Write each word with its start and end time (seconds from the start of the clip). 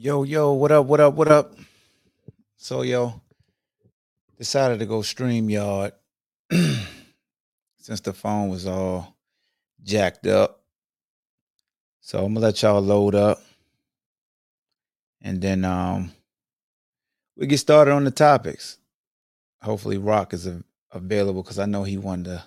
Yo, 0.00 0.22
yo, 0.22 0.52
what 0.52 0.70
up, 0.70 0.86
what 0.86 1.00
up, 1.00 1.14
what 1.14 1.26
up? 1.26 1.56
So, 2.56 2.82
yo, 2.82 3.20
decided 4.36 4.78
to 4.78 4.86
go 4.86 5.02
stream 5.02 5.50
yard 5.50 5.92
since 6.52 7.98
the 8.02 8.12
phone 8.12 8.48
was 8.48 8.64
all 8.64 9.16
jacked 9.82 10.24
up. 10.24 10.62
So 12.00 12.18
I'm 12.24 12.32
gonna 12.34 12.46
let 12.46 12.62
y'all 12.62 12.80
load 12.80 13.16
up. 13.16 13.42
And 15.20 15.42
then 15.42 15.64
um 15.64 16.12
we 17.36 17.48
get 17.48 17.58
started 17.58 17.90
on 17.90 18.04
the 18.04 18.12
topics. 18.12 18.78
Hopefully 19.62 19.98
Rock 19.98 20.32
is 20.32 20.46
a- 20.46 20.62
available 20.92 21.42
because 21.42 21.58
I 21.58 21.66
know 21.66 21.82
he 21.82 21.98
wanted 21.98 22.26
to 22.26 22.44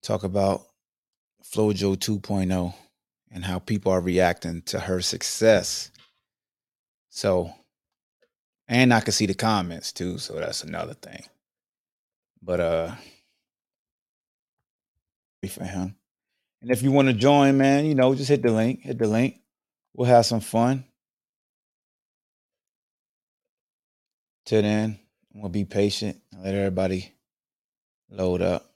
talk 0.00 0.24
about 0.24 0.62
Flojo 1.44 1.94
2.0 1.94 2.74
and 3.30 3.44
how 3.44 3.58
people 3.58 3.92
are 3.92 4.00
reacting 4.00 4.62
to 4.62 4.80
her 4.80 5.02
success. 5.02 5.90
So, 7.14 7.54
and 8.66 8.92
I 8.92 8.98
can 8.98 9.12
see 9.12 9.26
the 9.26 9.34
comments 9.34 9.92
too, 9.92 10.18
so 10.18 10.34
that's 10.34 10.64
another 10.64 10.94
thing. 10.94 11.22
But 12.42 12.58
uh 12.58 12.94
be 15.40 15.46
for 15.46 15.62
him. 15.62 15.94
And 16.60 16.72
if 16.72 16.82
you 16.82 16.90
want 16.90 17.06
to 17.06 17.14
join, 17.14 17.56
man, 17.56 17.86
you 17.86 17.94
know, 17.94 18.16
just 18.16 18.28
hit 18.28 18.42
the 18.42 18.50
link, 18.50 18.80
hit 18.80 18.98
the 18.98 19.06
link. 19.06 19.38
We'll 19.94 20.08
have 20.08 20.26
some 20.26 20.40
fun. 20.40 20.86
Till 24.44 24.62
then, 24.62 24.98
we'll 25.32 25.50
be 25.50 25.64
patient 25.64 26.20
and 26.32 26.42
let 26.42 26.56
everybody 26.56 27.12
load 28.10 28.42
up. 28.42 28.68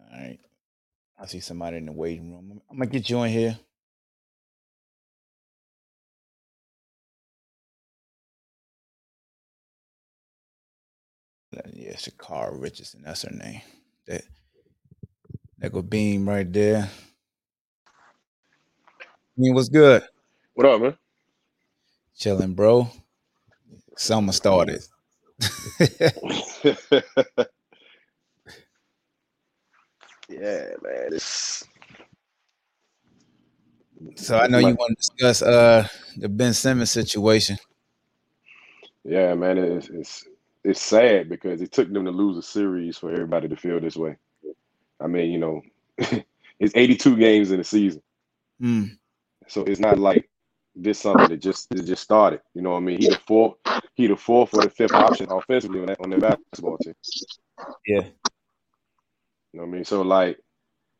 All 0.00 0.06
right. 0.12 0.38
I 1.18 1.26
see 1.26 1.40
somebody 1.40 1.78
in 1.78 1.86
the 1.86 1.92
waiting 1.92 2.32
room. 2.32 2.62
I'm 2.70 2.78
gonna 2.78 2.86
get 2.88 3.10
you 3.10 3.24
in 3.24 3.32
here. 3.32 3.58
Yeah, 11.88 11.94
Sha'Carri 11.94 12.60
Richardson. 12.60 13.00
That's 13.02 13.22
her 13.22 13.34
name. 13.34 13.62
That 14.06 14.22
that 15.56 15.72
go 15.72 15.80
beam 15.80 16.28
right 16.28 16.52
there. 16.52 16.82
I 17.86 19.38
mean, 19.38 19.54
what's 19.54 19.70
good? 19.70 20.02
What 20.52 20.66
up, 20.66 20.82
man? 20.82 20.98
Chilling, 22.14 22.52
bro. 22.52 22.90
Summer 23.96 24.32
started. 24.32 24.82
yeah, 25.80 25.88
man. 30.28 31.08
It's, 31.12 31.64
so 34.16 34.36
I 34.36 34.46
know 34.46 34.58
you 34.58 34.74
want 34.74 34.90
to 34.90 34.94
discuss 34.96 35.40
uh 35.40 35.88
the 36.18 36.28
Ben 36.28 36.52
Simmons 36.52 36.90
situation. 36.90 37.56
yeah, 39.04 39.32
man. 39.32 39.56
It's, 39.56 39.88
it's 39.88 40.26
it's 40.68 40.80
sad 40.80 41.28
because 41.28 41.62
it 41.62 41.72
took 41.72 41.90
them 41.92 42.04
to 42.04 42.10
lose 42.10 42.36
a 42.36 42.42
series 42.42 42.98
for 42.98 43.10
everybody 43.10 43.48
to 43.48 43.56
feel 43.56 43.80
this 43.80 43.96
way. 43.96 44.16
I 45.00 45.06
mean, 45.06 45.30
you 45.30 45.38
know, 45.38 45.62
it's 45.98 46.74
82 46.74 47.16
games 47.16 47.50
in 47.50 47.60
a 47.60 47.64
season, 47.64 48.02
Mm, 48.60 48.98
so 49.46 49.62
it's 49.62 49.78
not 49.78 49.98
like 49.98 50.28
this 50.74 50.98
something 50.98 51.28
that 51.28 51.36
just 51.40 51.68
it 51.72 51.84
just 51.84 52.02
started. 52.02 52.40
You 52.54 52.62
know 52.62 52.72
what 52.72 52.78
I 52.78 52.80
mean? 52.80 53.00
He 53.00 53.06
the 53.06 53.20
fourth, 53.26 53.56
he 53.94 54.08
the 54.08 54.16
fourth 54.16 54.52
or 54.52 54.62
the 54.62 54.70
fifth 54.70 54.94
option 54.94 55.28
offensively 55.30 55.80
on 55.80 55.86
that 55.86 56.00
on 56.00 56.10
the 56.10 56.18
basketball 56.18 56.78
team. 56.78 56.94
yeah. 57.86 58.00
You 59.52 59.60
know 59.60 59.62
what 59.62 59.68
I 59.68 59.70
mean? 59.70 59.84
So 59.84 60.02
like, 60.02 60.40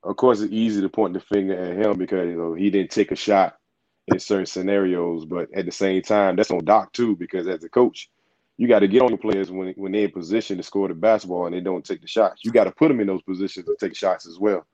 of 0.05 0.17
course, 0.17 0.41
it's 0.41 0.53
easy 0.53 0.81
to 0.81 0.89
point 0.89 1.15
the 1.15 1.21
finger 1.21 1.55
at 1.55 1.77
him 1.77 1.99
because 1.99 2.29
you 2.29 2.37
know 2.37 2.55
he 2.55 2.71
didn't 2.71 2.91
take 2.93 3.11
a 3.11 3.17
shot 3.17 3.57
in 4.07 4.21
certain 4.21 4.47
scenarios, 4.47 5.25
but 5.25 5.49
at 5.55 5.67
the 5.67 5.73
same 5.73 6.01
time, 6.03 6.37
that's 6.37 6.53
on 6.53 6.65
Doc 6.65 6.93
too 6.93 7.17
because 7.17 7.49
as 7.49 7.65
a 7.65 7.69
coach, 7.69 8.09
you 8.59 8.67
got 8.67 8.81
to 8.81 8.89
get 8.89 9.03
on 9.03 9.09
your 9.09 9.19
players 9.19 9.51
when 9.51 9.73
when 9.77 9.93
they're 9.93 10.05
in 10.05 10.11
position 10.11 10.57
to 10.57 10.63
score 10.63 10.89
the 10.89 10.95
basketball 10.95 11.47
and 11.47 11.55
they 11.55 11.61
don't 11.61 11.85
take 11.85 12.03
the 12.03 12.09
shots. 12.09 12.43
You 12.45 12.51
got 12.51 12.65
to 12.65 12.73
put 12.73 12.89
them 12.89 13.01
in 13.01 13.07
those 13.07 13.23
positions 13.23 13.67
to 13.67 13.77
take 13.79 13.97
shots 13.97 14.27
as 14.27 14.39
well. 14.39 14.67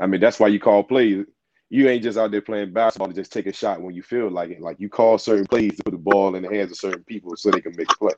I 0.00 0.06
mean, 0.06 0.20
that's 0.20 0.40
why 0.40 0.48
you 0.48 0.58
call 0.58 0.82
plays. 0.82 1.26
You 1.68 1.88
ain't 1.88 2.02
just 2.02 2.18
out 2.18 2.32
there 2.32 2.40
playing 2.40 2.72
basketball 2.72 3.08
to 3.08 3.14
just 3.14 3.30
take 3.30 3.46
a 3.46 3.52
shot 3.52 3.80
when 3.80 3.94
you 3.94 4.02
feel 4.02 4.30
like 4.30 4.50
it. 4.50 4.60
Like 4.60 4.80
you 4.80 4.88
call 4.88 5.18
certain 5.18 5.46
plays 5.46 5.76
to 5.76 5.84
put 5.84 5.92
the 5.92 5.98
ball 5.98 6.34
in 6.34 6.42
the 6.42 6.48
hands 6.48 6.72
of 6.72 6.78
certain 6.78 7.04
people 7.04 7.36
so 7.36 7.50
they 7.50 7.60
can 7.60 7.76
make 7.76 7.92
a 7.92 7.96
play. 7.96 8.14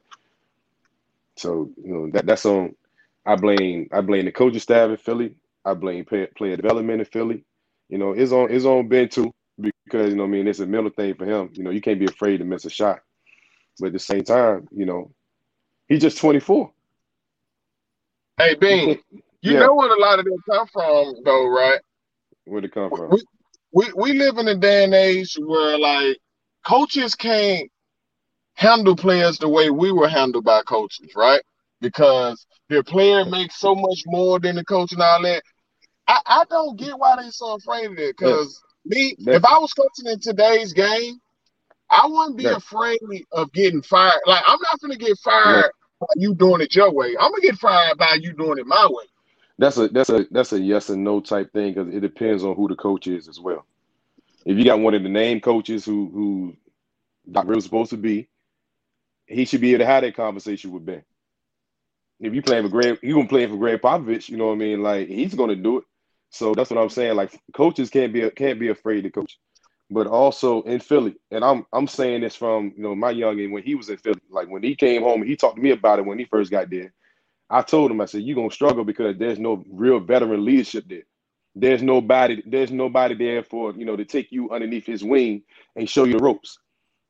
So 1.36 1.70
you 1.84 1.92
know 1.92 2.10
that 2.12 2.24
that's 2.24 2.46
on. 2.46 2.74
I 3.26 3.36
blame 3.36 3.88
I 3.92 4.00
blame 4.00 4.24
the 4.24 4.32
coaching 4.32 4.60
staff 4.60 4.88
in 4.88 4.96
Philly. 4.96 5.34
I 5.64 5.74
blame 5.74 6.04
play, 6.04 6.26
player 6.26 6.56
development 6.56 7.00
in 7.00 7.06
Philly. 7.06 7.44
You 7.88 7.98
know, 7.98 8.12
it's 8.12 8.32
on 8.32 8.52
it's 8.52 8.64
on 8.64 8.88
Ben 8.88 9.08
too 9.08 9.34
because 9.58 10.10
you 10.10 10.16
know 10.16 10.24
I 10.24 10.28
mean 10.28 10.46
it's 10.46 10.60
a 10.60 10.66
mental 10.66 10.90
thing 10.90 11.14
for 11.14 11.26
him. 11.26 11.50
You 11.54 11.64
know, 11.64 11.70
you 11.70 11.80
can't 11.80 11.98
be 11.98 12.06
afraid 12.06 12.38
to 12.38 12.44
miss 12.44 12.64
a 12.64 12.70
shot, 12.70 13.00
but 13.78 13.88
at 13.88 13.92
the 13.94 13.98
same 13.98 14.24
time, 14.24 14.68
you 14.72 14.86
know, 14.86 15.10
he's 15.88 16.02
just 16.02 16.18
24. 16.18 16.72
Hey, 18.38 18.54
Bean, 18.54 19.00
you 19.42 19.54
Yeah. 19.54 19.58
know 19.58 19.74
where 19.74 19.94
a 19.94 20.00
lot 20.00 20.18
of 20.18 20.24
them 20.24 20.38
come 20.50 20.66
from, 20.72 21.14
though, 21.24 21.48
right? 21.48 21.80
Where'd 22.44 22.64
it 22.64 22.72
come 22.72 22.90
from? 22.90 23.10
We, 23.10 23.22
we 23.72 23.92
we 23.94 24.12
live 24.14 24.38
in 24.38 24.48
a 24.48 24.54
day 24.56 24.84
and 24.84 24.94
age 24.94 25.36
where 25.40 25.78
like 25.78 26.18
coaches 26.66 27.14
can't 27.14 27.70
handle 28.54 28.96
players 28.96 29.38
the 29.38 29.48
way 29.48 29.70
we 29.70 29.92
were 29.92 30.08
handled 30.08 30.44
by 30.44 30.62
coaches, 30.62 31.12
right? 31.16 31.40
Because 31.80 32.46
their 32.68 32.82
player 32.82 33.24
makes 33.24 33.56
so 33.58 33.74
much 33.74 34.02
more 34.06 34.38
than 34.40 34.56
the 34.56 34.64
coach 34.64 34.92
and 34.92 35.02
all 35.02 35.22
that. 35.22 35.42
I, 36.08 36.20
I 36.26 36.44
don't 36.50 36.78
get 36.78 36.98
why 36.98 37.16
they're 37.16 37.30
so 37.30 37.54
afraid 37.54 37.86
of 37.86 37.98
it. 37.98 38.16
Because 38.16 38.62
me, 38.84 39.16
That- 39.18 39.36
if 39.36 39.44
I 39.44 39.58
was 39.58 39.72
coaching 39.72 40.12
in 40.12 40.20
today's 40.20 40.72
game, 40.72 41.18
I 41.92 42.06
wouldn't 42.06 42.36
be 42.38 42.44
That- 42.44 42.56
afraid 42.56 42.98
of 43.32 43.52
getting 43.52 43.82
fired. 43.82 44.20
Like 44.26 44.42
I'm 44.46 44.58
not 44.62 44.80
gonna 44.80 44.96
get 44.96 45.18
fired 45.18 45.70
by 46.00 46.06
you 46.16 46.34
doing 46.34 46.62
it 46.62 46.74
your 46.74 46.90
way. 46.92 47.14
I'm 47.20 47.30
gonna 47.30 47.42
get 47.42 47.56
fired 47.58 47.98
by 47.98 48.18
you 48.20 48.32
doing 48.32 48.58
it 48.58 48.66
my 48.66 48.86
way. 48.90 49.04
That's 49.58 49.76
a 49.76 49.88
that's 49.88 50.10
a 50.10 50.26
that's 50.30 50.52
a 50.52 50.60
yes 50.60 50.88
and 50.88 51.04
no 51.04 51.20
type 51.20 51.52
thing 51.52 51.74
because 51.74 51.94
it 51.94 52.00
depends 52.00 52.44
on 52.44 52.56
who 52.56 52.66
the 52.68 52.74
coach 52.74 53.06
is 53.06 53.28
as 53.28 53.38
well. 53.38 53.64
If 54.44 54.56
you 54.58 54.64
got 54.64 54.80
one 54.80 54.94
of 54.94 55.02
the 55.02 55.08
name 55.08 55.40
coaches 55.40 55.84
who 55.84 56.10
who 56.12 56.56
Doc 57.30 57.46
Rivers 57.46 57.64
supposed 57.64 57.90
to 57.90 57.96
be, 57.96 58.28
he 59.26 59.44
should 59.44 59.60
be 59.60 59.70
able 59.74 59.80
to 59.84 59.86
have 59.86 60.02
that 60.02 60.16
conversation 60.16 60.72
with 60.72 60.84
Ben. 60.84 61.04
If 62.18 62.34
you 62.34 62.42
playing 62.42 62.64
for 62.64 62.70
Gregg, 62.70 62.98
you 63.02 63.14
gonna 63.14 63.28
play 63.28 63.46
for 63.46 63.56
Gregg 63.56 63.80
Popovich, 63.82 64.28
you 64.28 64.36
know 64.36 64.46
what 64.46 64.54
I 64.54 64.56
mean? 64.56 64.82
Like 64.82 65.08
he's 65.08 65.34
gonna 65.34 65.56
do 65.56 65.78
it. 65.78 65.84
So 66.30 66.54
that's 66.54 66.70
what 66.70 66.80
I'm 66.80 66.88
saying. 66.88 67.14
Like 67.16 67.38
coaches 67.52 67.90
can't 67.90 68.12
be 68.12 68.28
can't 68.30 68.58
be 68.58 68.68
afraid 68.68 69.02
to 69.02 69.10
coach, 69.10 69.38
but 69.92 70.06
also 70.06 70.62
in 70.62 70.80
Philly, 70.80 71.16
and 71.30 71.44
I'm 71.44 71.66
I'm 71.72 71.86
saying 71.86 72.22
this 72.22 72.36
from 72.36 72.72
you 72.76 72.82
know 72.82 72.94
my 72.94 73.12
youngin 73.12 73.52
when 73.52 73.62
he 73.62 73.74
was 73.74 73.90
in 73.90 73.98
Philly. 73.98 74.20
Like 74.30 74.48
when 74.48 74.62
he 74.62 74.74
came 74.74 75.02
home, 75.02 75.22
he 75.22 75.36
talked 75.36 75.56
to 75.56 75.62
me 75.62 75.70
about 75.70 75.98
it 75.98 76.06
when 76.06 76.18
he 76.18 76.24
first 76.24 76.50
got 76.50 76.70
there. 76.70 76.92
I 77.50 77.62
told 77.62 77.90
him, 77.90 78.00
I 78.00 78.06
said, 78.06 78.22
you're 78.22 78.36
gonna 78.36 78.50
struggle 78.50 78.84
because 78.84 79.18
there's 79.18 79.38
no 79.38 79.62
real 79.70 80.00
veteran 80.00 80.44
leadership 80.44 80.84
there. 80.88 81.02
There's 81.54 81.82
nobody, 81.82 82.42
there's 82.46 82.72
nobody 82.72 83.14
there 83.14 83.44
for 83.44 83.72
you 83.74 83.84
know 83.84 83.96
to 83.96 84.04
take 84.06 84.32
you 84.32 84.50
underneath 84.50 84.86
his 84.86 85.04
wing 85.04 85.42
and 85.76 85.88
show 85.88 86.04
you 86.04 86.14
the 86.14 86.24
ropes. 86.24 86.58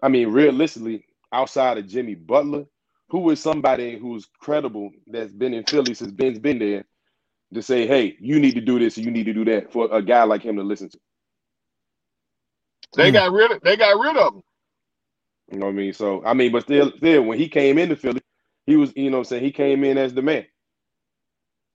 I 0.03 0.09
mean, 0.09 0.29
realistically, 0.29 1.07
outside 1.33 1.79
of 1.79 1.87
Jimmy 1.87 2.17
Butler, 2.17 2.65
who 3.11 3.31
is 3.31 3.41
somebody 3.41 3.99
who's 3.99 4.27
credible 4.41 4.91
that's 5.07 5.33
been 5.33 5.55
in 5.55 5.65
Philly 5.65 5.95
since 5.95 6.13
Ben's 6.13 6.41
been 6.41 6.59
there 6.59 6.85
to 7.55 7.63
say, 7.63 7.87
hey, 7.87 8.17
you 8.21 8.41
need 8.41 8.55
to 8.55 8.61
do 8.61 8.79
this, 8.79 8.99
you 8.99 9.11
need 9.11 9.25
to 9.27 9.35
do 9.35 9.45
that 9.45 9.73
for 9.73 9.89
a 9.93 10.03
guy 10.03 10.25
like 10.25 10.43
him 10.43 10.57
to 10.57 10.63
listen 10.63 10.89
to. 10.91 10.99
They 12.97 13.11
Hmm. 13.11 13.13
got 13.13 13.33
rid 13.33 13.53
of 13.53 13.63
they 13.63 13.77
got 13.77 13.99
rid 14.01 14.17
of 14.17 14.35
him. 14.37 14.43
You 15.53 15.59
know 15.61 15.67
what 15.67 15.73
I 15.73 15.77
mean? 15.77 15.93
So 15.95 16.25
I 16.25 16.35
mean, 16.35 16.53
but 16.53 16.65
still, 16.65 16.93
still, 16.99 17.23
when 17.25 17.39
he 17.39 17.49
came 17.49 17.79
into 17.79 17.97
Philly, 17.97 18.23
he 18.67 18.77
was, 18.77 18.93
you 18.97 19.11
know, 19.11 19.19
what 19.19 19.21
I'm 19.21 19.25
saying 19.27 19.45
he 19.45 19.53
came 19.53 19.85
in 19.85 19.99
as 19.99 20.15
the 20.15 20.23
man. 20.23 20.47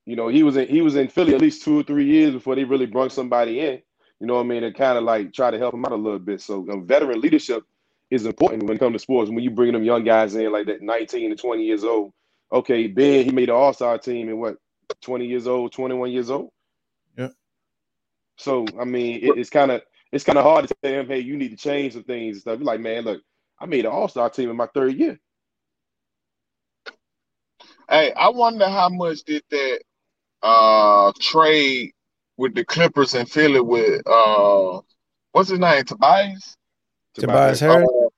You 0.05 0.17
know, 0.17 0.29
he 0.29 0.43
was 0.43 0.57
in 0.57 0.67
he 0.67 0.81
was 0.81 0.97
in 0.97 1.09
Philly 1.09 1.35
at 1.35 1.41
least 1.41 1.63
two 1.63 1.79
or 1.79 1.83
three 1.83 2.05
years 2.05 2.33
before 2.33 2.55
they 2.55 2.65
really 2.65 2.87
brought 2.87 3.13
somebody 3.13 3.61
in. 3.61 3.81
You 4.19 4.27
know 4.27 4.35
what 4.35 4.41
I 4.41 4.45
mean? 4.45 4.63
And 4.65 4.75
kind 4.75 4.97
of 4.97 5.05
like 5.05 5.33
try 5.33 5.51
to 5.51 5.59
help 5.59 5.75
him 5.75 5.85
out 5.85 5.93
a 5.93 5.97
little 5.97 6.19
bit. 6.19 6.41
So 6.41 6.67
um, 6.71 6.87
veteran 6.87 7.21
leadership 7.21 7.63
is 8.11 8.25
important 8.27 8.63
when 8.65 8.77
it 8.77 8.79
comes 8.79 8.95
to 8.95 8.99
sports. 8.99 9.29
When 9.31 9.41
you 9.43 9.51
bring 9.51 9.73
them 9.73 9.83
young 9.83 10.03
guys 10.05 10.35
in 10.35 10.51
like 10.51 10.67
that, 10.67 10.83
19 10.83 11.31
to 11.31 11.37
20 11.37 11.63
years 11.63 11.83
old. 11.85 12.13
Okay, 12.53 12.87
Ben, 12.87 13.25
he 13.25 13.31
made 13.31 13.49
an 13.49 13.55
All 13.55 13.73
Star 13.73 13.97
team 13.99 14.29
in 14.29 14.39
what, 14.39 14.57
20 15.01 15.25
years 15.27 15.47
old, 15.47 15.73
21 15.73 16.11
years 16.11 16.29
old. 16.31 16.51
Yeah. 17.17 17.29
So 18.37 18.73
I 18.79 18.85
mean, 18.85 19.19
it, 19.23 19.37
it's 19.37 19.49
kind 19.51 19.71
of 19.71 19.81
it's 20.11 20.23
kind 20.23 20.37
of 20.37 20.43
hard 20.43 20.67
to 20.67 20.75
tell 20.81 20.91
him, 20.91 21.07
hey, 21.07 21.19
you 21.19 21.37
need 21.37 21.51
to 21.51 21.57
change 21.57 21.93
some 21.93 22.03
things 22.03 22.35
and 22.35 22.41
stuff. 22.41 22.59
You're 22.59 22.65
like, 22.65 22.79
man, 22.79 23.03
look, 23.03 23.21
I 23.59 23.65
made 23.65 23.85
an 23.85 23.91
All 23.91 24.07
Star 24.07 24.29
team 24.29 24.49
in 24.49 24.55
my 24.55 24.67
third 24.67 24.93
year. 24.95 25.19
Hey, 27.89 28.11
I 28.13 28.29
wonder 28.29 28.67
how 28.67 28.89
much 28.89 29.23
did 29.23 29.43
that 29.49 29.79
uh 30.43 31.11
trade 31.19 31.91
with 32.37 32.53
the 32.53 32.63
Clippers 32.63 33.15
and 33.15 33.29
Philly 33.29 33.61
with 33.61 34.05
uh 34.07 34.81
what's 35.31 35.49
his 35.49 35.59
name? 35.59 35.83
Tobias? 35.83 36.55
Tobias 37.15 37.59
Harris. 37.59 37.59
Harris. 37.59 37.89
Uh, 38.05 38.09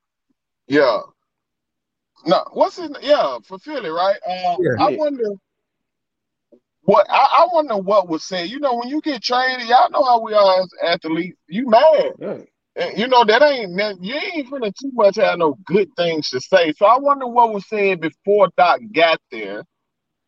yeah. 0.68 1.00
No, 2.26 2.44
what's 2.52 2.76
his 2.78 2.92
yeah, 3.02 3.38
for 3.46 3.58
Philly, 3.60 3.90
right? 3.90 4.18
Um 4.28 4.58
Yeah. 4.60 4.86
I 4.86 4.90
Yeah. 4.90 4.98
wonder 4.98 5.32
What 6.90 7.06
I, 7.08 7.44
I 7.44 7.48
wonder 7.54 7.78
what 7.78 8.10
was 8.10 8.24
said. 8.24 8.50
You 8.50 8.60
know, 8.60 8.74
when 8.74 8.90
you 8.90 9.00
get 9.02 9.22
traded, 9.22 9.68
y'all 9.68 9.92
know 9.92 10.04
how 10.04 10.22
we 10.22 10.34
are 10.34 10.62
as 10.64 10.70
athletes. 10.84 11.38
You 11.48 11.68
mad. 11.70 12.14
Yeah. 12.20 12.38
And, 12.78 12.98
You 12.98 13.08
know, 13.08 13.24
that 13.26 13.44
ain't 13.44 13.78
that, 13.78 13.98
you 14.02 14.16
ain't 14.16 14.50
finna 14.50 14.74
too 14.74 14.90
much 14.94 15.18
have 15.18 15.38
no 15.38 15.56
good 15.66 15.90
things 15.96 16.32
to 16.32 16.42
say. 16.42 16.74
So 16.74 16.88
I 16.88 16.98
wonder 16.98 17.28
what 17.28 17.54
was 17.54 17.68
said 17.70 18.02
before 18.02 18.50
Doc 18.58 18.80
got 18.92 19.20
there, 19.30 19.64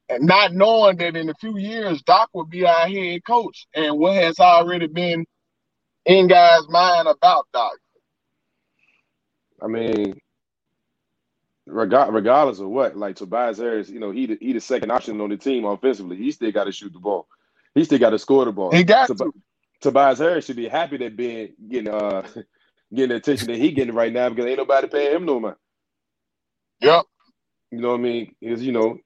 and 0.07 0.27
not 0.27 0.53
knowing 0.53 0.97
that 0.97 1.15
in 1.15 1.29
a 1.31 1.35
few 1.41 1.57
years 1.57 2.03
Doc 2.03 2.29
would 2.35 2.51
be 2.51 2.63
our 2.67 2.87
head 2.87 3.21
coach, 3.25 3.65
and 3.73 3.97
what 3.97 4.13
has 4.13 4.39
already 4.39 4.85
been 4.85 5.25
in 6.05 6.27
guys' 6.27 6.69
mind 6.69 7.07
about 7.07 7.47
Doc. 7.53 7.73
I 9.63 9.67
mean, 9.67 10.13
regardless 11.65 12.59
of 12.59 12.69
what, 12.69 12.97
like 12.97 13.15
Tobias 13.15 13.57
Harris, 13.57 13.89
you 13.89 13.99
know, 13.99 14.11
he 14.11 14.25
the, 14.27 14.37
he 14.41 14.53
the 14.53 14.61
second 14.61 14.91
option 14.91 15.19
on 15.21 15.29
the 15.29 15.37
team 15.37 15.65
offensively. 15.65 16.17
He 16.17 16.31
still 16.31 16.51
got 16.51 16.65
to 16.65 16.71
shoot 16.71 16.93
the 16.93 16.99
ball. 16.99 17.27
He 17.75 17.83
still 17.83 17.99
got 17.99 18.11
to 18.11 18.19
score 18.19 18.45
the 18.45 18.51
ball. 18.51 18.71
He 18.71 18.83
got 18.83 19.07
Tob- 19.07 19.17
to. 19.17 19.33
Tobias 19.81 20.19
Harris 20.19 20.45
should 20.45 20.55
be 20.57 20.67
happy 20.67 20.97
that 20.97 21.17
Ben 21.17 21.53
getting 21.67 21.93
uh 21.93 22.21
getting 22.93 23.09
the 23.09 23.15
attention 23.15 23.47
that 23.47 23.57
he 23.57 23.71
getting 23.71 23.95
right 23.95 24.13
now 24.13 24.29
because 24.29 24.45
ain't 24.45 24.57
nobody 24.57 24.87
paying 24.87 25.15
him 25.15 25.25
no 25.25 25.39
mind. 25.39 25.55
Yep. 26.81 27.05
You 27.71 27.79
know 27.79 27.89
what 27.89 27.99
I 27.99 28.03
mean? 28.03 28.35
Is 28.41 28.61
you 28.63 28.71
know, 28.71 28.97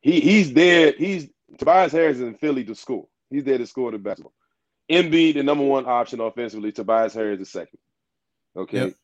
he 0.00 0.20
he's 0.20 0.52
there. 0.52 0.92
He's 0.96 1.28
Tobias 1.58 1.92
Harris 1.92 2.16
is 2.16 2.22
in 2.22 2.34
Philly 2.34 2.64
to 2.64 2.74
score. 2.74 3.06
He's 3.30 3.44
there 3.44 3.58
to 3.58 3.66
score 3.66 3.90
the 3.90 3.98
basketball. 3.98 4.34
Embiid, 4.90 5.34
the 5.34 5.42
number 5.42 5.64
one 5.64 5.86
option 5.86 6.20
offensively. 6.20 6.72
Tobias 6.72 7.14
Harris 7.14 7.40
is 7.40 7.50
second. 7.50 7.78
Okay. 8.56 8.78
Yep. 8.86 8.94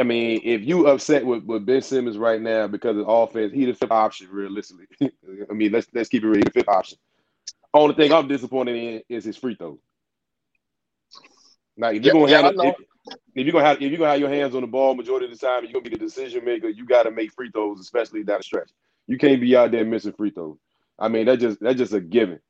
I 0.00 0.04
mean, 0.04 0.40
if 0.44 0.62
you 0.62 0.88
upset 0.88 1.26
with, 1.26 1.44
with 1.44 1.66
Ben 1.66 1.82
Simmons 1.82 2.18
right 2.18 2.40
now 2.40 2.66
because 2.68 2.96
of 2.98 3.08
offense, 3.08 3.52
he 3.52 3.66
the 3.66 3.74
fifth 3.74 3.92
option 3.92 4.28
realistically. 4.30 4.86
I 5.50 5.54
mean, 5.54 5.72
let's 5.72 5.88
let's 5.94 6.08
keep 6.08 6.24
it 6.24 6.28
real. 6.28 6.42
The 6.44 6.50
fifth 6.52 6.68
option. 6.68 6.98
Only 7.74 7.94
thing 7.94 8.12
I'm 8.12 8.28
disappointed 8.28 8.76
in 8.76 9.02
is 9.08 9.24
his 9.24 9.36
free 9.36 9.56
throws. 9.56 9.78
Now, 11.76 11.90
if 11.90 12.02
you're 12.02 12.10
Yeah, 12.10 12.12
gonna 12.12 12.28
yeah, 12.28 12.42
have 12.42 12.54
if, 12.60 12.76
if 13.34 13.46
you're 13.46 13.52
gonna 13.52 13.64
have 13.66 13.76
if 13.82 13.90
you're 13.90 13.98
gonna 13.98 14.10
have 14.10 14.20
your 14.20 14.28
hands 14.30 14.54
on 14.54 14.62
the 14.62 14.66
ball 14.68 14.94
majority 14.94 15.26
of 15.26 15.32
the 15.32 15.38
time, 15.38 15.64
you're 15.64 15.72
gonna 15.72 15.84
be 15.84 15.90
the 15.90 15.98
decision 15.98 16.44
maker. 16.44 16.68
You 16.68 16.86
got 16.86 17.04
to 17.04 17.10
make 17.10 17.32
free 17.32 17.50
throws, 17.50 17.80
especially 17.80 18.24
down 18.24 18.38
the 18.38 18.44
stretch. 18.44 18.70
You 19.06 19.18
can't 19.18 19.40
be 19.40 19.56
out 19.56 19.72
there 19.72 19.84
missing 19.84 20.12
free 20.12 20.30
throws. 20.30 20.58
I 20.98 21.08
mean, 21.08 21.26
that 21.26 21.38
just 21.40 21.60
that's 21.60 21.78
just 21.78 21.94
a 21.94 22.00
given. 22.00 22.40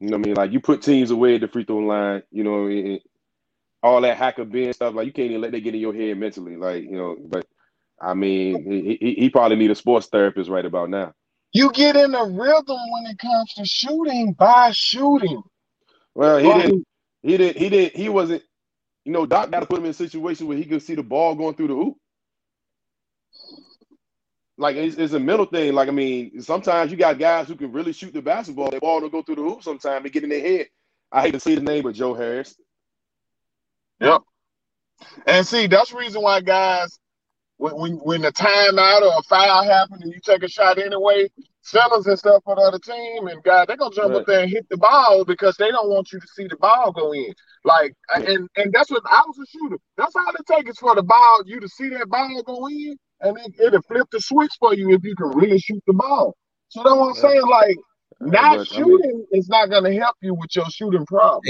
You 0.00 0.08
know 0.10 0.16
what 0.16 0.24
I 0.24 0.28
mean? 0.28 0.34
Like 0.36 0.52
you 0.52 0.60
put 0.60 0.82
teams 0.82 1.10
away 1.10 1.36
at 1.36 1.40
the 1.42 1.48
free 1.48 1.64
throw 1.64 1.78
line. 1.78 2.22
You 2.30 2.44
know, 2.44 2.66
all 3.82 4.00
that 4.02 4.16
Hack-a-Ben 4.16 4.72
stuff. 4.72 4.94
Like 4.94 5.06
you 5.06 5.12
can't 5.12 5.30
even 5.30 5.40
let 5.40 5.52
that 5.52 5.60
get 5.60 5.74
in 5.74 5.80
your 5.80 5.94
head 5.94 6.18
mentally. 6.18 6.56
Like 6.56 6.84
you 6.84 6.96
know, 6.96 7.16
but 7.20 7.46
I 8.00 8.14
mean, 8.14 8.64
he, 8.70 8.96
he, 9.00 9.14
he 9.14 9.30
probably 9.30 9.56
need 9.56 9.70
a 9.70 9.74
sports 9.74 10.08
therapist 10.08 10.50
right 10.50 10.64
about 10.64 10.90
now. 10.90 11.12
You 11.52 11.72
get 11.72 11.96
in 11.96 12.14
a 12.14 12.24
rhythm 12.24 12.78
when 12.90 13.06
it 13.06 13.18
comes 13.18 13.54
to 13.54 13.64
shooting 13.64 14.32
by 14.32 14.70
shooting. 14.70 15.42
Well, 16.14 16.38
he 16.38 16.52
didn't. 16.52 16.86
He 17.22 17.36
didn't. 17.36 17.56
He 17.56 17.68
didn't. 17.68 17.96
He 17.96 18.08
wasn't. 18.08 18.42
You 19.04 19.12
know, 19.12 19.26
Doc 19.26 19.50
got 19.50 19.60
to 19.60 19.66
put 19.66 19.78
him 19.78 19.84
in 19.86 19.90
a 19.90 19.94
situation 19.94 20.46
where 20.46 20.56
he 20.56 20.64
could 20.64 20.82
see 20.82 20.94
the 20.94 21.02
ball 21.02 21.34
going 21.34 21.54
through 21.54 21.68
the 21.68 21.74
hoop. 21.74 21.96
Like 24.58 24.76
it's, 24.76 24.96
it's 24.96 25.14
a 25.14 25.20
mental 25.20 25.46
thing. 25.46 25.72
Like 25.72 25.88
I 25.88 25.92
mean, 25.92 26.40
sometimes 26.42 26.90
you 26.90 26.96
got 26.96 27.18
guys 27.18 27.48
who 27.48 27.56
can 27.56 27.72
really 27.72 27.92
shoot 27.92 28.12
the 28.12 28.22
basketball. 28.22 28.70
The 28.70 28.78
ball 28.78 29.00
don't 29.00 29.10
go 29.10 29.22
through 29.22 29.36
the 29.36 29.42
hoop. 29.42 29.62
Sometimes 29.62 30.04
they 30.04 30.10
get 30.10 30.22
in 30.22 30.30
their 30.30 30.40
head. 30.40 30.66
I 31.10 31.22
hate 31.22 31.32
to 31.32 31.40
say 31.40 31.54
the 31.54 31.62
name, 31.62 31.82
but 31.82 31.94
Joe 31.94 32.14
Harris. 32.14 32.54
Yep. 34.00 34.22
And 35.26 35.46
see, 35.46 35.66
that's 35.66 35.90
the 35.92 35.98
reason 35.98 36.22
why 36.22 36.40
guys, 36.40 36.98
when 37.58 37.74
when, 37.76 37.92
when 37.98 38.22
the 38.22 38.32
timeout 38.32 39.02
or 39.02 39.18
a 39.18 39.22
foul 39.24 39.64
happen 39.64 39.98
and 40.02 40.12
you 40.12 40.20
take 40.24 40.42
a 40.42 40.48
shot 40.48 40.78
anyway, 40.78 41.28
centers 41.62 42.06
and 42.06 42.18
stuff 42.18 42.42
for 42.44 42.56
the 42.56 42.62
other 42.62 42.78
team, 42.78 43.28
and 43.28 43.42
guys, 43.42 43.66
they're 43.66 43.76
gonna 43.76 43.94
jump 43.94 44.10
Right. 44.10 44.20
up 44.20 44.26
there 44.26 44.40
and 44.42 44.50
hit 44.50 44.66
the 44.70 44.78
ball 44.78 45.24
because 45.24 45.56
they 45.56 45.70
don't 45.70 45.90
want 45.90 46.12
you 46.12 46.20
to 46.20 46.26
see 46.28 46.46
the 46.48 46.56
ball 46.56 46.92
go 46.92 47.12
in. 47.12 47.32
Like, 47.64 47.94
and 48.14 48.48
and 48.56 48.72
that's 48.72 48.90
what 48.90 49.02
I 49.10 49.22
was 49.26 49.38
a 49.38 49.46
shooter. 49.46 49.78
That's 49.96 50.16
all 50.16 50.32
it 50.38 50.46
takes 50.46 50.70
is 50.70 50.78
for 50.78 50.94
the 50.94 51.02
ball, 51.02 51.42
you 51.46 51.60
to 51.60 51.68
see 51.68 51.88
that 51.90 52.08
ball 52.08 52.42
go 52.44 52.66
in, 52.68 52.96
and 53.20 53.38
it, 53.38 53.54
it'll 53.60 53.82
flip 53.82 54.08
the 54.10 54.20
switch 54.20 54.52
for 54.58 54.74
you 54.74 54.92
if 54.92 55.04
you 55.04 55.14
can 55.16 55.28
really 55.28 55.58
shoot 55.58 55.82
the 55.86 55.92
ball. 55.94 56.34
So 56.68 56.82
that's 56.82 56.96
what 56.96 57.08
I'm 57.08 57.14
Yeah. 57.14 57.20
saying. 57.20 57.46
Like, 57.46 57.76
not 58.20 58.50
But, 58.50 58.76
I 58.76 58.80
mean, 58.80 58.98
shooting 59.00 59.26
is 59.32 59.48
not 59.48 59.70
gonna 59.70 59.92
help 59.94 60.16
you 60.22 60.34
with 60.34 60.54
your 60.56 60.66
shooting 60.70 61.04
problem. 61.06 61.42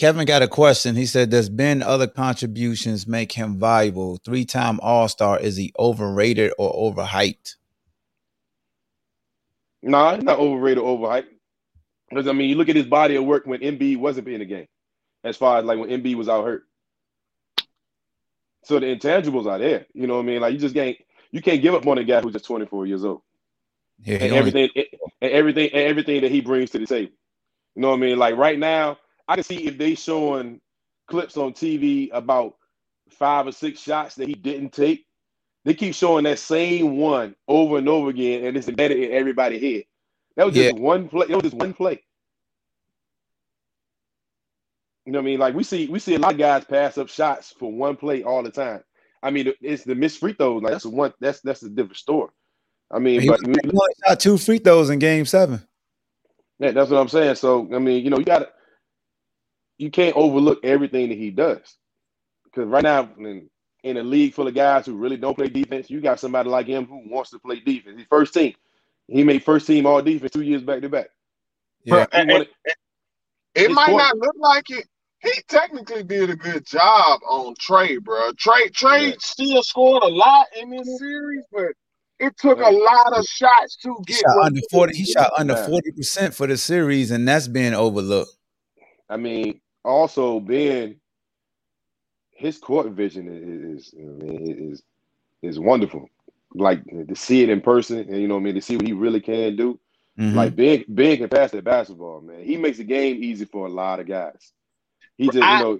Kevin 0.00 0.24
got 0.24 0.40
a 0.40 0.48
question. 0.48 0.96
He 0.96 1.04
said, 1.04 1.28
"Does 1.28 1.50
Ben 1.50 1.82
other 1.82 2.06
contributions 2.06 3.06
make 3.06 3.32
him 3.32 3.60
valuable? 3.60 4.16
Three-time 4.24 4.80
All-Star. 4.80 5.38
Is 5.38 5.56
he 5.56 5.74
overrated 5.78 6.52
or 6.56 6.72
overhyped?" 6.72 7.56
Nah, 9.82 10.14
he's 10.14 10.24
not 10.24 10.38
overrated, 10.38 10.78
or 10.82 10.96
overhyped. 10.98 11.26
Because 12.08 12.26
I 12.28 12.32
mean, 12.32 12.48
you 12.48 12.56
look 12.56 12.70
at 12.70 12.76
his 12.76 12.86
body 12.86 13.16
of 13.16 13.26
work 13.26 13.44
when 13.44 13.60
Embiid 13.60 13.98
wasn't 13.98 14.26
in 14.28 14.38
the 14.38 14.46
game, 14.46 14.68
as 15.22 15.36
far 15.36 15.58
as 15.58 15.66
like 15.66 15.78
when 15.78 15.90
Embiid 15.90 16.14
was 16.14 16.30
out 16.30 16.46
hurt. 16.46 16.62
So 18.64 18.80
the 18.80 18.86
intangibles 18.86 19.44
are 19.44 19.58
there. 19.58 19.84
You 19.92 20.06
know 20.06 20.16
what 20.16 20.22
I 20.22 20.26
mean? 20.26 20.40
Like 20.40 20.54
you 20.54 20.58
just 20.58 20.74
can't 20.74 20.96
you 21.30 21.42
can't 21.42 21.60
give 21.60 21.74
up 21.74 21.86
on 21.86 21.98
a 21.98 22.04
guy 22.04 22.22
who's 22.22 22.32
just 22.32 22.46
24 22.46 22.86
years 22.86 23.04
old 23.04 23.20
Yeah, 24.02 24.14
and 24.14 24.32
only- 24.32 24.38
everything 24.38 24.70
and 25.20 25.30
everything 25.30 25.70
and 25.74 25.82
everything 25.82 26.22
that 26.22 26.30
he 26.30 26.40
brings 26.40 26.70
to 26.70 26.78
the 26.78 26.86
table. 26.86 27.12
You 27.74 27.82
know 27.82 27.90
what 27.90 27.96
I 27.96 28.00
mean? 28.00 28.18
Like 28.18 28.36
right 28.36 28.58
now, 28.58 28.96
I 29.28 29.34
can 29.34 29.44
see 29.44 29.66
if 29.66 29.78
they 29.78 29.94
showing 29.94 30.60
clips 31.06 31.36
on 31.36 31.52
TV 31.52 32.08
about 32.12 32.56
five 33.10 33.46
or 33.46 33.52
six 33.52 33.80
shots 33.80 34.14
that 34.16 34.28
he 34.28 34.34
didn't 34.34 34.72
take. 34.72 35.06
They 35.64 35.74
keep 35.74 35.94
showing 35.94 36.24
that 36.24 36.38
same 36.38 36.96
one 36.96 37.34
over 37.46 37.78
and 37.78 37.88
over 37.88 38.08
again, 38.08 38.44
and 38.44 38.56
it's 38.56 38.68
embedded 38.68 38.98
in 38.98 39.12
everybody's 39.12 39.60
head. 39.60 39.84
That 40.36 40.46
was 40.46 40.54
just 40.54 40.76
one 40.76 41.08
play. 41.08 41.26
That 41.26 41.34
was 41.34 41.50
just 41.50 41.56
one 41.56 41.74
play. 41.74 42.02
You 45.04 45.12
know 45.12 45.18
what 45.18 45.24
I 45.24 45.26
mean? 45.26 45.38
Like 45.40 45.54
we 45.54 45.64
see, 45.64 45.86
we 45.88 45.98
see 45.98 46.14
a 46.14 46.18
lot 46.18 46.32
of 46.32 46.38
guys 46.38 46.64
pass 46.64 46.96
up 46.96 47.08
shots 47.08 47.52
for 47.58 47.70
one 47.70 47.96
play 47.96 48.22
all 48.22 48.42
the 48.42 48.50
time. 48.50 48.82
I 49.22 49.30
mean, 49.30 49.52
it's 49.60 49.84
the 49.84 49.94
missed 49.94 50.18
free 50.18 50.32
throws. 50.32 50.62
Like 50.62 50.72
that's 50.72 50.84
a 50.86 50.90
one. 50.90 51.12
That's 51.20 51.40
that's 51.40 51.62
a 51.62 51.68
different 51.68 51.96
story. 51.96 52.30
I 52.90 52.98
mean, 52.98 53.20
he, 53.20 53.28
but 53.28 53.40
he 53.40 53.46
only 53.46 53.94
shot 54.06 54.20
two 54.20 54.38
free 54.38 54.58
throws 54.58 54.88
in 54.88 54.98
Game 54.98 55.26
Seven. 55.26 55.62
yeah, 56.58 56.70
that's 56.70 56.90
what 56.90 57.00
I'm 57.00 57.08
saying. 57.08 57.34
So 57.34 57.68
I 57.74 57.78
mean, 57.78 58.02
you 58.02 58.10
know, 58.10 58.18
you 58.18 58.24
got 58.24 58.38
to 58.40 58.48
you 59.80 59.90
can't 59.90 60.16
overlook 60.16 60.64
everything 60.64 61.08
that 61.08 61.18
he 61.18 61.30
does 61.30 61.76
because 62.44 62.66
right 62.68 62.82
now 62.82 63.08
in, 63.18 63.48
in 63.82 63.96
a 63.96 64.02
league 64.02 64.34
full 64.34 64.46
of 64.46 64.54
guys 64.54 64.84
who 64.84 64.94
really 64.94 65.16
don't 65.16 65.34
play 65.36 65.48
defense, 65.48 65.88
you 65.88 66.00
got 66.00 66.20
somebody 66.20 66.50
like 66.50 66.66
him 66.66 66.84
who 66.86 67.02
wants 67.08 67.30
to 67.30 67.38
play 67.38 67.60
defense. 67.60 67.96
His 67.96 68.06
first 68.10 68.34
team, 68.34 68.54
he 69.08 69.24
made 69.24 69.42
first 69.42 69.66
team 69.66 69.86
all 69.86 70.02
defense 70.02 70.32
two 70.32 70.42
years 70.42 70.62
back 70.62 70.82
to 70.82 70.88
back. 70.88 71.08
Yeah, 71.84 72.06
He 72.12 72.18
wanted, 72.30 72.48
It 73.54 73.68
His 73.68 73.70
might 73.70 73.86
point- 73.86 73.98
not 73.98 74.16
look 74.18 74.36
like 74.38 74.68
it. 74.70 74.86
He 75.22 75.32
technically 75.48 76.02
did 76.02 76.30
a 76.30 76.36
good 76.36 76.64
job 76.66 77.20
on 77.28 77.54
Trae, 77.56 78.02
bro. 78.02 78.32
Trae 78.32 78.70
Trae 78.70 79.10
Yeah. 79.10 79.14
still 79.20 79.62
scored 79.62 80.02
a 80.02 80.08
lot 80.08 80.46
in 80.60 80.70
this 80.70 80.98
series, 80.98 81.44
but 81.52 81.72
it 82.18 82.34
took 82.38 82.58
Yeah. 82.58 82.70
a 82.70 82.72
lot 82.72 83.12
of 83.18 83.24
shots 83.26 83.76
to 83.82 83.94
he 84.06 84.12
get 84.12 84.20
shot 84.20 84.44
under 84.44 84.60
forty. 84.70 84.96
He 84.96 85.04
shot 85.04 85.30
under 85.38 85.56
forty 85.56 85.90
percent 85.92 86.34
for 86.34 86.46
the 86.46 86.56
series, 86.56 87.10
and 87.10 87.26
that's 87.28 87.48
being 87.48 87.74
overlooked. 87.74 88.30
I 89.10 89.16
mean, 89.16 89.60
also 89.84 90.40
Ben, 90.40 90.96
his 92.30 92.58
court 92.58 92.88
vision 92.90 93.28
is, 93.28 93.88
is 93.88 93.94
I 93.98 94.02
mean, 94.02 94.70
is 94.72 94.82
is 95.42 95.58
wonderful. 95.58 96.08
Like 96.54 96.84
to 96.84 97.14
see 97.14 97.42
it 97.42 97.50
in 97.50 97.60
person, 97.60 97.98
and 98.00 98.20
you 98.20 98.28
know 98.28 98.34
what 98.34 98.40
I 98.40 98.44
mean, 98.44 98.54
to 98.54 98.62
see 98.62 98.76
what 98.76 98.86
he 98.86 98.92
really 98.92 99.20
can 99.20 99.56
do. 99.56 99.78
Mhm. 100.18 100.32
Like 100.32 100.56
Ben, 100.56 100.84
Ben 100.88 101.18
can 101.18 101.28
pass 101.28 101.50
that 101.52 101.64
basketball, 101.64 102.20
man. 102.20 102.44
He 102.44 102.56
makes 102.56 102.78
the 102.78 102.84
game 102.84 103.22
easy 103.22 103.44
for 103.46 103.66
a 103.66 103.70
lot 103.70 104.00
of 104.00 104.06
guys. 104.06 104.52
He 105.16 105.30
just, 105.30 105.48
I- 105.48 105.52
you 105.52 105.58
know, 105.58 105.78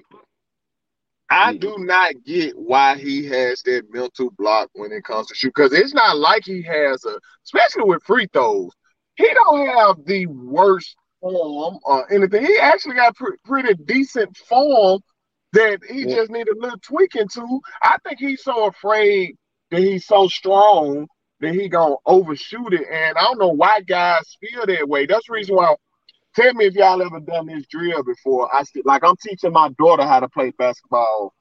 I 1.31 1.53
he- 1.53 1.59
do 1.59 1.77
not 1.79 2.13
get 2.25 2.59
why 2.59 2.97
he 2.99 3.27
has 3.27 3.63
that 3.63 3.85
mental 3.91 4.31
block 4.31 4.71
when 4.75 4.93
it 4.93 5.05
comes 5.05 5.29
to 5.29 5.35
shoot. 5.35 5.53
Because 5.55 5.73
it's 5.73 5.95
not 5.95 6.17
like 6.19 6.45
he 6.45 6.63
has 6.63 7.05
a, 7.05 7.19
especially 7.45 7.85
with 7.85 8.03
free 8.05 8.27
throws, 8.33 8.71
he 9.17 9.29
don't 9.33 9.67
have 9.69 10.05
the 10.05 10.27
worst 10.27 10.97
form 11.21 11.79
or 11.85 12.13
anything. 12.13 12.45
He 12.45 12.59
actually 12.59 12.97
got 12.97 13.17
pre- 13.17 13.37
pretty 13.45 13.75
decent 13.85 14.37
form 14.37 15.01
that 15.53 15.81
he 15.89 16.05
Yeah. 16.05 16.17
just 16.17 16.31
need 16.31 16.49
a 16.49 16.55
little 16.59 16.79
tweaking 16.81 17.29
to. 17.35 17.61
I 17.83 17.97
think 18.05 18.19
he's 18.19 18.43
so 18.43 18.67
afraid 18.67 19.37
that 19.71 19.81
he's 19.81 20.07
so 20.07 20.29
strong 20.29 21.09
that 21.41 21.55
he 21.55 21.69
gonna 21.69 21.97
overshoot 22.07 22.75
it. 22.75 22.87
And 22.91 23.17
I 23.19 23.23
don't 23.23 23.39
know 23.39 23.49
why 23.49 23.81
guys 23.81 24.37
feel 24.41 24.67
that 24.67 24.89
way. 24.89 25.07
That's 25.07 25.27
the 25.27 25.35
reason 25.35 25.57
why. 25.57 25.75
Tell 26.37 26.55
me 26.55 26.67
if 26.67 26.75
y'all 26.75 27.03
ever 27.03 27.21
done 27.21 27.47
this 27.47 27.67
drill 27.67 28.05
before. 28.05 28.49
I 28.55 28.63
see, 28.65 28.83
like 28.85 29.03
I'm 29.05 29.17
teaching 29.17 29.53
my 29.53 29.71
daughter 29.79 30.05
how 30.05 30.21
to 30.21 30.29
play 30.29 30.53
basketball 30.59 31.35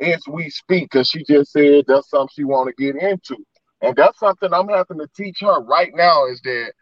as 0.00 0.22
we 0.28 0.50
speak 0.50 0.90
because 0.90 1.08
she 1.08 1.24
just 1.24 1.52
said 1.52 1.84
that's 1.86 2.10
something 2.10 2.28
she 2.32 2.44
want 2.44 2.68
to 2.68 2.82
get 2.82 3.00
into, 3.02 3.36
and 3.80 3.96
that's 3.96 4.18
something 4.18 4.52
I'm 4.52 4.68
having 4.68 4.98
to 4.98 5.08
teach 5.16 5.38
her 5.40 5.62
right 5.62 5.90
now. 5.94 6.26
Is 6.26 6.40
that 6.42 6.72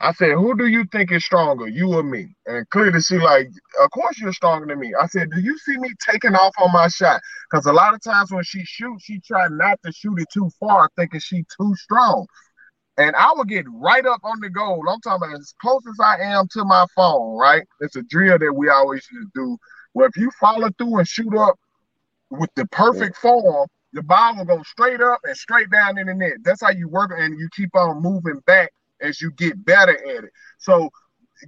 I 0.00 0.12
said, 0.12 0.32
who 0.32 0.56
do 0.56 0.66
you 0.66 0.84
think 0.92 1.12
is 1.12 1.24
stronger, 1.24 1.68
you 1.68 1.94
or 1.94 2.02
me? 2.02 2.34
And 2.46 2.68
clearly 2.70 3.00
she 3.02 3.18
like, 3.18 3.48
of 3.82 3.90
course 3.90 4.18
you're 4.20 4.32
stronger 4.32 4.66
than 4.66 4.80
me. 4.80 4.92
I 5.00 5.06
said, 5.06 5.30
do 5.30 5.40
you 5.40 5.58
see 5.58 5.76
me 5.78 5.90
taking 6.10 6.34
off 6.34 6.54
on 6.58 6.72
my 6.72 6.88
shot? 6.88 7.20
Because 7.50 7.66
a 7.66 7.72
lot 7.72 7.94
of 7.94 8.02
times 8.02 8.32
when 8.32 8.44
she 8.44 8.64
shoots, 8.64 9.04
she 9.04 9.20
try 9.20 9.48
not 9.50 9.78
to 9.84 9.92
shoot 9.92 10.18
it 10.20 10.28
too 10.32 10.50
far, 10.60 10.90
thinking 10.96 11.20
she 11.20 11.44
too 11.60 11.74
strong. 11.76 12.26
and 12.98 13.16
I 13.16 13.32
will 13.34 13.44
get 13.44 13.66
right 13.72 14.06
up 14.06 14.20
on 14.24 14.40
the 14.40 14.50
goal. 14.50 14.84
I'm 14.88 15.00
talking 15.00 15.28
about 15.28 15.40
as 15.40 15.54
close 15.60 15.82
as 15.88 15.98
I 16.00 16.18
am 16.20 16.46
to 16.52 16.64
my 16.64 16.86
phone, 16.96 17.36
right? 17.38 17.64
It's 17.80 17.96
a 17.96 18.02
drill 18.02 18.38
that 18.38 18.54
we 18.54 18.68
always 18.68 19.06
used 19.12 19.30
to 19.34 19.40
do. 19.42 19.58
Where 19.94 20.08
if 20.08 20.16
you 20.16 20.30
follow 20.40 20.70
through 20.78 20.98
and 20.98 21.08
shoot 21.08 21.34
up 21.36 21.56
with 22.30 22.50
the 22.56 22.66
perfect 22.68 23.16
form, 23.16 23.68
the 23.92 24.02
ball 24.02 24.36
will 24.36 24.44
go 24.44 24.62
straight 24.64 25.00
up 25.00 25.20
and 25.24 25.36
straight 25.36 25.70
down 25.70 25.98
in 25.98 26.06
the 26.06 26.14
net. 26.14 26.34
That's 26.44 26.62
how 26.62 26.70
you 26.70 26.88
work, 26.88 27.12
and 27.16 27.38
you 27.38 27.48
keep 27.56 27.70
on 27.74 28.02
moving 28.02 28.40
back 28.46 28.70
as 29.00 29.20
you 29.20 29.30
get 29.32 29.64
better 29.64 29.92
at 29.92 30.24
it. 30.24 30.30
So 30.58 30.90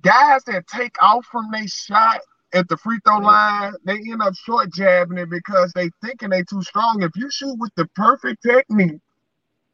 guys 0.03 0.43
that 0.45 0.67
take 0.67 1.01
off 1.03 1.25
from 1.31 1.51
their 1.51 1.69
shot 1.69 2.21
at 2.55 2.69
the 2.69 2.77
free 2.77 2.99
throw 3.05 3.19
line, 3.19 3.75
they 3.85 3.95
end 3.95 4.23
up 4.23 4.35
short 4.35 4.73
jabbing 4.73 5.19
it 5.19 5.31
because 5.31 5.73
they 5.75 5.91
thinking 6.05 6.31
they 6.31 6.43
too 6.43 6.63
strong. 6.63 7.03
If 7.03 7.13
you 7.17 7.31
shoot 7.31 7.57
with 7.59 7.73
the 7.77 7.87
perfect 7.95 8.43
technique, 8.43 9.01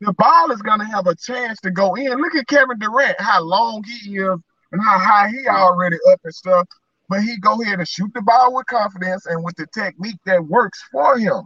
the 0.01 0.13
ball 0.13 0.53
is 0.53 0.63
gonna 0.63 0.85
have 0.85 1.07
a 1.07 1.17
chance 1.17 1.61
to 1.61 1.71
go 1.71 1.95
in. 1.95 2.21
Look 2.21 2.37
at 2.37 2.47
Kevin 2.47 2.79
Durant, 2.79 3.21
how 3.21 3.43
long 3.43 3.83
he 3.85 4.17
is 4.17 4.39
and 4.73 4.83
how 4.83 4.99
high 4.99 5.29
he 5.29 5.47
already 5.49 5.97
up 6.11 6.21
and 6.25 6.35
stuff. 6.35 6.67
But 7.09 7.23
he 7.23 7.39
go 7.39 7.61
ahead 7.63 7.79
and 7.79 7.89
shoot 7.89 8.11
the 8.15 8.23
ball 8.23 8.55
with 8.55 8.67
confidence 8.67 9.27
and 9.27 9.43
with 9.43 9.57
the 9.57 9.67
technique 9.73 10.21
that 10.27 10.45
works 10.45 10.83
for 10.93 11.19
him. 11.19 11.43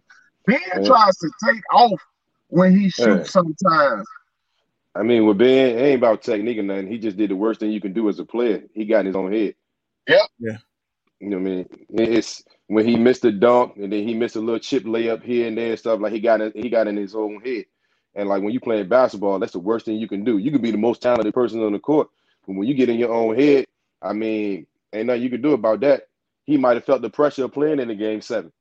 Ben 0.47 0.61
yeah. 0.67 0.85
tries 0.85 1.17
to 1.19 1.31
take 1.45 1.62
off 1.73 2.01
when 2.49 2.77
he 2.77 2.91
shoots 2.91 3.35
yeah. 3.35 3.43
sometimes. 3.43 4.07
I 4.94 5.02
mean, 5.04 5.26
with 5.26 5.38
Ben, 5.38 5.76
it 5.78 5.80
ain't 5.82 5.99
about 6.00 6.22
technique 6.22 6.58
or 6.58 6.64
nothing. 6.64 6.88
He 6.88 6.99
just 6.99 7.16
did 7.16 7.30
the 7.30 7.37
worst 7.37 7.61
thing 7.61 7.72
you 7.72 7.80
can 7.80 7.94
do 7.94 8.08
as 8.11 8.18
a 8.18 8.26
player. 8.26 8.64
He 8.75 8.87
got 8.87 9.00
in 9.00 9.06
his 9.06 9.16
own 9.16 9.32
head. 9.32 9.54
Yep. 10.08 10.20
Yeah. 10.38 10.58
You 11.20 11.30
know 11.30 11.38
what 11.38 11.46
I 11.46 11.50
mean? 11.50 11.68
It's 11.90 12.44
when 12.68 12.87
he 12.87 12.96
missed 12.96 13.25
a 13.25 13.32
dunk 13.32 13.76
and 13.76 13.92
then 13.92 14.06
he 14.06 14.14
missed 14.14 14.37
a 14.37 14.40
little 14.40 14.61
chip 14.61 14.84
layup 14.84 15.22
here 15.25 15.49
and 15.49 15.58
there 15.58 15.70
and 15.70 15.78
stuff. 15.78 16.00
Like 16.00 16.12
he 16.12 16.20
got 16.20 16.40
in, 16.42 16.52
he 16.54 16.68
got 16.70 16.88
in 16.88 16.96
his 16.96 17.14
own 17.14 17.40
head. 17.42 17.66
And 18.14 18.28
like 18.28 18.42
when 18.42 18.52
you 18.52 18.61
playing 18.61 18.88
basketball, 18.88 19.38
that's 19.38 19.52
the 19.54 19.58
worst 19.61 19.87
thing 19.87 19.96
you 19.96 20.08
can 20.08 20.25
do. 20.25 20.38
You 20.38 20.50
can 20.52 20.62
be 20.62 20.70
the 20.72 20.78
most 20.78 21.02
talented 21.02 21.34
person 21.34 21.62
on 21.64 21.72
the 21.72 21.78
court, 21.80 22.08
but 22.46 22.56
when 22.56 22.68
you 22.68 22.75
get 22.75 22.88
in 22.90 22.99
your 22.99 23.12
own 23.12 23.37
head, 23.38 23.66
I 24.02 24.12
mean, 24.14 24.66
ain't 24.94 25.06
nothing 25.06 25.22
you 25.22 25.30
can 25.30 25.42
do 25.42 25.52
about 25.52 25.80
that. 25.80 26.08
He 26.44 26.56
might 26.58 26.76
have 26.76 26.84
felt 26.87 27.02
the 27.02 27.11
pressure 27.11 27.44
of 27.44 27.52
playing 27.52 27.80
in 27.80 27.88
the 27.88 27.94
game 27.96 28.20
seven. 28.22 28.52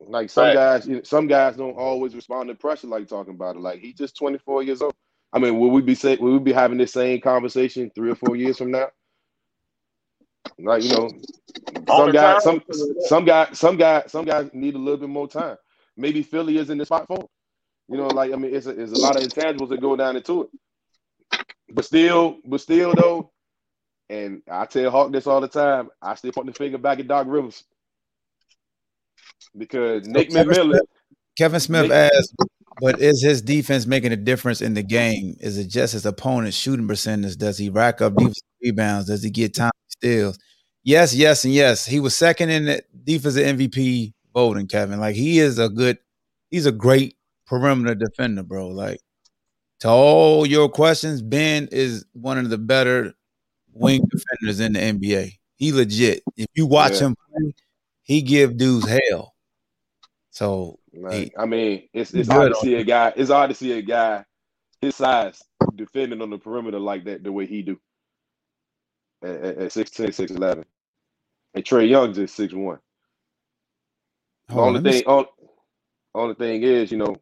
Like 0.00 0.30
some 0.30 0.44
right. 0.44 0.54
guys, 0.84 1.08
some 1.08 1.26
guys 1.26 1.56
don't 1.56 1.76
always 1.76 2.14
respond 2.14 2.48
to 2.48 2.54
pressure 2.54 2.86
like 2.86 3.08
talking 3.08 3.34
about 3.34 3.56
it. 3.56 3.60
Like 3.60 3.80
he's 3.80 3.94
just 3.94 4.16
24 4.16 4.62
years 4.62 4.80
old. 4.80 4.94
I 5.32 5.38
mean, 5.38 5.58
will 5.58 5.70
we 5.70 5.82
be 5.82 5.94
say 5.94 6.16
will 6.16 6.32
we 6.32 6.38
be 6.38 6.52
having 6.52 6.78
this 6.78 6.92
same 6.92 7.20
conversation 7.20 7.90
three 7.94 8.10
or 8.10 8.14
four 8.14 8.36
years 8.36 8.58
from 8.58 8.70
now? 8.70 8.88
Like 10.58 10.84
you 10.84 10.90
know, 10.90 11.08
some 11.88 12.12
guys, 12.12 12.42
some 12.44 12.62
some 13.06 13.24
guys, 13.24 13.58
some 13.58 13.76
guys, 13.76 14.10
some 14.10 14.24
guys 14.24 14.48
need 14.52 14.74
a 14.74 14.78
little 14.78 14.96
bit 14.96 15.08
more 15.08 15.28
time. 15.28 15.56
Maybe 15.96 16.22
Philly 16.22 16.58
is 16.58 16.70
in 16.70 16.78
the 16.78 16.86
spot 16.86 17.06
for. 17.06 17.28
You 17.88 17.96
know, 17.96 18.06
like 18.06 18.32
I 18.32 18.36
mean, 18.36 18.54
it's 18.54 18.66
a, 18.66 18.70
it's 18.70 18.92
a 18.92 18.98
lot 18.98 19.16
of 19.16 19.22
intangibles 19.22 19.70
that 19.70 19.80
go 19.80 19.96
down 19.96 20.16
into 20.16 20.42
it. 20.42 20.50
But 21.70 21.84
still, 21.84 22.38
but 22.44 22.60
still 22.60 22.94
though, 22.94 23.32
and 24.08 24.42
I 24.48 24.66
tell 24.66 24.90
Hawk 24.90 25.10
this 25.10 25.26
all 25.26 25.40
the 25.40 25.48
time. 25.48 25.90
I 26.00 26.14
still 26.14 26.32
point 26.32 26.46
the 26.46 26.52
finger 26.52 26.78
back 26.78 27.00
at 27.00 27.08
Doc 27.08 27.26
Rivers 27.28 27.64
because 29.56 30.04
so 30.04 30.10
Nick 30.10 30.30
Kevin 30.30 30.52
McMillan. 30.52 30.70
Smith, 30.70 30.82
Kevin 31.36 31.60
Smith 31.60 31.82
Nick, 31.82 31.92
asked, 31.92 32.34
"But 32.80 33.00
is 33.00 33.22
his 33.22 33.42
defense 33.42 33.86
making 33.86 34.12
a 34.12 34.16
difference 34.16 34.60
in 34.60 34.74
the 34.74 34.82
game? 34.82 35.36
Is 35.40 35.58
it 35.58 35.68
just 35.68 35.92
his 35.92 36.06
opponent's 36.06 36.56
shooting 36.56 36.88
percentage? 36.88 37.36
Does 37.36 37.58
he 37.58 37.70
rack 37.70 38.00
up 38.00 38.16
deep 38.16 38.32
rebounds? 38.62 39.08
Does 39.08 39.22
he 39.22 39.30
get 39.30 39.54
time 39.54 39.70
steals?" 39.88 40.38
Yes, 40.84 41.14
yes, 41.14 41.44
and 41.44 41.52
yes. 41.52 41.84
He 41.84 42.00
was 42.00 42.16
second 42.16 42.50
in 42.50 42.64
the 42.64 42.82
defensive 43.04 43.44
MVP 43.44 44.14
voting, 44.32 44.66
Kevin. 44.68 45.00
Like 45.00 45.16
he 45.16 45.38
is 45.38 45.58
a 45.58 45.68
good, 45.68 45.98
he's 46.50 46.66
a 46.66 46.72
great 46.72 47.16
perimeter 47.46 47.94
defender, 47.94 48.42
bro. 48.42 48.68
Like 48.68 49.00
to 49.80 49.88
all 49.88 50.46
your 50.46 50.68
questions, 50.68 51.22
Ben 51.22 51.68
is 51.70 52.04
one 52.12 52.38
of 52.38 52.50
the 52.50 52.58
better 52.58 53.14
wing 53.72 54.02
defenders 54.10 54.60
in 54.60 54.72
the 54.72 54.80
NBA. 54.80 55.38
He 55.56 55.72
legit. 55.72 56.22
If 56.36 56.46
you 56.54 56.66
watch 56.66 56.94
yeah. 56.94 57.08
him 57.08 57.16
play, 57.16 57.54
he 58.08 58.22
give 58.22 58.56
dudes 58.56 58.88
hell. 58.88 59.34
So 60.30 60.78
he, 61.10 61.30
I 61.38 61.44
mean, 61.44 61.88
it's 61.92 62.12
it's 62.14 62.28
hard 62.28 62.54
to 62.54 62.60
see 62.60 62.74
a 62.74 62.84
guy. 62.84 63.12
It's 63.14 63.30
hard 63.30 63.50
to 63.50 63.54
see 63.54 63.72
a 63.72 63.82
guy 63.82 64.24
his 64.80 64.96
size 64.96 65.42
defending 65.76 66.22
on 66.22 66.30
the 66.30 66.38
perimeter 66.38 66.78
like 66.78 67.04
that 67.04 67.22
the 67.22 67.30
way 67.30 67.46
he 67.46 67.62
do. 67.62 67.78
At, 69.22 69.30
at, 69.30 69.58
at 69.58 69.70
6'10", 69.72 70.06
6'11". 70.30 70.64
And 71.54 71.64
Trae 71.64 71.88
Young 71.88 72.14
just 72.14 72.36
six 72.36 72.54
one. 72.54 72.78
The 74.48 74.54
only 74.54 74.92
thing, 74.92 75.02
on, 75.06 75.26
only 76.14 76.34
thing 76.36 76.62
is, 76.62 76.92
you 76.92 76.98
know, 76.98 77.16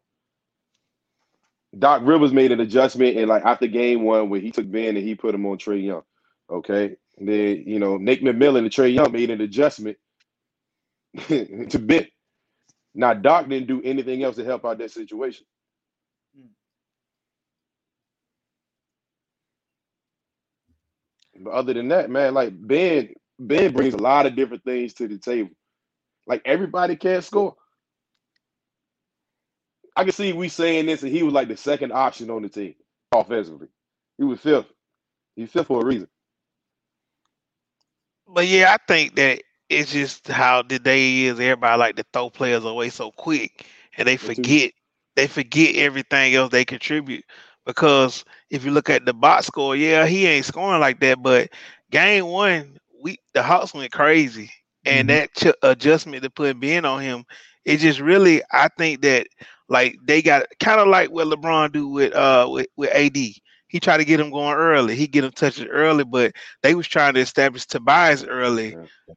Doc 1.78 2.02
Rivers 2.04 2.32
made 2.32 2.52
an 2.52 2.60
adjustment 2.60 3.16
and 3.16 3.28
like 3.28 3.44
after 3.44 3.66
game 3.66 4.02
one 4.02 4.28
where 4.28 4.40
he 4.40 4.50
took 4.50 4.70
Ben 4.70 4.96
and 4.96 5.06
he 5.06 5.14
put 5.14 5.34
him 5.34 5.46
on 5.46 5.58
Trae 5.58 5.82
Young. 5.82 6.02
Okay. 6.50 6.96
And 7.18 7.28
then, 7.28 7.64
you 7.66 7.78
know, 7.78 7.96
Nick 7.96 8.20
McMillan 8.20 8.58
and 8.58 8.70
Trae 8.70 8.94
Young 8.94 9.10
made 9.10 9.30
an 9.30 9.40
adjustment 9.40 9.96
to 11.28 11.80
Ben. 11.80 12.08
Now 12.94 13.14
Doc 13.14 13.48
didn't 13.48 13.68
do 13.68 13.82
anything 13.82 14.24
else 14.24 14.36
to 14.36 14.44
help 14.44 14.64
out 14.66 14.78
that 14.78 14.92
situation. 14.92 15.46
Hmm. 16.36 16.48
But 21.44 21.52
other 21.52 21.74
than 21.74 21.88
that, 21.88 22.10
man, 22.10 22.34
like 22.34 22.52
Ben, 22.56 23.14
Ben 23.40 23.72
brings 23.72 23.94
a 23.94 23.98
lot 23.98 24.26
of 24.26 24.36
different 24.36 24.64
things 24.64 24.94
to 24.94 25.08
the 25.08 25.18
table. 25.18 25.50
Like 26.26 26.42
everybody 26.46 26.96
can't 26.96 27.24
score. 27.24 27.56
I 29.96 30.04
can 30.04 30.12
see 30.12 30.32
we 30.34 30.48
saying 30.48 30.86
this, 30.86 31.02
and 31.02 31.12
he 31.12 31.22
was 31.22 31.34
like 31.34 31.48
the 31.48 31.56
second 31.58 31.92
option 31.92 32.30
on 32.30 32.42
the 32.42 32.50
team 32.50 32.74
offensively. 33.14 33.68
He 34.18 34.24
was 34.24 34.40
fifth. 34.40 34.66
He's 35.36 35.50
fifth 35.50 35.68
for 35.68 35.82
a 35.82 35.86
reason. 35.86 36.08
But 38.28 38.48
yeah, 38.48 38.74
I 38.74 38.78
think 38.92 39.16
that 39.16 39.42
it's 39.68 39.92
just 39.92 40.28
how 40.28 40.62
the 40.62 40.78
day 40.78 41.24
is. 41.24 41.40
Everybody 41.40 41.78
like 41.78 41.96
to 41.96 42.04
throw 42.12 42.30
players 42.30 42.64
away 42.64 42.90
so 42.90 43.10
quick, 43.12 43.66
and 43.96 44.06
they 44.06 44.16
forget 44.16 44.72
they 45.16 45.26
forget 45.26 45.76
everything 45.76 46.34
else 46.34 46.50
they 46.50 46.64
contribute. 46.64 47.24
Because 47.64 48.24
if 48.50 48.64
you 48.64 48.70
look 48.70 48.88
at 48.90 49.04
the 49.04 49.12
box 49.12 49.46
score, 49.46 49.74
yeah, 49.74 50.06
he 50.06 50.26
ain't 50.26 50.44
scoring 50.44 50.80
like 50.80 51.00
that. 51.00 51.22
But 51.22 51.50
game 51.90 52.26
one, 52.26 52.78
we 53.02 53.18
the 53.34 53.42
Hawks 53.42 53.74
went 53.74 53.92
crazy, 53.92 54.50
and 54.84 55.08
mm-hmm. 55.08 55.18
that 55.18 55.34
ch- 55.34 55.58
adjustment 55.62 56.22
to 56.22 56.30
put 56.30 56.60
Ben 56.60 56.84
on 56.84 57.02
him, 57.02 57.24
it 57.64 57.78
just 57.78 57.98
really, 58.00 58.42
I 58.52 58.68
think 58.78 59.02
that 59.02 59.26
like 59.68 59.96
they 60.04 60.22
got 60.22 60.46
kind 60.60 60.80
of 60.80 60.86
like 60.86 61.10
what 61.10 61.26
LeBron 61.26 61.72
do 61.72 61.88
with 61.88 62.14
uh 62.14 62.46
with, 62.50 62.68
with 62.76 62.90
AD. 62.90 63.16
He 63.68 63.80
tried 63.80 63.98
to 63.98 64.04
get 64.04 64.20
him 64.20 64.30
going 64.30 64.54
early. 64.54 64.94
He 64.94 65.06
get 65.06 65.24
him 65.24 65.32
touches 65.32 65.66
early, 65.70 66.04
but 66.04 66.32
they 66.62 66.74
was 66.74 66.86
trying 66.86 67.14
to 67.14 67.20
establish 67.20 67.66
Tobias 67.66 68.24
early, 68.24 68.76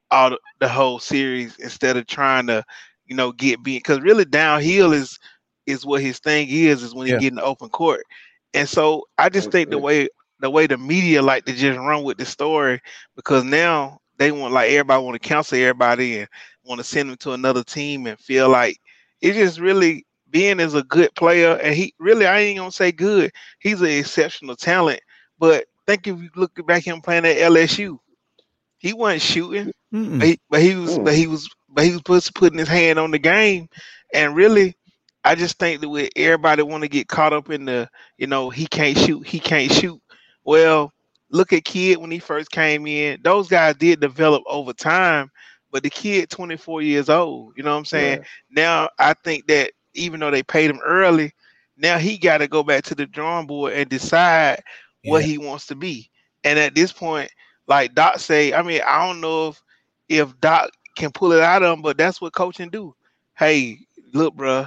all 0.09 0.31
the, 0.31 0.39
the 0.59 0.67
whole 0.67 0.99
series 0.99 1.55
instead 1.57 1.97
of 1.97 2.07
trying 2.07 2.47
to, 2.47 2.63
you 3.05 3.15
know, 3.15 3.31
get 3.31 3.63
beat. 3.63 3.83
Because 3.83 3.99
really 3.99 4.25
downhill 4.25 4.93
is 4.93 5.19
is 5.67 5.85
what 5.85 6.01
his 6.01 6.19
thing 6.19 6.47
is. 6.49 6.81
Is 6.81 6.95
when 6.95 7.07
he 7.07 7.13
yeah. 7.13 7.19
get 7.19 7.29
in 7.29 7.35
the 7.35 7.43
open 7.43 7.69
court. 7.69 8.03
And 8.53 8.67
so 8.67 9.05
I 9.17 9.29
just 9.29 9.51
think 9.51 9.69
the 9.69 9.77
way 9.77 10.07
the 10.39 10.49
way 10.49 10.67
the 10.67 10.77
media 10.77 11.21
like 11.21 11.45
to 11.45 11.53
just 11.53 11.77
run 11.77 12.03
with 12.03 12.17
the 12.17 12.25
story 12.25 12.81
because 13.15 13.43
now 13.43 13.99
they 14.17 14.31
want 14.31 14.53
like 14.53 14.71
everybody 14.71 15.03
want 15.03 15.21
to 15.21 15.27
counsel 15.27 15.57
everybody 15.57 16.19
and 16.19 16.29
want 16.63 16.79
to 16.79 16.83
send 16.83 17.09
them 17.09 17.17
to 17.17 17.33
another 17.33 17.63
team 17.63 18.07
and 18.07 18.19
feel 18.19 18.49
like 18.49 18.77
it 19.21 19.33
just 19.33 19.59
really 19.59 20.05
Ben 20.31 20.59
is 20.59 20.73
a 20.73 20.83
good 20.83 21.13
player 21.15 21.57
and 21.57 21.75
he 21.75 21.93
really 21.99 22.25
I 22.25 22.39
ain't 22.39 22.59
gonna 22.59 22.71
say 22.71 22.91
good. 22.91 23.31
He's 23.59 23.81
an 23.81 23.87
exceptional 23.87 24.55
talent. 24.55 25.01
But 25.37 25.65
think 25.89 26.07
if 26.07 26.21
you 26.21 26.29
look 26.35 26.65
back 26.67 26.83
him 26.83 27.01
playing 27.01 27.25
at 27.25 27.37
LSU, 27.37 27.97
he 28.77 28.93
wasn't 28.93 29.21
shooting, 29.21 29.73
but 29.91 29.99
he, 29.99 30.37
mm. 30.37 30.39
but 30.49 30.61
he, 30.61 30.75
was 30.75 30.99
but 30.99 31.15
he 31.15 31.27
was 31.27 31.49
but 31.67 31.83
he 31.83 31.99
was 32.07 32.31
putting 32.31 32.59
his 32.59 32.67
hand 32.67 32.99
on 32.99 33.11
the 33.11 33.19
game. 33.19 33.67
And 34.13 34.35
really, 34.35 34.75
I 35.23 35.35
just 35.35 35.57
think 35.59 35.81
that 35.81 35.89
with 35.89 36.11
everybody 36.15 36.63
want 36.63 36.83
to 36.83 36.89
get 36.89 37.07
caught 37.07 37.33
up 37.33 37.49
in 37.49 37.65
the, 37.65 37.89
you 38.17 38.27
know, 38.27 38.49
he 38.49 38.67
can't 38.67 38.97
shoot, 38.97 39.27
he 39.27 39.39
can't 39.39 39.71
shoot. 39.71 40.01
Well, 40.43 40.91
look 41.29 41.53
at 41.53 41.65
Kidd 41.65 41.97
when 41.97 42.11
he 42.11 42.19
first 42.19 42.51
came 42.51 42.87
in. 42.87 43.19
Those 43.23 43.47
guys 43.47 43.75
did 43.75 43.99
develop 43.99 44.43
over 44.47 44.73
time, 44.73 45.31
but 45.71 45.83
the 45.83 45.89
kid 45.89 46.29
24 46.29 46.81
years 46.81 47.09
old, 47.09 47.53
you 47.57 47.63
know 47.63 47.71
what 47.71 47.77
I'm 47.77 47.85
saying? 47.85 48.19
Yeah. 48.19 48.25
Now 48.51 48.89
I 48.97 49.13
think 49.13 49.47
that 49.47 49.71
even 49.93 50.19
though 50.19 50.31
they 50.31 50.43
paid 50.43 50.69
him 50.69 50.79
early, 50.85 51.33
now 51.77 51.97
he 51.97 52.17
got 52.17 52.39
to 52.39 52.47
go 52.47 52.63
back 52.63 52.83
to 52.85 52.95
the 52.95 53.05
drawing 53.05 53.47
board 53.47 53.73
and 53.73 53.89
decide 53.89 54.61
yeah. 55.03 55.11
what 55.11 55.23
he 55.23 55.37
wants 55.37 55.67
to 55.67 55.75
be. 55.75 56.09
And 56.43 56.59
at 56.59 56.75
this 56.75 56.91
point, 56.91 57.31
like 57.67 57.93
Doc 57.95 58.19
say, 58.19 58.53
I 58.53 58.61
mean, 58.61 58.81
I 58.85 59.07
don't 59.07 59.21
know 59.21 59.49
if 59.49 59.61
if 60.07 60.39
Doc 60.39 60.71
can 60.95 61.11
pull 61.11 61.31
it 61.31 61.41
out 61.41 61.63
of 61.63 61.73
him, 61.73 61.81
but 61.81 61.97
that's 61.97 62.19
what 62.19 62.33
coaching 62.33 62.69
do. 62.69 62.95
Hey, 63.37 63.79
look, 64.13 64.35
bro, 64.35 64.65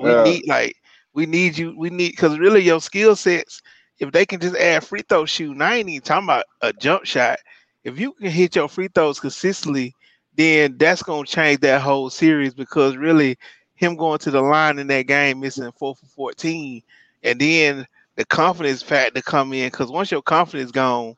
we 0.00 0.10
yeah. 0.10 0.24
need 0.24 0.46
like 0.46 0.76
we 1.12 1.26
need 1.26 1.58
you. 1.58 1.74
We 1.76 1.90
need 1.90 2.12
because 2.12 2.38
really 2.38 2.62
your 2.62 2.80
skill 2.80 3.16
sets 3.16 3.62
if 3.98 4.12
they 4.12 4.26
can 4.26 4.40
just 4.40 4.56
add 4.56 4.84
free 4.84 5.02
throw 5.08 5.24
shooting, 5.24 5.62
I 5.62 5.76
ain't 5.76 5.88
even 5.88 6.02
talking 6.02 6.26
about 6.26 6.46
a 6.60 6.72
jump 6.72 7.04
shot. 7.04 7.38
If 7.84 7.98
you 7.98 8.12
can 8.12 8.30
hit 8.30 8.56
your 8.56 8.68
free 8.68 8.88
throws 8.88 9.20
consistently, 9.20 9.94
then 10.36 10.76
that's 10.78 11.02
gonna 11.02 11.26
change 11.26 11.60
that 11.60 11.80
whole 11.80 12.10
series 12.10 12.54
because 12.54 12.96
really 12.96 13.38
him 13.84 13.96
going 13.96 14.18
to 14.18 14.30
the 14.30 14.40
line 14.40 14.78
in 14.78 14.86
that 14.88 15.06
game 15.06 15.40
missing 15.40 15.70
four 15.72 15.94
for 15.94 16.06
14 16.06 16.82
and 17.22 17.40
then 17.40 17.86
the 18.16 18.24
confidence 18.24 18.82
factor 18.82 19.20
come 19.22 19.52
in 19.52 19.68
because 19.68 19.90
once 19.90 20.10
your 20.10 20.22
confidence 20.22 20.70
gone, 20.70 21.16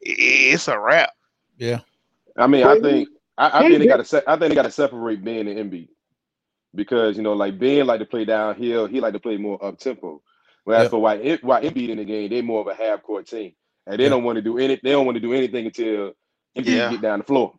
it's 0.00 0.68
a 0.68 0.78
wrap. 0.78 1.10
Yeah. 1.56 1.80
I 2.36 2.46
mean, 2.46 2.66
I 2.66 2.80
think 2.80 3.08
I, 3.38 3.60
I 3.60 3.68
think 3.68 3.78
they 3.78 3.86
got 3.86 3.98
to. 3.98 4.04
Se- 4.04 4.22
I 4.26 4.36
think 4.36 4.50
they 4.50 4.54
got 4.54 4.62
to 4.62 4.70
separate 4.70 5.24
Ben 5.24 5.46
and 5.46 5.58
Embiid 5.58 5.88
because 6.74 7.16
you 7.16 7.22
know, 7.22 7.32
like 7.32 7.58
Ben 7.58 7.86
like 7.86 8.00
to 8.00 8.06
play 8.06 8.24
downhill. 8.24 8.86
He 8.86 9.00
like 9.00 9.14
to 9.14 9.20
play 9.20 9.36
more 9.36 9.64
up 9.64 9.78
tempo. 9.78 10.20
Whereas 10.64 10.84
yep. 10.84 10.90
for 10.90 11.00
why 11.00 11.14
it, 11.16 11.44
why 11.44 11.62
Embiid 11.62 11.90
in 11.90 11.98
the 11.98 12.04
game, 12.04 12.30
they 12.30 12.42
more 12.42 12.60
of 12.60 12.66
a 12.66 12.74
half 12.74 13.02
court 13.02 13.26
team, 13.26 13.54
and 13.86 13.98
they 13.98 14.04
yep. 14.04 14.10
don't 14.10 14.24
want 14.24 14.36
to 14.36 14.42
do 14.42 14.58
any. 14.58 14.78
They 14.82 14.90
don't 14.90 15.06
want 15.06 15.16
to 15.16 15.20
do 15.20 15.32
anything 15.32 15.66
until 15.66 16.12
Embiid 16.56 16.66
yeah. 16.66 16.90
get 16.90 17.00
down 17.00 17.20
the 17.20 17.24
floor. 17.24 17.54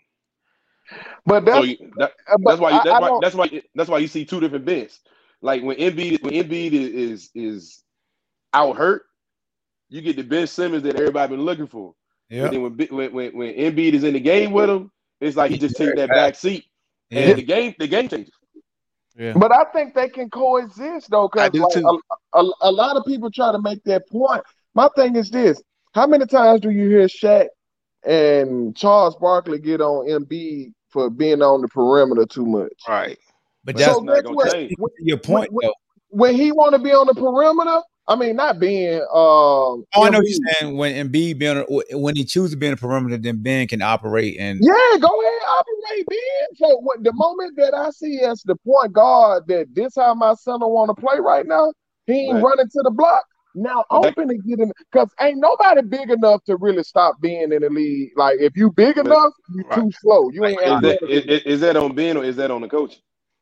But 1.25 1.45
that's, 1.45 1.57
so 1.57 1.63
you, 1.63 1.91
that, 1.97 2.11
uh, 2.27 2.37
that's 2.43 2.59
why. 2.59 2.71
You, 2.71 2.81
that's, 2.83 2.87
I, 2.87 2.99
why 2.99 3.09
I 3.09 3.19
that's 3.21 3.35
why. 3.35 3.61
That's 3.75 3.89
why 3.89 3.97
you 3.99 4.07
see 4.07 4.25
two 4.25 4.39
different 4.39 4.65
Bens. 4.65 4.99
Like 5.41 5.63
when 5.63 5.77
Embiid 5.77 6.23
when 6.23 6.33
Embiid 6.33 6.73
is 6.73 6.89
is, 6.89 7.29
is 7.35 7.83
out 8.53 8.77
hurt, 8.77 9.03
you 9.89 10.01
get 10.01 10.15
the 10.15 10.23
Ben 10.23 10.47
Simmons 10.47 10.83
that 10.83 10.95
everybody 10.95 11.35
been 11.35 11.45
looking 11.45 11.67
for. 11.67 11.93
Yeah. 12.29 12.47
Then 12.49 12.61
when, 12.63 12.87
when 12.89 13.13
when 13.13 13.37
when 13.37 13.53
Embiid 13.53 13.93
is 13.93 14.03
in 14.03 14.13
the 14.13 14.19
game 14.19 14.51
with 14.51 14.69
him, 14.69 14.91
it's 15.19 15.37
like 15.37 15.51
he 15.51 15.57
just 15.57 15.75
take 15.75 15.95
that 15.95 16.09
back 16.09 16.35
seat, 16.35 16.65
and 17.11 17.37
the 17.37 17.43
game 17.43 17.75
the 17.77 17.87
game 17.87 18.09
changes. 18.09 18.33
Yeah. 19.17 19.33
But 19.33 19.51
I 19.51 19.63
think 19.71 19.93
they 19.93 20.09
can 20.09 20.29
coexist 20.29 21.09
though, 21.09 21.29
because 21.29 21.53
like, 21.53 21.83
a, 21.83 22.39
a, 22.39 22.51
a, 22.61 22.71
lot 22.71 22.97
of 22.97 23.05
people 23.05 23.31
try 23.31 23.51
to 23.51 23.61
make 23.61 23.81
that 23.85 24.09
point. 24.09 24.43
My 24.73 24.89
thing 24.95 25.15
is 25.15 25.29
this: 25.29 25.61
How 25.93 26.05
many 26.05 26.25
times 26.25 26.61
do 26.61 26.69
you 26.69 26.89
hear 26.89 27.05
Shaq 27.05 27.47
and 28.05 28.75
Charles 28.75 29.15
Barkley 29.15 29.59
get 29.59 29.81
on 29.81 30.07
Embiid 30.07 30.73
for 30.89 31.09
being 31.09 31.41
on 31.41 31.61
the 31.61 31.67
perimeter 31.67 32.25
too 32.25 32.45
much? 32.45 32.73
Right. 32.87 33.17
But 33.63 33.77
that's 33.77 33.93
so 33.93 33.99
not 34.01 34.23
going 34.23 34.49
to 34.49 34.51
change. 34.51 34.73
Your 34.99 35.17
point, 35.17 35.51
when, 35.51 35.71
when 36.09 36.35
he 36.35 36.51
want 36.51 36.73
to 36.73 36.79
be 36.79 36.91
on 36.91 37.07
the 37.07 37.15
perimeter, 37.15 37.81
I 38.07 38.15
mean, 38.15 38.35
not 38.35 38.59
being. 38.59 39.01
Um, 39.01 39.07
oh, 39.11 39.85
I 39.95 40.09
know 40.09 40.21
you're 40.23 40.39
saying 40.59 40.77
when 40.77 40.93
Embiid 40.93 41.39
being 41.39 41.65
when 41.99 42.15
he 42.15 42.23
chooses 42.23 42.51
to 42.51 42.57
be 42.57 42.67
in 42.67 42.71
the 42.73 42.77
perimeter, 42.77 43.17
then 43.17 43.41
Ben 43.41 43.67
can 43.67 43.81
operate 43.81 44.37
and. 44.39 44.59
Yeah, 44.61 44.97
go 44.99 45.07
ahead, 45.07 45.41
operate 45.49 46.05
Ben. 46.07 46.55
So 46.55 46.77
what, 46.77 47.03
the 47.03 47.13
moment 47.13 47.57
that 47.57 47.73
I 47.73 47.89
see 47.89 48.21
as 48.21 48.43
the 48.43 48.55
point 48.57 48.93
guard 48.93 49.47
that 49.47 49.73
this 49.73 49.95
how 49.95 50.13
my 50.13 50.35
son 50.35 50.59
want 50.59 50.95
to 50.95 51.01
play 51.01 51.17
right 51.19 51.47
now, 51.47 51.73
he 52.05 52.27
ain't 52.27 52.35
right. 52.35 52.43
running 52.43 52.67
to 52.67 52.81
the 52.83 52.91
block. 52.91 53.25
Now 53.55 53.85
I'm 53.89 54.05
open 54.05 54.29
and 54.29 54.43
get 54.43 54.59
in 54.59 54.71
because 54.91 55.09
ain't 55.19 55.39
nobody 55.39 55.81
big 55.81 56.09
enough 56.09 56.43
to 56.45 56.57
really 56.57 56.83
stop 56.83 57.19
being 57.21 57.51
in 57.51 57.61
the 57.61 57.69
league. 57.69 58.11
Like 58.15 58.37
if 58.39 58.55
you 58.55 58.71
big 58.71 58.97
enough, 58.97 59.33
you 59.53 59.63
right. 59.63 59.79
too 59.79 59.91
slow. 59.99 60.29
You 60.29 60.45
ain't. 60.45 60.61
Is 60.61 60.81
that, 60.81 61.03
is, 61.09 61.41
is 61.43 61.61
that 61.61 61.77
on 61.77 61.95
Ben 61.95 62.17
or 62.17 62.23
is 62.23 62.35
that 62.35 62.51
on 62.51 62.61
the 62.61 62.67
coach? 62.67 63.01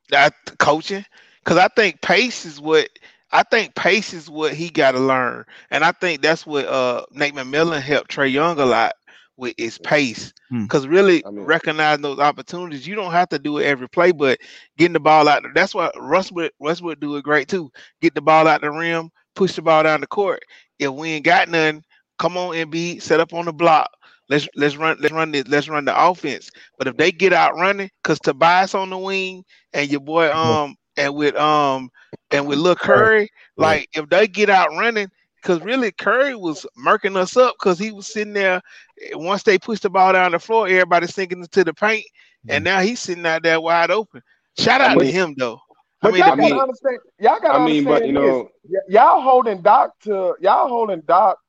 That 0.09 0.33
coaching, 0.59 1.05
because 1.43 1.57
I 1.57 1.67
think 1.69 2.01
pace 2.01 2.45
is 2.45 2.61
what 2.61 2.89
I 3.31 3.43
think 3.43 3.73
pace 3.75 4.13
is 4.13 4.29
what 4.29 4.53
he 4.53 4.69
got 4.69 4.91
to 4.91 4.99
learn, 4.99 5.45
and 5.71 5.83
I 5.83 5.91
think 5.91 6.21
that's 6.21 6.45
what 6.45 6.65
uh, 6.67 7.05
Nate 7.11 7.33
McMillan 7.33 7.81
helped 7.81 8.15
Trae 8.15 8.31
Young 8.31 8.59
a 8.59 8.65
lot 8.65 8.93
with 9.37 9.55
his 9.57 9.77
pace. 9.77 10.33
Because 10.51 10.85
hmm. 10.85 10.91
really 10.91 11.25
I 11.25 11.31
mean, 11.31 11.45
recognizing 11.45 12.03
those 12.03 12.19
opportunities, 12.19 12.85
you 12.85 12.95
don't 12.95 13.11
have 13.11 13.29
to 13.29 13.39
do 13.39 13.57
it 13.57 13.65
every 13.65 13.89
play, 13.89 14.11
but 14.11 14.39
getting 14.77 14.93
the 14.93 14.99
ball 14.99 15.27
out. 15.27 15.43
That's 15.55 15.73
why 15.73 15.89
Russ 15.99 16.31
would 16.31 16.99
do 16.99 17.15
it 17.15 17.23
great 17.23 17.47
too. 17.47 17.71
Get 18.01 18.13
the 18.13 18.21
ball 18.21 18.47
out 18.47 18.61
the 18.61 18.71
rim, 18.71 19.09
push 19.35 19.53
the 19.55 19.61
ball 19.61 19.83
down 19.83 20.01
the 20.01 20.07
court. 20.07 20.43
If 20.79 20.91
we 20.91 21.11
ain't 21.11 21.25
got 21.25 21.49
none, 21.49 21.83
come 22.19 22.37
on 22.37 22.55
and 22.55 22.69
be 22.71 22.99
set 22.99 23.19
up 23.19 23.33
on 23.33 23.45
the 23.45 23.53
block. 23.53 23.89
Let's 24.29 24.47
let's 24.55 24.75
run 24.77 24.97
let's 24.99 25.13
run 25.13 25.31
the 25.31 25.43
let's 25.43 25.67
run 25.69 25.85
the 25.85 26.09
offense. 26.09 26.49
But 26.77 26.87
if 26.87 26.97
they 26.97 27.11
get 27.11 27.33
out 27.33 27.55
running, 27.55 27.89
because 28.03 28.19
Tobias 28.19 28.73
on 28.73 28.89
the 28.89 28.97
wing 28.97 29.43
and 29.73 29.89
your 29.89 30.01
boy 30.01 30.31
um 30.31 30.75
and 30.97 31.15
with 31.15 31.35
um 31.35 31.89
and 32.31 32.47
with 32.47 32.59
Lil 32.59 32.75
Curry, 32.75 33.29
like 33.57 33.89
if 33.93 34.09
they 34.09 34.27
get 34.27 34.49
out 34.49 34.69
running, 34.71 35.09
because 35.41 35.61
really 35.61 35.91
Curry 35.91 36.35
was 36.35 36.65
murking 36.77 37.15
us 37.17 37.35
up 37.37 37.55
because 37.59 37.77
he 37.79 37.91
was 37.91 38.07
sitting 38.07 38.33
there. 38.33 38.61
Eh, 39.01 39.11
once 39.15 39.43
they 39.43 39.57
pushed 39.57 39.83
the 39.83 39.89
ball 39.89 40.13
down 40.13 40.31
the 40.31 40.39
floor, 40.39 40.67
everybody 40.67 41.07
sinking 41.07 41.39
into 41.39 41.63
the 41.63 41.73
paint, 41.73 42.05
and 42.47 42.63
now 42.63 42.79
he's 42.81 42.99
sitting 42.99 43.25
out 43.25 43.43
there 43.43 43.59
wide 43.61 43.91
open. 43.91 44.21
Shout 44.57 44.81
out 44.81 44.99
to 44.99 45.07
him 45.11 45.35
though. 45.37 45.59
But 46.03 46.11
I 46.11 46.13
mean, 46.13 46.19
y'all 46.19 46.35
gotta 46.37 46.55
understand. 46.55 46.99
Y'all 47.19 47.39
gotta 47.41 47.55
I 47.55 47.65
mean, 47.65 47.85
but 47.85 48.05
you 48.05 48.13
know, 48.13 48.49
y- 48.67 48.79
y'all 48.89 49.21
holding 49.21 49.61
Doc 49.61 49.91
to 50.03 50.35
y'all 50.41 50.67
holding 50.67 51.01
Doc 51.01 51.39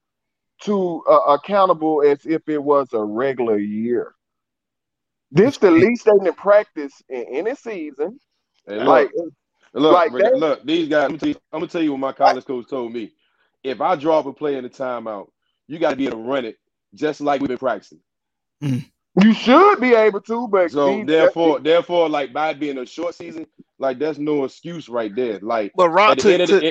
to 0.62 1.03
uh, 1.09 1.35
accountable 1.35 2.03
as 2.03 2.25
if 2.27 2.49
it 2.49 2.62
was 2.62 2.93
a 2.93 3.03
regular 3.05 3.59
year. 3.59 4.14
This 5.33 5.59
the 5.59 5.71
least 5.71 6.05
they 6.05 6.25
can 6.25 6.35
practice 6.35 6.93
in 7.09 7.25
any 7.31 7.55
season. 7.57 8.21
Hey, 8.67 8.79
like, 8.79 9.11
look, 9.73 9.93
like 9.93 10.12
look, 10.12 10.64
these 10.64 10.88
guys. 10.88 11.11
I'm 11.11 11.17
gonna, 11.17 11.31
you, 11.33 11.37
I'm 11.53 11.61
gonna, 11.61 11.71
tell 11.71 11.83
you, 11.83 11.93
what 11.93 12.01
my 12.01 12.12
college 12.12 12.45
coach 12.45 12.69
told 12.69 12.93
me. 12.93 13.12
If 13.64 13.81
I 13.81 13.97
drop 13.97 14.27
a 14.27 14.33
play 14.33 14.57
in 14.57 14.64
the 14.64 14.71
timeout, 14.71 15.29
you 15.67 15.79
got 15.79 15.90
to 15.90 15.97
be 15.97 16.07
able 16.07 16.19
to 16.19 16.23
run 16.25 16.45
it 16.45 16.59
just 16.95 17.21
like 17.21 17.40
we've 17.40 17.49
been 17.49 17.59
practicing. 17.59 18.01
Mm. 18.62 18.90
You 19.22 19.33
should 19.33 19.81
be 19.81 19.94
able 19.94 20.20
to, 20.22 20.48
but 20.48 20.72
so 20.72 20.96
these, 20.96 21.07
therefore, 21.07 21.61
therefore, 21.61 22.09
like 22.09 22.33
by 22.33 22.53
being 22.53 22.79
a 22.79 22.87
short 22.87 23.14
season, 23.14 23.46
like 23.79 23.98
that's 24.00 24.18
no 24.18 24.44
excuse 24.44 24.88
right 24.88 25.14
there. 25.14 25.38
Like, 25.40 25.72
but 25.77 25.90
Rob, 25.90 26.18
to, 26.18 26.37
the, 26.37 26.46
to, 26.46 26.68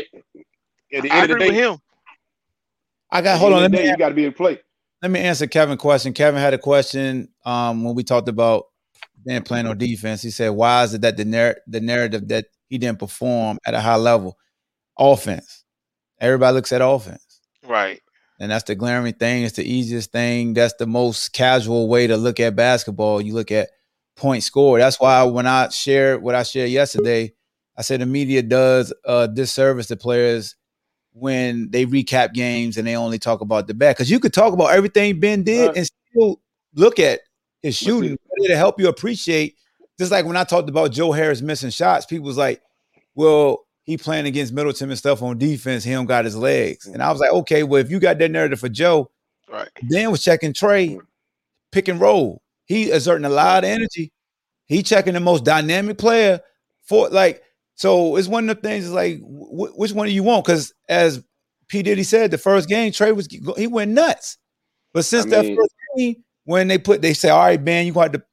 at 0.94 1.04
the 1.04 1.12
end 1.12 1.32
of 1.32 1.40
the 1.40 1.46
day, 1.46 1.54
him. 1.54 1.78
I 3.10 3.22
got 3.22 3.40
hold 3.40 3.54
on. 3.54 3.62
Let 3.62 3.72
me, 3.72 3.88
you 3.88 3.96
got 3.96 4.10
to 4.10 4.16
be 4.16 4.26
in 4.26 4.34
play. 4.34 4.60
Let 5.02 5.12
me 5.12 5.22
answer 5.22 5.48
Kevin's 5.48 5.80
question. 5.80 6.14
Kevin 6.14 6.42
had 6.42 6.54
a 6.54 6.58
question 6.58 7.30
um, 7.46 7.84
when 7.84 7.96
we 7.96 8.04
talked 8.04 8.28
about 8.28 8.66
then 9.26 9.44
playing 9.44 9.68
on 9.68 9.78
defense. 9.78 10.22
He 10.22 10.30
said, 10.30 10.50
"Why 10.50 10.84
is 10.84 10.94
it 10.94 11.02
that 11.02 11.16
the 11.16 11.26
narr- 11.26 11.62
the 11.68 11.80
narrative 11.80 12.28
that 12.28 12.46
he 12.68 12.78
didn't 12.78 13.00
perform 13.00 13.60
at 13.66 13.74
a 13.74 13.80
high 13.80 13.96
level, 13.96 14.38
offense? 14.98 15.64
Everybody 16.20 16.56
looks 16.56 16.74
at 16.74 16.82
offense, 16.82 17.42
right? 17.66 18.02
And 18.44 18.52
that's 18.52 18.66
the 18.66 18.76
glaring 18.76 19.14
thing. 19.14 19.44
It's 19.44 19.56
the 19.56 19.64
easiest 19.64 20.12
thing. 20.12 20.54
That's 20.54 20.74
the 20.74 20.86
most 20.86 21.32
casual 21.32 21.88
way 21.88 22.08
to 22.08 22.18
look 22.18 22.42
at 22.42 22.58
basketball. 22.58 23.22
You 23.22 23.34
look 23.34 23.54
at 23.54 23.70
point 24.18 24.44
score. 24.44 24.78
That's 24.80 25.00
why 25.00 25.24
when 25.24 25.48
I 25.48 25.70
shared 25.70 26.22
what 26.22 26.36
I 26.36 26.44
shared 26.44 26.70
yesterday, 26.70 27.32
I 27.78 27.84
said 27.84 28.02
the 28.02 28.06
media 28.06 28.44
does 28.44 28.94
a 29.06 29.30
disservice 29.30 29.88
to 29.88 29.96
players 29.96 30.58
when 31.14 31.72
they 31.72 31.86
recap 31.86 32.34
games 32.34 32.76
and 32.76 32.86
they 32.86 32.98
only 32.98 33.18
talk 33.18 33.40
about 33.40 33.68
the 33.68 33.74
back. 33.74 33.96
Because 33.96 34.12
you 34.12 34.20
could 34.20 34.34
talk 34.34 34.52
about 34.52 34.74
everything 34.74 35.22
Ben 35.22 35.44
did 35.44 35.68
right. 35.68 35.78
and 35.78 35.88
still 36.12 36.42
look 36.76 37.00
at 37.00 37.22
his 37.62 37.78
shooting 37.78 38.18
to 38.48 38.58
help 38.58 38.78
you 38.78 38.90
appreciate. 38.90 39.56
Just 39.98 40.12
like 40.12 40.26
when 40.26 40.36
I 40.36 40.44
talked 40.44 40.68
about 40.68 40.92
Joe 40.92 41.14
Harris 41.14 41.42
missing 41.42 41.70
shots, 41.70 42.06
people 42.06 42.26
was 42.26 42.36
like, 42.36 42.62
"Well, 43.16 43.63
he 43.84 43.98
playing 43.98 44.26
against 44.26 44.54
Middleton 44.54 44.90
and 44.90 44.98
stuff 44.98 45.22
on 45.22 45.38
defense. 45.38 45.84
He 45.84 45.92
don't 45.92 46.06
got 46.06 46.26
his 46.26 46.36
legs." 46.36 46.88
And 46.88 47.02
I 47.02 47.12
was 47.12 47.20
like, 47.20 47.32
"Okay, 47.32 47.64
well, 47.64 47.82
if 47.82 47.92
you 47.92 48.00
got 48.00 48.18
that 48.20 48.32
narrative 48.32 48.60
for 48.60 48.70
Joe, 48.70 49.12
right?" 49.50 49.70
Dan 49.90 50.12
was 50.12 50.24
checking 50.24 50.54
Trae, 50.54 51.00
pick 51.72 51.88
and 51.88 52.00
roll. 52.00 52.42
He 52.66 52.92
exerting 52.92 53.26
a 53.26 53.30
lot 53.30 53.64
of 53.64 53.70
energy. 53.70 54.12
He 54.66 54.84
checking 54.84 55.14
the 55.14 55.20
most 55.20 55.44
dynamic 55.44 55.98
player 55.98 56.42
for 56.84 57.10
like. 57.10 57.44
So 57.76 58.18
it's 58.18 58.28
one 58.28 58.50
of 58.50 58.56
the 58.56 58.62
things. 58.68 58.86
Is 58.86 58.92
like, 58.92 59.20
wh- 59.20 59.78
which 59.78 59.92
one 59.94 60.08
do 60.08 60.14
you 60.14 60.24
want? 60.24 60.46
Because 60.46 60.74
as 60.88 61.24
P 61.68 61.82
Diddy 61.82 62.04
said, 62.04 62.32
the 62.32 62.38
first 62.38 62.70
game 62.70 62.92
Trae 62.92 63.16
was 63.16 63.28
he 63.58 63.68
went 63.68 63.92
nuts. 63.92 64.38
But 64.94 65.06
since 65.06 65.26
I 65.26 65.30
that 65.30 65.46
mean, 65.46 65.58
first 65.58 65.74
game, 65.98 66.24
when 66.46 66.68
they 66.68 66.78
put 66.78 67.02
they 67.02 67.14
say, 67.14 67.30
all 67.30 67.40
right, 67.44 67.62
man, 67.62 67.86
you 67.86 67.94
got 67.94 68.14
to 68.14 68.24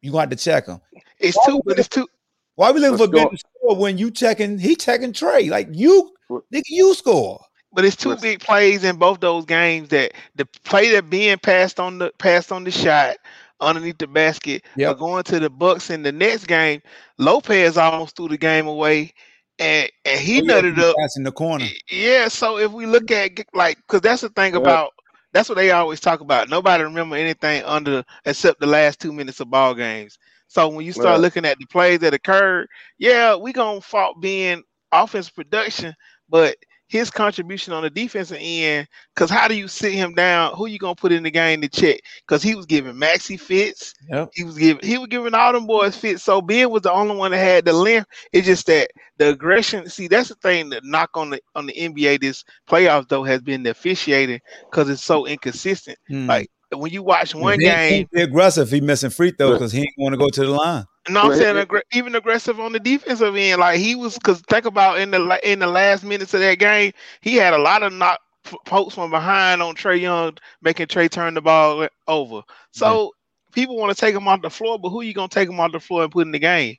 you 0.00 0.12
got 0.12 0.30
to 0.30 0.36
check 0.36 0.66
him. 0.66 0.80
It's 1.18 1.38
two, 1.44 1.60
but 1.64 1.78
it's 1.78 1.88
two. 1.88 2.06
Why 2.54 2.70
we 2.72 2.80
looking 2.80 2.98
for 2.98 3.08
Ben 3.08 3.28
score 3.68 3.80
when 3.80 3.98
you 3.98 4.10
checking? 4.10 4.58
He 4.58 4.76
checking 4.76 5.12
Trae. 5.12 5.50
like 5.50 5.68
you, 5.72 6.12
nigga, 6.30 6.62
you 6.68 6.94
score. 6.94 7.40
But 7.72 7.84
it's 7.84 7.96
two 7.96 8.16
big 8.16 8.40
plays 8.40 8.82
in 8.82 8.96
both 8.96 9.20
those 9.20 9.44
games. 9.44 9.90
That 9.90 10.12
the 10.34 10.46
play 10.64 10.90
that 10.92 11.10
Ben 11.10 11.38
passed 11.38 11.78
on 11.78 11.98
the 11.98 12.12
passed 12.18 12.50
on 12.50 12.64
the 12.64 12.70
shot 12.70 13.18
underneath 13.60 13.98
the 13.98 14.06
basket, 14.06 14.64
yep. 14.76 14.98
going 14.98 15.24
to 15.24 15.38
the 15.38 15.50
Bucks 15.50 15.90
in 15.90 16.02
the 16.02 16.12
next 16.12 16.46
game. 16.46 16.80
Lopez 17.18 17.76
almost 17.76 18.16
threw 18.16 18.28
the 18.28 18.38
game 18.38 18.66
away, 18.66 19.12
and 19.58 19.90
and 20.06 20.20
he 20.20 20.40
oh, 20.40 20.44
nutted 20.44 20.78
up 20.78 20.96
in 21.16 21.24
the 21.24 21.32
corner. 21.32 21.66
Yeah, 21.90 22.28
so 22.28 22.58
if 22.58 22.72
we 22.72 22.86
look 22.86 23.10
at 23.10 23.32
like, 23.52 23.76
because 23.76 24.00
that's 24.00 24.22
the 24.22 24.30
thing 24.30 24.54
about 24.54 24.92
that's 25.32 25.50
what 25.50 25.56
they 25.56 25.70
always 25.70 26.00
talk 26.00 26.20
about. 26.20 26.48
Nobody 26.48 26.82
remember 26.82 27.16
anything 27.16 27.62
under 27.64 28.02
except 28.24 28.60
the 28.60 28.66
last 28.66 28.98
two 28.98 29.12
minutes 29.12 29.40
of 29.40 29.50
ball 29.50 29.74
games. 29.74 30.18
So 30.48 30.68
when 30.68 30.84
you 30.84 30.92
start 30.92 31.06
right. 31.06 31.20
looking 31.20 31.44
at 31.44 31.58
the 31.58 31.66
plays 31.66 32.00
that 32.00 32.14
occurred, 32.14 32.68
yeah, 32.98 33.36
we 33.36 33.52
gonna 33.52 33.80
fault 33.80 34.20
Ben 34.20 34.62
offense 34.90 35.28
production, 35.28 35.94
but 36.28 36.56
his 36.88 37.10
contribution 37.10 37.74
on 37.74 37.82
the 37.82 37.90
defensive 37.90 38.38
end. 38.40 38.88
Because 39.14 39.30
how 39.30 39.46
do 39.46 39.54
you 39.54 39.68
sit 39.68 39.92
him 39.92 40.14
down? 40.14 40.54
Who 40.54 40.66
you 40.66 40.78
gonna 40.78 40.94
put 40.94 41.12
in 41.12 41.22
the 41.22 41.30
game 41.30 41.60
to 41.60 41.68
check? 41.68 42.00
Because 42.26 42.42
he 42.42 42.54
was 42.54 42.66
giving 42.66 42.94
Maxi 42.94 43.38
fits. 43.38 43.94
Yep. 44.10 44.30
He 44.34 44.44
was 44.44 44.56
giving 44.56 44.82
he 44.82 44.98
was 44.98 45.08
giving 45.08 45.34
all 45.34 45.52
them 45.52 45.66
boys 45.66 45.96
fits. 45.96 46.22
So 46.22 46.40
Ben 46.40 46.70
was 46.70 46.82
the 46.82 46.92
only 46.92 47.14
one 47.14 47.30
that 47.32 47.38
had 47.38 47.64
the 47.66 47.72
length. 47.72 48.08
It's 48.32 48.46
just 48.46 48.66
that 48.66 48.90
the 49.18 49.30
aggression. 49.30 49.88
See, 49.88 50.08
that's 50.08 50.30
the 50.30 50.34
thing 50.36 50.70
that 50.70 50.84
knock 50.84 51.10
on 51.14 51.30
the 51.30 51.40
on 51.54 51.66
the 51.66 51.74
NBA 51.74 52.20
this 52.20 52.44
playoffs 52.68 53.08
though 53.08 53.24
has 53.24 53.42
been 53.42 53.62
the 53.62 53.70
officiating 53.70 54.40
because 54.70 54.88
it's 54.88 55.04
so 55.04 55.26
inconsistent. 55.26 55.98
Hmm. 56.08 56.26
Like 56.26 56.50
when 56.72 56.92
you 56.92 57.02
watch 57.02 57.34
one 57.34 57.58
He 57.58 57.64
game, 57.64 57.88
can't 57.88 58.10
be 58.10 58.22
aggressive. 58.22 58.70
He 58.70 58.80
missing 58.80 59.10
free 59.10 59.30
throws 59.30 59.54
because 59.54 59.72
he 59.72 59.80
ain't 59.80 59.94
want 59.98 60.12
to 60.12 60.18
go 60.18 60.28
to 60.28 60.40
the 60.40 60.50
line. 60.50 60.84
no, 61.08 61.20
I'm 61.22 61.34
saying 61.36 61.56
aggr- 61.56 61.82
even 61.92 62.14
aggressive 62.14 62.60
on 62.60 62.72
the 62.72 62.80
defensive 62.80 63.34
end. 63.34 63.60
Like 63.60 63.78
he 63.78 63.94
was, 63.94 64.14
because 64.14 64.40
think 64.42 64.66
about 64.66 64.98
in 64.98 65.10
the 65.10 65.40
in 65.50 65.58
the 65.60 65.66
last 65.66 66.04
minutes 66.04 66.34
of 66.34 66.40
that 66.40 66.58
game, 66.58 66.92
he 67.20 67.36
had 67.36 67.54
a 67.54 67.58
lot 67.58 67.82
of 67.82 67.92
knock 67.92 68.20
f- 68.44 68.54
pokes 68.66 68.94
from 68.94 69.10
behind 69.10 69.62
on 69.62 69.74
Trae 69.74 70.00
Young, 70.00 70.36
making 70.62 70.86
Trae 70.86 71.10
turn 71.10 71.34
the 71.34 71.40
ball 71.40 71.88
over. 72.06 72.42
So 72.72 73.12
people 73.52 73.76
want 73.76 73.96
to 73.96 74.00
take 74.00 74.14
him 74.14 74.28
off 74.28 74.42
the 74.42 74.50
floor, 74.50 74.78
but 74.78 74.90
who 74.90 75.02
you 75.02 75.14
gonna 75.14 75.28
take 75.28 75.48
him 75.48 75.60
off 75.60 75.72
the 75.72 75.80
floor 75.80 76.02
and 76.04 76.12
put 76.12 76.26
in 76.26 76.32
the 76.32 76.38
game? 76.38 76.76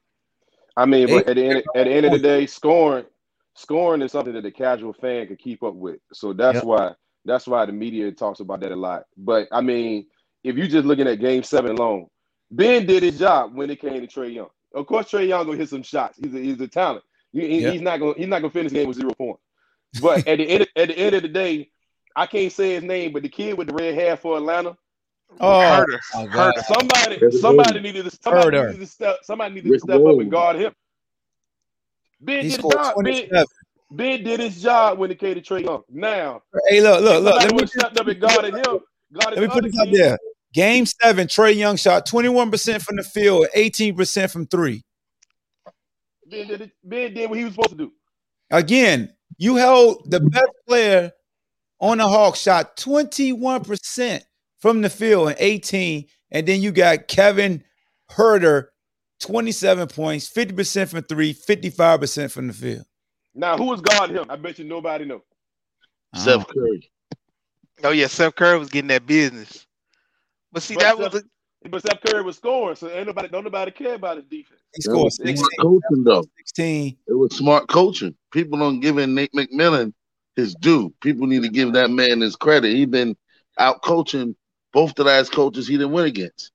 I 0.78 0.86
mean, 0.86 1.08
but 1.08 1.28
at 1.28 1.36
the 1.36 1.44
end 1.46 1.64
at 1.76 1.86
the 1.86 1.92
end 1.92 2.06
of 2.06 2.12
the 2.12 2.20
day, 2.20 2.46
scoring 2.46 3.06
scoring 3.56 4.02
is 4.02 4.12
something 4.12 4.34
that 4.34 4.44
the 4.44 4.52
casual 4.52 4.94
fan 4.94 5.28
can 5.28 5.36
keep 5.36 5.64
up 5.64 5.74
with. 5.74 6.00
So 6.14 6.34
that's 6.34 6.56
Yep. 6.58 6.64
why 6.64 6.94
that's 7.30 7.48
why 7.48 7.66
the 7.66 7.72
media 7.72 8.12
talks 8.12 8.40
about 8.40 8.60
that 8.62 8.72
a 8.72 8.76
lot. 8.76 9.06
But 9.18 9.48
I 9.52 9.62
mean, 9.62 10.08
if 10.44 10.56
you're 10.58 10.68
just 10.68 10.86
looking 10.86 11.08
at 11.08 11.20
game 11.20 11.44
seven 11.44 11.72
alone, 11.78 12.08
Ben 12.52 12.86
did 12.86 13.04
his 13.04 13.20
job 13.20 13.54
when 13.56 13.70
it 13.70 13.80
came 13.80 14.02
to 14.02 14.08
Trae 14.08 14.34
Young. 14.34 14.50
Of 14.74 14.88
course, 14.88 15.10
Trae 15.12 15.28
Young 15.28 15.46
gonna 15.46 15.58
hit 15.58 15.70
some 15.70 15.84
shots. 15.84 16.18
He's 16.22 16.34
a, 16.34 16.40
he's 16.40 16.60
a 16.62 16.68
talent. 16.68 17.04
He- 17.32 17.48
he- 17.48 17.62
Yep. 17.62 17.74
He's 17.74 17.82
not 17.82 18.00
gonna 18.00 18.14
he's 18.18 18.28
not 18.28 18.42
gonna 18.42 18.52
finish 18.52 18.72
the 18.72 18.80
game 18.80 18.88
with 18.88 18.98
zero 18.98 19.14
points. 19.14 19.42
But 20.02 20.28
at 20.28 20.38
the 20.40 20.46
end 20.50 20.68
at 20.76 20.88
the 20.90 20.98
end 20.98 21.16
of 21.16 21.22
the 21.22 21.28
day, 21.30 21.72
I 22.16 22.26
can't 22.26 22.52
say 22.52 22.74
his 22.76 22.84
name, 22.84 23.14
but 23.14 23.22
the 23.24 23.30
kid 23.30 23.58
with 23.58 23.68
the 23.68 23.74
red 23.74 23.94
hair 23.96 24.18
for 24.18 24.38
Atlanta, 24.38 24.76
Oh, 25.40 25.46
Huerter, 25.62 26.00
my 26.16 26.26
God. 26.28 26.54
Huerter. 26.56 26.64
Oh, 26.70 26.74
somebody 26.74 27.32
somebody 27.40 27.80
Williams. 27.80 27.84
needed 27.84 28.04
to 28.12 28.18
somebody 28.24 28.58
Huerter. 28.58 28.66
needed 28.72 28.80
to 28.80 28.88
step 28.88 29.18
somebody 29.24 29.56
needed 29.56 29.72
Rick 29.72 29.82
to 29.82 29.86
step 29.86 30.02
up 30.06 30.20
and 30.20 30.32
guard 30.32 30.56
him. 30.56 30.74
Ben 32.22 32.36
He 32.38 32.42
did 32.42 32.52
his 32.52 32.56
scored 32.56 32.74
job. 32.76 32.96
Ben, 32.96 33.04
27. 33.04 33.46
Ben 33.92 34.24
did 34.24 34.40
his 34.40 34.62
job 34.62 35.00
when 35.00 35.10
it 35.10 35.20
came 35.20 35.36
to 35.36 35.42
Trae 35.42 35.64
Young. 35.64 35.84
Now, 35.90 36.44
Hey, 36.68 36.82
look, 36.82 37.02
look, 37.02 37.24
look. 37.24 37.36
Let 37.36 37.54
me, 37.54 37.66
stepped 37.66 38.00
up 38.00 38.08
and 38.08 38.20
guarded 38.20 38.54
him. 38.56 38.80
Guarded 39.14 39.40
let 39.40 39.40
me 39.40 39.48
put 39.48 39.64
this 39.64 39.80
out 39.80 39.88
there. 39.92 40.18
Game 40.54 40.86
seven, 40.86 41.28
Trae 41.28 41.56
Young 41.56 41.76
shot 41.76 42.08
21% 42.08 42.82
from 42.82 42.98
the 42.98 43.04
field, 43.04 43.48
18% 43.56 44.32
from 44.32 44.48
three. 44.48 44.84
Ben 46.28 46.48
did, 46.48 46.62
it, 46.62 46.72
ben 46.84 47.14
did 47.14 47.30
what 47.30 47.38
he 47.38 47.46
was 47.46 47.54
supposed 47.54 47.72
to 47.72 47.76
do. 47.76 47.92
Again, 48.52 49.14
you 49.38 49.56
held 49.56 50.10
the 50.10 50.20
best 50.20 50.52
player 50.68 51.12
on 51.80 52.00
the 52.00 52.08
Hawks 52.08 52.40
shot 52.40 52.78
21% 52.78 54.22
from 54.60 54.82
the 54.82 54.90
field 54.90 55.30
and 55.30 55.38
18. 55.40 56.06
And 56.32 56.48
then 56.48 56.62
you 56.62 56.72
got 56.72 57.08
Kevin 57.08 57.64
Huerter, 58.12 58.68
27 59.22 59.88
points, 59.88 60.30
50% 60.30 60.90
from 60.90 61.04
three, 61.04 61.34
55% 61.34 62.32
from 62.32 62.48
the 62.48 62.54
field. 62.54 62.86
Now, 63.40 63.56
who 63.58 63.68
was 63.68 63.80
guarding 63.80 64.18
him? 64.18 64.26
I 64.30 64.36
bet 64.36 64.60
you 64.60 64.66
nobody 64.66 65.06
know. 65.06 65.22
Steph 66.14 66.42
uh-huh. 66.42 66.54
Curry. 66.54 66.92
Oh 67.86 67.92
yeah, 67.92 68.08
Seth 68.08 68.36
Curry 68.36 68.60
was 68.60 68.68
getting 68.70 68.90
that 68.90 69.06
business. 69.06 69.66
But 70.52 70.62
see, 70.62 70.74
But 70.74 70.82
that 70.82 70.98
was 71.00 71.12
Steph- 71.12 71.72
But 71.72 71.80
Steph 71.80 72.02
Curry 72.02 72.24
was 72.24 72.36
scoring, 72.36 72.76
so 72.76 72.90
ain't 72.90 73.08
nobody 73.08 73.30
don't 73.30 73.46
nobody 73.46 73.72
care 73.72 73.94
about 73.94 74.18
his 74.18 74.26
defense. 74.26 74.60
He 74.74 74.80
It 74.80 74.84
scored 74.84 75.06
was 75.06 75.16
16, 75.16 75.38
smart 75.38 75.52
coaching 75.62 76.04
though. 76.04 76.24
16. 76.38 76.98
It 77.08 77.14
was 77.14 77.38
smart 77.38 77.70
coaching. 77.70 78.14
People 78.34 78.60
don't 78.60 78.82
give 78.82 78.98
in 78.98 79.16
Nate 79.16 79.32
McMillan 79.32 79.94
his 80.36 80.54
due. 80.56 80.94
People 81.02 81.26
need 81.26 81.44
to 81.44 81.50
give 81.50 81.72
that 81.74 81.90
man 81.90 82.20
his 82.20 82.36
credit. 82.36 82.76
He 82.76 82.86
been 82.86 83.16
out 83.58 83.82
coaching 83.84 84.36
both 84.74 84.96
the 84.96 85.06
last 85.06 85.32
coaches 85.32 85.66
he 85.66 85.78
didn't 85.78 85.94
win 85.94 86.06
against. 86.08 86.52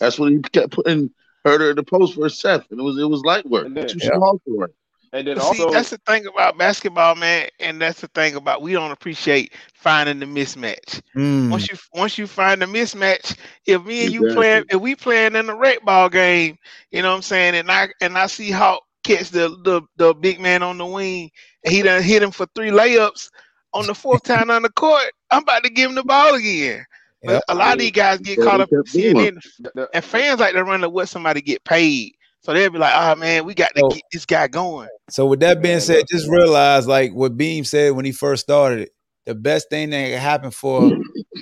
That's 0.00 0.18
what 0.18 0.32
he 0.32 0.38
kept 0.38 0.72
putting 0.72 1.10
Huerter 1.46 1.70
at 1.70 1.76
the 1.76 1.82
post 1.82 2.14
for 2.14 2.30
Seth, 2.30 2.70
and 2.70 2.80
it 2.80 2.82
was 2.82 2.96
it 2.96 3.04
was 3.04 3.22
light 3.22 3.44
work. 3.44 3.68
Then- 3.70 3.86
Too 3.86 3.98
Yeah. 4.00 4.16
small 4.16 4.40
for 4.46 4.64
it. 4.64 4.74
And 5.12 5.26
then 5.26 5.36
But 5.36 5.42
see, 5.42 5.64
that's 5.70 5.90
the 5.90 5.98
thing 5.98 6.26
about 6.26 6.58
basketball, 6.58 7.14
man, 7.16 7.48
and 7.60 7.80
that's 7.80 8.00
the 8.00 8.08
thing 8.08 8.34
about 8.36 8.62
we 8.62 8.72
don't 8.72 8.90
appreciate 8.92 9.52
finding 9.74 10.18
the 10.20 10.26
mismatch. 10.26 11.00
Mm. 11.16 11.50
Once 11.50 11.68
you 11.70 11.76
once 11.94 12.18
you 12.18 12.26
find 12.26 12.60
the 12.62 12.66
mismatch, 12.66 13.38
if 13.66 13.84
me 13.84 14.04
and 14.04 14.12
you 14.12 14.24
Exactly. 14.24 14.24
playing, 14.24 14.64
if 14.70 14.80
we 14.80 14.94
playing 14.96 15.34
in 15.36 15.46
the 15.46 15.54
rec 15.56 15.84
ball 15.84 16.08
game, 16.08 16.56
you 16.90 17.02
know 17.02 17.10
what 17.10 17.16
I'm 17.16 17.22
saying, 17.22 17.54
and 17.54 17.70
I 17.70 17.88
and 18.00 18.16
I 18.18 18.26
see 18.26 18.50
Hawk 18.50 18.82
catch 19.04 19.30
the 19.30 19.48
the, 19.64 19.82
the 19.96 20.14
big 20.14 20.40
man 20.40 20.62
on 20.62 20.78
the 20.78 20.86
wing, 20.86 21.30
and 21.64 21.72
he 21.72 21.82
done 21.82 22.02
hit 22.02 22.22
him 22.22 22.30
for 22.30 22.46
three 22.54 22.70
layups 22.70 23.28
on 23.72 23.86
the 23.86 23.94
fourth 23.94 24.22
time 24.22 24.50
on 24.50 24.62
the 24.62 24.70
court, 24.70 25.06
I'm 25.30 25.42
about 25.42 25.64
to 25.64 25.70
give 25.70 25.90
him 25.90 25.96
the 25.96 26.04
ball 26.04 26.34
again. 26.34 26.84
But 27.24 27.40
Yep. 27.40 27.42
a 27.48 27.54
lot 27.54 27.72
of 27.74 27.78
these 27.78 27.92
guys 27.92 28.20
get 28.20 28.40
caught 28.40 28.60
up 28.60 28.70
he 28.70 28.76
in 28.78 28.78
kept 28.78 28.88
seeing 28.88 29.18
doing. 29.18 29.20
it, 29.20 29.34
the- 29.58 29.72
the- 29.74 29.88
and 29.92 30.04
fans 30.04 30.40
like 30.40 30.54
to 30.54 30.64
run 30.64 30.80
to 30.80 30.88
what 30.88 31.08
somebody 31.08 31.40
get 31.40 31.64
paid. 31.64 32.14
So 32.42 32.52
they'll 32.52 32.70
be 32.70 32.78
like, 32.78 32.92
"Oh 32.94 33.14
man, 33.16 33.44
we 33.44 33.54
got 33.54 33.74
to 33.74 33.80
So- 33.80 33.88
get 33.90 34.02
this 34.12 34.26
guy 34.26 34.48
going." 34.48 34.88
So 35.10 35.26
with 35.26 35.40
that 35.40 35.62
being 35.62 35.80
said, 35.80 36.04
just 36.10 36.28
realize 36.28 36.86
like 36.86 37.12
what 37.12 37.36
Beam 37.36 37.64
said 37.64 37.92
when 37.92 38.04
he 38.04 38.12
first 38.12 38.42
started 38.42 38.80
it, 38.80 38.90
the 39.26 39.34
best 39.34 39.70
thing 39.70 39.90
that 39.90 40.08
can 40.10 40.18
happen 40.18 40.50
for 40.50 40.90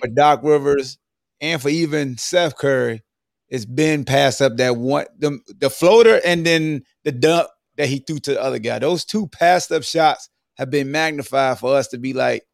for 0.01 0.09
Doc 0.09 0.41
Rivers 0.43 0.99
and 1.41 1.61
for 1.61 1.69
even 1.71 2.19
Seth 2.19 2.57
Curry 2.57 3.03
is 3.49 3.65
Ben 3.67 4.05
pass 4.05 4.41
up 4.41 4.57
that 4.59 4.77
one 4.77 5.07
the 5.19 5.39
the 5.59 5.71
floater 5.71 6.21
and 6.25 6.45
then 6.47 6.83
the 7.05 7.13
dump 7.13 7.49
that 7.77 7.89
he 7.89 8.01
threw 8.01 8.19
to 8.19 8.33
the 8.35 8.43
other 8.43 8.59
guy. 8.59 8.79
Those 8.79 9.05
two 9.07 9.27
passed 9.29 9.73
up 9.73 9.83
shots 9.83 10.29
have 10.59 10.71
been 10.71 10.91
magnified 10.91 11.59
for 11.59 11.75
us 11.75 11.89
to 11.89 11.99
be 11.99 12.13
like, 12.13 12.45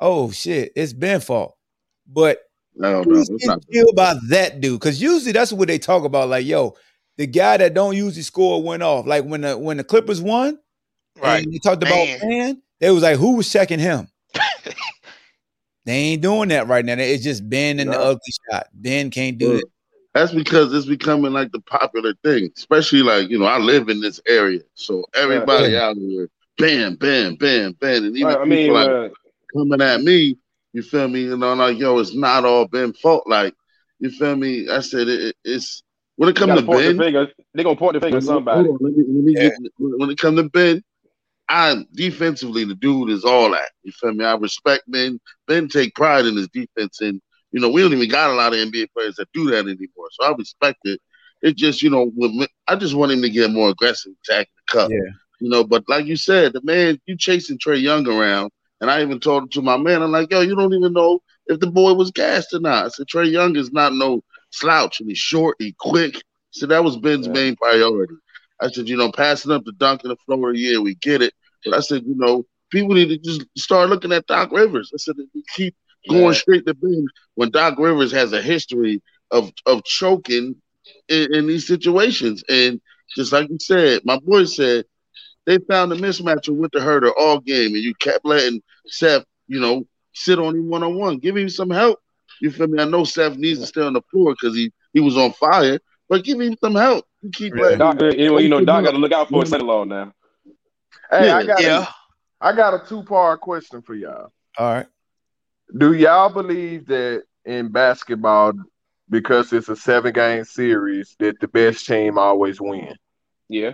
oh 0.00 0.32
shit, 0.32 0.72
it's 0.74 0.92
Ben 0.92 1.20
fault. 1.20 1.54
But 2.08 2.38
No, 2.74 2.90
no, 2.90 3.02
who's 3.04 3.28
it's 3.30 3.46
not. 3.46 3.62
killed 3.72 3.94
by 3.94 4.16
that 4.30 4.60
dude? 4.60 4.80
Because 4.80 5.00
usually 5.00 5.30
that's 5.32 5.52
what 5.52 5.68
they 5.68 5.78
talk 5.78 6.02
about. 6.04 6.28
Like, 6.28 6.44
yo, 6.46 6.74
the 7.18 7.26
guy 7.26 7.56
that 7.58 7.74
don't 7.74 7.96
usually 7.96 8.22
score 8.22 8.62
went 8.62 8.82
off. 8.82 9.06
Like 9.06 9.24
when 9.24 9.42
the 9.42 9.58
when 9.58 9.76
the 9.76 9.84
Clippers 9.84 10.22
won, 10.22 10.58
Right. 11.20 11.44
and 11.44 11.52
they 11.52 11.58
talked 11.58 11.82
about 11.82 11.94
Man. 11.94 12.18
Ben. 12.20 12.62
They 12.80 12.90
was 12.90 13.02
like, 13.02 13.18
who 13.18 13.36
was 13.36 13.50
checking 13.50 13.80
him? 13.80 14.08
they 15.84 15.92
ain't 15.92 16.22
doing 16.22 16.48
that 16.50 16.68
right 16.68 16.84
now. 16.84 16.94
It's 16.94 17.24
just 17.24 17.48
Ben 17.48 17.80
and 17.80 17.92
the 17.92 17.98
ugly 17.98 18.20
shot. 18.50 18.68
Ben 18.72 19.10
can't 19.10 19.36
do 19.36 19.56
it. 19.56 19.64
That's 20.14 20.32
because 20.32 20.72
it's 20.72 20.86
becoming 20.86 21.32
like 21.32 21.50
the 21.50 21.60
popular 21.60 22.14
thing, 22.24 22.50
especially 22.56 23.02
like 23.02 23.28
you 23.28 23.38
know 23.38 23.46
I 23.46 23.58
live 23.58 23.88
in 23.88 24.00
this 24.00 24.20
area, 24.26 24.60
so 24.74 25.04
everybody 25.14 25.76
out 25.76 25.96
here, 25.96 26.28
bam, 26.56 26.94
bam, 26.96 27.34
bam, 27.34 27.72
bam, 27.72 28.04
and 28.04 28.16
even 28.16 28.34
I 28.34 28.44
mean, 28.44 28.58
people 28.68 28.74
like 28.74 28.88
uh, 28.88 29.08
coming 29.54 29.80
at 29.82 30.02
me, 30.02 30.38
you 30.72 30.82
feel 30.82 31.08
me? 31.08 31.22
You 31.22 31.36
know, 31.36 31.54
like 31.54 31.78
yo, 31.78 31.98
it's 31.98 32.14
not 32.14 32.44
all 32.44 32.66
Ben 32.66 32.92
fault. 32.94 33.24
Like 33.26 33.54
you 33.98 34.10
feel 34.10 34.34
me? 34.34 34.68
I 34.70 34.80
said 34.80 35.08
it, 35.08 35.36
it's 35.44 35.82
when 36.18 36.30
it 36.30 36.36
you 36.36 36.46
comes 36.46 36.48
gotta 36.48 36.62
to 36.62 36.66
point 36.66 36.86
the 36.86 36.94
Ben. 36.94 36.98
finger. 37.04 37.28
They 37.54 37.64
gonna 37.64 37.76
point 37.76 37.94
the 37.94 38.00
finger 38.00 38.18
at 38.18 38.24
somebody. 38.24 38.70
on, 38.70 38.78
let 38.80 38.94
me, 38.96 39.04
let 39.08 39.24
me 39.24 39.34
Yeah. 39.34 39.50
get, 39.50 39.54
when 39.78 40.10
it 40.10 40.18
comes 40.18 40.38
to 40.38 40.48
Ben, 40.50 40.82
I 41.48 41.84
defensively 41.94 42.64
the 42.64 42.74
dude 42.74 43.10
is 43.10 43.24
all 43.24 43.50
that. 43.52 43.70
You 43.82 43.92
feel 43.92 44.12
me? 44.14 44.24
I 44.24 44.34
respect 44.34 44.84
Ben. 44.88 45.20
Ben 45.46 45.68
take 45.68 45.94
pride 45.94 46.26
in 46.26 46.36
his 46.36 46.48
defense, 46.48 47.00
and 47.00 47.20
you 47.52 47.60
know 47.60 47.70
we 47.70 47.82
don't 47.82 47.92
even 47.94 48.08
got 48.08 48.30
a 48.30 48.34
lot 48.34 48.52
of 48.54 48.60
NBA 48.60 48.88
players 48.92 49.16
that 49.16 49.28
do 49.32 49.50
that 49.50 49.66
anymore. 49.66 50.08
So 50.12 50.26
I 50.26 50.34
respect 50.36 50.78
it. 50.84 51.00
It's 51.42 51.60
just 51.60 51.82
you 51.82 51.90
know 51.90 52.10
when, 52.14 52.46
I 52.66 52.76
just 52.76 52.94
want 52.94 53.12
him 53.12 53.22
to 53.22 53.30
get 53.30 53.50
more 53.50 53.70
aggressive, 53.70 54.12
attacking 54.28 54.52
the 54.66 54.72
cup. 54.72 54.90
Yeah. 54.90 55.10
You 55.40 55.50
know, 55.50 55.64
but 55.64 55.84
like 55.88 56.06
you 56.06 56.16
said, 56.16 56.52
the 56.52 56.60
man 56.64 57.00
you 57.06 57.16
chasing 57.16 57.58
Trae 57.58 57.80
Young 57.80 58.06
around, 58.08 58.50
and 58.80 58.90
I 58.90 59.02
even 59.02 59.20
told 59.20 59.44
him 59.44 59.48
to 59.50 59.62
my 59.62 59.76
man. 59.76 60.02
I'm 60.02 60.10
like, 60.12 60.30
yo, 60.30 60.40
you 60.40 60.56
don't 60.56 60.74
even 60.74 60.92
know 60.92 61.20
if 61.46 61.60
the 61.60 61.70
boy 61.70 61.94
was 61.94 62.10
gassed 62.10 62.52
or 62.54 62.60
not. 62.60 62.86
I 62.86 62.88
said 62.88 63.06
Trae 63.06 63.30
Young 63.30 63.56
is 63.56 63.72
not 63.72 63.94
no 63.94 64.22
slouch, 64.50 65.00
and 65.00 65.08
he's 65.08 65.18
short, 65.18 65.56
he 65.58 65.74
quick. 65.78 66.20
So 66.50 66.66
that 66.66 66.84
was 66.84 66.96
Ben's 66.96 67.28
Yeah. 67.28 67.32
main 67.32 67.56
priority. 67.56 68.14
I 68.60 68.68
said, 68.68 68.88
you 68.88 68.96
know, 68.96 69.12
passing 69.12 69.52
up 69.52 69.64
the 69.64 69.72
dunk 69.72 70.02
in 70.04 70.10
the 70.10 70.16
floor, 70.16 70.54
yeah, 70.54 70.78
we 70.78 70.94
get 70.96 71.22
it. 71.22 71.32
But 71.64 71.74
I 71.74 71.80
said, 71.80 72.04
you 72.06 72.14
know, 72.16 72.44
people 72.70 72.94
need 72.94 73.08
to 73.08 73.18
just 73.18 73.44
start 73.56 73.88
looking 73.90 74.12
at 74.12 74.26
Doc 74.26 74.50
Rivers. 74.52 74.90
I 74.94 74.98
said, 74.98 75.16
we 75.34 75.42
keep 75.54 75.74
going 76.08 76.32
Yeah. 76.32 76.32
straight 76.34 76.66
to 76.66 76.74
Ben 76.74 77.06
when 77.34 77.50
Doc 77.50 77.78
Rivers 77.78 78.12
has 78.12 78.32
a 78.32 78.42
history 78.42 79.02
of 79.30 79.52
of 79.66 79.84
choking 79.84 80.56
in, 81.08 81.34
in 81.34 81.46
these 81.46 81.66
situations. 81.66 82.42
And 82.48 82.80
just 83.16 83.32
like 83.32 83.48
you 83.50 83.58
said, 83.60 84.02
my 84.04 84.18
boy 84.18 84.44
said, 84.44 84.84
they 85.46 85.58
found 85.58 85.92
a 85.92 85.96
mismatch 85.96 86.48
with 86.48 86.70
the 86.72 86.80
Huerter 86.80 87.12
all 87.18 87.40
game, 87.40 87.74
and 87.74 87.82
you 87.82 87.94
kept 87.94 88.24
letting 88.24 88.62
Seth, 88.86 89.24
you 89.48 89.60
know, 89.60 89.84
sit 90.14 90.38
on 90.38 90.54
him 90.56 90.68
one 90.68 90.82
on 90.82 90.96
one. 90.96 91.18
Give 91.18 91.36
him 91.36 91.48
some 91.48 91.70
help. 91.70 91.98
You 92.40 92.50
feel 92.50 92.68
me? 92.68 92.80
I 92.80 92.84
know 92.84 93.04
Seth 93.04 93.36
needs 93.36 93.60
to 93.60 93.66
stay 93.66 93.82
on 93.82 93.92
the 93.92 94.02
floor 94.10 94.32
because 94.32 94.56
he 94.56 94.72
he 94.92 95.00
was 95.00 95.16
on 95.16 95.32
fire, 95.32 95.78
but 96.08 96.24
give 96.24 96.40
him 96.40 96.56
some 96.62 96.74
help. 96.74 97.04
You 97.22 97.30
keep 97.32 97.54
Yeah. 97.54 97.62
letting 97.62 97.78
Doc, 97.78 98.00
you 98.00 98.26
know, 98.26 98.38
you 98.38 98.48
know, 98.48 98.64
Doc 98.64 98.84
got 98.84 98.92
to 98.92 98.98
look 98.98 99.12
out 99.12 99.28
for 99.30 99.40
his 99.42 99.50
Yeah. 99.50 99.58
son-in-law 99.58 99.84
now. 99.84 100.12
Hey, 101.10 101.30
I 101.30 101.42
got 101.42 101.62
Yeah. 101.62 101.80
a, 101.80 101.88
I 102.40 102.52
got 102.54 102.74
a 102.74 102.86
two 102.86 103.02
part 103.02 103.40
question 103.40 103.82
for 103.82 103.94
y'all. 103.94 104.30
All 104.58 104.72
right. 104.74 104.86
Do 105.76 105.92
y'all 105.92 106.30
believe 106.30 106.86
that 106.86 107.24
in 107.44 107.68
basketball, 107.70 108.52
because 109.10 109.52
it's 109.52 109.68
a 109.68 109.76
seven 109.76 110.12
game 110.12 110.44
series, 110.44 111.14
that 111.18 111.40
the 111.40 111.48
best 111.48 111.86
team 111.86 112.18
always 112.18 112.60
win? 112.60 112.94
Yeah, 113.48 113.72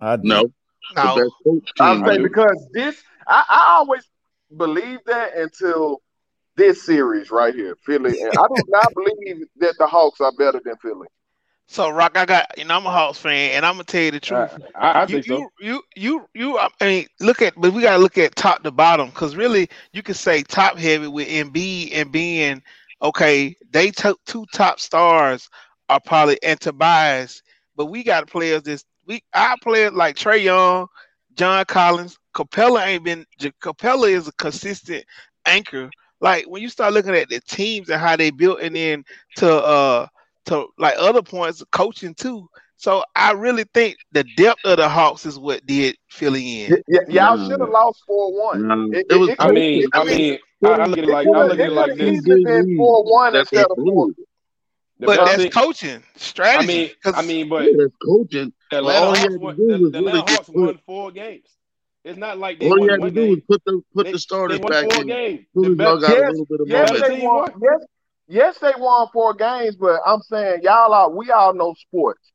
I 0.00 0.16
do. 0.16 0.22
no. 0.28 0.52
No. 0.96 1.20
I'm 1.80 2.04
saying 2.04 2.22
because 2.22 2.68
this, 2.72 3.02
I, 3.26 3.44
I 3.48 3.64
always 3.78 4.08
believe 4.56 5.00
that 5.06 5.36
until 5.36 6.00
this 6.56 6.84
series 6.84 7.30
right 7.30 7.54
here, 7.54 7.76
Philly. 7.84 8.20
And 8.20 8.30
I 8.30 8.46
do 8.54 8.62
not 8.68 8.92
believe 8.94 9.46
that 9.58 9.74
the 9.78 9.86
Hawks 9.86 10.20
are 10.20 10.32
better 10.32 10.60
than 10.64 10.76
Philly. 10.76 11.06
So 11.68 11.88
Rock, 11.88 12.18
I 12.18 12.26
got 12.26 12.58
you 12.58 12.64
know 12.64 12.76
I'm 12.76 12.84
a 12.84 12.90
Hawks 12.90 13.18
fan, 13.18 13.52
and 13.52 13.64
I'm 13.64 13.74
gonna 13.74 13.84
tell 13.84 14.02
you 14.02 14.10
the 14.10 14.20
truth. 14.20 14.50
I, 14.74 14.88
I, 14.88 14.92
I 14.92 15.02
you, 15.02 15.06
think 15.06 15.26
so. 15.26 15.38
you, 15.38 15.50
you, 15.60 15.82
you, 15.96 16.28
you. 16.34 16.58
I 16.58 16.68
mean, 16.82 17.06
look 17.20 17.40
at, 17.40 17.54
but 17.56 17.72
we 17.72 17.82
gotta 17.82 18.02
look 18.02 18.18
at 18.18 18.36
top 18.36 18.62
to 18.64 18.70
bottom 18.70 19.08
because 19.08 19.36
really, 19.36 19.70
you 19.92 20.02
could 20.02 20.16
say 20.16 20.42
top 20.42 20.76
heavy 20.76 21.06
with 21.06 21.28
Embiid 21.28 21.90
and 21.94 22.12
being 22.12 22.62
okay, 23.00 23.56
they 23.70 23.90
took 23.90 24.22
two 24.26 24.44
top 24.52 24.80
stars 24.80 25.48
are 25.88 26.00
probably 26.00 26.38
and 26.42 26.60
Tobias, 26.60 27.42
but 27.76 27.86
we 27.86 28.02
got 28.04 28.28
players 28.28 28.62
this 28.62 28.84
we 29.06 29.22
our 29.34 29.56
players 29.62 29.92
like 29.92 30.16
Trae 30.16 30.42
Young, 30.42 30.88
John 31.34 31.64
Collins, 31.64 32.18
Capela 32.34 32.86
ain't 32.86 33.04
been 33.04 33.26
Capela 33.62 34.08
is 34.08 34.28
a 34.28 34.32
consistent 34.32 35.04
anchor. 35.46 35.90
Like 36.22 36.44
when 36.46 36.62
you 36.62 36.68
start 36.70 36.94
looking 36.94 37.16
at 37.16 37.28
the 37.28 37.40
teams 37.40 37.90
and 37.90 38.00
how 38.00 38.16
they 38.16 38.30
built 38.30 38.60
and 38.60 38.74
then 38.74 39.04
to 39.36 39.52
uh 39.52 40.06
to 40.46 40.68
like 40.78 40.94
other 40.96 41.20
points, 41.20 41.62
coaching 41.72 42.14
too. 42.14 42.48
So 42.76 43.04
I 43.14 43.32
really 43.32 43.64
think 43.74 43.96
the 44.12 44.24
depth 44.36 44.64
of 44.64 44.78
the 44.78 44.88
Hawks 44.88 45.26
is 45.26 45.38
what 45.38 45.66
did 45.66 45.96
Philly 46.08 46.62
in. 46.62 46.82
Yeah, 46.88 47.00
y'all 47.08 47.48
should 47.48 47.60
have 47.60 47.68
lost 47.68 48.02
four 48.06 48.32
one. 48.40 48.94
It, 48.94 49.06
it, 49.10 49.16
was. 49.16 49.30
I 49.38 49.50
mean, 49.50 49.86
I 49.92 50.04
mean, 50.04 50.38
I 50.64 50.86
look 50.86 50.98
at 50.98 51.04
it 51.04 51.10
like 51.10 51.26
I 51.26 51.30
look 51.30 51.58
at 51.58 51.66
it 51.66 51.72
like 51.72 51.96
this. 51.96 52.24
Four 52.76 53.04
one 53.04 53.36
instead 53.36 53.66
of 53.66 53.76
four. 53.76 54.08
But 55.00 55.26
that's 55.26 55.52
coaching 55.54 56.02
strategy. 56.16 56.92
I 57.04 57.12
mean, 57.14 57.16
I 57.16 57.22
mean, 57.22 57.48
but 57.48 57.64
yeah, 57.64 57.72
that's 57.78 57.96
coaching. 58.04 58.52
Atlanta 58.72 59.18
Hawks, 59.18 59.36
won, 59.38 59.56
the, 59.56 59.90
the 59.90 59.98
Atlanta 59.98 60.20
Hawks 60.20 60.48
won 60.48 60.78
four 60.86 61.10
games. 61.10 61.48
It's 62.04 62.18
not 62.18 62.38
like 62.38 62.58
they 62.58 62.68
all 62.68 62.78
you 62.78 62.90
had 62.90 63.00
to 63.00 63.10
do 63.10 63.30
was 63.30 63.40
put 63.48 63.62
the 63.64 63.80
put 63.94 64.06
they, 64.06 64.12
the 64.12 64.18
starters 64.18 64.58
back 64.58 64.92
in. 64.98 65.06
Games. 65.06 65.46
The 65.54 65.70
best, 65.70 66.02
yes, 66.02 66.32
yes, 66.66 67.00
they 67.00 67.20
won, 67.20 67.52
yes, 67.62 67.86
yes, 68.26 68.58
they 68.58 68.72
won 68.76 69.06
four 69.12 69.34
games, 69.34 69.76
but 69.76 70.00
I'm 70.04 70.20
saying 70.22 70.60
y'all 70.62 70.92
are 70.92 71.10
we 71.10 71.30
all 71.30 71.54
know 71.54 71.74
sports. 71.74 72.32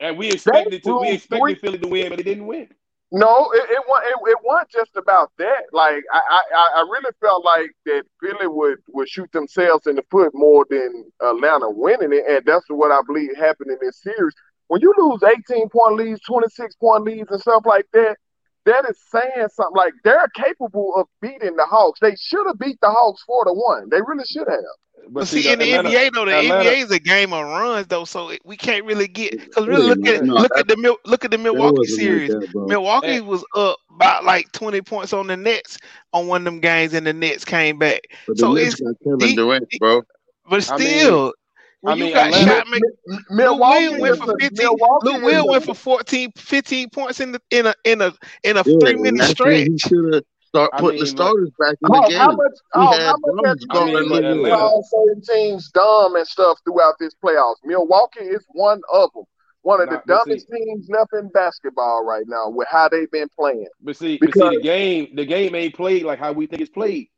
And 0.00 0.18
we 0.18 0.30
expected 0.30 0.82
to 0.82 1.00
we 1.00 1.12
expected 1.12 1.40
three, 1.40 1.54
Philly 1.54 1.78
to 1.78 1.88
win, 1.88 2.08
but 2.10 2.18
they 2.18 2.22
didn't 2.22 2.46
win. 2.46 2.68
No, 3.12 3.50
it, 3.52 3.64
it, 3.70 3.82
it, 3.88 4.30
it 4.30 4.38
wasn't 4.44 4.70
just 4.70 4.96
about 4.96 5.32
that. 5.38 5.62
Like 5.72 6.04
I, 6.12 6.20
I, 6.54 6.70
I 6.76 6.80
really 6.82 7.10
felt 7.20 7.44
like 7.44 7.72
that 7.86 8.04
Philly 8.22 8.46
would, 8.46 8.78
would 8.88 9.08
shoot 9.08 9.32
themselves 9.32 9.86
in 9.86 9.96
the 9.96 10.04
foot 10.10 10.30
more 10.32 10.64
than 10.70 11.10
Atlanta 11.22 11.70
winning 11.70 12.12
it, 12.12 12.24
and 12.28 12.44
that's 12.46 12.66
what 12.68 12.92
I 12.92 13.00
believe 13.06 13.36
happened 13.36 13.70
in 13.70 13.78
this 13.80 14.00
series. 14.02 14.34
When 14.68 14.80
you 14.80 14.94
lose 14.96 15.22
18 15.22 15.70
point 15.70 15.96
leads, 15.96 16.20
26 16.20 16.76
point 16.76 17.04
leads, 17.04 17.30
and 17.30 17.40
stuff 17.40 17.64
like 17.66 17.86
that, 17.94 18.16
that 18.66 18.84
is 18.88 18.98
saying 19.10 19.48
something. 19.52 19.76
Like 19.76 19.94
they're 20.04 20.28
capable 20.34 20.94
of 20.96 21.06
beating 21.20 21.56
the 21.56 21.66
Hawks. 21.66 22.00
They 22.00 22.16
should 22.16 22.46
have 22.46 22.58
beat 22.58 22.80
the 22.80 22.90
Hawks 22.90 23.22
four 23.22 23.44
to 23.44 23.52
one. 23.52 23.88
They 23.90 24.00
really 24.00 24.24
should 24.24 24.48
have. 24.48 24.60
But, 25.08 25.26
see, 25.26 25.42
see, 25.42 25.52
in 25.52 25.58
the 25.58 25.72
Atlanta, 25.72 25.88
NBA 25.88 26.12
though, 26.14 26.24
the 26.26 26.38
Atlanta, 26.38 26.70
NBA 26.70 26.82
is 26.82 26.90
a 26.90 26.98
game 26.98 27.32
of 27.32 27.44
runs 27.44 27.86
though, 27.86 28.04
so 28.04 28.32
we 28.44 28.56
can't 28.56 28.84
really 28.84 29.08
get 29.08 29.32
because 29.32 29.66
really 29.66 29.86
look 29.86 30.06
at 30.06 30.24
no, 30.24 30.34
look 30.34 30.56
at 30.56 30.68
the 30.68 30.96
look 31.06 31.24
at 31.24 31.30
the 31.30 31.38
Milwaukee 31.38 31.86
series. 31.86 32.30
Like 32.30 32.50
that, 32.50 32.66
Milwaukee 32.66 33.14
yeah. 33.14 33.20
was 33.20 33.44
up 33.56 33.78
by 33.98 34.20
like 34.20 34.52
twenty 34.52 34.82
points 34.82 35.12
on 35.12 35.26
the 35.26 35.36
Nets 35.36 35.78
on 36.12 36.26
one 36.26 36.42
of 36.42 36.44
them 36.44 36.60
games, 36.60 36.92
and 36.92 37.06
the 37.06 37.12
Nets 37.12 37.44
came 37.44 37.78
back. 37.78 38.02
But 38.26 38.38
so 38.38 38.56
it's 38.56 38.80
Kevin 39.02 39.34
Durant, 39.34 39.68
bro. 39.78 40.02
But 40.48 40.62
still. 40.64 40.78
I 40.78 41.24
mean, 41.24 41.32
when 41.80 41.92
I 41.92 41.96
mean, 41.96 42.08
you 42.08 42.14
got 42.14 42.26
Atlanta, 42.26 42.50
shot, 42.50 42.68
make, 42.68 42.82
Milwaukee 43.30 43.88
Lou 43.88 43.92
Will 43.92 44.00
went 44.00 44.18
for 44.18 44.38
15. 44.38 44.68
Lou 45.02 45.24
Will 45.24 45.48
went 45.48 45.64
for 45.64 45.74
14, 45.74 46.32
15 46.36 46.90
points 46.90 47.20
in 47.20 47.32
the 47.32 47.40
in 47.50 47.66
a 47.66 47.74
in 47.84 48.02
a 48.02 48.12
in 48.44 48.56
a 48.56 48.62
yeah, 48.66 48.78
three 48.80 48.96
minute 48.96 49.24
stretch. 49.24 49.68
He 49.68 49.78
should 49.78 50.14
have 50.14 50.24
start 50.50 50.72
putting 50.72 50.96
mean, 50.96 51.00
the 51.00 51.06
starters 51.06 51.50
back 51.58 51.76
in 51.80 51.92
the 51.92 52.08
game. 52.08 52.18
How 52.18 52.32
much, 52.32 52.52
oh, 52.74 52.98
how 52.98 53.14
much 53.18 53.58
going 53.68 54.52
all 54.52 54.84
certain 54.90 55.22
teams 55.22 55.70
dumb 55.70 56.16
and 56.16 56.26
stuff 56.26 56.58
throughout 56.64 56.94
this 56.98 57.14
playoffs? 57.24 57.56
Milwaukee 57.64 58.24
is 58.24 58.44
one 58.52 58.80
of 58.92 59.10
them. 59.14 59.24
One 59.62 59.82
of 59.82 59.90
Not, 59.90 60.06
the 60.06 60.14
dumbest 60.14 60.48
see, 60.50 60.56
teams 60.56 60.88
left 60.88 61.10
in 61.12 61.28
basketball 61.28 62.04
right 62.04 62.24
now 62.26 62.48
with 62.48 62.66
how 62.70 62.88
they've 62.88 63.10
been 63.10 63.28
playing. 63.38 63.66
But 63.82 63.96
see, 63.96 64.16
because, 64.18 64.40
but 64.40 64.50
see, 64.52 64.56
the 64.56 64.62
game, 64.62 65.08
the 65.14 65.26
game 65.26 65.54
ain't 65.54 65.74
played 65.74 66.04
like 66.04 66.18
how 66.18 66.32
we 66.32 66.46
think 66.46 66.62
it's 66.62 66.70
played. 66.70 67.08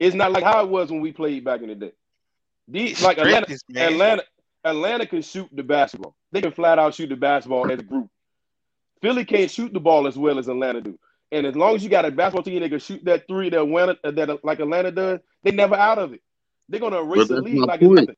It's 0.00 0.14
not 0.14 0.32
like 0.32 0.42
how 0.42 0.64
it 0.64 0.68
was 0.68 0.90
when 0.90 1.00
we 1.00 1.12
played 1.12 1.44
back 1.44 1.62
in 1.62 1.68
the 1.68 1.74
day. 1.76 1.92
These 2.68 3.02
like 3.02 3.18
Atlanta, 3.18 3.56
Atlanta, 3.74 4.24
Atlanta 4.64 5.06
can 5.06 5.22
shoot 5.22 5.48
the 5.52 5.62
basketball. 5.62 6.16
They 6.32 6.40
can 6.40 6.52
flat 6.52 6.78
out 6.78 6.94
shoot 6.94 7.08
the 7.08 7.16
basketball 7.16 7.70
as 7.70 7.78
a 7.78 7.82
group. 7.82 8.10
Philly 9.00 9.24
can't 9.24 9.50
shoot 9.50 9.72
the 9.72 9.80
ball 9.80 10.06
as 10.06 10.16
well 10.16 10.38
as 10.38 10.48
Atlanta 10.48 10.80
do. 10.80 10.98
And 11.32 11.46
as 11.46 11.54
long 11.56 11.74
as 11.74 11.84
you 11.84 11.90
got 11.90 12.04
a 12.04 12.10
basketball 12.10 12.42
team 12.42 12.60
that 12.60 12.70
can 12.70 12.78
shoot 12.78 13.04
that 13.04 13.26
three 13.28 13.50
that 13.50 13.60
Atlanta, 13.60 13.96
that 14.02 14.44
like 14.44 14.60
Atlanta 14.60 14.90
does, 14.90 15.20
they 15.42 15.50
never 15.52 15.74
out 15.74 15.98
of 15.98 16.12
it. 16.12 16.22
They're 16.68 16.80
gonna 16.80 17.02
erase 17.02 17.28
the 17.28 17.40
lead 17.40 17.58
like 17.58 17.82
it's 17.82 17.90
nothing. 17.90 18.16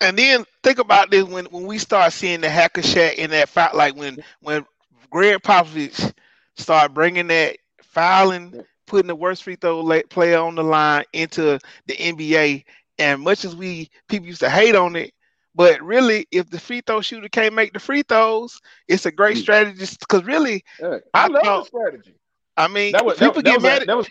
And 0.00 0.16
then 0.16 0.44
think 0.62 0.78
about 0.78 1.10
this 1.10 1.24
when, 1.24 1.46
when 1.46 1.66
we 1.66 1.78
start 1.78 2.12
seeing 2.12 2.40
the 2.40 2.48
Hack-a-Shaq 2.48 3.14
in 3.14 3.30
that 3.30 3.48
fight, 3.48 3.74
like 3.74 3.96
when 3.96 4.18
when 4.40 4.64
Gregg 5.10 5.42
Popovich 5.42 6.12
start 6.56 6.94
bringing 6.94 7.26
that 7.28 7.58
fouling, 7.82 8.64
putting 8.86 9.08
the 9.08 9.14
worst 9.14 9.42
free 9.42 9.56
throw 9.56 10.02
player 10.08 10.38
on 10.38 10.54
the 10.54 10.64
line 10.64 11.04
into 11.12 11.58
the 11.86 11.94
NBA. 11.94 12.64
And 13.00 13.22
much 13.22 13.44
as 13.44 13.56
we 13.56 13.90
people 14.08 14.26
used 14.26 14.40
to 14.40 14.50
hate 14.50 14.76
on 14.76 14.94
it, 14.94 15.12
but 15.54 15.82
really, 15.82 16.26
if 16.30 16.50
the 16.50 16.60
free 16.60 16.82
throw 16.86 17.00
shooter 17.00 17.28
can't 17.28 17.54
make 17.54 17.72
the 17.72 17.80
free 17.80 18.02
throws, 18.02 18.60
it's 18.86 19.06
a 19.06 19.10
great 19.10 19.38
mm. 19.38 19.40
strategy. 19.40 19.86
Because 19.98 20.22
really, 20.24 20.62
yeah, 20.80 20.98
I, 21.14 21.24
I 21.24 21.26
love 21.26 21.42
the 21.42 21.64
strategy. 21.64 22.14
I 22.56 22.68
mean, 22.68 22.92
that 22.92 23.04
was, 23.04 23.18
people 23.18 23.36
that, 23.36 23.44
get 23.44 23.62
that 23.62 23.62
mad. 23.62 23.78
Was, 23.78 23.86
that 23.86 23.96
was 23.96 24.08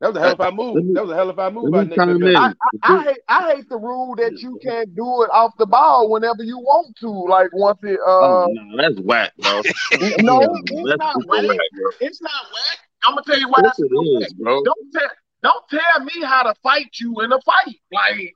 that 0.00 0.08
was 0.08 0.16
a 0.16 0.20
hell 0.20 0.32
of 0.32 0.40
a 0.40 0.50
move. 0.50 0.94
That 0.94 1.02
was 1.02 1.10
a 1.12 1.14
hell 1.14 1.30
of 1.30 1.38
a 1.38 1.50
move 1.52 1.70
by 1.70 1.84
Nick. 1.84 1.96
I, 2.36 2.46
I, 2.46 2.52
I, 2.82 3.02
hate 3.04 3.18
I 3.28 3.52
hate 3.54 3.68
the 3.68 3.78
rule 3.78 4.16
that 4.16 4.40
you 4.40 4.58
can't 4.60 4.92
do 4.96 5.22
it 5.22 5.30
off 5.30 5.52
the 5.58 5.66
ball 5.66 6.10
whenever 6.10 6.42
you 6.42 6.58
want 6.58 6.96
to. 6.96 7.08
Like 7.08 7.50
once 7.52 7.78
it. 7.84 8.00
Uh, 8.04 8.10
oh, 8.10 8.48
no, 8.50 8.82
that's 8.82 9.00
whack, 9.00 9.32
bro. 9.38 9.62
no, 10.18 10.40
it's 10.42 10.98
not 10.98 11.16
whack. 11.28 11.46
whack 11.46 11.58
it's 12.00 12.20
not 12.20 12.32
whack. 12.52 12.78
I'm 13.04 13.14
gonna 13.14 13.22
tell 13.24 13.38
you 13.38 13.48
why. 13.48 13.60
Yes, 13.62 13.78
it 13.78 14.24
is, 14.24 14.32
bro. 14.34 14.64
Don't 14.64 14.92
tell 14.92 15.08
don't 15.42 15.64
tell 15.68 16.04
me 16.04 16.22
how 16.22 16.44
to 16.44 16.54
fight 16.62 16.90
you 17.00 17.20
in 17.20 17.32
a 17.32 17.40
fight. 17.40 17.76
Like 17.92 18.34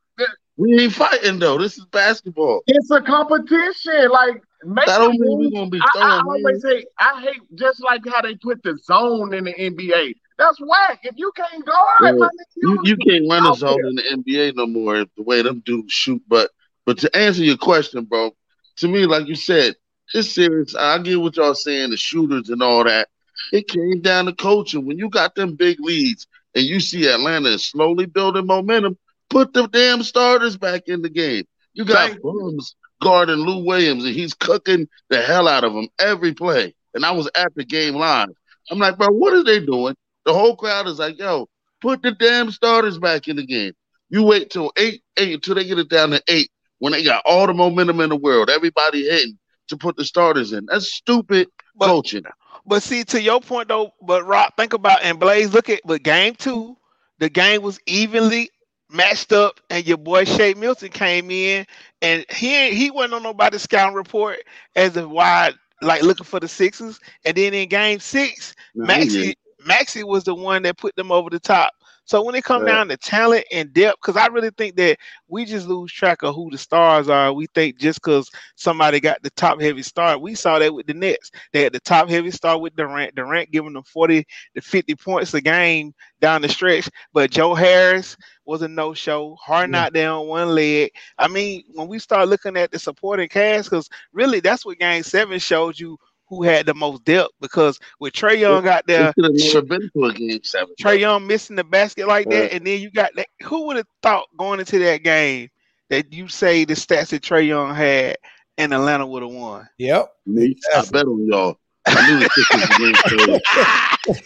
we 0.56 0.80
ain't 0.80 0.92
fighting 0.92 1.38
though. 1.38 1.58
This 1.58 1.78
is 1.78 1.84
basketball. 1.86 2.62
It's 2.66 2.90
a 2.90 3.00
competition. 3.00 4.10
Like 4.10 4.42
make 4.64 4.86
that 4.86 4.98
don't 4.98 5.18
mean 5.18 5.38
we 5.38 5.52
gonna 5.52 5.70
be 5.70 5.80
throwing. 5.94 6.08
I, 6.08 6.16
I 6.16 6.22
always 6.22 6.62
say 6.62 6.84
I 6.98 7.20
hate 7.22 7.42
just 7.54 7.82
like 7.82 8.02
how 8.06 8.22
they 8.22 8.34
put 8.36 8.62
the 8.62 8.78
zone 8.82 9.34
in 9.34 9.44
the 9.44 9.54
NBA. 9.54 10.14
That's 10.38 10.60
whack. 10.60 11.00
If 11.02 11.14
you 11.16 11.32
can't 11.36 11.64
guard, 11.64 12.18
yeah. 12.18 12.28
you, 12.56 12.78
you 12.84 12.96
can't 12.96 13.24
run 13.30 13.46
a 13.46 13.54
zone 13.54 13.86
in 13.86 13.94
the 13.94 14.02
NBA 14.02 14.56
no 14.56 14.66
more. 14.66 15.04
The 15.16 15.22
way 15.22 15.42
them 15.42 15.62
dudes 15.64 15.92
shoot, 15.92 16.22
but 16.28 16.50
but 16.84 16.98
to 16.98 17.16
answer 17.16 17.42
your 17.42 17.56
question, 17.56 18.04
bro, 18.04 18.34
to 18.76 18.88
me, 18.88 19.06
like 19.06 19.26
you 19.26 19.34
said, 19.34 19.74
this 20.12 20.32
series, 20.32 20.74
I 20.74 20.98
get 20.98 21.20
what 21.20 21.36
y'all 21.36 21.54
saying, 21.54 21.90
the 21.90 21.96
shooters 21.96 22.48
and 22.48 22.62
all 22.62 22.84
that. 22.84 23.08
It 23.52 23.68
came 23.68 24.00
down 24.00 24.26
to 24.26 24.32
coaching. 24.32 24.86
When 24.86 24.98
you 24.98 25.10
got 25.10 25.34
them 25.34 25.54
big 25.54 25.78
leads 25.80 26.26
and 26.56 26.64
you 26.64 26.80
see 26.80 27.06
Atlanta 27.06 27.50
is 27.50 27.66
slowly 27.66 28.06
building 28.06 28.46
momentum, 28.46 28.98
Put 29.28 29.52
the 29.52 29.66
damn 29.66 30.02
starters 30.02 30.56
back 30.56 30.88
in 30.88 31.02
the 31.02 31.08
game. 31.08 31.44
You 31.74 31.84
got 31.84 32.20
bums 32.22 32.76
guarding 33.02 33.36
Lou 33.36 33.64
Williams, 33.64 34.04
and 34.04 34.14
he's 34.14 34.34
cooking 34.34 34.88
the 35.10 35.20
hell 35.20 35.48
out 35.48 35.64
of 35.64 35.74
them 35.74 35.88
every 35.98 36.32
play. 36.32 36.74
And 36.94 37.04
I 37.04 37.10
was 37.10 37.28
at 37.34 37.54
the 37.54 37.64
game 37.64 37.94
live. 37.94 38.28
I'm 38.70 38.78
like, 38.78 38.96
bro, 38.96 39.08
what 39.08 39.34
are 39.34 39.44
they 39.44 39.60
doing? 39.60 39.94
The 40.24 40.32
whole 40.32 40.56
crowd 40.56 40.86
is 40.86 40.98
like, 40.98 41.18
yo, 41.18 41.48
put 41.80 42.02
the 42.02 42.12
damn 42.12 42.50
starters 42.50 42.98
back 42.98 43.28
in 43.28 43.36
the 43.36 43.46
game. 43.46 43.72
You 44.08 44.22
wait 44.22 44.50
till 44.50 44.72
eight, 44.76 45.02
eight 45.16 45.34
until 45.34 45.56
they 45.56 45.64
get 45.64 45.78
it 45.78 45.88
down 45.88 46.10
to 46.10 46.22
eight 46.28 46.50
when 46.78 46.92
they 46.92 47.02
got 47.02 47.22
all 47.26 47.46
the 47.46 47.54
momentum 47.54 48.00
in 48.00 48.10
the 48.10 48.16
world, 48.16 48.48
everybody 48.48 49.04
hitting 49.08 49.38
to 49.68 49.76
put 49.76 49.96
the 49.96 50.04
starters 50.04 50.52
in. 50.52 50.66
That's 50.66 50.92
stupid 50.92 51.48
but, 51.74 51.86
coaching. 51.86 52.22
But 52.66 52.82
see, 52.82 53.04
to 53.04 53.20
your 53.22 53.40
point 53.40 53.68
though, 53.68 53.92
but 54.02 54.26
Rock, 54.26 54.56
think 54.56 54.72
about 54.72 55.02
and 55.02 55.20
Blaze, 55.20 55.52
look 55.54 55.70
at 55.70 55.80
but 55.84 56.02
game 56.02 56.34
two, 56.34 56.76
the 57.18 57.28
game 57.28 57.62
was 57.62 57.78
evenly 57.86 58.50
matched 58.90 59.32
up, 59.32 59.60
and 59.70 59.86
your 59.86 59.98
boy 59.98 60.24
Shake 60.24 60.56
Milton 60.56 60.90
came 60.90 61.30
in, 61.30 61.66
and 62.02 62.24
he 62.30 62.70
he 62.74 62.90
wasn't 62.90 63.14
on 63.14 63.22
nobody's 63.22 63.62
scouting 63.62 63.94
report 63.94 64.38
as 64.74 64.96
a 64.96 65.08
wide 65.08 65.54
like 65.82 66.02
looking 66.02 66.24
for 66.24 66.40
the 66.40 66.48
Sixers. 66.48 66.98
And 67.24 67.36
then 67.36 67.54
in 67.54 67.68
Game 67.68 68.00
Six, 68.00 68.54
no, 68.74 68.86
Maxey 68.86 69.34
Maxey 69.64 70.04
was 70.04 70.24
the 70.24 70.34
one 70.34 70.62
that 70.62 70.78
put 70.78 70.96
them 70.96 71.12
over 71.12 71.30
the 71.30 71.40
top. 71.40 71.72
So 72.06 72.22
when 72.22 72.36
it 72.36 72.44
come 72.44 72.62
right. 72.62 72.72
down 72.72 72.88
to 72.88 72.96
talent 72.96 73.44
and 73.52 73.72
depth, 73.72 73.98
because 74.00 74.16
I 74.16 74.28
really 74.28 74.50
think 74.50 74.76
that 74.76 74.98
we 75.28 75.44
just 75.44 75.66
lose 75.66 75.92
track 75.92 76.22
of 76.22 76.36
who 76.36 76.48
the 76.50 76.58
stars 76.58 77.08
are. 77.08 77.32
We 77.32 77.46
think 77.48 77.78
just 77.78 78.00
because 78.00 78.30
somebody 78.54 79.00
got 79.00 79.22
the 79.22 79.30
top 79.30 79.60
heavy 79.60 79.82
start, 79.82 80.20
we 80.20 80.36
saw 80.36 80.60
that 80.60 80.72
with 80.72 80.86
the 80.86 80.94
Nets. 80.94 81.32
They 81.52 81.62
had 81.62 81.72
the 81.72 81.80
top 81.80 82.08
heavy 82.08 82.30
start 82.30 82.60
with 82.60 82.76
Durant. 82.76 83.16
Durant 83.16 83.50
giving 83.50 83.72
them 83.72 83.82
40 83.82 84.24
to 84.54 84.60
50 84.60 84.94
points 84.94 85.34
a 85.34 85.40
game 85.40 85.92
down 86.20 86.42
the 86.42 86.48
stretch. 86.48 86.88
But 87.12 87.32
Joe 87.32 87.54
Harris 87.54 88.16
was 88.44 88.62
a 88.62 88.68
no 88.68 88.94
show. 88.94 89.36
Hard 89.40 89.70
not 89.70 89.92
there 89.92 90.12
on 90.12 90.28
one 90.28 90.54
leg. 90.54 90.92
I 91.18 91.26
mean, 91.26 91.64
when 91.74 91.88
we 91.88 91.98
start 91.98 92.28
looking 92.28 92.56
at 92.56 92.70
the 92.70 92.78
supporting 92.78 93.28
cast, 93.28 93.68
because 93.68 93.88
really 94.12 94.38
that's 94.38 94.64
what 94.64 94.78
game 94.78 95.02
seven 95.02 95.40
showed 95.40 95.78
you 95.78 95.98
who 96.28 96.42
had 96.42 96.66
the 96.66 96.74
most 96.74 97.04
depth 97.04 97.32
because 97.40 97.78
with 98.00 98.12
Trae 98.12 98.38
Young 98.38 98.66
out 98.66 98.86
there, 98.86 99.12
never 99.16 99.62
been 99.62 99.90
to 99.94 100.04
a 100.04 100.12
game 100.12 100.40
seven. 100.42 100.74
Trae 100.80 100.98
Young 100.98 101.26
missing 101.26 101.56
the 101.56 101.64
basket 101.64 102.08
like 102.08 102.28
that, 102.30 102.52
and 102.52 102.66
then 102.66 102.80
you 102.80 102.90
got 102.90 103.10
that. 103.16 103.28
Who 103.44 103.66
would 103.66 103.76
have 103.76 103.86
thought 104.02 104.26
going 104.36 104.60
into 104.60 104.78
that 104.80 105.02
game 105.02 105.50
that 105.88 106.12
you 106.12 106.28
say 106.28 106.64
the 106.64 106.74
stats 106.74 107.08
that 107.10 107.22
Trae 107.22 107.46
Young 107.46 107.74
had 107.74 108.16
and 108.58 108.74
Atlanta 108.74 109.06
would 109.06 109.22
have 109.22 109.32
won? 109.32 109.68
Yep, 109.78 110.12
Me, 110.26 110.56
I 110.74 110.84
bet 110.90 111.06
on 111.06 111.26
y'all. 111.26 111.58
I 111.86 112.10
knew 112.10 112.18
the 112.18 112.30
Sixers 112.34 113.44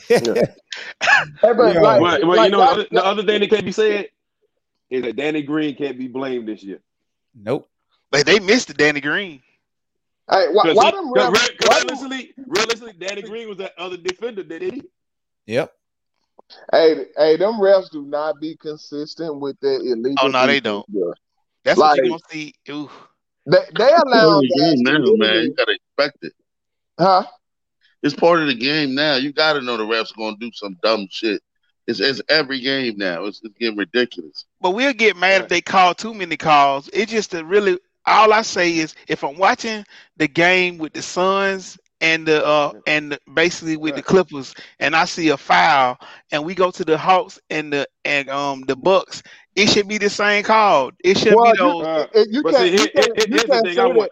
game. 0.09 0.35
yeah. 0.35 0.45
hey, 1.43 1.53
but, 1.53 1.75
yeah. 1.75 1.81
Like, 1.81 2.01
well, 2.01 2.21
well 2.27 2.37
like, 2.37 2.51
you 2.51 2.57
know, 2.57 2.59
like, 2.59 2.89
the 2.89 3.05
other 3.05 3.23
thing 3.23 3.41
that 3.41 3.51
can't 3.51 3.65
be 3.65 3.73
said, 3.73 4.09
is 4.89 5.03
that 5.03 5.17
Danny 5.17 5.43
Green 5.43 5.75
can't 5.75 5.99
be 5.99 6.09
blamed 6.09 6.49
this 6.49 6.63
year. 6.63 6.81
Nope. 7.35 7.69
But 8.11 8.27
they 8.27 8.41
missed 8.41 8.69
the 8.69 8.75
Danny 8.75 9.01
Green. 9.01 9.43
Hey, 10.31 10.47
why, 10.53 10.63
Because 10.63 10.77
why 10.77 10.91
he- 10.91 10.97
refs? 10.97 11.15
real- 11.15 11.33
Why 11.67 11.79
realistically, 11.81 12.35
realistically, 12.47 12.93
Danny 12.99 13.23
Green 13.23 13.49
was 13.49 13.59
that 13.59 13.73
other 13.79 13.97
defender 13.97 14.43
that 14.45 14.63
he. 14.63 14.83
Yep. 15.47 15.73
hey, 16.73 17.07
hey, 17.17 17.37
them 17.37 17.55
refs 17.55 17.91
do 17.91 18.03
not 18.03 18.41
be 18.41 18.57
consistent 18.57 19.41
with 19.41 19.59
their 19.61 19.81
illegal. 19.81 20.15
Oh, 20.23 20.29
no, 20.29 20.47
they 20.47 20.61
don't. 20.61 20.87
bro. 20.89 21.13
That's 21.65 21.79
what 21.79 21.97
you're 21.97 22.09
gonna 22.09 22.19
see. 22.31 22.55
Ooh. 22.71 22.91
They 23.47 23.59
they 23.77 23.91
allow 23.93 24.41
the 24.41 24.49
game 24.59 24.83
now, 24.83 24.93
man. 24.93 25.03
literally- 25.03 25.43
You 25.47 25.55
gotta 25.55 25.73
expect 25.97 26.25
it. 26.25 26.33
huh? 26.99 27.25
It's 28.03 28.15
part 28.15 28.41
of 28.41 28.47
the 28.47 28.55
game 28.55 28.95
now. 28.95 29.17
You 29.17 29.33
gotta 29.33 29.61
know 29.61 29.77
the 29.77 29.85
refs 29.85 30.11
are 30.13 30.17
gonna 30.17 30.37
do 30.41 30.51
some 30.55 30.77
dumb 30.83 31.07
shit. 31.11 31.43
It's, 31.87 31.99
it's 32.01 32.21
every 32.29 32.61
game 32.61 32.97
now. 32.99 33.25
It's, 33.25 33.41
it's 33.43 33.55
getting 33.59 33.77
ridiculous. 33.77 34.45
But 34.61 34.71
we'll 34.71 34.93
get 34.93 35.17
mad 35.17 35.43
if 35.43 35.49
they 35.49 35.61
call 35.61 35.93
too 35.95 36.15
many 36.15 36.37
calls. 36.37 36.89
It's 36.93 37.11
just 37.11 37.33
to 37.33 37.45
really 37.45 37.79
all 38.11 38.33
I 38.33 38.43
say 38.43 38.77
is 38.79 38.95
if 39.09 39.25
I'm 39.25 39.37
watching 39.37 39.85
the 40.17 40.29
game 40.29 40.79
with 40.79 40.93
the 40.93 41.03
Suns 41.03 41.79
and 42.01 42.27
the 42.27 42.45
uh 42.47 42.73
and 42.87 43.13
the, 43.13 43.21
basically 43.35 43.77
with 43.77 43.95
the 43.97 44.03
Clippers 44.03 44.55
and 44.81 44.95
I 44.97 45.05
see 45.05 45.29
a 45.31 45.37
foul 45.39 45.99
and 46.33 46.45
we 46.45 46.55
go 46.55 46.71
to 46.71 46.85
the 46.85 46.99
Hawks 46.99 47.39
and 47.51 47.73
the 47.73 47.87
and 48.05 48.29
um 48.31 48.63
the 48.67 48.77
Bucks, 48.77 49.23
it 49.57 49.69
should 49.69 49.89
be 49.89 49.99
the 49.99 50.11
same 50.11 50.45
call. 50.45 50.91
It 51.05 51.19
should 51.19 51.41
Well, 51.41 51.43
be 51.43 51.53
those. 51.53 51.87
Uh, 52.15 52.25
you 52.31 52.45
can't. 52.45 52.71
see, 52.71 52.71
you 52.77 52.89
can't, 52.95 53.11
here- 53.17 53.27
you 53.27 53.41
can't 53.43 53.69
say 53.71 53.89
that. 53.89 53.91
want. 53.95 54.11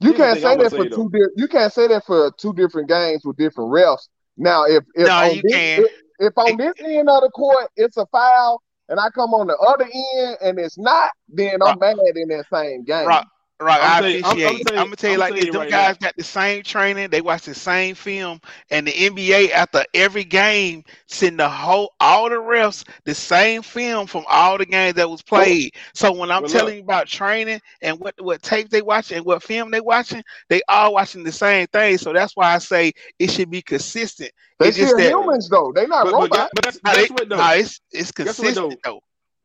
You 0.00 0.12
can't 0.14 0.38
say 0.38 0.56
that 0.56 0.72
for 0.74 0.84
say, 0.84 0.90
two. 0.94 1.08
Di- 1.12 1.32
you 1.36 1.48
can't 1.48 1.72
say 1.72 1.86
that 1.88 2.04
for 2.04 2.30
two 2.38 2.52
different 2.54 2.88
games 2.88 3.24
with 3.24 3.36
different 3.36 3.70
refs. 3.70 4.08
Now, 4.36 4.64
if 4.64 4.84
if 4.94 5.12
No, 5.12 5.22
on 5.22 5.40
you 5.40 5.42
this 5.42 5.52
can. 5.52 5.84
if, 5.84 5.90
if 6.18 6.38
on 6.38 6.56
this 6.56 6.74
end 6.80 7.08
of 7.08 7.22
the 7.22 7.30
court 7.30 7.68
it's 7.76 7.96
a 7.96 8.06
foul, 8.06 8.62
and 8.88 8.98
I 9.00 9.10
come 9.14 9.32
on 9.34 9.46
the 9.46 9.56
other 9.56 9.84
end 9.84 10.36
and 10.42 10.58
it's 10.58 10.78
not, 10.78 11.10
then 11.28 11.62
I'm 11.62 11.78
mad 11.78 11.96
in 12.14 12.28
that 12.28 12.46
same 12.52 12.84
game. 12.84 13.18
Right, 13.18 13.24
right. 13.62 13.80
I'm 13.82 13.92
I 13.92 14.00
telling 14.00 14.16
you- 14.16 14.24
I'm- 14.24 14.40
I'm 14.46 14.60
appreciate. 14.60 14.68
I'm, 14.76 14.84
gonna 14.86 14.96
tell 14.96 15.10
you 15.10 15.16
I'm 15.16 15.20
like 15.20 15.34
telling 15.34 15.46
this: 15.46 15.50
them 15.50 15.60
right 15.60 15.70
guys 15.70 15.96
now. 16.00 16.00
got 16.00 16.16
the 16.16 16.24
same 16.24 16.62
training. 16.62 17.10
They 17.10 17.20
watch 17.20 17.42
the 17.44 17.54
same 17.54 17.94
film, 17.94 18.40
and 18.70 18.86
the 18.86 18.92
NBA 18.92 19.50
after 19.50 19.84
every 19.94 20.24
game 20.24 20.84
send 21.06 21.38
the 21.38 21.48
whole 21.48 21.92
all 22.00 22.28
the 22.28 22.36
refs 22.36 22.84
the 23.04 23.14
same 23.14 23.62
film 23.62 24.06
from 24.06 24.24
all 24.28 24.58
the 24.58 24.66
games 24.66 24.94
that 24.96 25.08
was 25.10 25.22
played. 25.22 25.74
So 25.94 26.12
when 26.12 26.30
I'm 26.30 26.42
Well, 26.42 26.50
telling 26.50 26.66
look. 26.66 26.74
you 26.76 26.82
about 26.82 27.06
training 27.08 27.60
and 27.80 27.98
what 27.98 28.14
what 28.20 28.42
tape 28.42 28.68
they 28.70 28.82
watching 28.82 29.18
and 29.18 29.26
what 29.26 29.42
film 29.42 29.70
they 29.70 29.80
watching, 29.80 30.22
they 30.48 30.62
all 30.68 30.92
watching 30.94 31.22
the 31.24 31.32
same 31.32 31.66
thing. 31.68 31.98
So 31.98 32.12
that's 32.12 32.36
why 32.36 32.54
I 32.54 32.58
say 32.58 32.92
it 33.18 33.30
should 33.30 33.50
be 33.50 33.62
consistent. 33.62 34.30
They 34.58 34.68
It's 34.68 34.76
just 34.76 34.96
that- 34.96 35.10
humans 35.10 35.48
though. 35.48 35.72
They 35.74 35.86
not 35.86 36.04
But, 36.04 36.12
but, 36.30 36.30
robots. 36.30 36.50
but 36.54 36.64
that's, 36.64 36.80
Nah, 36.84 36.94
guess 36.94 37.08
they- 37.08 37.14
what 37.14 37.28
though? 37.28 37.36
nah, 37.36 37.52
it's 37.52 37.80
it's 37.92 38.10
Guess 38.22 38.38
what, 38.38 38.54
consistent 38.54 38.80
though. 38.84 39.00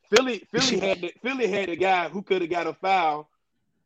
Philly, 0.09 0.43
Philly 0.51 0.79
had 0.87 1.01
the, 1.01 1.13
Philly 1.21 1.47
had 1.47 1.69
a 1.69 1.75
guy 1.75 2.09
who 2.09 2.21
could 2.21 2.41
have 2.41 2.49
got 2.49 2.67
a 2.67 2.73
foul 2.73 3.29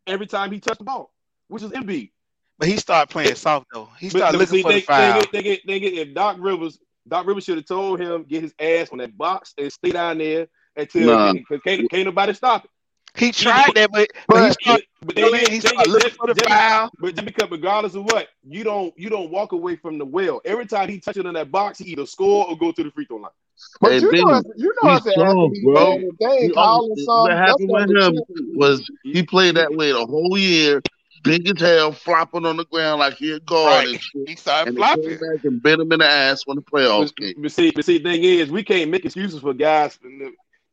every 0.08 0.28
time 0.28 0.52
he 0.52 0.60
touched 0.60 0.80
the 0.80 0.86
ball, 0.86 1.14
which 1.48 1.64
is 1.64 1.72
Embiid. 1.72 2.12
But 2.60 2.68
he 2.68 2.78
started 2.78 3.12
playing 3.12 3.36
soft 3.36 3.68
though. 3.74 3.90
He 4.00 4.10
But 4.10 4.18
started 4.18 4.38
look, 4.38 4.50
looking 4.52 4.58
see, 4.58 4.62
for 4.62 4.70
they, 4.70 4.80
the 4.82 4.86
foul. 4.86 5.14
They 5.14 5.20
get, 5.20 5.32
they 5.32 5.42
get, 5.42 5.68
they 5.68 5.80
get, 5.80 5.94
if 6.08 6.14
Doc 6.14 6.38
Rivers, 6.40 6.80
Doc 7.08 7.26
Rivers 7.26 7.44
should 7.44 7.58
have 7.58 7.66
told 7.66 8.00
him 8.00 8.24
get 8.24 8.44
his 8.44 8.54
ass 8.60 8.90
on 8.92 9.00
that 9.00 9.18
box 9.18 9.54
and 9.58 9.72
stay 9.72 9.92
down 9.92 10.20
there 10.20 10.48
until 10.76 11.08
Nah. 11.08 11.34
can't, 11.64 11.90
can't 11.90 12.06
nobody 12.06 12.34
stop 12.34 12.66
it. 12.66 12.72
He 13.18 13.32
tried 13.32 13.72
that, 13.76 13.92
but, 13.92 14.08
but 14.28 14.38
he 14.38 14.48
But- 14.48 14.62
started 14.62 14.86
But 15.04 15.16
they 15.16 15.22
He 15.24 15.30
get, 15.32 15.50
they 15.50 15.60
started 15.60 15.78
get 15.80 15.88
looking 15.88 16.02
just, 16.10 16.16
for 16.18 16.28
the 16.28 16.34
just- 16.36 16.48
foul. 16.50 16.90
but 17.00 17.16
just 17.16 17.26
because 17.26 17.50
regardless 17.52 17.96
of 17.96 18.04
what, 18.06 18.28
you 18.48 18.64
don't 18.64 18.94
you 18.98 19.10
don't 19.10 19.32
walk 19.32 19.52
away 19.52 19.76
from 19.76 19.98
the 19.98 20.06
well. 20.06 20.42
Every 20.46 20.66
time 20.68 20.90
he 20.90 21.00
touches 21.00 21.26
in 21.26 21.34
that 21.34 21.52
box, 21.52 21.80
he 21.80 21.86
either 21.92 22.06
score 22.06 22.48
or 22.48 22.56
go 22.58 22.72
to 22.72 22.84
the 22.84 22.92
free 22.92 23.06
throw 23.06 23.18
line. 23.18 23.32
But 23.80 23.92
Hey, 23.92 24.00
you 24.00 24.04
know, 24.04 24.12
Benny, 24.12 24.40
it's, 24.40 24.50
you 24.62 24.74
know, 24.84 24.90
he's 24.92 24.98
it's 25.06 25.08
after 25.18 25.20
soft, 25.32 25.56
he 25.56 25.64
bro. 25.64 25.74
played, 25.86 26.06
they 26.20 26.26
ain't 26.28 26.44
You 26.44 26.54
calling 26.54 26.92
understand- 26.92 27.06
something. 27.06 27.22
what 27.22 27.32
happened 27.32 27.70
with 27.70 27.82
him 27.90 28.14
different. 28.16 28.58
was 28.58 28.92
he 29.04 29.24
played 29.24 29.56
that 29.56 29.72
way 29.76 29.92
the 29.92 30.06
whole 30.06 30.38
year, 30.38 30.82
big 31.24 31.48
as 31.50 31.60
hell, 31.62 31.92
flopping 31.92 32.46
on 32.46 32.58
the 32.58 32.66
ground 32.66 33.00
like 33.00 33.16
he 33.16 33.32
a 33.34 33.40
guard 33.40 33.86
right. 33.88 34.02
and. 34.16 34.28
He 34.30 34.36
started 34.36 34.70
And 34.70 34.78
they 34.78 34.82
came 34.82 35.18
flopping. 35.18 35.36
back 35.36 35.46
and 35.46 35.62
bit 35.64 35.80
him 35.80 35.92
in 35.92 36.00
the 36.00 36.06
ass 36.08 36.46
when 36.48 36.56
the 36.58 36.64
playoffs 36.64 37.12
But, 37.18 37.18
came. 37.18 37.34
but 37.42 37.52
see, 37.52 37.72
but 37.72 37.86
see, 37.86 37.98
the 37.98 38.04
thing 38.04 38.24
is, 38.24 38.50
we 38.52 38.64
can't 38.64 38.90
make 38.92 39.04
excuses 39.06 39.40
for 39.42 39.54
guys. 39.54 39.98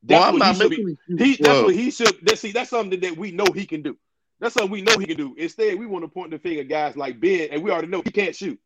That's 0.03 0.21
Well, 0.21 0.29
I'm 0.29 0.39
what 0.39 0.43
he 0.43 0.49
not 0.49 0.57
should 0.57 0.71
be. 0.71 1.25
He, 1.25 1.37
that's 1.37 1.63
what 1.63 1.75
he 1.75 1.91
should. 1.91 2.19
That, 2.23 2.39
see, 2.39 2.53
that's 2.53 2.71
something 2.71 3.01
that 3.01 3.17
we 3.17 3.33
know 3.33 3.47
he 3.55 3.67
can 3.67 3.83
do. 3.83 3.97
That's 4.41 4.55
something 4.55 4.71
we 4.71 4.83
know 4.83 4.97
he 4.99 5.07
can 5.07 5.17
do. 5.17 5.35
Instead, 5.37 5.79
we 5.79 5.87
want 5.87 6.05
to 6.05 6.09
point 6.09 6.31
the 6.31 6.39
finger 6.39 6.63
guys 6.63 6.97
like 6.97 7.21
Ben, 7.21 7.49
and 7.51 7.63
we 7.63 7.71
already 7.71 7.89
know 7.89 8.03
he 8.03 8.11
can't 8.11 8.37
shoot. 8.37 8.59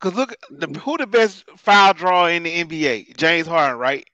Cause 0.00 0.14
look, 0.14 0.36
the, 0.50 0.66
who 0.78 0.98
the 0.98 1.06
best 1.06 1.44
foul 1.56 1.94
draw 1.94 2.26
in 2.26 2.42
the 2.42 2.64
NBA? 2.64 3.16
James 3.16 3.46
Harden, 3.46 3.78
right? 3.78 4.06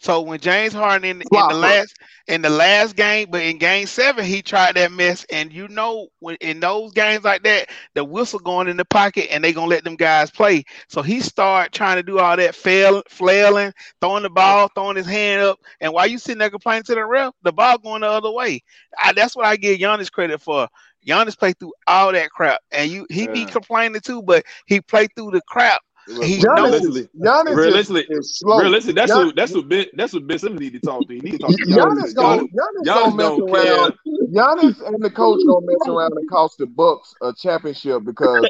So 0.00 0.22
when 0.22 0.40
James 0.40 0.72
Harden 0.72 1.04
in, 1.04 1.22
in 1.32 1.46
the 1.46 1.54
last 1.54 1.94
in 2.26 2.42
the 2.42 2.50
last 2.50 2.96
game, 2.96 3.28
but 3.30 3.42
in 3.42 3.58
game 3.58 3.86
seven 3.86 4.24
he 4.24 4.42
tried 4.42 4.76
that 4.76 4.92
mess, 4.92 5.24
and 5.30 5.52
you 5.52 5.68
know 5.68 6.08
when 6.20 6.36
in 6.40 6.60
those 6.60 6.92
games 6.92 7.22
like 7.24 7.42
that, 7.44 7.68
the 7.94 8.04
whistle 8.04 8.38
going 8.38 8.68
in 8.68 8.78
the 8.78 8.84
pocket, 8.84 9.28
and 9.30 9.44
they 9.44 9.52
gonna 9.52 9.68
let 9.68 9.84
them 9.84 9.96
guys 9.96 10.30
play. 10.30 10.64
So 10.88 11.02
he 11.02 11.20
start 11.20 11.72
trying 11.72 11.96
to 11.96 12.02
do 12.02 12.18
all 12.18 12.36
that 12.36 12.54
fail, 12.54 13.02
flailing, 13.08 13.72
throwing 14.00 14.22
the 14.22 14.30
ball, 14.30 14.70
throwing 14.74 14.96
his 14.96 15.06
hand 15.06 15.42
up, 15.42 15.60
and 15.80 15.92
while 15.92 16.06
you 16.06 16.18
sitting 16.18 16.38
there 16.38 16.50
complaining 16.50 16.84
to 16.84 16.94
the 16.94 17.04
ref, 17.04 17.34
the 17.42 17.52
ball 17.52 17.78
going 17.78 18.00
the 18.00 18.08
other 18.08 18.30
way. 18.32 18.62
I, 18.98 19.12
that's 19.12 19.36
what 19.36 19.46
I 19.46 19.56
give 19.56 19.78
Giannis 19.78 20.10
credit 20.10 20.40
for. 20.40 20.68
Giannis 21.06 21.38
played 21.38 21.58
through 21.58 21.74
all 21.86 22.12
that 22.12 22.30
crap, 22.30 22.60
and 22.70 22.90
you 22.90 23.06
he 23.10 23.26
be 23.26 23.44
complaining 23.44 24.00
too, 24.00 24.22
but 24.22 24.44
he 24.66 24.80
played 24.80 25.10
through 25.14 25.32
the 25.32 25.42
crap. 25.46 25.82
He 26.06 26.38
Giannis 26.38 26.56
realistically, 26.56 27.08
Giannis 27.18 27.56
realistically, 27.56 28.02
is, 28.08 28.18
is 28.18 28.38
slow. 28.38 28.58
realistically, 28.58 28.94
that's 28.94 29.12
Gian- 29.12 29.26
what 29.26 29.36
that's 29.36 29.54
what 29.54 29.68
Ben 29.68 29.86
that's 29.94 30.12
what 30.12 30.26
Ben 30.26 30.38
Simmons 30.38 30.60
need 30.60 30.72
to 30.72 30.80
talk 30.80 31.06
to. 31.06 31.14
He 31.14 31.20
need 31.20 31.32
to 31.32 31.38
talk 31.38 31.50
to 31.50 31.56
Giannis 31.56 32.14
Giannis. 32.14 32.14
gonna 32.14 32.42
Giannis, 32.42 32.48
Giannis 32.48 32.84
Giannis 32.84 32.84
gonna 32.84 33.16
mess 33.16 33.26
don't 33.26 33.50
around. 33.50 33.94
Giannis 34.32 34.86
and 34.86 35.02
the 35.02 35.10
coach 35.10 35.40
gonna 35.46 35.66
mess 35.66 35.88
around 35.88 36.12
and 36.16 36.30
cost 36.30 36.58
the 36.58 36.66
Bucks 36.66 37.14
a 37.22 37.32
championship 37.32 38.04
because 38.04 38.48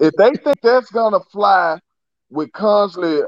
if 0.00 0.12
they 0.14 0.32
think 0.32 0.60
that's 0.62 0.90
gonna 0.90 1.20
fly 1.32 1.78
with 2.30 2.52
constantly 2.52 3.20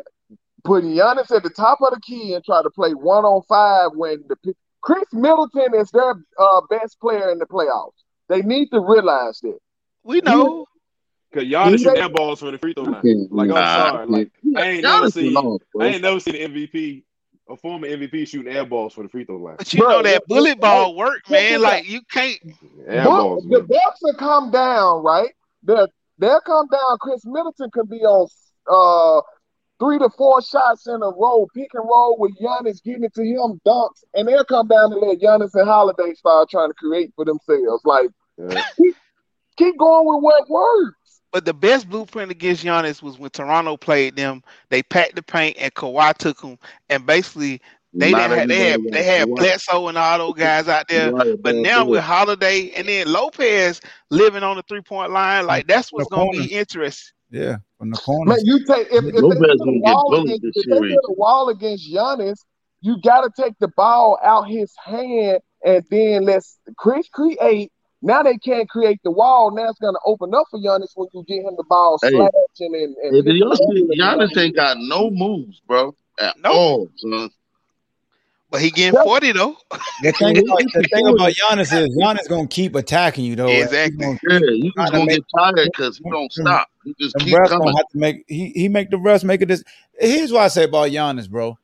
putting 0.64 0.90
Giannis 0.90 1.34
at 1.34 1.42
the 1.42 1.50
top 1.50 1.80
of 1.82 1.92
the 1.94 2.00
key 2.00 2.34
and 2.34 2.44
try 2.44 2.62
to 2.62 2.70
play 2.70 2.92
one 2.92 3.24
on 3.24 3.42
five 3.48 3.90
when 3.94 4.24
the 4.28 4.54
Khris 4.82 5.12
Middleton 5.12 5.74
is 5.74 5.90
their 5.90 6.14
uh, 6.38 6.60
best 6.68 7.00
player 7.00 7.30
in 7.30 7.38
the 7.38 7.46
playoffs. 7.46 7.92
They 8.28 8.42
need 8.42 8.68
to 8.70 8.80
realize 8.80 9.40
that. 9.40 9.58
We 10.02 10.20
know. 10.20 10.66
Because 11.34 11.48
Giannis 11.48 11.78
He- 11.78 11.84
shoot 11.84 11.98
air 11.98 12.08
balls 12.08 12.40
for 12.40 12.50
the 12.52 12.58
free 12.58 12.72
throw 12.74 12.84
line. 12.84 13.28
Like 13.30 13.48
I'm 13.48 13.54
Nah, 13.54 13.90
sorry, 13.92 14.06
like 14.06 14.30
I 14.56 14.62
ain't 14.68 14.82
never 14.84 15.10
seen 15.10 15.30
is 15.30 15.36
off, 15.36 15.62
bro. 15.72 15.84
I 15.84 15.88
ain't 15.90 16.02
never 16.02 16.20
seen 16.20 16.36
an 16.36 16.52
MVP, 16.52 17.02
a 17.48 17.56
former 17.56 17.88
MVP 17.88 18.26
shooting 18.28 18.52
air 18.52 18.64
balls 18.64 18.94
for 18.94 19.02
the 19.02 19.08
free 19.08 19.24
throw 19.24 19.36
line. 19.38 19.56
But 19.58 19.72
you 19.72 19.80
Bro, 19.80 19.88
know 19.90 20.02
that 20.02 20.14
look- 20.14 20.26
bullet 20.28 20.48
look- 20.50 20.60
ball 20.60 20.94
work, 20.96 21.22
look 21.28 21.30
man. 21.30 21.54
at 21.54 21.60
Like 21.60 21.88
you 21.88 22.00
can't. 22.10 22.38
Air 22.86 23.04
Buck- 23.04 23.18
balls, 23.18 23.42
the 23.44 23.58
man. 23.58 23.66
Bucks 23.66 24.00
will 24.02 24.14
come 24.14 24.50
down, 24.50 25.02
right? 25.02 25.30
They'll, 25.64 25.88
they'll 26.18 26.40
come 26.40 26.68
down. 26.68 26.98
Khris 27.00 27.24
Middleton 27.26 27.70
could 27.72 27.88
be 27.90 27.98
on 28.04 28.28
uh, 28.70 29.20
three 29.80 29.98
to 29.98 30.08
four 30.16 30.40
shots 30.40 30.86
in 30.86 30.94
a 31.02 31.10
row, 31.10 31.48
pick 31.54 31.70
and 31.74 31.84
roll 31.84 32.16
with 32.18 32.32
Giannis 32.40 32.82
getting 32.82 33.02
it 33.04 33.14
to 33.14 33.24
him, 33.24 33.60
dunks, 33.66 34.04
and 34.14 34.28
they'll 34.28 34.44
come 34.44 34.68
down 34.68 34.92
and 34.92 35.00
let 35.02 35.18
Giannis 35.20 35.50
and 35.54 35.66
Holiday 35.68 36.14
start 36.14 36.48
trying 36.50 36.68
to 36.70 36.74
create 36.74 37.12
for 37.16 37.24
themselves. 37.24 37.82
Like, 37.84 38.10
Yeah. 38.38 38.62
keep 39.56 39.76
going 39.78 40.06
with 40.06 40.22
what 40.22 40.48
works. 40.50 40.98
But 41.34 41.44
the 41.44 41.52
best 41.52 41.90
blueprint 41.90 42.30
against 42.30 42.64
Giannis 42.64 43.02
was 43.02 43.18
when 43.18 43.28
Toronto 43.28 43.76
played 43.76 44.14
them. 44.14 44.44
They 44.68 44.84
packed 44.84 45.16
the 45.16 45.22
paint 45.22 45.56
and 45.58 45.74
Kawhi 45.74 46.14
took 46.16 46.40
them, 46.40 46.60
and 46.88 47.04
basically 47.04 47.60
they 47.92 48.12
didn't 48.12 48.38
have, 48.38 48.48
they 48.48 48.70
had 48.70 48.80
they 48.92 49.02
had 49.02 49.28
wants 49.28 49.42
Bledsoe 49.42 49.88
and 49.88 49.98
all 49.98 50.18
those 50.18 50.34
guys 50.34 50.68
out 50.68 50.86
there. 50.86 51.12
Right, 51.12 51.34
But 51.42 51.56
now 51.56 51.86
with 51.86 52.04
Holiday 52.04 52.70
and 52.76 52.86
then 52.86 53.12
Lopez 53.12 53.80
living 54.10 54.44
on 54.44 54.54
the 54.54 54.62
three 54.62 54.80
point 54.80 55.10
line, 55.10 55.44
like 55.44 55.66
that's 55.66 55.92
what's 55.92 56.08
gonna 56.08 56.30
be 56.30 56.46
interesting. 56.46 57.16
Yeah, 57.32 57.56
from 57.78 57.90
the 57.90 57.96
corner. 57.96 58.30
Man, 58.30 58.38
you 58.44 58.64
take 58.64 58.86
if, 58.92 59.04
if 59.04 59.12
they 59.12 59.20
Lopez 59.20 59.38
put 59.40 59.50
a 59.50 59.58
gonna 59.58 59.72
get 59.72 59.92
wall 59.92 60.10
bullied 60.10 60.36
against 60.36 60.54
this 60.54 60.66
if 60.68 60.70
they 60.70 60.94
put 60.94 61.04
a 61.08 61.14
wall 61.14 61.48
against 61.48 61.92
Giannis, 61.92 62.38
you 62.80 63.00
got 63.00 63.22
to 63.22 63.42
take 63.42 63.58
the 63.58 63.72
ball 63.76 64.20
out 64.22 64.42
his 64.42 64.72
hand 64.84 65.40
and 65.64 65.84
then 65.90 66.26
let's 66.26 66.60
Khris 66.76 67.08
create. 67.08 67.72
Now 68.04 68.22
they 68.22 68.36
can't 68.36 68.68
create 68.68 69.00
the 69.02 69.10
wall. 69.10 69.50
Now 69.50 69.70
it's 69.70 69.78
gonna 69.80 69.98
open 70.04 70.34
up 70.34 70.44
for 70.50 70.60
Giannis 70.60 70.90
when 70.94 71.08
you 71.14 71.24
get 71.26 71.38
him 71.44 71.54
the 71.56 71.64
ball 71.68 71.98
Hey. 72.02 72.10
slashing 72.10 72.30
and. 72.74 72.94
and 72.96 73.14
Hey, 73.16 73.22
did 73.22 73.36
y'all 73.36 73.56
see 73.56 73.64
picking 73.66 73.88
and 73.90 74.00
Giannis 74.00 74.36
ain't 74.36 74.54
got 74.54 74.76
no 74.78 75.10
moves, 75.10 75.60
bro, 75.66 75.94
at 76.20 76.38
Nope. 76.38 76.54
all. 76.54 76.88
Son. 76.96 77.30
But 78.50 78.60
he 78.60 78.70
getting 78.70 78.94
Yeah. 78.94 79.02
forty 79.04 79.32
though. 79.32 79.56
The 80.02 80.12
thing, 80.12 80.36
about, 80.46 80.58
the 80.58 80.88
thing 80.92 81.06
about 81.08 81.32
Giannis 81.32 81.72
is 81.76 81.96
Giannis 81.96 82.28
gonna 82.28 82.46
keep 82.46 82.74
attacking 82.76 83.24
you 83.24 83.36
though. 83.36 83.46
and 83.48 83.54
he's 83.56 83.64
Exactly. 83.64 83.98
gonna- 84.06 84.18
Yeah, 84.28 84.38
you 84.38 84.72
Trying 84.72 84.84
just 84.86 84.92
to 84.92 84.92
gonna 84.92 85.06
make- 85.06 85.16
get 85.16 85.24
tired 85.36 85.70
because 85.72 85.96
he 85.98 86.10
don't 86.10 86.30
mm-hmm. 86.30 86.42
stop. 86.42 86.68
He 86.84 86.94
just 87.00 87.16
keep 87.18 87.34
coming. 87.34 87.58
gonna 87.58 87.76
have 87.78 87.88
to 87.88 87.98
make 87.98 88.24
he 88.28 88.50
he 88.50 88.68
make 88.68 88.90
the 88.90 88.98
rest 88.98 89.24
make 89.24 89.40
it 89.40 89.46
this. 89.48 89.64
Here's 89.98 90.30
what 90.30 90.42
I 90.42 90.48
say 90.48 90.64
about 90.64 90.90
Giannis, 90.90 91.28
bro. 91.28 91.58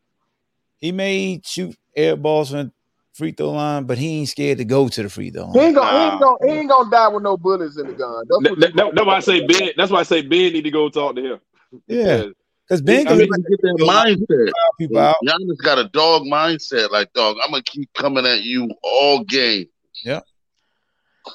He 0.81 0.91
may 0.91 1.43
shoot 1.45 1.77
air 1.95 2.17
balls 2.17 2.51
from 2.51 2.73
free 3.13 3.33
throw 3.33 3.51
line, 3.51 3.85
but 3.85 3.99
he 3.99 4.19
ain't 4.21 4.29
scared 4.29 4.59
to 4.59 4.65
go 4.65 4.89
to 4.89 5.03
the 5.03 5.09
free 5.11 5.31
throw 5.31 5.51
He 5.53 5.59
ain't 5.61 5.75
gonna, 5.75 5.91
he 5.91 6.05
ain't 6.07 6.21
gonna, 6.21 6.37
he 6.47 6.53
ain't 6.61 6.71
gonna 6.71 6.91
die 6.91 7.09
with 7.09 7.23
no 7.23 7.37
bullets 7.37 7.79
in 7.79 7.87
the 7.89 7.93
gun. 7.95 8.25
That's 8.29 8.61
That, 8.61 8.77
that, 8.77 8.95
that's 8.95 9.07
why 9.07 9.17
I 9.17 9.21
say 9.21 9.47
Ben. 9.47 9.71
That's 9.77 9.91
why 9.91 10.01
I 10.01 10.05
say 10.05 10.23
Ben 10.23 10.53
need 10.53 10.63
to 10.63 10.71
go 10.71 10.89
talk 10.89 11.17
to 11.17 11.23
him. 11.35 11.41
Yeah, 11.87 12.25
Because 12.65 12.83
Ben 12.83 13.07
I 13.07 13.11
can 13.11 13.19
mean, 13.19 13.29
look 13.31 13.49
get 13.49 13.61
that 13.63 13.77
mindset. 13.81 14.53
people 14.79 14.99
out. 14.99 15.17
Giannis 15.25 15.57
got 15.63 15.79
a 15.79 15.89
dog 15.89 16.23
mindset. 16.23 16.91
Like, 16.91 17.13
dog, 17.13 17.37
I'm 17.45 17.51
gonna 17.51 17.63
keep 17.65 17.93
coming 17.95 18.27
at 18.27 18.43
you 18.43 18.69
all 18.83 19.25
game. 19.25 19.67
Yeah, 20.05 20.21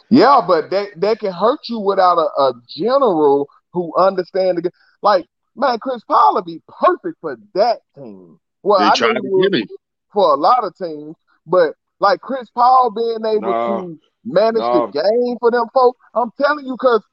Yeah, 0.09 0.41
but 0.45 0.69
that 0.71 0.89
that 0.97 1.19
can 1.19 1.31
hurt 1.33 1.59
you 1.69 1.79
without 1.79 2.17
a, 2.17 2.41
a 2.41 2.53
general 2.69 3.47
who 3.73 3.93
understands 3.97 4.55
the 4.55 4.61
game. 4.63 4.71
Like, 5.01 5.25
man, 5.55 5.77
Chris 5.79 6.01
Paul 6.07 6.35
would 6.35 6.45
be 6.45 6.61
perfect 6.67 7.17
for 7.21 7.37
that 7.53 7.79
team. 7.95 8.39
Well, 8.63 8.79
They 8.79 8.85
I 8.85 8.95
tried 8.95 9.13
know 9.13 9.21
to 9.21 9.27
he 9.27 9.29
would 9.29 9.51
get 9.51 9.61
him. 9.61 9.67
for 10.11 10.33
a 10.33 10.37
lot 10.37 10.63
of 10.63 10.75
teams, 10.75 11.15
but 11.45 11.73
like 11.99 12.19
Chris 12.21 12.49
Paul 12.49 12.91
being 12.91 13.25
able 13.25 13.41
No. 13.41 13.81
to 13.81 13.99
manage 14.25 14.59
No. 14.61 14.87
the 14.87 15.01
game 15.01 15.37
for 15.39 15.51
them 15.51 15.65
folks, 15.73 15.99
I'm 16.13 16.31
telling 16.41 16.65
you, 16.65 16.73
because 16.73 17.03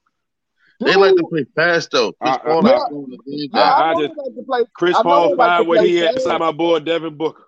They 0.80 0.96
like 0.96 1.14
to 1.14 1.26
play 1.28 1.44
fast 1.54 1.90
though. 1.92 2.12
Chris 2.12 2.34
Uh, 2.34 2.38
Paul 2.38 2.58
uh, 2.58 2.70
not 2.72 2.90
doing 2.90 3.06
the 3.10 3.18
yeah, 3.26 3.60
I- 3.60 3.68
I, 3.68 3.90
I 3.90 3.94
just- 4.02 4.16
like 4.16 4.34
to 4.34 4.42
play. 4.44 4.64
Chris 4.74 4.96
I 4.96 5.02
Paul 5.02 5.28
they 5.30 5.34
like 5.36 5.48
to 5.50 5.56
find 5.58 5.68
what 5.68 5.86
he 5.86 5.96
had 5.96 6.14
beside 6.16 6.38
my 6.40 6.52
boy 6.52 6.80
Devin 6.80 7.16
Booker. 7.16 7.44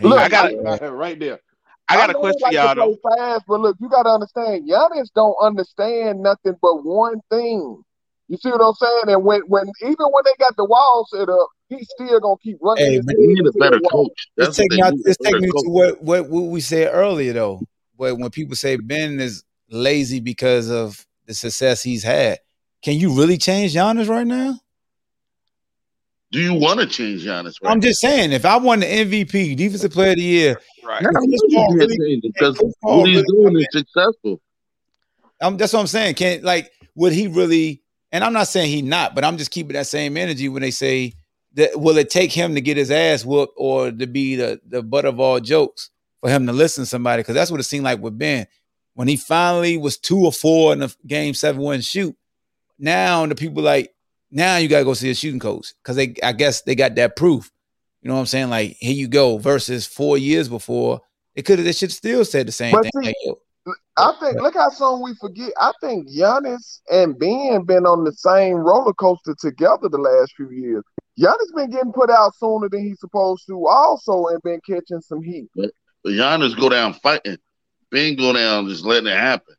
Look, 0.00 0.18
I 0.18 0.28
got 0.28 0.50
it 0.50 0.56
right 0.90 1.18
there. 1.18 1.40
I 1.88 1.96
got 1.96 2.10
a 2.10 2.14
question 2.14 2.38
for 2.40 2.46
like 2.46 2.54
y'all 2.54 2.74
to 2.74 2.96
play 3.02 3.16
fast, 3.18 3.44
but 3.46 3.60
look, 3.60 3.76
you 3.78 3.88
got 3.88 4.04
to 4.04 4.08
understand, 4.10 4.68
Giannis 4.68 5.08
don't 5.14 5.36
understand 5.42 6.22
nothing 6.22 6.56
but 6.62 6.82
one 6.84 7.20
thing. 7.30 7.84
You 8.32 8.38
see 8.38 8.48
what 8.50 8.62
I'm 8.62 8.72
saying? 8.72 9.14
And 9.14 9.24
when, 9.26 9.42
when 9.42 9.64
even 9.82 10.06
when 10.10 10.22
they 10.24 10.32
got 10.38 10.56
the 10.56 10.64
wall 10.64 11.06
set 11.12 11.28
up, 11.28 11.48
he's 11.68 11.86
still 11.94 12.18
gonna 12.18 12.36
keep 12.42 12.56
running. 12.62 12.82
Hey, 12.86 12.94
his 12.94 13.04
but 13.04 13.10
head 13.12 13.18
need 13.18 13.46
a 13.46 13.52
better 13.58 13.78
coach. 13.90 14.08
That's 14.38 14.58
Let's 14.58 14.58
what 14.58 14.70
me 14.70 14.80
out, 14.82 14.92
need. 14.94 15.02
let's 15.04 15.18
a 15.20 15.22
take 15.24 15.32
better 15.34 15.40
me 15.42 15.50
coach. 15.50 15.62
to 15.64 15.68
what, 15.70 16.02
what 16.02 16.30
what 16.30 16.40
we 16.44 16.62
said 16.62 16.88
earlier 16.94 17.34
though. 17.34 17.60
But 17.98 18.16
when 18.16 18.30
people 18.30 18.56
say 18.56 18.76
Ben 18.76 19.20
is 19.20 19.44
lazy 19.68 20.18
because 20.18 20.70
of 20.70 21.06
the 21.26 21.34
success 21.34 21.82
he's 21.82 22.04
had, 22.04 22.38
can 22.80 22.94
you 22.98 23.12
really 23.14 23.36
change 23.36 23.74
Giannis 23.74 24.08
right 24.08 24.26
now? 24.26 24.58
Do 26.30 26.40
you 26.40 26.54
want 26.54 26.80
to 26.80 26.86
change 26.86 27.26
Giannis? 27.26 27.56
Right? 27.62 27.70
I'm 27.70 27.82
just 27.82 28.00
saying, 28.00 28.32
if 28.32 28.46
I 28.46 28.56
won 28.56 28.80
the 28.80 28.86
MVP, 28.86 29.54
Defensive 29.58 29.92
Player 29.92 30.12
of 30.12 30.16
the 30.16 30.22
Year, 30.22 30.60
right. 30.82 31.02
Yeah, 31.02 31.08
I 31.08 31.12
Chris 31.12 31.40
Paul 31.54 31.74
really- 31.74 31.86
can't 31.88 32.00
change 32.00 32.24
it 32.24 32.32
because 32.32 32.58
Paul 32.82 33.00
what 33.00 33.08
he's 33.10 33.16
really 33.28 33.42
doing 33.52 33.58
is 33.58 33.66
successful. 33.72 34.40
I'm, 35.38 35.58
that's 35.58 35.74
what 35.74 35.80
I'm 35.80 35.86
saying. 35.86 36.14
Can't 36.14 36.42
like 36.42 36.72
would 36.94 37.12
he 37.12 37.26
really? 37.28 37.81
And 38.12 38.22
I'm 38.22 38.34
not 38.34 38.48
saying 38.48 38.70
he 38.70 38.82
not, 38.82 39.14
but 39.14 39.24
I'm 39.24 39.38
just 39.38 39.50
keeping 39.50 39.72
that 39.72 39.86
same 39.86 40.16
energy 40.16 40.48
when 40.48 40.62
they 40.62 40.70
say 40.70 41.14
that 41.54 41.80
will 41.80 41.96
it 41.98 42.10
take 42.10 42.30
him 42.32 42.54
to 42.54 42.60
get 42.60 42.76
his 42.76 42.90
ass 42.90 43.24
whooped 43.24 43.54
or 43.56 43.90
to 43.90 44.06
be 44.06 44.36
the 44.36 44.60
the 44.66 44.82
butt 44.82 45.04
of 45.06 45.18
all 45.18 45.40
jokes 45.40 45.90
for 46.20 46.28
him 46.30 46.46
to 46.46 46.52
listen 46.52 46.82
to 46.82 46.86
somebody? 46.86 47.20
Because 47.20 47.34
that's 47.34 47.50
what 47.50 47.60
it 47.60 47.64
seemed 47.64 47.84
like 47.84 48.00
with 48.00 48.18
Ben 48.18 48.46
when 48.94 49.08
he 49.08 49.16
finally 49.16 49.78
was 49.78 49.96
two 49.98 50.24
or 50.24 50.32
four 50.32 50.72
in 50.72 50.80
the 50.80 50.94
game 51.06 51.34
seven 51.34 51.60
one 51.60 51.80
shoot. 51.80 52.14
Now 52.78 53.24
the 53.26 53.34
people 53.34 53.62
like 53.62 53.94
now 54.30 54.56
you 54.56 54.68
gotta 54.68 54.84
go 54.84 54.94
see 54.94 55.10
a 55.10 55.14
shooting 55.14 55.40
coach 55.40 55.72
because 55.82 55.96
they 55.96 56.14
I 56.22 56.32
guess 56.32 56.62
they 56.62 56.74
got 56.74 56.94
that 56.96 57.16
proof. 57.16 57.50
You 58.02 58.08
know 58.08 58.14
what 58.14 58.20
I'm 58.20 58.26
saying? 58.26 58.50
Like 58.50 58.76
here 58.78 58.94
you 58.94 59.08
go. 59.08 59.38
Versus 59.38 59.86
four 59.86 60.18
years 60.18 60.48
before, 60.48 61.00
they 61.34 61.42
could 61.42 61.58
have 61.58 61.64
they 61.64 61.72
should 61.72 61.92
still 61.92 62.24
said 62.24 62.46
the 62.48 62.52
same 62.52 62.72
But 62.72 62.82
thing. 62.82 62.90
see, 63.04 63.14
Like, 63.26 63.36
I 63.96 64.14
think 64.20 64.40
look 64.40 64.54
how 64.54 64.70
soon 64.70 65.02
we 65.02 65.14
forget. 65.20 65.52
I 65.60 65.72
think 65.80 66.08
Giannis 66.08 66.80
and 66.90 67.18
Ben 67.18 67.64
been 67.64 67.86
on 67.86 68.04
the 68.04 68.12
same 68.12 68.54
roller 68.54 68.94
coaster 68.94 69.34
together 69.38 69.88
the 69.88 69.98
last 69.98 70.32
few 70.36 70.50
years. 70.50 70.82
Giannis 71.18 71.54
been 71.54 71.70
getting 71.70 71.92
put 71.92 72.10
out 72.10 72.34
sooner 72.36 72.68
than 72.68 72.82
he's 72.82 73.00
supposed 73.00 73.46
to, 73.46 73.66
also, 73.68 74.26
and 74.26 74.42
been 74.42 74.60
catching 74.66 75.00
some 75.00 75.22
heat. 75.22 75.48
But 75.54 75.70
Giannis 76.06 76.58
go 76.58 76.68
down 76.68 76.94
fighting. 76.94 77.36
Ben 77.90 78.16
go 78.16 78.32
down 78.32 78.66
just 78.68 78.84
letting 78.84 79.08
it 79.08 79.16
happen. 79.16 79.54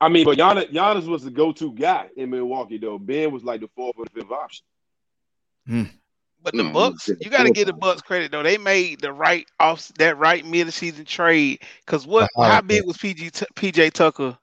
I 0.00 0.08
mean, 0.08 0.24
but 0.24 0.38
Giannis, 0.38 0.72
Giannis 0.72 1.08
was 1.08 1.24
the 1.24 1.30
go-to 1.30 1.72
guy 1.72 2.08
in 2.16 2.30
Milwaukee, 2.30 2.78
though. 2.78 2.98
Ben 2.98 3.32
was 3.32 3.42
like 3.42 3.60
the 3.60 3.68
fourth 3.74 3.96
or 3.98 4.06
fifth 4.14 4.30
option. 4.30 4.64
Hmm. 5.66 5.82
But 6.42 6.54
the 6.54 6.62
No, 6.64 6.70
Bucks, 6.72 7.08
you 7.20 7.30
got 7.30 7.38
to 7.38 7.48
four 7.48 7.54
give 7.54 7.66
the 7.66 7.72
Bucks 7.72 8.02
credit 8.02 8.30
though. 8.30 8.42
They 8.42 8.58
made 8.58 9.00
the 9.00 9.12
right 9.12 9.46
off 9.58 9.88
that 9.98 10.18
right 10.18 10.44
mid 10.46 10.72
season 10.72 11.04
trade. 11.04 11.60
Cause 11.86 12.06
what? 12.06 12.30
Uh-huh. 12.36 12.50
How 12.50 12.60
big 12.60 12.84
was 12.86 12.96
PG 12.96 13.30
T- 13.30 13.46
PJ 13.54 13.92
Tucker? 13.92 14.38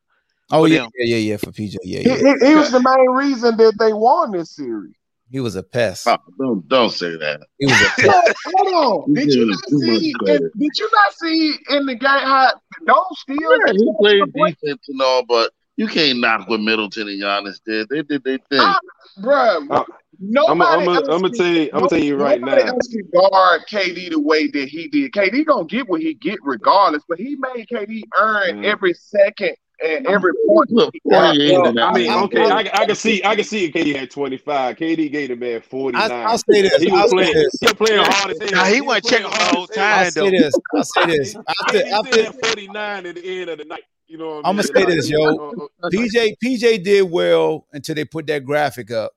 oh 0.51 0.65
yeah, 0.65 0.79
them. 0.79 0.91
yeah, 0.99 1.15
yeah, 1.15 1.31
yeah, 1.31 1.37
for 1.37 1.51
PJ, 1.51 1.75
yeah, 1.83 1.99
He, 2.01 2.09
yeah. 2.09 2.15
he- 2.39 2.47
he 2.47 2.55
was 2.55 2.71
the 2.71 2.81
main 2.81 3.09
reason 3.15 3.57
that 3.57 3.73
they 3.79 3.93
won 3.93 4.31
this 4.31 4.51
series. 4.55 4.93
He 5.31 5.39
was 5.39 5.55
a 5.55 5.63
pest. 5.63 6.07
Oh, 6.07 6.17
don't 6.37 6.67
don't 6.67 6.91
say 6.91 7.15
that. 7.17 7.41
He 7.57 7.65
was 7.65 7.81
a 7.81 7.85
pest. 8.01 8.37
Hold 8.45 9.07
on. 9.07 9.13
Did 9.13 9.33
you 9.33 9.45
not 9.47 9.69
see? 9.69 10.13
credit. 10.13 10.51
Did 10.57 10.71
you 10.77 10.89
not 10.93 11.13
see 11.13 11.55
in 11.69 11.85
the 11.85 11.95
game 11.95 12.09
how 12.09 12.51
those 12.85 12.95
steals? 13.17 13.39
Yeah, 13.67 13.73
he 13.73 13.91
played 13.99 14.33
defense 14.33 14.85
and 14.87 15.01
all, 15.01 15.25
but 15.25 15.51
you 15.77 15.87
can't 15.87 16.19
knock 16.19 16.47
what 16.47 16.59
Middleton 16.61 17.07
and 17.07 17.21
Giannis 17.21 17.59
did. 17.65 17.89
They 17.89 18.01
did 18.03 18.23
their 18.23 18.37
thing. 18.49 18.75
Bruh, 19.19 19.67
Uh, 19.69 19.83
nobody 20.19 20.69
I'm 20.69 20.85
gonna 20.85 21.11
else 21.11 21.21
can- 21.21 21.33
tell 21.33 21.47
you 21.47 21.63
I'm 21.73 21.79
gonna 21.79 21.89
tell 21.89 22.03
you 22.03 22.15
right 22.17 22.41
now. 22.41 22.53
else 22.55 22.87
can 22.87 23.01
guard 23.13 23.61
KD 23.69 24.09
the 24.11 24.19
way 24.19 24.47
that 24.47 24.67
he 24.69 24.87
did. 24.87 25.11
KD 25.11 25.45
gonna 25.45 25.65
get 25.65 25.87
what 25.87 26.01
he 26.01 26.13
get 26.13 26.39
regardless, 26.43 27.03
but 27.07 27.19
he 27.19 27.35
made 27.35 27.67
KD 27.67 28.03
earn 28.19 28.61
Mm. 28.61 28.65
every 28.65 28.93
second 28.93 29.55
and 29.83 30.07
every 30.07 30.31
point. 30.47 30.71
Look, 30.71 30.93
he 30.93 31.01
got. 31.09 31.35
Well, 31.37 31.79
I 31.79 31.91
mean, 31.93 32.09
okay, 32.09 32.49
I, 32.49 32.59
I 32.73 32.85
can 32.85 32.95
see 32.95 33.21
I 33.25 33.35
can 33.35 33.43
see 33.43 33.69
KD 33.71 33.95
had 33.95 34.09
25. 34.09 34.77
KD 34.77 35.11
gave 35.11 35.29
the 35.29 35.35
man 35.35 35.61
49. 35.61 36.11
I, 36.11 36.23
I'll 36.23 36.37
say 36.37 36.61
this. 36.61 36.81
he 36.81 36.89
I'll 36.91 37.03
was 37.03 37.11
playing. 37.11 37.33
this. 37.33 37.57
He 37.59 37.65
was 37.67 37.73
playing 37.73 38.03
hard 38.05 38.31
as 38.31 38.39
hell. 38.39 38.49
Nah, 38.51 38.65
he 38.65 38.79
was 38.81 38.87
wasn't 39.03 39.05
playing 39.07 39.23
checking 39.23 39.37
the 39.37 39.55
whole 39.55 39.63
as 39.69 39.75
hell. 39.75 39.85
I'll 39.85 40.03
time 40.03 40.11
say 40.11 40.29
this. 40.29 40.55
I'll 40.75 40.83
say 40.83 41.05
this. 41.07 41.35
After, 41.35 41.79
KD 41.79 41.91
after, 42.25 42.33
49 42.47 43.05
at 43.05 43.15
the 43.15 43.41
end 43.41 43.49
of 43.49 43.57
the 43.57 43.65
night. 43.65 43.83
You 44.07 44.19
know 44.19 44.35
what 44.35 44.45
I 44.45 44.49
I'ma 44.49 44.61
say 44.61 44.85
this, 44.85 45.09
yo. 45.09 45.19
Uh, 45.23 45.63
uh, 45.83 45.89
PJ 45.91 46.35
PJ 46.43 46.83
did 46.83 47.09
well 47.09 47.65
until 47.73 47.95
they 47.95 48.05
put 48.05 48.27
that 48.27 48.45
graphic 48.45 48.91
up. 48.91 49.13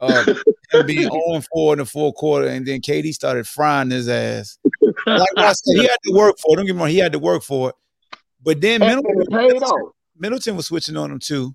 Uh, 0.00 0.34
him 0.72 0.86
being 0.86 1.02
0 1.10 1.42
4 1.52 1.74
in 1.74 1.78
the 1.78 1.84
fourth 1.84 2.14
quarter, 2.14 2.46
and 2.46 2.66
then 2.66 2.80
KD 2.80 3.12
started 3.12 3.46
frying 3.46 3.90
his 3.90 4.08
ass. 4.08 4.58
Like 5.06 5.28
I 5.36 5.52
said, 5.52 5.76
he 5.76 5.82
had 5.82 5.96
to 6.04 6.12
work 6.12 6.38
for 6.38 6.52
it. 6.54 6.56
Don't 6.56 6.66
get 6.66 6.74
me 6.74 6.80
wrong, 6.80 6.90
he 6.90 6.98
had 6.98 7.12
to 7.12 7.18
work 7.18 7.42
for 7.42 7.70
it. 7.70 7.74
But 8.42 8.60
then 8.60 8.82
And 8.82 9.02
Middleton, 9.02 9.22
it 9.22 9.30
paid 9.30 9.62
off. 9.62 9.92
Middleton 10.16 10.56
was 10.56 10.66
switching 10.66 10.96
on 10.96 11.10
him 11.10 11.18
too, 11.18 11.54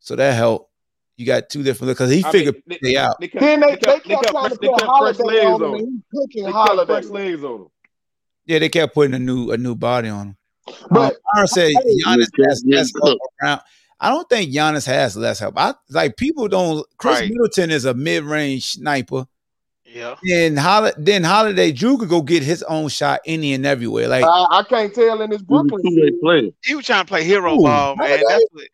so 0.00 0.16
that 0.16 0.34
helped. 0.34 0.70
You 1.16 1.26
got 1.26 1.50
two 1.50 1.62
different 1.62 1.90
because 1.92 2.10
he 2.10 2.24
I 2.24 2.32
figured 2.32 2.62
mean, 2.66 2.78
they 2.82 2.96
out. 2.96 3.20
They 3.20 3.28
kept, 3.28 3.40
Then 3.40 3.60
they, 3.60 3.66
they 3.72 3.76
kept, 3.76 4.08
they 4.08 4.14
kept 4.14 4.28
trying 4.28 4.48
fresh, 4.48 4.52
to 4.52 4.58
put 4.58 4.78
fresh 4.80 4.88
Holiday 4.88 5.22
legs 5.22 5.44
on 5.46 5.62
him, 5.62 5.70
on 5.70 5.78
him. 5.78 6.04
cooking 6.12 6.44
They 6.44 6.52
kept 6.52 6.68
Holiday. 6.68 6.92
fresh 6.92 7.04
legs 7.06 7.44
on 7.44 7.60
him. 7.60 7.66
Yeah, 8.46 8.58
they 8.58 8.68
kept 8.68 8.94
putting 8.94 9.14
a 9.14 9.18
new 9.18 9.50
a 9.52 9.56
new 9.56 9.74
body 9.74 10.08
on 10.08 10.28
him. 10.28 10.36
But 10.90 11.14
um, 11.14 11.20
Aaron 11.36 11.46
said 11.48 11.72
Giannis 11.74 12.28
you 12.36 12.44
has 12.48 12.62
can't 12.62 12.74
less 12.74 12.92
get 12.92 13.02
help 13.04 13.18
around. 13.42 13.60
I 14.02 14.10
don't 14.10 14.28
think 14.28 14.52
Giannis 14.52 14.84
has 14.86 15.16
less 15.16 15.38
help. 15.38 15.54
I 15.56 15.74
like 15.90 16.16
people 16.16 16.48
don't. 16.48 16.84
Khris 16.98 17.20
Right. 17.20 17.30
Middleton 17.30 17.70
is 17.70 17.84
a 17.84 17.94
mid 17.94 18.24
range 18.24 18.72
sniper. 18.72 19.26
Yeah. 19.86 20.16
Then 20.24 20.56
Hol- 20.56 20.90
then 20.98 21.22
Holiday 21.22 21.72
Jrue 21.72 21.98
could 21.98 22.08
go 22.08 22.20
get 22.20 22.42
his 22.42 22.62
own 22.64 22.88
shot 22.88 23.20
any 23.26 23.52
and 23.54 23.64
everywhere. 23.64 24.08
Like 24.08 24.24
I, 24.24 24.46
I 24.50 24.62
can't 24.64 24.92
tell 24.92 25.22
in 25.22 25.30
this 25.30 25.42
Brooklyn 25.42 25.82
two-way 25.82 26.52
He 26.64 26.74
was 26.74 26.84
trying 26.84 27.04
to 27.04 27.08
play 27.08 27.22
hero 27.24 27.54
Ooh, 27.54 27.62
ball, 27.62 27.94
man. 27.96 28.08
Holiday? 28.08 28.24
That's 28.28 28.44
what. 28.50 28.64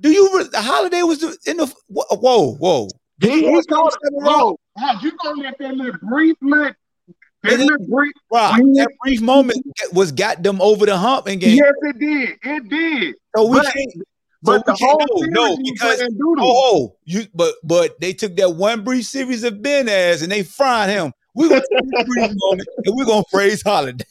Do 0.00 0.10
you? 0.10 0.38
Re- 0.38 0.48
Holiday 0.54 1.02
was 1.02 1.22
in 1.46 1.58
the 1.58 1.72
whoa, 1.88 2.54
whoa. 2.54 2.88
Did 3.20 3.30
He, 3.30 3.36
you 3.40 3.48
he 3.48 3.50
watch 3.50 3.66
called 3.68 3.90
Game 3.90 4.18
it, 4.18 4.24
Seven 4.24 4.40
Rock? 4.40 4.56
How 4.78 5.00
you 5.00 5.12
gonna 5.22 5.42
let 5.42 5.58
that 5.58 5.74
little 5.76 6.00
brief 6.08 6.36
little, 6.40 6.72
that 7.42 7.52
It 7.52 7.60
is- 7.60 7.66
little 7.66 7.86
brief? 7.86 8.12
Rock, 8.32 8.60
Mhm. 8.60 8.74
that 8.76 8.88
brief 9.02 9.20
moment 9.20 9.64
was 9.92 10.12
got 10.12 10.42
them 10.42 10.60
over 10.60 10.86
the 10.86 10.96
hump 10.96 11.28
in 11.28 11.38
game. 11.38 11.56
Yes, 11.56 11.72
it 11.82 11.98
did. 11.98 12.28
It 12.42 12.68
did. 12.68 13.14
So 13.36 13.46
we 13.46 13.58
but- 13.58 13.72
can't. 13.72 13.92
But 14.42 14.66
we 14.66 14.72
the 14.72 14.78
whole 14.80 14.98
no, 14.98 15.16
series 15.18 15.32
no 15.32 15.46
he 15.48 15.70
was 15.70 15.70
because 15.72 16.02
oh, 16.24 16.36
oh 16.40 16.96
you 17.04 17.26
but 17.34 17.54
but 17.62 18.00
they 18.00 18.14
took 18.14 18.36
that 18.36 18.48
one 18.50 18.82
brief 18.84 19.04
series 19.04 19.44
of 19.44 19.60
Ben 19.60 19.86
ass 19.86 20.22
and 20.22 20.32
they 20.32 20.42
fried 20.42 20.88
him. 20.88 21.12
We're 21.34 21.50
gonna 21.50 21.60
take 21.60 21.90
this 21.90 22.04
brief 22.06 22.30
moment 22.36 22.68
and 22.86 22.96
we're 22.96 23.04
gonna 23.04 23.22
praise 23.30 23.60
Holiday. 23.62 24.04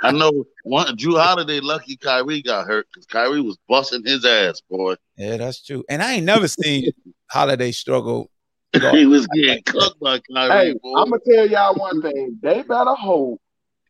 I 0.00 0.10
know 0.12 0.44
one 0.64 0.96
Jrue 0.96 1.22
Holiday 1.22 1.60
lucky 1.60 1.96
Kyrie 1.96 2.42
got 2.42 2.66
hurt 2.66 2.86
because 2.92 3.06
Kyrie 3.06 3.40
was 3.42 3.56
busting 3.68 4.04
his 4.04 4.24
ass, 4.24 4.62
boy. 4.68 4.94
Yeah, 5.18 5.36
that's 5.36 5.62
true. 5.62 5.84
And 5.90 6.02
I 6.02 6.14
ain't 6.14 6.24
never 6.24 6.48
seen 6.48 6.90
Holiday 7.30 7.70
struggle. 7.72 8.30
he 8.92 9.06
was 9.06 9.26
getting 9.28 9.62
cooked 9.64 10.00
by 10.00 10.20
Kyrie, 10.32 10.72
Hey. 10.72 10.74
I'm 10.96 11.10
gonna 11.10 11.18
tell 11.28 11.48
y'all 11.48 11.74
one 11.74 12.00
thing. 12.02 12.38
They 12.42 12.62
better 12.62 12.94
hope 12.94 13.40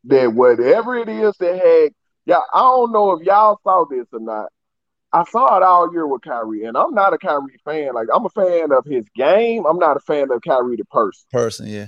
that 0.04 0.32
whatever 0.32 0.96
it 0.96 1.08
is 1.08 1.34
they 1.38 1.56
had, 1.56 1.92
yeah, 2.26 2.40
I 2.52 2.60
don't 2.60 2.92
know 2.92 3.12
if 3.12 3.24
y'all 3.24 3.60
saw 3.62 3.84
this 3.88 4.06
or 4.12 4.20
not. 4.20 4.46
I 5.12 5.24
saw 5.24 5.56
it 5.58 5.62
all 5.62 5.92
year 5.92 6.06
with 6.06 6.22
Kyrie, 6.22 6.64
and 6.64 6.76
I'm 6.76 6.94
not 6.94 7.12
a 7.12 7.18
Kyrie 7.18 7.60
fan. 7.64 7.94
Like 7.94 8.08
I'm 8.12 8.24
a 8.24 8.30
fan 8.30 8.72
of 8.72 8.84
his 8.86 9.04
game. 9.14 9.66
I'm 9.66 9.78
not 9.78 9.96
a 9.96 10.00
fan 10.00 10.30
of 10.32 10.40
Kyrie 10.42 10.76
the 10.76 10.84
person. 10.86 11.24
Person, 11.30 11.66
yeah. 11.66 11.86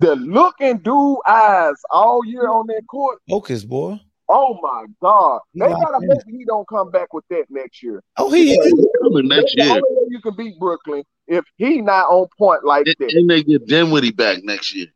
The 0.00 0.16
look 0.16 0.54
and 0.60 0.82
do 0.82 1.20
eyes 1.26 1.74
all 1.90 2.24
year 2.24 2.48
on 2.48 2.66
that 2.68 2.82
court. 2.88 3.18
Focus, 3.28 3.64
boy. 3.64 4.00
Oh 4.28 4.58
my 4.62 4.84
God! 5.00 5.40
He 5.52 5.60
They 5.60 5.68
gotta 5.68 5.98
in. 6.02 6.10
hope 6.10 6.22
he 6.28 6.44
don't 6.44 6.68
come 6.68 6.90
back 6.90 7.12
with 7.14 7.24
that 7.30 7.44
next 7.48 7.82
year. 7.82 8.02
Oh, 8.18 8.30
he 8.30 8.52
is. 8.52 8.88
Coming 9.02 9.28
next 9.28 9.54
That's 9.56 9.56
the 9.56 9.62
year. 9.64 9.70
only 9.72 9.82
way 10.02 10.06
you 10.10 10.20
can 10.20 10.34
beat 10.36 10.58
Brooklyn 10.58 11.02
if 11.26 11.44
he 11.56 11.80
not 11.80 12.08
on 12.10 12.26
point 12.36 12.64
like 12.64 12.86
And, 12.86 12.96
that. 13.00 13.12
and 13.14 13.30
they 13.30 13.42
get 13.42 13.66
Dinwiddie 13.66 14.12
back 14.12 14.44
next 14.44 14.74
year. 14.74 14.88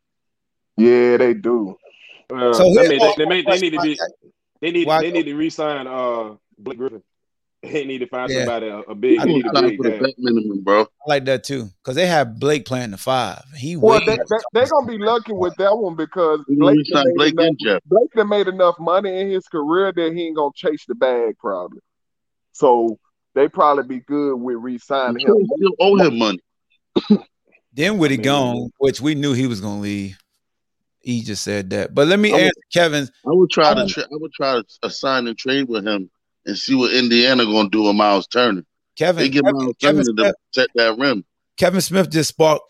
Yeah, 0.77 1.17
they 1.17 1.33
do. 1.33 1.77
Uh, 2.31 2.53
So 2.53 2.63
I 2.63 2.65
mean, 2.65 2.75
they, 2.75 3.13
they, 3.17 3.25
may, 3.25 3.41
they 3.43 3.59
need 3.59 3.73
to 3.73 3.81
be 3.81 3.99
they 4.61 4.71
need 4.71 4.87
Why- 4.87 5.01
they 5.01 5.11
need 5.11 5.23
to 5.23 5.33
re-sign 5.35 5.87
uh 5.87 6.35
Blake 6.57 6.77
Griffin. 6.77 7.03
They 7.71 7.85
need 7.85 7.99
to 7.99 8.07
find 8.07 8.29
Yeah. 8.29 8.39
somebody 8.39 8.67
a, 8.67 8.79
a 8.79 8.93
big. 8.95 9.19
I 9.19 9.25
They 9.25 9.31
would 9.31 9.37
need 9.37 9.45
a 9.45 9.61
big 9.61 9.77
for 9.77 9.83
the 9.83 10.01
man. 10.01 10.13
minimum, 10.17 10.61
bro. 10.63 10.81
I 10.81 10.85
like 11.07 11.25
that 11.25 11.43
too 11.45 11.69
because 11.81 11.95
they 11.95 12.05
have 12.07 12.37
Blake 12.37 12.65
playing 12.65 12.91
the 12.91 12.97
five. 12.97 13.41
He 13.57 13.77
Well, 13.77 13.99
they, 14.05 14.17
they, 14.17 14.23
they're 14.51 14.67
gonna 14.67 14.85
be 14.85 14.97
lucky 14.97 15.31
with 15.31 15.55
that 15.55 15.73
one 15.77 15.95
because 15.95 16.43
Blake 16.49 16.77
done 16.91 17.05
made 17.07 17.15
Blake 17.15 17.33
enough, 17.33 17.45
and 17.47 17.59
Jeff. 17.63 17.81
Blake 17.85 18.11
done 18.15 18.27
made 18.29 18.47
enough 18.49 18.75
money 18.79 19.17
in 19.17 19.29
his 19.31 19.47
career 19.47 19.93
that 19.95 20.13
he 20.13 20.23
ain't 20.27 20.35
gonna 20.35 20.51
chase 20.55 20.83
the 20.87 20.95
bag 20.95 21.37
probably. 21.39 21.79
So 22.51 22.99
they 23.33 23.47
probably 23.47 23.83
be 23.97 24.03
good 24.03 24.35
with 24.35 24.57
I'm 24.57 24.61
re-signing 24.63 25.25
sure 25.25 25.39
him. 25.39 25.47
still 25.55 25.71
owe 25.79 25.97
him 25.97 26.17
money. 26.17 26.39
Then 27.75 27.97
would 27.97 28.11
he 28.11 28.17
mean- 28.17 28.23
gone, 28.25 28.69
which 28.77 29.01
we 29.01 29.15
knew 29.15 29.33
he 29.33 29.47
was 29.47 29.59
gonna 29.61 29.79
leave. 29.81 30.17
He 30.99 31.21
just 31.23 31.43
said 31.43 31.69
that. 31.71 31.93
But 31.95 32.07
let 32.07 32.19
me 32.19 32.29
I 32.29 32.33
would- 32.33 32.41
answer 32.43 32.61
Kevin's. 32.73 33.09
I 33.25 33.31
would 33.31 33.49
try 33.49 33.71
I 33.71 33.73
to 33.73 33.81
would- 33.81 33.89
tra- 33.89 34.03
I 34.03 34.07
would 34.11 34.31
try 34.33 34.53
to 34.55 34.63
assign 34.83 35.27
and 35.27 35.37
trade 35.37 35.67
with 35.67 35.87
him 35.87 36.09
and 36.45 36.57
see 36.57 36.75
what 36.75 36.93
Indiana 36.93 37.45
gonna 37.45 37.69
do 37.69 37.83
with 37.83 37.95
Myles 37.95 38.27
Turner. 38.27 38.63
Kevin 38.95 39.23
They 39.23 39.29
get 39.29 39.43
Kevin, 39.43 39.57
Miles 39.57 39.75
Kevin 39.79 39.95
Turner 40.03 40.13
Smith, 40.15 40.27
to 40.27 40.35
protect 40.53 40.71
that 40.75 40.97
rim. 40.97 41.25
Kevin 41.57 41.81
Smith 41.81 42.09
just 42.09 42.29
sparked 42.29 42.63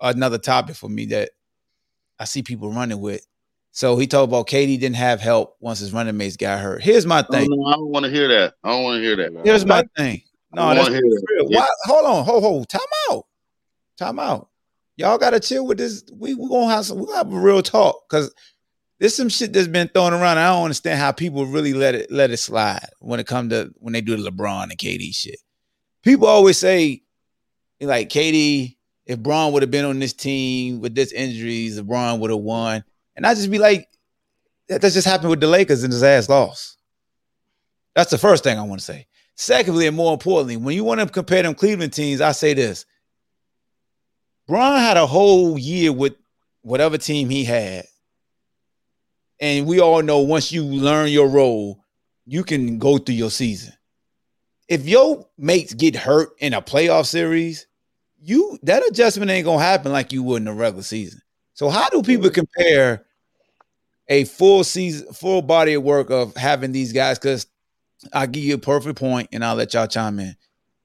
another 0.00 0.38
topic 0.38 0.76
for 0.76 0.88
me 0.88 1.06
that 1.06 1.30
I 2.18 2.24
see 2.24 2.42
people 2.42 2.70
running 2.72 3.00
with. 3.00 3.24
So 3.70 3.96
he 3.96 4.06
talked 4.06 4.28
about 4.28 4.48
KD 4.48 4.80
didn't 4.80 4.96
have 4.96 5.20
help 5.20 5.56
once 5.60 5.78
his 5.78 5.92
running 5.92 6.16
mates 6.16 6.36
got 6.36 6.58
hurt. 6.60 6.82
Here's 6.82 7.06
my 7.06 7.20
Oh, 7.20 7.32
thing. 7.32 7.48
no, 7.50 7.66
I 7.66 7.72
don't 7.74 7.90
want 7.90 8.04
to 8.06 8.10
hear 8.10 8.26
that. 8.28 8.54
I 8.64 8.70
don't 8.70 8.82
want 8.82 8.96
to 8.96 9.02
hear 9.02 9.16
that. 9.16 9.32
Nah. 9.32 9.42
Here's 9.44 9.64
my 9.66 9.84
thing. 9.96 10.22
No, 10.52 10.62
I 10.62 10.74
that's 10.74 10.86
wanna 10.88 10.94
hear 10.96 11.02
that. 11.02 11.26
real. 11.28 11.50
Yeah. 11.52 11.58
Why? 11.60 11.66
Hold 11.84 12.06
on, 12.06 12.24
hold, 12.24 12.42
hold. 12.42 12.68
Time 12.68 12.80
out. 13.10 13.26
Time 13.98 14.18
out. 14.18 14.48
Y'all 14.96 15.18
gotta 15.18 15.38
chill 15.38 15.66
with 15.66 15.78
this. 15.78 16.02
We 16.12 16.34
we 16.34 16.48
gonna 16.48 16.72
have 16.74 16.86
some. 16.86 16.98
We 16.98 17.04
gonna 17.06 17.18
have 17.18 17.32
a 17.32 17.38
real 17.38 17.62
talk 17.62 18.08
because 18.08 18.34
there's 18.98 19.14
some 19.14 19.28
shit 19.28 19.52
that's 19.52 19.68
been 19.68 19.88
thrown 19.88 20.12
around. 20.12 20.38
I 20.38 20.48
don't 20.48 20.64
understand 20.64 20.98
how 20.98 21.12
people 21.12 21.46
really 21.46 21.72
let 21.72 21.94
it 21.94 22.10
let 22.10 22.30
it 22.30 22.38
slide 22.38 22.88
when 23.00 23.20
it 23.20 23.26
come 23.26 23.48
to 23.50 23.72
when 23.78 23.92
they 23.92 24.00
do 24.00 24.16
the 24.16 24.30
LeBron 24.30 24.64
and 24.64 24.78
KD 24.78 25.14
shit. 25.14 25.38
People 26.02 26.26
always 26.26 26.58
say 26.58 27.02
like 27.80 28.08
KD, 28.08 28.76
if 29.06 29.18
Bron 29.20 29.52
would 29.52 29.62
have 29.62 29.70
been 29.70 29.84
on 29.84 29.98
this 29.98 30.12
team 30.12 30.80
with 30.80 30.94
this 30.94 31.12
injuries, 31.12 31.80
LeBron 31.80 32.18
would 32.18 32.30
have 32.30 32.40
won. 32.40 32.84
And 33.16 33.26
I 33.26 33.34
just 33.34 33.50
be 33.50 33.58
like, 33.58 33.88
that, 34.68 34.80
that 34.80 34.92
just 34.92 35.06
happened 35.06 35.30
with 35.30 35.40
the 35.40 35.46
Lakers 35.46 35.82
and 35.82 35.92
his 35.92 36.02
ass 36.02 36.28
lost. 36.28 36.76
That's 37.94 38.10
the 38.10 38.18
first 38.18 38.44
thing 38.44 38.58
I 38.58 38.62
want 38.62 38.80
to 38.80 38.84
say. 38.84 39.06
Secondly, 39.34 39.86
and 39.86 39.96
more 39.96 40.12
importantly, 40.12 40.56
when 40.56 40.74
you 40.74 40.84
want 40.84 41.00
to 41.00 41.06
compare 41.06 41.42
them 41.42 41.54
Cleveland 41.54 41.92
teams, 41.92 42.20
I 42.20 42.32
say 42.32 42.54
this. 42.54 42.84
Bron 44.46 44.80
had 44.80 44.96
a 44.96 45.06
whole 45.06 45.58
year 45.58 45.92
with 45.92 46.14
whatever 46.62 46.98
team 46.98 47.28
he 47.28 47.44
had. 47.44 47.84
And 49.40 49.66
we 49.66 49.80
all 49.80 50.02
know 50.02 50.20
once 50.20 50.50
you 50.50 50.64
learn 50.64 51.10
your 51.10 51.28
role, 51.28 51.84
you 52.26 52.44
can 52.44 52.78
go 52.78 52.98
through 52.98 53.14
your 53.14 53.30
season. 53.30 53.72
If 54.68 54.86
your 54.86 55.26
mates 55.38 55.74
get 55.74 55.96
hurt 55.96 56.30
in 56.38 56.52
a 56.52 56.60
playoff 56.60 57.06
series, 57.06 57.66
you 58.20 58.58
that 58.64 58.86
adjustment 58.86 59.30
ain't 59.30 59.46
gonna 59.46 59.62
happen 59.62 59.92
like 59.92 60.12
you 60.12 60.22
would 60.22 60.42
in 60.42 60.48
a 60.48 60.54
regular 60.54 60.82
season. 60.82 61.20
So 61.54 61.70
how 61.70 61.88
do 61.88 62.02
people 62.02 62.30
compare 62.30 63.06
a 64.08 64.24
full 64.24 64.64
season, 64.64 65.12
full 65.12 65.42
body 65.42 65.74
of 65.74 65.82
work 65.82 66.10
of 66.10 66.36
having 66.36 66.72
these 66.72 66.92
guys? 66.92 67.18
Because 67.18 67.46
I'll 68.12 68.26
give 68.26 68.44
you 68.44 68.54
a 68.54 68.58
perfect 68.58 68.98
point, 68.98 69.30
and 69.32 69.44
I'll 69.44 69.54
let 69.56 69.74
y'all 69.74 69.86
chime 69.86 70.18
in. 70.18 70.36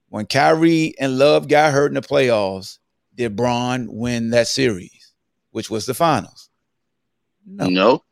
When 0.08 0.26
Kyrie 0.26 0.94
and 0.98 1.18
Love 1.18 1.48
got 1.48 1.72
hurt 1.72 1.88
in 1.88 1.94
the 1.94 2.00
playoffs, 2.00 2.78
did 3.14 3.36
Bron 3.36 3.88
win 3.90 4.30
that 4.30 4.48
series, 4.48 5.12
which 5.50 5.70
was 5.70 5.86
the 5.86 5.94
finals? 5.94 6.48
No. 7.46 7.68
No. 7.68 8.04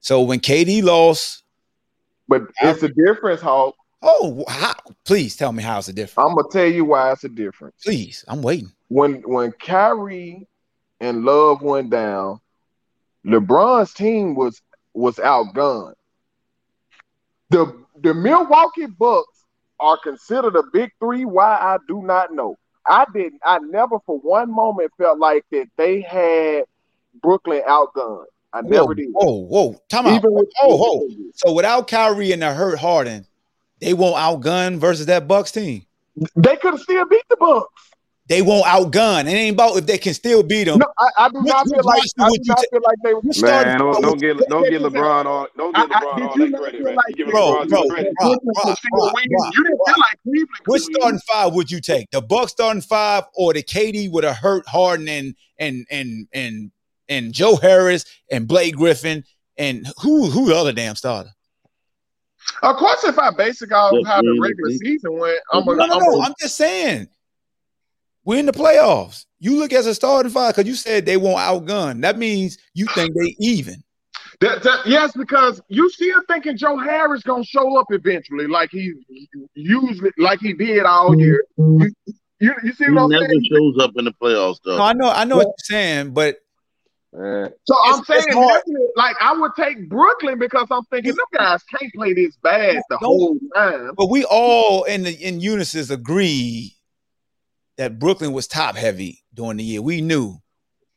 So 0.00 0.22
when 0.22 0.40
KD 0.40 0.82
lost, 0.82 1.44
But 2.28 2.42
it's 2.62 2.82
a 2.82 2.88
difference, 2.88 3.40
Hawk. 3.40 3.74
oh, 4.02 4.44
how, 4.48 4.74
please 5.04 5.36
tell 5.36 5.52
me 5.52 5.62
how 5.62 5.78
it's 5.78 5.88
a 5.88 5.92
difference. 5.92 6.28
I'm 6.28 6.34
gonna 6.36 6.48
tell 6.50 6.66
you 6.70 6.84
why 6.84 7.12
it's 7.12 7.24
a 7.24 7.28
difference. 7.28 7.76
Please, 7.84 8.24
I'm 8.28 8.42
waiting. 8.42 8.70
When 8.88 9.22
when 9.22 9.52
Kyrie 9.52 10.46
and 11.00 11.24
Love 11.24 11.62
went 11.62 11.90
down, 11.90 12.40
LeBron's 13.24 13.92
team 13.94 14.34
was 14.34 14.62
was 14.94 15.16
outgunned. 15.16 15.94
The 17.50 17.76
the 18.02 18.14
Milwaukee 18.14 18.86
Bucks 18.86 19.44
are 19.80 19.98
considered 19.98 20.56
a 20.56 20.62
big 20.72 20.90
three. 21.00 21.24
Why 21.24 21.56
I 21.56 21.78
do 21.88 22.02
not 22.02 22.32
know. 22.32 22.56
I 22.86 23.04
didn't. 23.12 23.40
I 23.44 23.58
never 23.58 23.98
for 24.06 24.18
one 24.18 24.50
moment 24.52 24.92
felt 24.96 25.18
like 25.18 25.44
that 25.50 25.66
they 25.76 26.00
had 26.00 26.64
Brooklyn 27.22 27.62
outgunned. 27.68 28.26
I 28.56 28.60
Whoa, 28.62 28.68
never 28.80 28.94
did. 28.94 29.08
whoa, 29.12 29.32
whoa! 29.46 29.80
Time 29.88 30.06
out. 30.06 30.16
Even 30.16 30.32
with 30.32 30.48
Oh, 30.62 30.76
whoa. 30.76 31.08
So 31.34 31.52
without 31.52 31.88
Kyrie 31.88 32.32
and 32.32 32.42
the 32.42 32.52
hurt 32.52 32.78
Harden, 32.78 33.26
they 33.80 33.92
won't 33.94 34.16
outgun 34.16 34.78
versus 34.78 35.06
that 35.06 35.28
Bucks 35.28 35.52
team. 35.52 35.84
they 36.34 36.56
could 36.56 36.80
still 36.80 37.04
beat 37.06 37.22
the 37.28 37.36
Bucks. 37.36 37.68
They 38.28 38.42
won't 38.42 38.64
outgun. 38.64 39.26
It 39.26 39.34
ain't 39.34 39.54
about 39.54 39.76
if 39.76 39.86
they 39.86 39.98
can 39.98 40.12
still 40.12 40.42
beat 40.42 40.64
them. 40.64 40.78
No, 40.80 40.86
I, 40.98 41.26
I 41.26 41.28
do 41.28 41.42
not, 41.42 41.64
feel 41.68 41.76
like 41.84 41.98
roster 41.98 42.22
I 42.22 42.24
do 42.26 42.30
would 42.32 42.40
you 42.40 42.48
not 42.48 42.64
feel 42.72 42.80
like 42.84 42.96
they. 43.04 43.14
We're 43.14 43.42
Man, 43.64 43.78
don't, 43.78 44.02
don't 44.02 44.18
get 44.20 44.38
don't 44.48 44.68
get 44.68 44.82
LeBron 44.82 45.26
all 45.26 45.46
don't 45.56 45.72
get 45.76 45.88
I- 45.92 45.94
I- 45.94 46.00
LeBron 46.00 46.16
did 46.16 46.26
all 46.26 46.38
you 46.38 46.50
that 46.50 46.58
credit, 46.60 46.82
man. 46.82 46.96
like 46.96 47.16
Bro, 47.30 47.30
bro, 47.30 47.64
too 47.66 47.68
much 47.70 47.88
credit. 47.90 48.12
bro. 48.18 48.28
Brooklyn 48.30 48.52
Rock, 48.56 48.66
could 48.66 48.76
still 48.78 49.04
rock, 49.06 49.14
win. 49.14 49.24
rock, 49.30 49.54
You 49.54 49.62
didn't 49.64 49.80
feel 49.86 49.94
like 49.98 50.18
Cleveland 50.24 50.48
Which 50.66 50.82
starting 50.82 51.20
five 51.20 51.52
would 51.54 51.70
you 51.70 51.80
take? 51.80 52.10
The 52.10 52.20
Bucks 52.20 52.50
starting 52.50 52.82
five 52.82 53.24
or 53.34 53.52
the 53.54 53.62
KD 53.62 54.10
with 54.10 54.24
a 54.24 54.32
hurt 54.34 54.66
Harden 54.66 55.06
and 55.08 55.36
and 55.60 55.86
and 55.92 56.26
and 56.32 56.72
and 57.08 57.32
Joe 57.32 57.56
Harris 57.56 58.04
and 58.30 58.46
Blake 58.48 58.76
Griffin 58.76 59.24
and 59.58 59.86
who 60.02 60.30
who 60.30 60.46
the 60.48 60.56
other 60.56 60.72
damn 60.72 60.96
starter? 60.96 61.30
Of 62.62 62.76
course, 62.76 63.04
if 63.04 63.18
I 63.18 63.30
base 63.30 63.60
it 63.62 63.72
off 63.72 63.92
Yeah, 63.94 64.08
how 64.08 64.22
the 64.22 64.38
regular 64.40 64.70
yeah. 64.70 64.78
season 64.82 65.18
went, 65.18 65.38
I'm 65.52 65.64
No, 65.64 65.72
a, 65.72 65.76
no, 65.76 65.86
no. 65.86 65.94
I'm 65.96 66.02
a, 66.02 66.22
I'm 66.26 66.34
just 66.40 66.56
saying. 66.56 67.08
We're 68.24 68.38
in 68.40 68.46
the 68.46 68.52
playoffs. 68.52 69.24
You 69.38 69.58
look 69.58 69.72
as 69.72 69.86
a 69.86 69.94
starting 69.94 70.32
five 70.32 70.54
because 70.54 70.66
you 70.68 70.74
said 70.74 71.06
they 71.06 71.16
won't 71.16 71.38
outgun. 71.38 72.00
That 72.02 72.18
means 72.18 72.58
you 72.74 72.86
think 72.86 73.14
they 73.14 73.36
even. 73.38 73.82
that, 74.40 74.62
that, 74.64 74.86
yes, 74.86 75.12
because 75.16 75.60
you 75.68 75.88
still 75.90 76.20
thinking 76.28 76.56
Joe 76.56 76.76
Harris 76.76 77.22
gonna 77.22 77.44
show 77.44 77.78
up 77.78 77.86
eventually, 77.90 78.46
like 78.48 78.70
he 78.72 78.92
usually, 79.54 80.10
like 80.18 80.40
he 80.40 80.52
did 80.54 80.84
all 80.84 81.10
mm-hmm. 81.10 81.20
year. 81.20 81.44
You, 81.56 81.92
you, 82.40 82.54
you 82.64 82.72
see 82.72 82.84
He 82.86 82.90
what 82.90 83.02
I'm 83.02 83.10
never 83.10 83.26
saying? 83.28 83.46
shows 83.50 83.76
up 83.80 83.92
in 83.96 84.06
the 84.06 84.12
playoffs, 84.12 84.58
though. 84.64 84.76
No, 84.78 84.82
I 84.82 84.92
know, 84.92 85.10
I 85.10 85.24
know 85.24 85.36
what 85.36 85.46
you're 85.46 85.54
saying, 85.60 86.12
but 86.12 86.38
Man, 87.16 87.50
So 87.64 87.74
I'm 87.84 88.00
It's- 88.00 88.24
it's 88.26 88.34
saying, 88.34 88.88
like 88.94 89.16
I 89.22 89.32
would 89.34 89.52
take 89.56 89.88
Brooklyn 89.88 90.38
because 90.38 90.66
I'm 90.70 90.84
thinking 90.90 91.14
them 91.14 91.24
guys 91.32 91.62
can't 91.64 91.92
play 91.94 92.12
this 92.12 92.36
bad 92.42 92.82
the 92.90 92.98
whole 92.98 93.38
time. 93.54 93.92
but 93.96 94.10
we 94.10 94.24
all 94.24 94.84
in 94.84 95.04
the 95.04 95.12
in 95.12 95.40
unison 95.40 95.90
agree 95.90 96.76
that 97.78 97.98
Brooklyn 97.98 98.32
was 98.32 98.46
top 98.46 98.76
heavy 98.76 99.22
during 99.32 99.56
the 99.56 99.64
year. 99.64 99.80
We 99.80 100.02
knew 100.02 100.36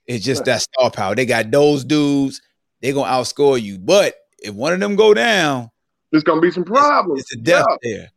it's 0.08 0.26
just 0.26 0.44
that 0.46 0.62
star 0.62 0.92
power. 0.92 1.16
They 1.16 1.26
got 1.26 1.52
those 1.52 1.86
dudes. 1.86 2.42
They're 2.82 2.94
gonna 2.94 3.12
outscore 3.12 3.62
you. 3.62 3.80
But 3.80 4.16
if 4.40 4.54
one 4.54 4.74
of 4.74 4.80
them 4.82 4.96
go 4.98 5.14
down, 5.14 5.70
There's 6.12 6.24
gonna 6.24 6.42
be 6.42 6.52
some 6.52 6.66
problems. 6.66 7.22
it's 7.22 7.34
a 7.34 7.38
death 7.38 7.66
Yeah. 7.82 7.90
there. 7.98 8.12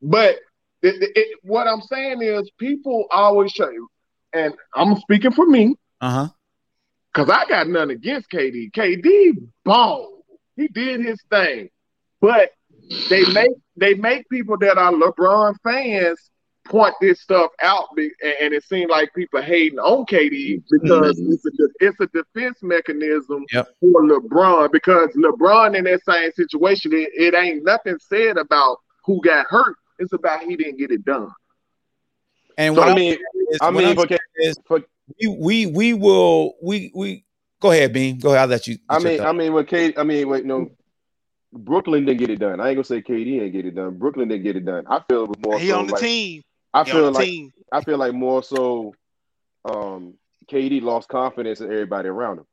But 0.00 0.36
it, 0.82 1.02
it, 1.02 1.10
it- 1.14 1.38
what 1.42 1.66
I'm 1.66 1.82
saying 1.82 2.22
is, 2.22 2.50
people 2.58 3.04
always 3.10 3.50
show 3.52 3.68
you, 3.70 3.88
and 4.32 4.54
I'm 4.74 4.96
speaking 5.00 5.32
for 5.32 5.44
me 5.46 5.76
Uh 6.00 6.10
huh. 6.10 6.28
Because 7.14 7.30
I 7.30 7.44
got 7.48 7.68
nothing 7.68 7.90
against 7.92 8.28
KD. 8.30 8.72
KD 8.72 9.32
ball, 9.64 10.24
he 10.56 10.66
did 10.68 11.00
his 11.00 11.20
thing, 11.30 11.70
but 12.20 12.50
they 13.08 13.24
make 13.32 13.50
they 13.76 13.94
make 13.94 14.28
people 14.28 14.56
that 14.58 14.78
are 14.78 14.92
LeBron 14.92 15.54
fans 15.62 16.18
point 16.66 16.94
this 17.00 17.20
stuff 17.20 17.50
out, 17.60 17.84
and, 17.96 18.10
and 18.40 18.54
it 18.54 18.64
seems 18.64 18.90
like 18.90 19.12
people 19.14 19.40
hating 19.42 19.78
on 19.78 20.06
KD 20.06 20.62
because 20.70 21.18
Mhm. 21.20 21.32
it's 21.34 21.44
a 21.44 21.50
de- 21.50 21.74
it's 21.80 22.00
a 22.00 22.06
defense 22.06 22.58
mechanism 22.62 23.44
Yep. 23.52 23.68
for 23.80 24.02
LeBron 24.06 24.72
because 24.72 25.10
LeBron 25.10 25.76
in 25.76 25.84
that 25.84 26.02
same 26.04 26.32
situation, 26.32 26.92
it, 26.94 27.10
it 27.14 27.34
ain't 27.34 27.64
nothing 27.64 27.96
said 28.00 28.38
about 28.38 28.78
who 29.04 29.20
got 29.22 29.46
hurt. 29.48 29.76
It's 29.98 30.12
about 30.14 30.42
he 30.42 30.56
didn't 30.56 30.78
get 30.78 30.90
it 30.90 31.04
done. 31.04 31.30
And 32.56 32.74
so 32.74 32.80
what 32.80 32.88
I 32.88 32.92
I'm 32.92 32.96
mean, 32.96 33.12
is- 33.50 33.58
I 33.60 33.70
mean, 33.70 33.84
I'm 33.98 33.98
is- 34.38 34.58
for, 34.66 34.80
we 35.20 35.26
we 35.28 35.66
we 35.66 35.94
will 35.94 36.54
we 36.62 36.90
we 36.94 37.24
go 37.60 37.70
ahead, 37.70 37.92
Beam. 37.92 38.18
Go 38.18 38.30
ahead. 38.30 38.42
I'll 38.42 38.48
let 38.48 38.66
you. 38.66 38.78
I 38.88 38.98
mean. 38.98 39.20
I 39.20 39.32
mean, 39.32 39.52
when 39.52 39.66
I 39.96 40.02
mean, 40.02 40.28
wait, 40.28 40.44
no, 40.44 40.70
Brooklyn 41.52 42.04
didn't 42.04 42.18
get 42.18 42.30
it 42.30 42.38
done. 42.38 42.60
I 42.60 42.68
ain't 42.68 42.76
gonna 42.76 42.84
say 42.84 43.02
KD 43.02 43.38
didn't 43.38 43.52
get 43.52 43.66
it 43.66 43.74
done. 43.74 43.96
Brooklyn 43.98 44.28
didn't 44.28 44.42
get 44.42 44.56
it 44.56 44.64
done. 44.64 44.84
I 44.88 45.00
feel 45.08 45.24
it 45.24 45.28
was 45.28 45.38
more 45.38 45.58
He 45.58 45.68
so 45.68 45.78
on 45.78 45.86
the 45.86 45.92
like 45.92 46.02
team. 46.02 46.42
I 46.72 46.84
He 46.84 46.90
feel 46.90 47.10
like 47.10 47.24
team. 47.24 47.52
I 47.70 47.80
feel 47.82 47.98
like 47.98 48.12
more 48.12 48.42
so, 48.42 48.94
um, 49.64 50.14
KD 50.50 50.82
lost 50.82 51.08
confidence 51.08 51.60
in 51.60 51.66
everybody 51.66 52.08
around 52.08 52.38
him. 52.38 52.46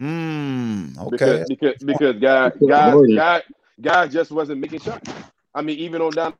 Mm, 0.00 0.98
okay. 0.98 1.08
because 1.10 1.48
because 1.48 1.84
because 1.84 2.16
guys 2.16 2.52
guys 2.66 2.94
guys 3.14 3.42
guys 3.80 4.12
just 4.12 4.30
wasn't 4.30 4.60
making 4.60 4.80
shots. 4.80 5.10
I 5.54 5.62
mean, 5.62 5.78
even 5.78 6.00
on 6.00 6.12
down 6.12 6.34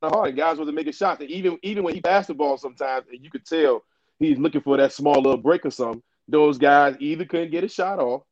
the 0.00 0.08
hard, 0.08 0.36
guys 0.36 0.58
wasn't 0.58 0.76
making 0.76 0.92
shots. 0.92 1.20
And 1.20 1.30
even 1.30 1.58
even 1.62 1.84
when 1.84 1.94
he 1.94 2.00
passed 2.00 2.28
the 2.28 2.34
ball, 2.34 2.58
sometimes 2.58 3.06
and 3.10 3.22
you 3.24 3.30
could 3.30 3.46
tell 3.46 3.82
he's 4.18 4.38
looking 4.38 4.60
for 4.60 4.76
that 4.76 4.92
small 4.92 5.14
little 5.20 5.36
break 5.36 5.64
or 5.66 5.70
something. 5.70 6.02
Those 6.28 6.58
guys 6.58 6.96
either 7.00 7.24
couldn't 7.24 7.50
get 7.50 7.64
a 7.64 7.68
shot 7.68 7.98
off, 7.98 8.22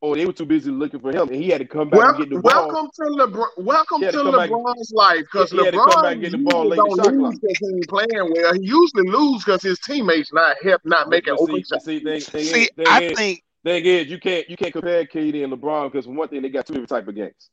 or 0.00 0.16
they 0.16 0.24
were 0.26 0.32
too 0.32 0.46
busy 0.46 0.70
looking 0.70 1.00
for 1.00 1.10
him, 1.10 1.28
and 1.28 1.36
he 1.36 1.48
had 1.50 1.58
to 1.60 1.66
come 1.66 1.90
back 1.90 2.00
Well, 2.00 2.08
and 2.10 2.18
get 2.18 2.30
the 2.30 2.40
ball. 2.40 2.68
welcome 2.68 2.90
to 2.94 3.02
LeBron. 3.02 3.46
Welcome 3.58 4.00
to 4.00 4.10
to 4.10 4.18
come 4.22 4.32
back- 4.32 4.50
LeBron's 4.50 4.92
life 4.92 5.20
because 5.20 5.50
he 5.50 5.58
come 5.58 5.66
LeBron 5.66 6.02
back 6.02 6.12
and 6.14 6.22
get 6.22 6.32
the 6.32 6.38
ball 6.38 6.64
usually 6.64 6.78
late 6.90 6.96
don't 7.04 7.18
lose 7.20 7.38
because 7.38 7.58
he 7.58 7.66
ain't 7.74 7.88
playing 7.88 8.32
well. 8.34 8.54
He 8.54 8.60
usually 8.62 9.08
lose 9.10 9.44
because 9.44 9.62
his 9.62 9.78
teammates 9.80 10.32
not 10.32 10.56
help, 10.62 10.80
not 10.84 11.08
making 11.08 11.34
But 11.34 11.42
open 11.42 11.62
shots. 11.62 11.84
see, 11.84 12.00
thing, 12.00 12.20
thing, 12.20 12.44
See, 12.44 12.62
is, 12.62 12.70
I 12.86 13.02
is, 13.02 13.18
think 13.18 13.44
thing 13.64 13.84
is, 13.84 14.06
you 14.08 14.18
can't 14.18 14.48
you 14.50 14.56
can't 14.56 14.72
compare 14.72 15.04
KD 15.04 15.44
and 15.44 15.52
LeBron 15.52 15.92
because 15.92 16.08
one 16.08 16.26
thing, 16.28 16.42
they 16.42 16.48
got 16.48 16.66
two 16.66 16.72
different 16.72 16.88
type 16.88 17.06
of 17.06 17.14
games. 17.14 17.50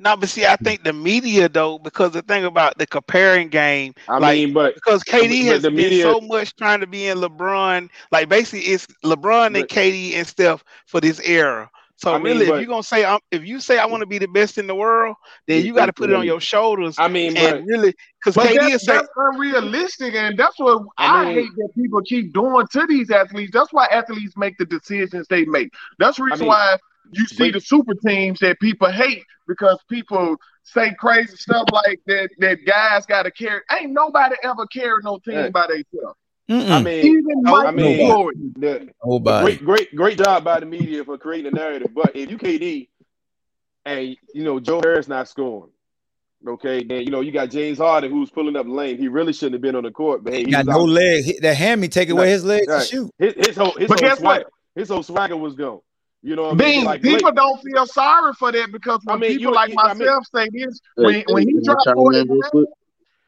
No, 0.00 0.16
but 0.16 0.28
see, 0.30 0.46
I 0.46 0.56
think 0.56 0.84
the 0.84 0.92
media 0.92 1.48
though, 1.48 1.78
because 1.78 2.12
the 2.12 2.22
thing 2.22 2.44
about 2.44 2.78
the 2.78 2.86
comparing 2.86 3.48
game, 3.48 3.94
I 4.08 4.18
Like, 4.18 4.40
mean, 4.40 4.52
but 4.52 4.74
because 4.74 5.04
but 5.10 5.22
KD 5.22 5.44
has 5.46 5.62
the 5.62 5.70
been 5.70 5.92
so 5.92 6.20
much 6.20 6.56
trying 6.56 6.80
to 6.80 6.86
be 6.86 7.06
in 7.06 7.18
LeBron, 7.18 7.90
like 8.10 8.28
basically 8.28 8.66
it's 8.72 8.86
LeBron 9.04 9.56
and 9.58 9.68
But- 9.68 9.68
KD 9.68 10.14
and 10.14 10.26
Steph 10.26 10.64
for 10.86 11.00
this 11.00 11.20
era. 11.20 11.70
So 11.96 12.14
I 12.14 12.18
mean, 12.18 12.38
really, 12.38 12.46
if 12.48 12.58
you're 12.58 12.66
gonna 12.66 12.82
say 12.82 13.04
I'm, 13.04 13.20
if 13.30 13.44
you 13.44 13.60
say 13.60 13.78
I 13.78 13.86
want 13.86 14.02
to 14.02 14.06
be 14.06 14.18
the 14.18 14.28
best 14.28 14.58
in 14.58 14.66
the 14.66 14.74
world, 14.74 15.16
then 15.46 15.62
you 15.64 15.74
got 15.74 15.86
to 15.86 15.92
put 15.92 16.10
it 16.10 16.16
on 16.16 16.26
your 16.26 16.40
shoulders 16.40 16.98
I 16.98 17.08
mean, 17.08 17.38
but 17.38 17.56
and 17.56 17.66
really, 17.66 17.94
because 18.20 18.36
But 18.36 18.46
KD 18.46 18.54
that's, 18.54 18.74
is 18.74 18.84
saying, 18.84 19.02
that's 19.02 19.08
unrealistic, 19.16 20.14
and 20.14 20.38
that's 20.38 20.58
what 20.58 20.82
I 20.98 21.22
I, 21.22 21.24
mean- 21.24 21.34
hate 21.34 21.50
that 21.56 21.70
people 21.76 22.00
keep 22.02 22.32
doing 22.32 22.66
to 22.72 22.86
these 22.86 23.10
athletes. 23.10 23.50
That's 23.52 23.72
why 23.72 23.86
athletes 23.86 24.36
make 24.36 24.56
the 24.58 24.66
decisions 24.66 25.26
they 25.28 25.44
make. 25.44 25.70
That's 25.98 26.16
the 26.18 26.24
reason 26.24 26.46
mean, 26.46 26.48
why 26.48 26.76
you 27.12 27.26
see 27.26 27.50
but- 27.50 27.58
the 27.58 27.60
super 27.60 27.94
teams 27.94 28.38
that 28.40 28.58
people 28.60 28.90
hate 28.90 29.24
because 29.48 29.78
people 29.88 30.36
say 30.62 30.94
crazy 30.98 31.36
stuff 31.36 31.64
like 31.72 32.00
that. 32.06 32.30
That 32.38 32.58
guys 32.66 33.06
got 33.06 33.24
to 33.24 33.30
carry. 33.30 33.60
Ain't 33.72 33.92
nobody 33.92 34.36
ever 34.44 34.66
carried 34.66 35.04
no 35.04 35.18
team 35.18 35.34
Yeah. 35.34 35.48
by 35.50 35.66
themselves. 35.66 36.16
Mm-mm. 36.48 36.68
I 36.70 36.82
mean, 36.82 37.06
Even 37.06 37.46
I 37.46 37.50
Michael 37.50 37.72
mean, 37.72 37.98
Jordan. 38.10 38.54
the, 38.58 38.88
Nobody. 39.04 39.44
great, 39.56 39.64
great, 39.64 39.94
great 39.96 40.18
job 40.18 40.42
by 40.44 40.58
the 40.60 40.66
media 40.66 41.04
for 41.04 41.16
creating 41.16 41.52
a 41.52 41.54
narrative. 41.56 41.88
But 41.94 42.16
if 42.16 42.28
you 42.30 42.38
KD 42.38 42.88
and 43.84 44.16
you 44.34 44.44
know 44.44 44.58
Joe 44.60 44.80
Harris 44.82 45.06
not 45.08 45.28
scoring, 45.28 45.70
okay, 46.46 46.82
then 46.82 47.02
you 47.02 47.10
know 47.10 47.20
you 47.20 47.30
got 47.32 47.50
James 47.50 47.78
Harden 47.78 48.10
who's 48.10 48.30
pulling 48.30 48.56
up 48.56 48.66
lane. 48.66 48.98
He 48.98 49.06
really 49.08 49.32
shouldn't 49.32 49.54
have 49.54 49.62
been 49.62 49.76
on 49.76 49.84
the 49.84 49.92
court, 49.92 50.24
but 50.24 50.32
hey, 50.32 50.40
He 50.40 50.44
he 50.46 50.50
got 50.50 50.66
was 50.66 50.74
no 50.76 50.82
out. 50.82 50.88
leg. 50.88 51.24
That 51.42 51.56
hammy 51.56 51.86
take 51.88 52.10
away 52.10 52.24
Right, 52.24 52.30
his 52.30 52.44
leg 52.44 52.62
to 52.66 52.80
shoot. 52.80 53.10
His, 53.18 53.34
his 53.46 53.56
whole 53.56 53.72
his 53.72 53.88
But 53.88 54.00
whole 54.00 54.08
guess 54.08 54.20
what? 54.20 54.40
swagger, 54.40 54.50
his 54.74 54.88
whole 54.88 55.02
swagger 55.04 55.36
was 55.36 55.54
gone. 55.54 55.80
You 56.22 56.36
know 56.36 56.42
what 56.48 56.60
I 56.60 56.64
mean? 56.64 56.84
Like 56.84 57.00
people 57.02 57.20
Blake, 57.32 57.34
don't 57.34 57.62
feel 57.62 57.86
sorry 57.86 58.32
for 58.34 58.52
that 58.52 58.70
because 58.72 59.00
when 59.04 59.16
I 59.16 59.20
mean, 59.20 59.30
people 59.38 59.52
you- 59.52 59.54
like 59.54 59.70
you- 59.70 59.76
I 59.78 59.94
mean- 59.94 59.98
myself 60.06 60.24
say 60.34 60.48
this, 60.52 60.80
Hey, 60.96 61.02
when 61.02 61.24
when 61.28 61.48
he 61.48 61.60
dropped 61.64 61.84
chime 61.84 61.92
in 61.92 61.96
forty 61.96 62.18
real 62.28 62.42
quick? 62.50 62.68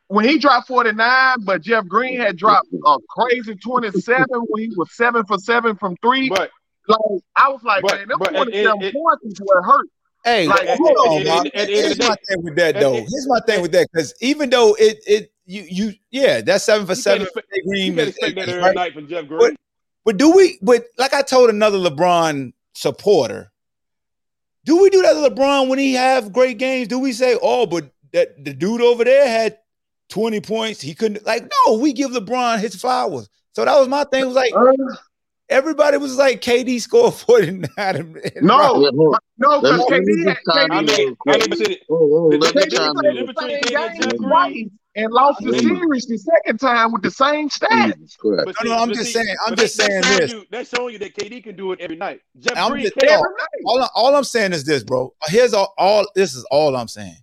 when 0.09 0.29
he 0.29 0.39
dropped 0.39 0.69
49, 0.69 1.37
but 1.45 1.63
Jeff 1.63 1.87
Green 1.87 2.21
had 2.21 2.37
dropped 2.37 2.69
a 2.87 2.97
crazy 3.09 3.55
27 3.55 4.27
when 4.49 4.63
he 4.71 4.77
was 4.77 4.95
seven 4.95 5.25
for 5.25 5.39
seven 5.39 5.75
from 5.77 5.97
three. 6.03 6.29
but 6.29 6.51
Like 6.89 6.99
I 7.37 7.49
was 7.49 7.63
like, 7.63 7.83
But- 7.83 7.95
man, 7.95 8.09
them 8.09 8.19
but 8.19 8.29
it- 8.29 8.37
27 8.37 8.83
it- 8.83 8.93
points 8.95 9.25
is 9.25 9.41
what 9.43 9.65
hurt. 9.65 9.87
Hey, 10.25 10.47
Like, 10.49 10.69
hold 10.69 10.91
at- 10.91 10.97
on, 10.97 11.21
at- 11.23 11.27
Mark. 11.27 11.47
at- 11.47 11.47
at 11.47 11.53
the 11.53 11.59
end 11.61 11.63
of 11.63 11.69
Here's 11.69 11.97
the 11.99 12.05
my 12.09 12.15
day- 12.15 12.21
thing 12.29 12.43
with 12.45 12.57
that, 12.57 12.75
though. 12.81 12.93
Here's 12.93 13.27
my 13.29 13.41
thing 13.47 13.63
with 13.63 13.73
that, 13.73 13.89
because 13.93 14.15
even 14.21 14.51
though 14.51 14.75
it 14.79 14.99
it 15.07 15.33
you 15.47 15.63
you 15.69 15.93
yeah, 16.11 16.41
that's 16.43 16.65
seven 16.65 16.85
for 16.87 16.93
You 16.93 16.97
seven. 16.97 17.23
expect- 17.23 17.49
Jay 17.51 17.61
you 17.65 17.71
Green 17.71 17.99
is- 17.99 18.09
expect 18.09 18.35
that 18.35 18.43
is 18.43 18.49
every 18.51 18.63
right. 18.63 18.75
night 18.75 18.93
from 18.95 19.09
Jeff 19.09 19.27
Green. 19.27 19.57
But 20.05 20.17
do 20.19 20.31
we? 20.31 20.59
But 20.61 20.85
like 20.99 21.15
I 21.15 21.23
told 21.23 21.49
another 21.51 21.79
LeBron 21.79 22.53
supporter, 22.73 23.51
do 24.65 24.81
we 24.83 24.91
do 24.91 25.03
that 25.03 25.15
to 25.15 25.29
LeBron 25.35 25.69
when 25.69 25.79
he 25.79 25.95
have 25.95 26.33
great 26.33 26.59
games? 26.59 26.89
Do 26.89 26.99
we 26.99 27.13
say, 27.13 27.37
oh, 27.43 27.67
but 27.67 27.91
that 28.13 28.45
the 28.45 28.53
dude 28.55 28.81
over 28.81 29.05
there 29.05 29.27
had 29.27 29.59
twenty 30.09 30.41
points, 30.41 30.81
he 30.81 30.95
couldn't? 30.95 31.25
Like, 31.27 31.51
no, 31.67 31.75
we 31.79 31.93
give 31.93 32.11
LeBron 32.11 32.59
his 32.61 32.75
flowers. 32.75 33.29
So 33.53 33.65
that 33.65 33.79
was 33.79 33.89
my 33.89 34.05
thing. 34.05 34.23
It 34.23 34.27
was 34.27 34.37
like 34.37 34.53
everybody 35.49 35.97
was 35.99 36.17
like, 36.17 36.41
KD 36.41 36.81
scored 36.81 37.15
forty 37.15 37.51
nine. 37.77 38.21
No, 38.41 38.57
Yeah, 38.81 38.91
hold- 38.95 39.17
no, 39.39 39.61
because 39.61 39.79
me- 39.79 39.85
let 39.91 40.03
me 40.03 40.15
KD, 40.15 40.25
just 40.25 40.41
chime 40.47 40.69
KD, 40.69 40.73
I 40.73 40.79
in 40.79 40.87
mean, 40.87 40.87
real 40.87 40.97
I 40.97 41.05
mean, 41.05 41.17
quick. 41.17 41.49
but 41.51 41.59
see, 41.59 41.81
Oh, 41.91 41.97
oh, 41.97 42.27
let 42.29 42.55
me 42.55 42.63
KD 42.63 42.77
chime 42.77 42.95
in. 43.05 44.71
The 44.95 45.03
Between 45.03 45.13
same 45.13 45.13
KD 45.13 45.13
and 45.13 45.13
game 45.13 45.23
Jeff 45.23 45.43
Green. 45.43 45.43
twice 45.43 45.43
and 45.43 45.43
lost 45.43 45.43
the 45.45 45.59
series 45.59 46.07
the 46.07 46.19
second 46.19 46.59
time 46.61 46.93
with 46.93 47.03
the 47.03 47.11
same 47.11 47.49
stats. 47.49 47.95
Jesus 47.97 48.17
Christ. 48.17 48.43
but 48.47 48.55
No, 48.65 48.71
no, 48.77 48.83
I'm 48.83 48.89
but 48.89 48.97
just 48.97 49.13
saying- 49.13 49.37
I'm 49.47 49.57
just 49.57 49.77
saying 49.77 50.01
that's 50.03 50.07
showing 50.09 50.21
this. 50.21 50.33
You, 50.33 50.45
that's 50.51 50.69
showing 50.69 50.93
you 50.93 50.99
that 51.01 51.15
KD 51.15 51.43
can 51.43 51.57
do 51.57 51.73
it 51.73 51.81
every 51.81 51.97
night. 51.97 52.21
Jeff 52.39 52.57
I'm 52.57 52.73
Green 52.73 52.83
just- 52.85 52.97
can't. 52.97 53.11
Every 53.11 53.23
night. 53.23 53.63
all, 53.67 53.83
I- 53.83 53.89
all 53.95 54.15
I'm 54.17 54.25
saying 54.25 54.53
is 54.53 54.65
this, 54.65 54.85
bro. 54.85 55.15
Here's 55.29 55.55
all, 55.55 55.73
all 55.79 56.07
this 56.15 56.35
is 56.35 56.45
all 56.51 56.77
I'm 56.77 56.89
saying. 56.89 57.17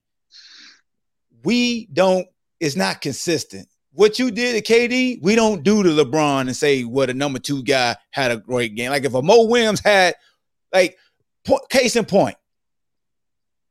We 1.43 1.87
don't, 1.93 2.27
it's 2.59 2.75
not 2.75 3.01
consistent. 3.01 3.67
What 3.93 4.19
you 4.19 4.29
did 4.31 4.63
to 4.63 4.73
KD, 4.73 5.19
we 5.21 5.35
don't 5.35 5.63
do 5.63 5.81
to 5.83 5.89
LeBron 5.89 6.41
and 6.41 6.55
say 6.55 6.83
what 6.83 7.09
a 7.09 7.13
number 7.13 7.39
two 7.39 7.63
guy 7.63 7.95
had 8.11 8.31
a 8.31 8.37
great 8.37 8.75
game. 8.75 8.91
Like 8.91 9.03
if 9.05 9.13
a 9.13 9.21
Mo 9.21 9.45
Williams 9.45 9.79
had, 9.79 10.15
like, 10.73 10.97
po- 11.45 11.65
case 11.69 11.95
in 11.95 12.05
point, 12.05 12.35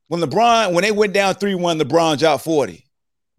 when 0.08 0.20
LeBron, 0.20 0.72
when 0.72 0.82
they 0.82 0.90
went 0.92 1.12
down 1.12 1.34
3 1.34 1.54
1, 1.54 1.78
LeBron 1.78 2.18
dropped 2.18 2.44
40. 2.44 2.84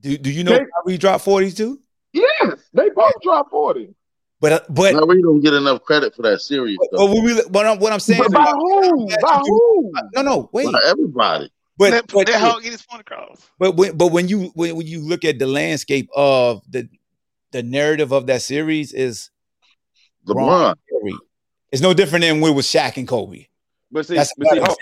Do, 0.02 0.18
do 0.18 0.32
you 0.32 0.43
know 0.43 0.52
They- 0.52 0.66
Kyrie 0.86 0.97
dropped 0.97 1.24
40 1.24 1.52
too? 1.52 1.80
Yes, 2.14 2.56
they 2.74 2.89
both 2.89 3.14
dropped 3.22 3.52
40. 3.52 3.93
But, 4.41 4.52
uh, 4.54 4.60
but, 4.70 4.95
Now 4.95 5.06
we 5.06 5.22
don't 5.22 5.41
get 5.41 5.54
enough 5.54 5.84
credit 5.84 6.16
for 6.16 6.22
that 6.22 6.39
series, 6.41 6.78
but, 6.80 6.97
though. 6.97 7.06
what, 7.08 7.24
we, 7.24 7.34
what, 7.50 7.66
I'm, 7.66 7.78
what 7.80 7.91
I'm 7.91 8.00
saying, 8.00 8.22
But 8.24 8.32
by 8.32 8.45
who? 8.45 9.08
By 9.22 9.41
who? 9.45 9.91
no, 10.16 10.22
no, 10.22 10.50
wait. 10.54 10.72
Not 10.72 10.82
everybody. 10.86 11.52
But, 11.78 11.91
let, 11.91 12.08
but, 12.08 12.28
let 12.28 12.39
Hulk 12.41 12.64
get 12.64 12.72
his 12.72 12.82
point 12.82 13.02
across. 13.02 13.50
But 13.58 13.76
when 13.78 13.95
but 13.97 14.08
when 14.08 14.28
you 14.28 14.52
when, 14.54 14.76
when 14.76 14.86
you 14.88 15.00
look 15.00 15.24
at 15.24 15.39
the 15.39 15.47
landscape 15.47 16.10
of 16.14 16.62
the 16.70 16.89
the 17.52 17.64
narrative 17.64 18.12
of 18.12 18.28
that 18.28 18.41
series 18.41 18.91
is 18.91 19.30
LeBron. 20.28 20.76
Curry. 20.89 21.14
It's 21.72 21.82
no 21.82 21.93
different 21.93 22.24
than 22.24 22.41
when 22.41 22.52
it 22.52 22.56
was 22.56 22.66
Shaq 22.66 22.97
and 22.97 23.08
Kobe. 23.08 23.45
But 23.91 24.06
see, 24.06 24.16
That's 24.16 24.34
but 24.38 24.50
see, 24.50 24.60
what 24.60 24.78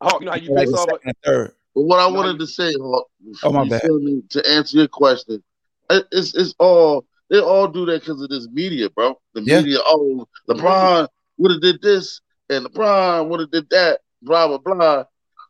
I'm 0.00 0.08
Hawk, 0.08 0.20
you 0.20 0.26
know 0.26 0.32
how 0.32 0.38
you 0.38 0.54
Like 0.54 0.68
off. 0.68 0.80
second 0.80 0.98
and 1.04 1.14
third. 1.24 1.52
But 1.74 1.82
what 1.82 2.00
I 2.00 2.06
wanted 2.06 2.38
to 2.38 2.46
say, 2.46 2.72
Hawk, 2.74 3.08
Oh, 3.44 3.52
my 3.52 3.64
bad. 3.68 3.84
me, 3.84 4.22
to 4.30 4.48
answer 4.50 4.78
your 4.78 4.88
question, 4.88 5.42
it- 5.90 6.06
it's 6.12 6.34
it's 6.34 6.54
all 6.58 7.06
they 7.30 7.40
all 7.40 7.66
do 7.66 7.86
that 7.86 8.00
because 8.00 8.20
of 8.20 8.28
this 8.28 8.46
media, 8.52 8.90
bro. 8.90 9.18
The 9.34 9.42
Yeah. 9.42 9.60
media, 9.60 9.78
oh, 9.86 10.26
LeBron 10.48 11.08
would 11.38 11.50
have 11.50 11.62
did 11.62 11.80
this 11.80 12.20
and 12.50 12.66
LeBron 12.66 13.28
would 13.28 13.40
have 13.40 13.50
did 13.50 13.70
that, 13.70 14.00
blah 14.22 14.48
blah 14.48 14.58
blah. 14.58 15.04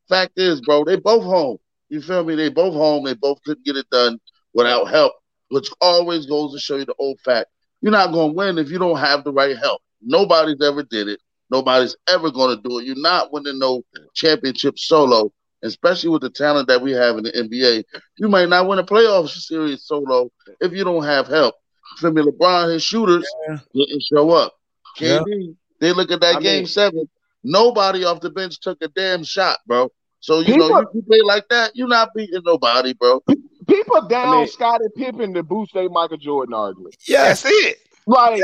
Fact 0.09 0.39
is, 0.39 0.61
bro, 0.61 0.85
they 0.85 0.97
both 0.97 1.25
home. 1.25 1.59
You 1.89 2.01
feel 2.01 2.25
me? 2.25 2.35
They 2.37 2.49
both 2.51 2.75
home. 2.75 3.05
They 3.05 3.15
both 3.15 3.43
couldn't 3.45 3.65
get 3.65 3.77
it 3.77 3.89
done 3.91 4.21
without 4.55 4.85
help, 4.89 5.13
which 5.49 5.71
always 5.81 6.27
goes 6.27 6.53
to 6.53 6.59
show 6.61 6.77
you 6.77 6.85
the 6.85 6.95
old 6.99 7.19
fact. 7.21 7.51
You're 7.81 7.93
not 7.93 8.13
gonna 8.13 8.33
win 8.33 8.59
if 8.59 8.71
you 8.71 8.79
don't 8.79 8.99
have 8.99 9.25
the 9.25 9.33
right 9.33 9.57
help. 9.57 9.81
Nobody's 10.01 10.61
ever 10.63 10.83
did 10.85 11.09
it. 11.09 11.21
Nobody's 11.51 11.97
ever 12.09 12.31
gonna 12.31 12.57
do 12.63 12.79
it. 12.79 12.85
You're 12.87 12.97
not 12.97 13.33
winning 13.33 13.59
no 13.59 13.83
championship 14.15 14.79
solo, 14.79 15.33
especially 15.63 16.11
with 16.11 16.23
the 16.23 16.31
talent 16.31 16.69
that 16.69 16.81
we 16.83 16.93
have 16.93 17.17
in 17.19 17.25
the 17.25 17.33
NBA. 17.33 17.85
You 18.19 18.29
might 18.29 18.49
not 18.49 18.67
win 18.69 18.79
a 18.79 18.85
playoff 18.85 19.29
series 19.29 19.85
solo 19.85 20.31
if 20.61 20.73
you 20.73 20.85
don't 20.85 21.05
have 21.05 21.27
help. 21.29 21.55
You 21.93 21.97
feel 22.01 22.13
me? 22.13 22.23
LeBron, 22.31 22.73
his 22.73 22.83
shooters 22.83 23.27
Yeah. 23.49 23.59
didn't 23.75 24.03
show 24.03 24.31
up. 24.31 24.55
Yeah. 24.99 25.19
KD, 25.21 25.55
they 25.81 25.93
look 25.93 26.11
at 26.11 26.21
that 26.21 26.37
I 26.37 26.41
game 26.41 26.59
mean- 26.61 26.67
seven. 26.67 27.09
Nobody 27.45 28.05
off 28.05 28.21
the 28.21 28.31
bench 28.31 28.61
took 28.61 28.79
a 28.83 28.89
damn 28.89 29.25
shot, 29.25 29.59
bro. 29.67 29.91
So 30.21 30.39
you 30.41 30.57
know, 30.57 30.69
People- 30.69 30.81
you, 30.81 30.89
you 30.95 31.03
play 31.03 31.21
like 31.25 31.49
that, 31.49 31.73
you're 31.75 31.89
not 31.89 32.11
beating 32.15 32.41
nobody, 32.45 32.93
bro. 32.93 33.21
People 33.67 34.03
down 34.09 34.29
I 34.29 34.39
mean- 34.39 34.47
Scottie 34.49 34.85
Pippen 34.97 35.35
to 35.35 35.43
boost 35.43 35.75
their 35.75 35.89
Michael 35.89 36.19
Jordan 36.19 36.55
argument. 36.55 36.95
Yes. 37.09 37.43
That's 37.43 37.55
it. 37.55 37.79
Like, 38.07 38.43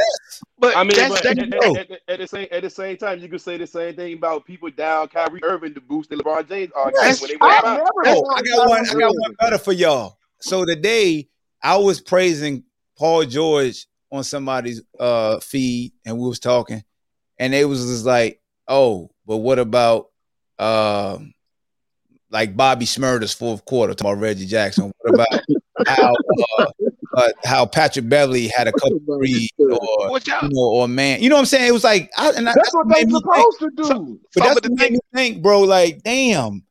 But 0.59 0.77
I 0.77 0.85
mean, 0.85 0.93
that's, 0.97 1.15
but 1.21 1.23
that's 1.23 1.39
at, 1.41 1.55
at, 1.55 1.91
at, 1.91 2.01
at 2.09 2.19
the 2.21 2.27
same 2.29 2.47
at 2.53 2.63
the 2.63 2.71
same 2.71 2.97
time, 2.97 3.19
you 3.21 3.29
could 3.29 3.41
say 3.41 3.57
the 3.57 3.67
same 3.67 3.95
thing 3.97 4.15
about 4.15 4.45
people 4.45 4.71
down 4.71 5.09
Kyrie 5.09 5.43
Irving 5.43 5.75
to 5.75 5.81
boost 5.81 6.11
the 6.11 6.17
LeBron 6.17 6.49
James 6.49 6.71
argument 6.77 7.05
Yes. 7.07 7.21
when 7.21 7.31
they 7.31 7.37
I've 7.41 7.65
out. 7.65 7.77
never 7.79 7.91
Oh, 8.07 8.27
I 8.35 8.43
got 8.43 8.69
one. 8.69 8.89
I 8.89 8.95
got 8.95 9.13
one 9.15 9.35
better 9.41 9.59
for 9.59 9.73
y'all. 9.73 10.19
So 10.41 10.65
today 10.65 11.29
I 11.63 11.77
was 11.77 12.01
praising 12.01 12.63
Paul 12.97 13.25
George 13.25 13.87
on 14.13 14.23
somebody's 14.25 14.83
uh 14.99 15.41
feed, 15.41 15.93
and 16.07 16.19
we 16.19 16.29
was 16.29 16.39
talking, 16.39 16.83
and 17.39 17.53
they 17.53 17.65
was 17.65 17.85
just 17.85 18.05
like, 18.05 18.41
"Oh, 18.69 19.11
but 19.27 19.39
what 19.39 19.59
about 19.59 20.07
um 20.61 21.35
like 22.31 22.57
Bobby 22.57 22.87
Smurder's 22.87 23.33
fourth 23.35 23.65
quarter?" 23.65 23.95
Talking 23.95 24.13
about 24.13 24.23
Reggie 24.23 24.47
Jackson. 24.47 24.93
What 25.01 25.15
about 25.15 25.43
how 25.89 26.15
uh, 26.59 26.67
uh, 27.19 27.29
how 27.45 27.66
Patrick 27.66 28.09
Beverley 28.09 28.49
had 28.49 28.69
a 28.69 28.73
couple 28.73 29.01
threes, 29.07 29.51
or 29.59 30.19
y'all 30.21 30.49
know, 30.49 30.61
or 30.61 30.89
man, 30.89 31.21
you 31.21 31.29
know 31.29 31.35
what 31.37 31.41
I'm 31.41 31.47
saying? 31.47 31.69
It 31.69 31.73
was 31.73 31.85
like, 31.85 32.11
I, 32.16 32.31
and 32.31 32.49
I, 32.49 32.53
That's 32.55 32.73
what 32.75 32.89
they 32.89 33.05
made 33.05 33.09
me 33.12 33.21
think. 33.21 33.25
supposed 33.25 33.59
to 33.61 33.71
do. 33.71 33.85
But 33.85 33.89
Some 33.89 34.21
that's 34.47 34.57
of 34.57 34.62
the 34.62 34.71
what 34.71 34.81
made 34.81 34.93
me 34.93 35.01
think, 35.14 35.43
bro. 35.43 35.61
Like, 35.62 36.03
damn, 36.03 36.62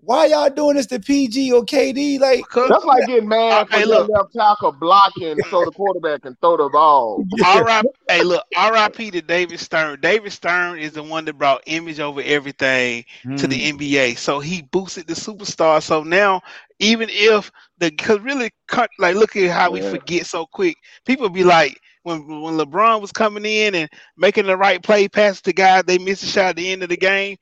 why 0.00 0.26
y'all 0.26 0.50
doing 0.50 0.76
this 0.76 0.86
to 0.86 1.00
PG 1.00 1.52
or 1.52 1.62
KD? 1.64 2.20
Like, 2.20 2.40
because 2.48 2.72
That's 2.72 2.84
like 2.84 3.06
getting 3.06 3.28
mad 3.28 3.66
Okay, 3.66 3.70
for 3.70 3.84
your 3.84 4.00
look. 4.00 4.08
left 4.08 4.32
tackle 4.36 4.72
blocking 4.72 5.42
so 5.50 5.64
the 5.64 5.72
quarterback 5.72 6.22
can 6.22 6.36
throw 6.40 6.56
the 6.56 6.68
ball. 6.68 7.26
R.I. 7.44 7.82
Hey, 8.08 8.22
look, 8.22 8.44
R.I.P. 8.56 9.10
to 9.12 9.22
David 9.22 9.60
Stern. 9.60 10.00
David 10.00 10.32
Stern 10.32 10.78
is 10.78 10.92
the 10.92 11.02
one 11.02 11.24
that 11.26 11.34
brought 11.38 11.62
image 11.66 12.00
over 12.00 12.20
everything 12.24 13.04
to 13.36 13.46
mm, 13.46 13.48
the 13.48 13.72
NBA. 13.72 14.18
So 14.18 14.40
he 14.40 14.62
boosted 14.62 15.06
the 15.06 15.14
superstar. 15.14 15.82
So 15.82 16.02
now, 16.02 16.42
even 16.78 17.08
if 17.10 17.50
the 17.78 17.90
because 17.90 18.20
really, 18.20 18.50
cut- 18.68 18.90
like, 18.98 19.16
look 19.16 19.36
at 19.36 19.50
how 19.50 19.70
we 19.70 19.80
forget 19.80 20.26
so 20.26 20.46
quick. 20.46 20.76
People 21.06 21.28
be 21.28 21.44
like, 21.44 21.78
when 22.02 22.26
when 22.26 22.56
LeBron 22.56 23.00
was 23.00 23.12
coming 23.12 23.44
in 23.44 23.74
and 23.74 23.90
making 24.16 24.46
the 24.46 24.56
right 24.56 24.82
play, 24.82 25.08
pass 25.08 25.40
to 25.42 25.52
guys, 25.52 25.84
they 25.84 25.98
missed 25.98 26.22
a 26.22 26.26
shot 26.26 26.46
at 26.50 26.56
the 26.56 26.70
end 26.72 26.82
of 26.82 26.88
the 26.88 26.96
game. 26.96 27.36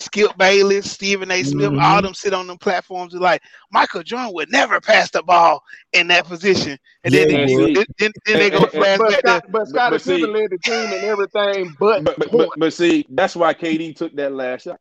Skip 0.00 0.36
Bayless, 0.36 0.90
Stephen 0.90 1.30
A. 1.30 1.42
Smith, 1.44 1.70
Mhm. 1.70 1.80
all 1.82 2.02
them 2.02 2.14
sit 2.14 2.34
on 2.34 2.46
them 2.48 2.58
platforms. 2.58 3.14
and 3.14 3.22
like 3.22 3.40
Michael 3.70 4.02
Jordan 4.02 4.32
would 4.34 4.50
never 4.50 4.80
pass 4.80 5.10
the 5.10 5.22
ball 5.22 5.62
in 5.92 6.08
that 6.08 6.26
position, 6.26 6.76
and 7.04 7.14
then, 7.14 7.30
Yeah, 7.30 7.46
they, 7.46 7.74
then, 7.74 7.84
then, 7.98 8.12
then 8.26 8.38
they 8.38 8.50
go 8.50 8.56
And- 8.56 8.64
and- 8.64 8.72
But, 8.72 8.72
flash 8.72 8.98
but, 8.98 9.10
back 9.10 9.18
Scott, 9.20 9.44
but 9.50 9.68
Scottie 9.68 9.98
Pippen 9.98 10.32
led 10.32 10.50
the 10.50 10.58
team 10.58 10.92
and 10.92 11.04
everything, 11.04 11.76
but, 11.78 12.04
But 12.04 12.18
but, 12.18 12.32
but 12.32 12.48
but 12.56 12.72
see, 12.72 13.06
that's 13.10 13.36
why 13.36 13.54
KD 13.54 13.92
took 13.96 14.14
that 14.16 14.32
last 14.32 14.64
shot. 14.64 14.80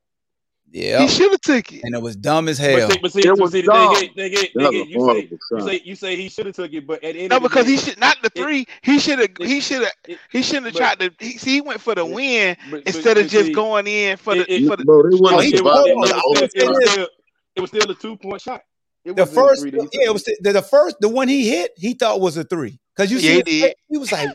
Yeah. 0.73 1.01
he 1.01 1.07
should 1.09 1.31
have 1.31 1.41
took 1.41 1.71
it. 1.73 1.81
And 1.83 1.93
it 1.93 2.01
was 2.01 2.15
dumb 2.15 2.47
as 2.47 2.57
hell. 2.57 2.89
see, 2.89 2.97
but 3.01 3.11
see, 3.11 3.27
It 3.27 3.37
was 3.37 3.51
see, 3.51 3.61
dumb. 3.61 3.93
thing 3.95 4.03
is, 4.05 4.13
thing 4.15 4.33
is, 4.33 4.41
That 4.55 4.69
thing 4.71 4.97
was 4.97 5.17
is, 5.17 5.31
a 5.31 5.35
you 5.51 5.61
say 5.61 5.61
you 5.61 5.61
say 5.67 5.81
you 5.83 5.95
say 5.95 6.15
he 6.15 6.29
should 6.29 6.45
have 6.45 6.55
took 6.55 6.71
it, 6.73 6.87
but 6.87 7.03
at 7.03 7.13
the 7.13 7.19
end 7.21 7.29
No, 7.29 7.39
because 7.41 7.65
day, 7.65 7.71
he 7.71 7.77
should 7.77 7.99
not 7.99 8.17
the 8.21 8.31
it- 8.33 8.41
three. 8.41 8.65
He 8.81 8.97
should 8.99 9.19
have. 9.19 9.29
He 9.39 9.59
should 9.59 9.81
have. 9.81 10.17
He 10.31 10.41
shouldn't 10.41 10.67
have 10.67 10.75
tried 10.75 10.99
to. 10.99 11.11
He, 11.19 11.37
see, 11.37 11.51
he 11.55 11.61
went 11.61 11.81
for 11.81 11.93
the 11.93 12.05
Yeah. 12.05 12.13
win 12.15 12.57
but- 12.71 12.85
but- 12.85 12.95
instead 12.95 13.17
of 13.17 13.27
just 13.27 13.47
see, 13.47 13.53
going 13.53 13.85
in 13.87 14.15
for 14.17 14.33
the 14.35 14.45
it- 14.51 14.67
for 14.67 14.77
the. 14.77 14.85
Bro, 14.85 15.01
Oh, 15.03 15.39
he- 15.39 15.53
it 15.55 15.61
was, 15.63 16.09
it 16.09 16.15
on, 16.15 16.41
was 16.41 16.49
still, 16.51 16.63
it 16.63 16.69
was 16.69 16.91
still, 16.91 17.07
it 17.55 17.61
was 17.61 17.69
still 17.69 17.91
a 17.91 17.95
two 17.95 18.15
point 18.17 18.41
shot. 18.41 18.61
It 19.03 19.15
The 19.15 19.23
wasn't 19.23 19.35
first, 19.35 19.61
three 19.63 19.71
that 19.71 19.89
he 19.91 19.99
yeah, 19.99 20.05
it 20.09 20.13
was 20.13 20.23
the, 20.23 20.53
the 20.53 20.61
first, 20.61 20.95
the 21.01 21.09
one 21.09 21.27
he 21.27 21.49
hit, 21.49 21.71
he 21.75 21.95
thought 21.95 22.21
was 22.21 22.37
a 22.37 22.43
three. 22.43 22.79
Cause 22.95 23.11
you 23.11 23.19
see, 23.19 23.27
he 23.27 23.33
his 23.33 23.43
did. 23.43 23.63
face, 23.63 23.73
he 23.89 23.97
was 23.97 24.11
like, 24.11 24.29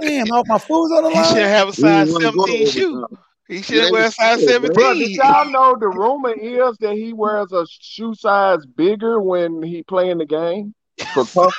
"Damn, 0.00 0.32
all 0.32 0.42
my 0.46 0.58
food's 0.58 0.92
on 0.92 1.04
the 1.04 1.10
line." 1.10 1.24
He 1.24 1.30
should 1.30 1.38
have 1.46 1.68
a 1.68 1.72
size 1.72 2.08
didn't 2.08 2.24
wanna 2.24 2.36
go 2.36 2.46
seventeen 2.46 2.66
to 2.66 2.72
shoe. 2.72 3.06
Overtime. 3.50 3.56
He 3.56 3.62
should 3.62 3.84
Yeah, 3.84 3.90
wear 3.90 4.10
size 4.10 4.40
shit, 4.40 4.62
man. 4.62 4.72
Bro, 4.72 4.94
did 4.94 5.00
seventeen. 5.00 5.16
y'all 5.16 5.50
know 5.50 5.76
the 5.78 5.88
rumor 5.88 6.32
is 6.32 6.76
that 6.78 6.94
he 6.94 7.12
wears 7.12 7.52
a 7.52 7.66
shoe 7.68 8.14
size 8.14 8.64
bigger 8.66 9.20
when 9.20 9.62
he 9.62 9.82
playing 9.82 10.18
the 10.18 10.26
game? 10.26 10.74
For 11.14 11.24
comfort? 11.34 11.54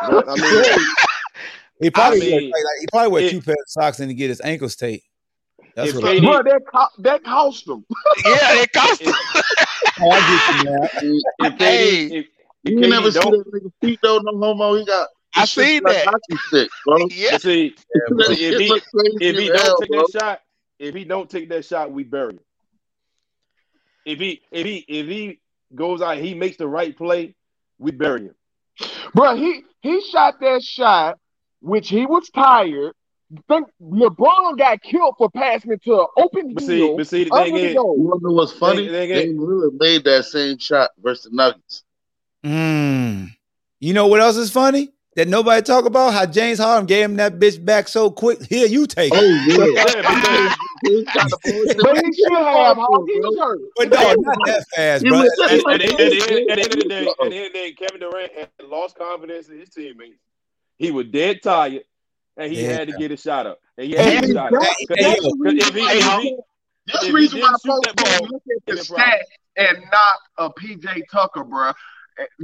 But, 0.00 0.28
I 0.28 0.36
mean, 0.36 0.62
He 1.80 1.90
probably 1.90 2.28
I 2.28 2.30
wear, 2.30 2.40
mean, 2.40 2.50
like, 2.50 2.62
he 2.80 2.86
probably 2.92 3.10
wear 3.12 3.22
it- 3.22 3.30
two 3.30 3.40
pairs 3.42 3.56
of 3.60 3.70
socks 3.82 3.98
and 4.00 4.08
to 4.08 4.14
get 4.14 4.28
his 4.28 4.40
ankles 4.40 4.76
taped. 4.76 5.04
That's 5.74 5.92
what. 5.94 6.04
KD 6.04 6.22
Bro, 6.22 6.42
that 6.44 6.62
co- 6.72 7.02
that 7.02 7.24
cost 7.24 7.66
him. 7.66 7.84
yeah, 8.26 8.60
it 8.60 8.72
cost 8.72 9.00
him. 9.00 9.12
oh, 10.00 10.10
I 10.10 10.20
get 10.20 10.28
you, 10.28 10.64
man. 10.64 10.88
if 11.38 11.52
KD 11.54 11.58
Hey. 11.58 12.04
if, 12.04 12.10
if 12.12 12.26
You 12.64 12.76
KD 12.76 12.88
never 12.90 13.10
see 13.10 13.18
don't 13.20 13.32
that 13.32 13.52
nigga 13.52 13.72
feet 13.80 13.98
though, 14.02 14.18
no 14.22 14.38
homo. 14.38 14.74
He 14.74 14.84
got 14.84 15.08
I 15.34 15.40
his 15.40 15.48
shit 15.50 15.66
seen 15.66 15.82
like 15.82 15.96
that. 15.96 16.06
hockey 16.08 16.36
stick, 16.48 16.70
bro. 16.84 16.98
Yeah, 17.10 17.30
but 17.32 17.42
see 17.42 17.74
That 17.94 18.14
but 18.16 18.26
see, 18.26 18.34
shit 18.36 18.54
if 18.54 18.60
he 18.60 19.26
if 19.26 19.36
he 19.38 19.48
don't 19.48 19.56
hell, 19.58 19.76
take 19.80 19.88
bro. 19.88 20.02
that 20.02 20.10
shot, 20.20 20.40
if 20.82 20.94
he 20.96 21.04
don't 21.04 21.30
take 21.30 21.48
that 21.50 21.64
shot, 21.64 21.92
we 21.92 22.02
bury 22.02 22.32
him. 22.34 22.40
If 24.04 24.18
he 24.18 24.42
if 24.50 24.66
he 24.66 24.84
if 24.88 25.06
he 25.06 25.38
goes 25.74 26.02
out, 26.02 26.18
he 26.18 26.34
makes 26.34 26.56
the 26.56 26.66
right 26.66 26.96
play, 26.96 27.36
we 27.78 27.92
bury 27.92 28.22
him. 28.22 28.34
Bro, 29.14 29.36
he 29.36 29.62
he 29.80 30.00
shot 30.00 30.40
that 30.40 30.62
shot, 30.62 31.18
which 31.60 31.88
he 31.88 32.04
was 32.04 32.28
tired. 32.30 32.94
Think 33.48 33.68
LeBron 33.80 34.58
got 34.58 34.82
killed 34.82 35.14
for 35.16 35.30
passing 35.30 35.72
it 35.72 35.82
to 35.84 36.00
an 36.00 36.06
open 36.18 36.52
But 36.52 36.64
see, 36.64 36.94
but 36.96 37.06
see, 37.06 37.24
the 37.24 37.32
under 37.32 37.44
thing 37.44 37.54
the 37.54 37.68
is. 37.68 37.74
You 37.74 37.94
wanna 37.96 38.20
know 38.22 38.32
what's 38.32 38.52
funny? 38.52 38.88
They- 38.88 39.06
they 39.06 39.26
They 39.26 39.32
really 39.32 39.70
made 39.78 40.04
that 40.04 40.24
same 40.26 40.58
shot 40.58 40.90
versus 41.00 41.30
the 41.30 41.36
Nuggets. 41.36 41.84
Mm. 42.44 43.28
You 43.78 43.94
know 43.94 44.08
what 44.08 44.20
else 44.20 44.36
is 44.36 44.50
funny? 44.50 44.92
That 45.14 45.28
nobody 45.28 45.60
talk 45.60 45.84
about 45.84 46.14
how 46.14 46.24
James 46.24 46.58
Harden 46.58 46.86
gave 46.86 47.04
him 47.04 47.16
that 47.16 47.38
bitch 47.38 47.62
back 47.62 47.86
so 47.86 48.10
quick. 48.10 48.42
Here, 48.46 48.66
you 48.66 48.86
take 48.86 49.12
it. 49.12 49.18
Oh 49.18 49.22
yeah. 49.46 49.92
Yeah, 50.02 50.54
He 50.84 51.04
got 51.04 51.28
the 51.28 51.38
bullshit. 51.44 51.78
But 51.82 51.96
he 52.02 52.12
should 52.14 52.32
have. 52.32 52.76
How 52.78 53.04
he 53.06 53.20
was 53.20 53.38
hurt. 53.38 53.60
But 53.76 53.90
no, 53.90 54.14
not 54.22 54.38
that 54.46 54.64
fast, 54.74 55.04
He 55.04 55.10
bro. 55.10 55.20
at, 55.20 55.26
at, 55.26 55.36
the, 55.38 55.70
at, 55.70 55.78
the 55.80 55.84
end, 55.84 56.50
at 56.50 56.56
the 56.56 56.62
end 56.62 56.72
of 56.72 56.80
the 56.80 56.88
day, 56.88 57.06
at 57.08 57.16
the 57.18 57.24
end 57.36 57.46
of 57.46 57.52
the 57.52 57.58
day, 57.58 57.72
Kevin 57.72 58.00
Durant 58.00 58.32
had 58.32 58.48
lost 58.66 58.96
confidence 58.96 59.48
in 59.50 59.60
his 59.60 59.68
teammates. 59.68 60.18
He 60.78 60.90
was 60.90 61.06
dead 61.08 61.42
tired, 61.42 61.82
and 62.38 62.50
he 62.50 62.62
Yeah. 62.62 62.72
had 62.72 62.88
to 62.88 62.94
get 62.96 63.12
a 63.12 63.16
shot 63.18 63.46
up. 63.46 63.60
And 63.76 63.88
he 63.88 63.92
had 63.94 64.22
to 64.22 64.28
get 64.28 64.30
a 64.30 64.32
shot 64.32 64.54
up. 64.54 64.62
that's- 64.62 64.86
Cause, 64.88 64.96
hey, 64.96 65.04
that's 65.04 65.22
yo. 65.22 65.30
the 65.30 65.36
reason- 65.44 65.58
if 65.58 65.74
he, 65.74 65.80
if 65.82 66.22
he, 66.22 66.36
That's 66.86 67.06
the 67.06 67.12
reason 67.12 67.40
why 67.40 67.46
didn't 67.48 67.60
shoot 67.60 67.68
folks 67.68 67.86
that 67.86 67.96
ball, 68.20 68.28
look 68.32 68.42
at 68.50 68.66
the 68.66 68.72
it's 68.80 68.90
a 68.90 68.94
stats 68.94 69.22
and 69.56 69.78
not 69.92 70.18
a 70.38 70.50
PJ 70.50 71.02
Tucker, 71.12 71.44
bro. 71.44 71.72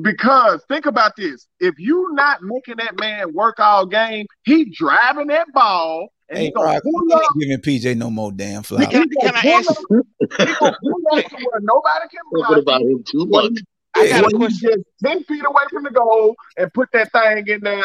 Because 0.03 0.63
think 0.69 0.87
about 0.87 1.17
this: 1.17 1.47
if 1.61 1.75
you 1.79 2.09
not 2.13 2.43
making 2.43 2.77
that 2.79 2.99
man 2.99 3.33
work 3.35 3.59
all 3.59 3.87
game, 3.87 4.27
he 4.45 4.65
driving 4.67 5.27
that 5.29 5.53
ball 5.53 6.09
and 6.29 6.39
Hey, 6.39 6.45
he 6.47 6.51
gonna 6.53 6.67
Rock, 6.67 6.83
pull 6.83 7.13
up. 7.15 7.23
giving 7.39 7.59
PJ 7.59 7.97
no 7.97 8.11
more 8.11 8.33
damn 8.33 8.63
He 8.63 8.67
flowers. 8.67 8.89
Can 8.89 9.09
can 9.21 9.35
I 9.35 9.41
ask- 9.59 9.71
up- 9.71 9.77
he 9.91 10.55
gonna 10.55 10.77
pull 10.83 11.03
up 11.13 11.25
to 11.31 11.37
where 11.37 11.61
nobody 11.61 12.09
can 12.11 12.21
Talking 12.25 12.33
block 12.33 12.59
about 12.63 12.81
him. 12.83 12.89
him 12.91 13.05
too 13.11 13.27
much. 13.27 13.53
I 13.95 14.09
got 14.09 14.33
a 14.33 14.37
question. 14.37 14.71
just 14.71 14.85
ten 15.05 15.25
feet 15.25 15.45
away 15.45 15.63
from 15.71 15.83
the 15.85 15.91
goal 15.91 16.37
and 16.57 16.73
put 16.73 16.89
that 16.93 17.11
thing 17.13 17.47
in 17.49 17.61
there, 17.61 17.85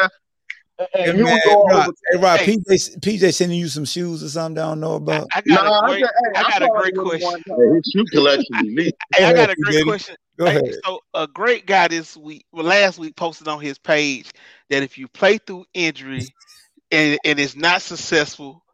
and 0.78 0.88
Hey, 0.92 1.12
he 1.12 1.22
man, 1.22 1.32
was 1.32 1.40
going 1.44 1.76
Rock, 1.76 1.86
over. 1.88 1.94
hey, 2.12 2.18
Rock, 2.18 2.40
Hey. 2.40 2.56
PJ, 2.56 3.00
PJ 3.00 3.34
sending 3.34 3.58
you 3.58 3.68
some 3.68 3.84
shoes 3.84 4.22
or 4.22 4.28
something 4.28 4.62
I 4.62 4.68
don't 4.68 4.80
know 4.80 4.94
about. 4.96 5.26
I 5.34 5.40
got 5.40 5.64
Nah, 5.64 5.70
a 5.70 5.82
I, 5.82 5.88
great. 5.88 6.00
said, 6.00 6.10
hey, 6.34 6.40
I 6.40 6.42
got 6.50 6.62
a 6.62 6.68
great 6.68 6.96
question. 6.96 7.42
Hey, 7.46 7.74
his 7.74 7.92
shoe 7.92 8.04
collection 8.12 8.78
is 8.78 8.92
I 9.14 9.32
got 9.32 9.50
a 9.50 9.56
great 9.56 9.84
question. 9.84 10.16
Go 10.36 10.46
ahead. 10.46 10.62
so 10.84 11.00
a 11.14 11.26
great 11.26 11.66
guy 11.66 11.88
this 11.88 12.16
week, 12.16 12.46
well, 12.52 12.64
last 12.64 12.98
week 12.98 13.16
posted 13.16 13.46
on 13.48 13.60
his 13.60 13.78
page 13.78 14.30
that 14.70 14.82
if 14.82 14.98
you 14.98 15.06
play 15.08 15.38
through 15.38 15.64
injury 15.74 16.26
and 16.90 17.18
and 17.24 17.38
it's 17.38 17.56
not 17.56 17.82
successful, 17.82 18.64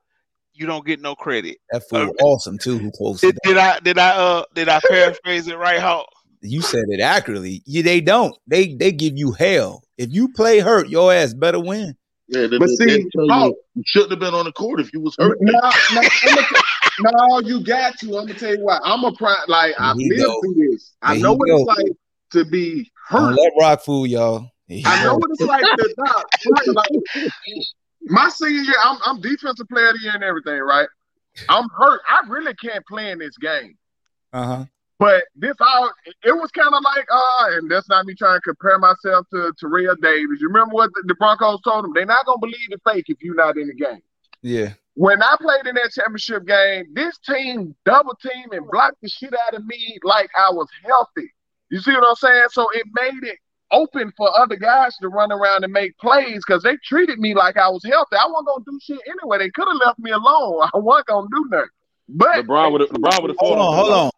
you 0.55 0.67
don't 0.67 0.87
get 0.87 1.01
no 1.01 1.15
credit. 1.15 1.59
That 1.71 1.89
fool 1.89 2.11
Uh, 2.21 2.25
awesome 2.25 2.59
too. 2.59 2.79
Who 2.79 2.91
posted 2.99 3.35
Did, 3.35 3.39
did 3.45 3.57
I 3.59 3.79
did 3.81 3.99
I 3.99 4.11
uh 4.11 4.45
did 4.55 4.69
I 4.69 4.81
paraphrase 4.81 5.49
it 5.49 5.59
right, 5.59 5.81
Hawk? 5.81 6.09
You 6.43 6.63
said 6.63 6.85
it 6.89 7.01
accurately. 7.01 7.63
Yeah, 7.67 7.83
they 7.83 8.01
don't. 8.01 8.35
They 8.47 8.75
they 8.75 8.93
give 8.93 9.19
you 9.19 9.33
hell. 9.33 9.83
If 9.99 10.13
you 10.13 10.33
play 10.33 10.61
hurt, 10.61 10.89
your 10.89 11.13
ass 11.13 11.35
better 11.35 11.61
win. 11.61 11.97
Yeah, 12.31 12.47
they, 12.47 12.59
But 12.59 12.69
they, 12.79 12.87
they 12.87 13.03
see, 13.03 13.11
tell 13.11 13.33
oh. 13.33 13.47
you, 13.47 13.57
you 13.75 13.83
shouldn't 13.87 14.13
have 14.13 14.21
been 14.21 14.35
on 14.35 14.45
the 14.45 14.53
court 14.53 14.81
if 14.81 14.93
you 14.93 15.01
was 15.01 15.17
hurt. 15.19 15.37
No, 15.41 15.53
no, 15.53 15.61
I'ma 15.63 16.03
no, 17.01 17.41
you 17.41 17.65
got 17.65 17.99
to. 17.99 18.07
I'm 18.19 18.27
gonna 18.27 18.39
tell 18.39 18.55
you 18.55 18.65
what. 18.65 18.81
I'm 18.85 19.05
a 19.05 19.13
prime. 19.13 19.37
Like 19.49 19.75
I 19.79 19.95
Here 19.99 20.11
lived 20.11 20.23
go. 20.23 20.41
through 20.41 20.71
this. 20.71 20.93
I 21.03 21.17
know 21.17 21.33
what 21.33 21.49
go. 21.49 21.57
it's 21.57 21.67
like 21.67 21.97
to 22.33 22.45
be 22.45 22.91
Don't 23.11 23.31
hurt. 23.31 23.37
let 23.37 23.53
Rock 23.59 23.83
fool 23.83 24.07
y'all. 24.07 24.49
He 24.69 24.85
I 24.87 25.03
know 25.03 25.17
what 25.17 25.31
it's 25.31 25.41
like 25.41 25.63
to 25.63 25.95
not. 25.99 26.25
Right, 26.49 26.67
like, 26.69 27.33
my 28.03 28.29
senior 28.29 28.63
year, 28.63 28.75
I'm, 28.85 28.99
I'm 29.05 29.21
defensive 29.21 29.69
player 29.69 29.89
of 29.89 29.95
the 29.95 30.03
year 30.03 30.13
and 30.15 30.23
everything. 30.23 30.61
Right, 30.61 30.87
I'm 31.49 31.69
hurt. 31.71 32.01
I 32.09 32.29
really 32.29 32.55
can't 32.55 32.87
play 32.87 33.11
in 33.11 33.19
this 33.19 33.37
game. 33.39 33.77
Uh-huh. 34.33 34.67
But 35.01 35.25
this 35.35 35.57
all 35.59 35.91
it 36.25 36.33
was 36.33 36.51
kind 36.51 36.75
of 36.75 36.83
like 36.85 37.07
uh, 37.11 37.57
and 37.57 37.71
that's 37.71 37.89
not 37.89 38.05
me 38.05 38.15
trying 38.15 38.37
to 38.37 38.43
compare 38.43 38.79
myself 38.79 39.27
to 39.33 39.51
Terrell 39.59 39.97
Davis. 39.97 40.43
You 40.43 40.49
remember 40.49 40.75
what 40.75 40.91
the, 40.93 41.05
the 41.07 41.15
Broncos 41.15 41.63
told 41.63 41.87
him? 41.87 41.93
They're 41.95 42.05
not 42.05 42.27
gonna 42.27 42.39
believe 42.39 42.69
the 42.69 42.79
fake 42.85 43.07
if 43.09 43.17
you're 43.23 43.35
not 43.35 43.57
in 43.57 43.69
the 43.69 43.75
game. 43.75 44.03
Yeah. 44.43 44.75
When 44.95 45.23
I 45.23 45.37
played 45.41 45.67
in 45.67 45.75
that 45.77 45.93
championship 45.93 46.47
game, 46.47 46.85
this 46.93 47.17
team 47.19 47.75
double 47.87 48.15
teamed 48.21 48.53
and 48.53 48.69
blocked 48.71 48.99
the 49.01 49.09
shit 49.09 49.33
out 49.47 49.55
of 49.55 49.65
me 49.65 49.99
like 50.03 50.29
I 50.37 50.51
was 50.53 50.69
healthy. 50.85 51.33
You 51.71 51.81
see 51.81 51.93
what 51.93 52.07
I'm 52.07 52.17
saying? 52.17 52.49
So 52.51 52.69
it 52.75 52.85
made 52.93 53.27
it 53.27 53.39
open 53.73 54.13
for 54.19 54.29
other 54.39 54.57
guys 54.57 54.99
to 54.99 55.09
run 55.09 55.33
around 55.33 55.65
and 55.65 55.73
make 55.73 55.97
plays 55.97 56.43
because 56.47 56.63
they 56.63 56.77
treated 56.85 57.19
me 57.19 57.33
like 57.33 57.57
I 57.57 57.71
was 57.71 57.83
healthy. 57.87 58.17
I 58.17 58.27
wasn't 58.27 58.49
gonna 58.49 58.65
do 58.67 58.79
shit 58.83 59.01
anyway. 59.07 59.39
They 59.39 59.51
could 59.51 59.67
have 59.67 59.81
left 59.83 59.99
me 59.99 60.11
alone. 60.11 60.69
I 60.75 60.77
wasn't 60.77 61.07
gonna 61.07 61.29
do 61.33 61.47
nothing. 61.49 61.69
But 62.07 62.45
LeBron 62.45 62.73
would 62.73 62.81
have 62.83 62.91
LeBron 62.91 63.23
would 63.23 63.31
have 63.31 63.39
Hold 63.39 63.59
on, 63.59 63.77
hold 63.77 63.93
on. 63.93 64.11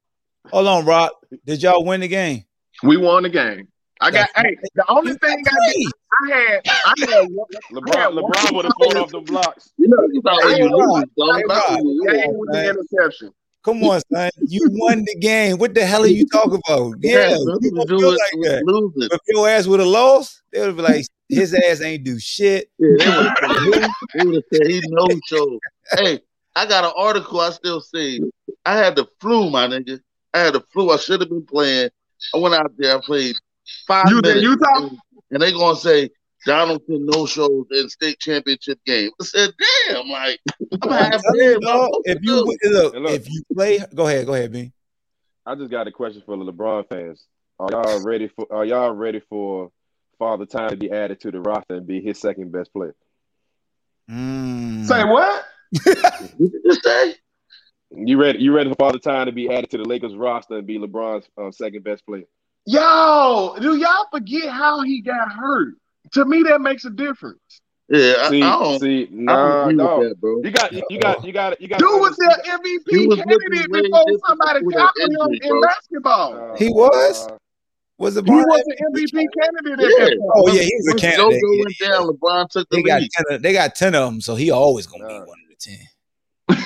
Hold 0.50 0.66
on, 0.66 0.84
Rock. 0.84 1.12
Did 1.46 1.62
y'all 1.62 1.84
win 1.84 2.00
the 2.00 2.08
game? 2.08 2.44
we 2.82 2.96
won 2.96 3.22
the 3.22 3.28
game. 3.28 3.68
I 4.00 4.10
got 4.10 4.28
That's- 4.34 4.54
hey, 4.60 4.68
the 4.74 4.84
only 4.88 5.12
thing 5.14 5.44
I, 5.46 5.72
three. 5.72 5.84
did, 5.84 5.92
I 6.34 6.36
had 6.36 6.60
I 6.66 6.94
had 7.20 7.28
one, 7.30 7.46
LeBron 7.72 7.94
Yeah, 7.94 8.06
LeBron 8.06 8.44
one- 8.44 8.54
would 8.56 8.64
have 8.64 8.74
fallen 8.80 8.96
off 8.96 9.10
the 9.12 9.20
blocks. 9.20 9.72
You 9.78 9.88
know, 9.88 9.98
you 10.12 10.20
thought 10.22 10.42
Hey, 10.50 10.58
you 10.58 10.64
Rob, 10.68 10.90
lose, 10.90 11.04
dog. 11.16 11.36
hey, 11.36 11.42
That's 11.48 11.68
Rob, 11.70 11.78
what 11.78 11.84
you 11.84 12.06
game 12.10 12.20
want, 12.26 12.38
with 12.38 12.50
man. 12.50 12.64
the 12.64 12.70
interception. 12.70 13.30
Come 13.64 13.84
on, 13.84 14.00
son. 14.12 14.30
You 14.48 14.68
won 14.72 15.04
the 15.04 15.14
game. 15.20 15.58
What 15.58 15.74
the 15.74 15.86
hell 15.86 16.02
are 16.02 16.06
you 16.08 16.26
talking 16.26 16.60
about? 16.66 16.94
Yeah, 17.00 17.28
Yeah, 17.30 17.36
you 17.38 17.60
to 17.60 17.70
gonna 17.70 17.84
do 17.86 17.98
feel 18.00 18.08
with, 18.10 18.18
like 18.18 18.32
with 18.34 18.48
that. 18.50 18.64
losing. 18.64 19.08
If 19.12 19.20
your 19.28 19.48
ass 19.48 19.66
would 19.68 19.78
have 19.78 19.88
lost, 19.88 20.42
they 20.52 20.58
would 20.58 20.66
have 20.68 20.76
been 20.76 20.84
like, 20.84 21.06
his 21.28 21.54
ass 21.54 21.80
ain't 21.80 22.02
do 22.02 22.18
shit. 22.18 22.68
Yeah, 22.80 22.88
would 22.88 23.06
have 23.06 23.36
said, 23.38 23.88
they 24.14 24.24
would 24.24 24.34
have 24.34 24.44
said 24.52 24.66
he 24.66 24.82
no 24.88 25.06
show. 25.26 25.60
Hey, 25.92 26.20
I 26.56 26.66
got 26.66 26.82
an 26.84 26.92
article 26.96 27.38
I 27.40 27.50
still 27.50 27.80
see. 27.80 28.20
I 28.66 28.76
had 28.76 28.96
the 28.96 29.06
flu, 29.20 29.48
my 29.48 29.68
nigga. 29.68 30.00
I 30.34 30.40
had 30.40 30.54
the 30.54 30.60
flu. 30.72 30.90
I 30.90 30.96
should 30.96 31.20
have 31.20 31.28
been 31.28 31.44
playing. 31.46 31.90
I 32.34 32.38
went 32.38 32.54
out 32.54 32.72
there. 32.78 32.96
I 32.96 33.00
played 33.00 33.34
five 33.86 34.08
You 34.08 34.16
was 34.16 34.30
in 34.30 34.36
minutes. 34.36 34.44
Utah? 34.44 34.76
And, 34.76 34.98
and 35.32 35.42
they 35.42 35.52
gonna 35.52 35.76
say 35.76 36.10
Donaldson 36.46 37.06
no 37.06 37.26
shows 37.26 37.66
in 37.70 37.88
state 37.88 38.18
championship 38.18 38.78
game. 38.86 39.10
I 39.20 39.24
said, 39.24 39.50
damn, 39.88 40.08
like 40.08 40.40
I'm 40.72 40.78
I'm 40.82 40.90
half 40.90 41.22
telling 41.22 41.40
you, 41.40 41.52
dead. 41.52 41.60
dog, 41.60 41.90
if 42.04 42.18
you 42.22 42.34
look, 42.34 42.56
Hey, 42.62 42.98
look. 42.98 43.14
if 43.20 43.28
you 43.28 43.42
play, 43.54 43.84
go 43.94 44.06
ahead, 44.06 44.26
go 44.26 44.34
ahead, 44.34 44.52
B. 44.52 44.72
I 45.44 45.54
just 45.54 45.70
got 45.70 45.86
a 45.88 45.92
question 45.92 46.22
for 46.24 46.36
the 46.36 46.44
LeBron 46.50 46.88
fans. 46.88 47.24
Are 47.58 47.68
y'all 47.70 48.02
ready 48.04 48.28
for 48.28 48.46
are 48.50 48.64
y'all 48.64 48.92
ready 48.92 49.20
for 49.28 49.70
Father 50.18 50.46
Time 50.46 50.70
to 50.70 50.76
be 50.76 50.90
added 50.90 51.20
to 51.20 51.30
the 51.30 51.40
roster 51.40 51.74
and 51.74 51.86
be 51.86 52.00
his 52.00 52.18
second 52.20 52.50
best 52.52 52.72
player? 52.72 52.94
Mm. 54.10 54.86
Say 54.86 55.04
what? 55.04 55.44
What 55.84 56.52
did 56.52 56.60
you 56.64 56.74
say? 56.82 57.14
You 57.94 58.16
ready 58.16 58.38
you 58.40 58.52
ready 58.54 58.70
for 58.70 58.76
all 58.86 58.92
the 58.92 58.98
Time 58.98 59.26
to 59.26 59.32
be 59.32 59.50
added 59.50 59.70
to 59.70 59.78
the 59.78 59.84
Lakers 59.84 60.14
roster 60.14 60.56
and 60.58 60.66
be 60.66 60.78
LeBron's 60.78 61.28
uh, 61.36 61.50
second 61.50 61.84
best 61.84 62.04
player? 62.06 62.24
Yo, 62.64 63.56
do 63.60 63.76
y'all 63.76 64.06
forget 64.10 64.48
how 64.50 64.82
he 64.82 65.00
got 65.02 65.30
hurt? 65.32 65.74
To 66.12 66.24
me, 66.24 66.42
that 66.44 66.60
makes 66.60 66.84
a 66.84 66.90
difference. 66.90 67.38
Yeah, 67.88 68.14
I, 68.20 68.30
See, 68.30 68.42
I 68.42 68.50
don't. 68.58 68.80
see, 68.80 69.02
I 69.02 69.06
don't 69.06 69.24
nah, 69.24 69.62
agree 69.64 69.74
no. 69.74 70.08
that, 70.08 70.20
bro. 70.20 70.40
You 70.42 70.50
got, 70.50 70.72
you 70.72 70.98
got, 70.98 71.24
you 71.24 71.32
got, 71.32 71.60
you 71.60 71.68
got. 71.68 71.78
Dude 71.80 71.88
was 72.00 72.16
you 72.18 72.28
their 72.28 72.58
MVP 72.58 73.08
was 73.08 73.18
candidate 73.18 73.70
way 73.70 73.82
before 73.82 74.04
somebody 74.26 74.60
before 74.64 74.80
him 74.96 75.10
injury, 75.10 75.40
in 75.42 75.60
basketball. 75.60 76.34
uh, 76.34 76.56
He 76.56 76.68
was? 76.70 77.26
uh, 77.28 77.36
Was 77.98 78.16
it 78.16 78.24
He 78.24 78.30
was 78.30 78.62
an 78.66 78.94
MVP 78.94 79.26
candidate 79.38 79.84
at 79.84 79.98
Yeah. 79.98 80.16
Oh 80.34 80.48
yeah, 80.48 80.62
he 80.62 80.74
was 80.76 80.94
a 80.94 80.94
candidate. 80.96 81.42
JoJo 81.42 81.56
Yeah, 81.56 81.62
went 81.62 81.74
yeah. 81.80 81.88
down, 81.88 82.08
LeBron 82.08 82.48
took 82.48 82.68
the 82.70 82.76
They 82.76 82.82
got 82.82 83.00
lead. 83.02 83.10
ten. 83.10 83.36
Of, 83.36 83.42
they 83.42 83.52
got 83.52 83.74
ten 83.74 83.94
of 83.94 84.04
them, 84.06 84.20
so 84.20 84.34
he 84.34 84.50
always 84.50 84.86
gonna 84.86 85.06
be 85.06 85.14
one 85.14 85.20
of 85.20 85.48
the 85.50 85.56
ten. 85.58 85.78
Hey, 86.50 86.58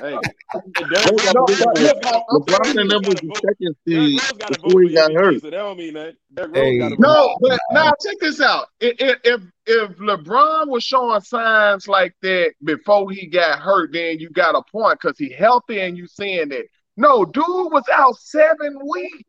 They 0.00 0.84
Derrick 0.84 1.34
No, 1.34 1.44
Rose, 1.46 1.62
but 1.64 1.74
the 1.74 1.80
look, 1.82 2.02
Derrick 2.02 2.04
I'm 2.04 2.22
LeBron 2.42 2.80
and 2.80 2.90
them 2.90 3.02
was 3.04 3.14
Rose 3.22 3.22
got 3.22 3.22
a 3.22 3.26
the 3.26 3.34
second 3.48 3.76
seed 3.86 4.20
Rose 4.20 4.32
got 4.32 4.50
a 4.50 4.60
vote 4.60 4.62
before 4.62 4.82
he 4.82 4.94
got 4.94 5.10
MVP, 5.10 5.14
hurt. 5.14 5.40
so 5.40 5.50
that 5.50 5.56
don't 5.56 5.78
mean 5.78 5.94
that. 5.94 6.14
Derrick 6.34 6.54
Hey. 6.56 6.78
Rose 6.78 6.78
got 6.80 6.92
a 6.92 6.96
vote. 6.96 7.00
No, 7.00 7.36
but 7.40 7.60
now 7.72 7.92
check 8.04 8.16
this 8.20 8.40
out. 8.40 8.66
If, 8.80 8.96
if 9.00 9.18
if 9.24 9.40
if 9.66 9.96
LeBron 9.98 10.68
was 10.68 10.84
showing 10.84 11.20
signs 11.20 11.88
like 11.88 12.14
that 12.22 12.52
before 12.64 13.10
he 13.10 13.26
got 13.26 13.58
hurt, 13.60 13.92
then 13.92 14.18
you 14.18 14.30
got 14.30 14.54
a 14.54 14.62
point 14.70 14.98
because 15.00 15.18
he 15.18 15.30
healthy 15.30 15.80
and 15.80 15.96
you 15.96 16.06
seeing 16.06 16.48
that. 16.50 16.66
No, 16.96 17.24
dude 17.24 17.44
was 17.46 17.84
out 17.92 18.16
seven 18.18 18.78
weeks. 18.86 19.24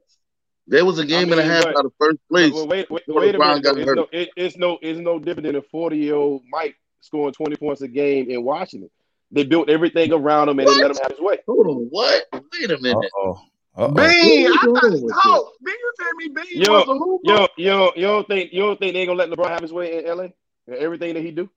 There 0.67 0.85
was 0.85 0.99
a 0.99 1.05
game 1.05 1.31
and 1.31 1.39
a 1.41 1.43
half 1.43 1.63
but- 1.65 1.77
out 1.77 1.85
of 1.85 1.93
first 1.99 2.19
place. 2.29 2.53
Well, 2.53 2.67
wait, 2.67 2.89
wait, 2.89 3.05
before 3.05 3.21
wait 3.21 3.35
a 3.35 3.37
LeBron 3.37 3.47
minute. 3.47 3.63
got. 3.63 3.77
It's 3.77 3.85
hurt. 3.87 3.95
no, 3.97 4.07
it, 4.11 4.29
it's 4.35 4.57
no, 4.57 4.77
it's 4.81 4.99
no 4.99 5.19
different 5.19 5.47
than 5.47 5.55
a 5.55 5.61
forty-year-old 5.61 6.43
Mike 6.49 6.75
scoring 7.01 7.33
twenty 7.33 7.55
points 7.55 7.81
a 7.81 7.87
game 7.87 8.29
in 8.29 8.43
Washington. 8.43 8.89
They 9.31 9.43
built 9.43 9.69
everything 9.69 10.11
around 10.11 10.49
him 10.49 10.59
and 10.59 10.67
they 10.67 10.75
let 10.75 10.91
him 10.91 10.97
have 11.01 11.11
his 11.11 11.19
way. 11.19 11.37
Hold 11.47 11.67
on, 11.67 11.87
what? 11.89 12.25
Wait 12.33 12.71
a 12.71 12.79
minute. 12.79 13.11
oh. 13.17 13.41
Uh 13.73 13.87
Bean. 13.87 14.47
I 14.47 14.57
thought 14.57 14.83
are 14.83 14.89
you 14.89 14.99
doing 14.99 15.13
oh, 15.23 15.51
Bean 15.63 15.75
you 15.79 15.93
tell 15.97 16.13
me 16.15 16.27
Bean 16.27 16.61
Yo, 16.61 16.73
was 16.73 16.83
a 16.89 16.93
hooper. 16.93 17.21
You 17.23 17.69
don't, 17.69 17.97
you 17.97 18.03
don't, 18.03 18.27
think 18.27 18.51
you 18.51 18.61
don't 18.61 18.77
think 18.77 18.93
they 18.93 18.99
ain't 18.99 19.07
gonna 19.07 19.17
let 19.17 19.29
LeBron 19.29 19.49
have 19.49 19.61
his 19.61 19.71
way 19.71 20.03
in 20.03 20.17
LA? 20.17 20.27
Everything 20.69 21.13
that 21.13 21.23
he 21.23 21.31
do, 21.31 21.49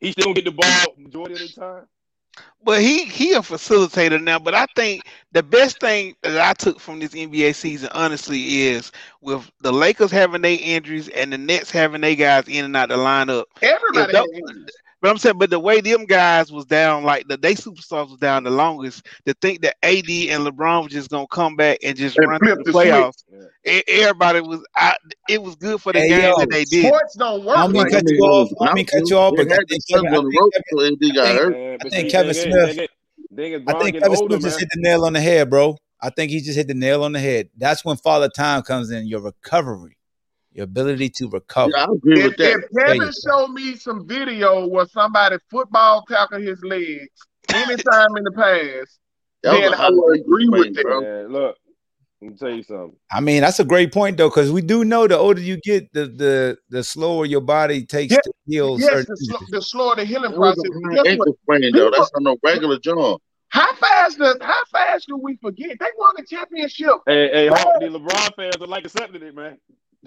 he 0.00 0.12
still 0.12 0.24
gonna 0.24 0.34
get 0.34 0.46
the 0.46 0.50
ball 0.50 0.94
majority 0.96 1.34
of 1.34 1.40
the 1.40 1.48
time. 1.48 1.86
But 2.62 2.80
he 2.80 3.04
he 3.04 3.32
a 3.34 3.40
facilitator 3.40 4.22
now. 4.22 4.38
But 4.38 4.54
I 4.54 4.66
think 4.74 5.04
the 5.32 5.42
best 5.42 5.80
thing 5.80 6.14
that 6.22 6.40
I 6.40 6.52
took 6.54 6.80
from 6.80 6.98
this 7.00 7.14
NBA 7.14 7.52
season, 7.52 7.90
honestly, 7.92 8.62
is 8.62 8.90
with 9.20 9.50
the 9.60 9.72
Lakers 9.72 10.10
having 10.10 10.42
their 10.42 10.58
injuries 10.60 11.08
and 11.08 11.32
the 11.32 11.38
Nets 11.38 11.70
having 11.70 12.00
their 12.00 12.14
guys 12.16 12.48
in 12.48 12.64
and 12.64 12.76
out 12.76 12.88
the 12.88 12.96
lineup. 12.96 13.44
Everybody 13.62 14.12
Yeah, 14.12 14.22
had 14.22 14.26
injuries. 14.32 14.83
But 15.04 15.10
I'm 15.10 15.18
saying, 15.18 15.36
but 15.36 15.50
the 15.50 15.60
way 15.60 15.82
them 15.82 16.06
guys 16.06 16.50
was 16.50 16.64
down, 16.64 17.04
like 17.04 17.28
the 17.28 17.36
they 17.36 17.54
superstars 17.54 18.08
was 18.08 18.16
down 18.18 18.42
the 18.44 18.50
longest. 18.50 19.04
To 19.26 19.34
think 19.34 19.60
that 19.60 19.76
AD 19.82 20.08
and 20.08 20.46
LeBron 20.46 20.84
was 20.84 20.92
just 20.92 21.10
gonna 21.10 21.26
come 21.26 21.56
back 21.56 21.76
and 21.84 21.94
just 21.94 22.16
And 22.16 22.26
run 22.26 22.38
through 22.40 22.54
the 22.54 22.62
the 22.64 22.70
playoffs, 22.72 23.22
Yeah. 23.30 23.80
everybody 23.86 24.40
was. 24.40 24.64
I, 24.74 24.96
it 25.28 25.42
was 25.42 25.56
good 25.56 25.82
for 25.82 25.92
the 25.92 26.00
Hey, 26.00 26.08
game 26.08 26.22
yo, 26.22 26.38
that 26.38 26.48
they 26.50 26.64
did. 26.64 26.86
Sports 26.86 27.16
don't 27.16 27.44
work 27.44 27.58
I'm 27.58 27.72
gonna 27.72 27.82
like 27.84 27.92
cut 27.92 28.04
you 28.06 28.18
off. 28.20 28.48
I'm 28.62 28.68
gonna 28.68 28.84
cut 28.86 29.10
you 29.10 29.16
off, 29.18 29.34
but 29.36 29.52
I 29.52 29.56
think 29.68 29.82
Kevin, 29.90 30.06
I 30.06 30.16
think 30.16 30.32
Kevin, 30.32 30.50
until 30.72 30.86
AD 30.86 31.14
got 31.14 31.26
think- 31.26 31.38
hurt. 31.38 31.52
Man, 31.52 31.78
but 31.82 31.86
I 31.86 31.90
think 31.90 32.06
see, 32.06 32.10
Kevin 32.10 32.32
thing 32.34 32.40
is- 32.40 32.42
Smith- 32.42 32.54
thing 32.76 32.84
is- 32.84 33.36
thing 33.36 33.52
is, 33.52 33.62
I 33.66 33.72
think 33.82 33.98
Kevin 34.02 34.16
Smith 34.16 34.40
just 34.40 34.44
man. 34.44 34.58
hit 34.60 34.68
the 34.72 34.80
nail 34.80 35.04
on 35.04 35.12
the 35.12 35.20
head, 35.20 35.50
bro. 35.50 35.76
I 36.00 36.08
think 36.08 36.30
he 36.30 36.40
just 36.40 36.56
hit 36.56 36.66
the 36.68 36.72
nail 36.72 37.04
on 37.04 37.12
the 37.12 37.20
head. 37.20 37.50
That's 37.58 37.84
when 37.84 37.98
Father 37.98 38.30
Time 38.30 38.62
comes 38.62 38.90
in. 38.90 39.06
Your 39.06 39.20
recovery, 39.20 39.98
your 40.54 40.64
ability 40.64 41.10
to 41.10 41.28
recover. 41.28 41.72
Yeah, 41.76 41.84
I 41.84 41.92
agree 41.92 42.18
If, 42.20 42.24
with 42.24 42.36
that. 42.38 42.58
if 42.58 42.86
Kevin 42.86 43.12
showed 43.26 43.48
me 43.48 43.76
some 43.76 44.06
video 44.06 44.66
where 44.68 44.86
somebody 44.86 45.36
football 45.50 46.04
tackle 46.08 46.40
his 46.40 46.62
legs 46.62 47.08
anytime 47.52 48.16
in 48.16 48.24
the 48.24 48.32
past, 48.32 48.98
That 49.42 49.52
was 49.52 49.60
then 49.60 49.72
a 49.72 49.76
I 49.76 49.78
high 49.78 49.88
would 49.90 50.20
agree 50.20 50.48
with 50.48 50.74
that. 50.76 51.26
look, 51.28 51.56
let 52.22 52.30
me 52.30 52.36
tell 52.36 52.50
you 52.50 52.62
something. 52.62 52.96
I 53.12 53.20
mean, 53.20 53.42
that's 53.42 53.60
a 53.60 53.64
great 53.64 53.92
point 53.92 54.16
though, 54.16 54.28
because 54.28 54.50
we 54.52 54.62
do 54.62 54.84
know 54.84 55.06
the 55.06 55.18
older 55.18 55.40
you 55.40 55.58
get, 55.62 55.92
the 55.92 56.06
the 56.06 56.58
the 56.70 56.82
slower 56.84 57.26
your 57.26 57.40
body 57.40 57.84
takes 57.84 58.12
Yeah, 58.12 58.20
to 58.24 58.32
heal 58.46 58.78
Yes, 58.78 59.04
the, 59.06 59.16
sl- 59.16 59.44
the 59.50 59.60
slower 59.62 59.96
the 59.96 60.04
healing 60.04 60.32
process. 60.32 60.64
a 60.64 60.80
But 60.80 61.06
high 61.06 61.10
ankle 61.10 61.36
sprain, 61.42 61.72
though. 61.74 61.90
That's 61.90 62.10
not 62.14 62.22
no 62.22 62.36
regular 62.44 62.78
job. 62.78 63.20
How 63.48 63.72
fast 63.74 64.18
does 64.18 64.36
how 64.40 64.64
fast 64.72 65.06
do 65.06 65.16
we 65.16 65.36
forget? 65.36 65.76
They 65.78 65.86
won 65.96 66.14
the 66.16 66.24
championship. 66.24 66.94
Hey, 67.06 67.28
hey, 67.32 67.48
Bro. 67.48 67.58
Hawk, 67.58 67.80
the 67.80 67.86
LeBron 67.86 68.34
fans 68.34 68.56
don't 68.56 68.68
like 68.70 68.84
accepting 68.84 69.22
it, 69.22 69.34
man. 69.34 69.58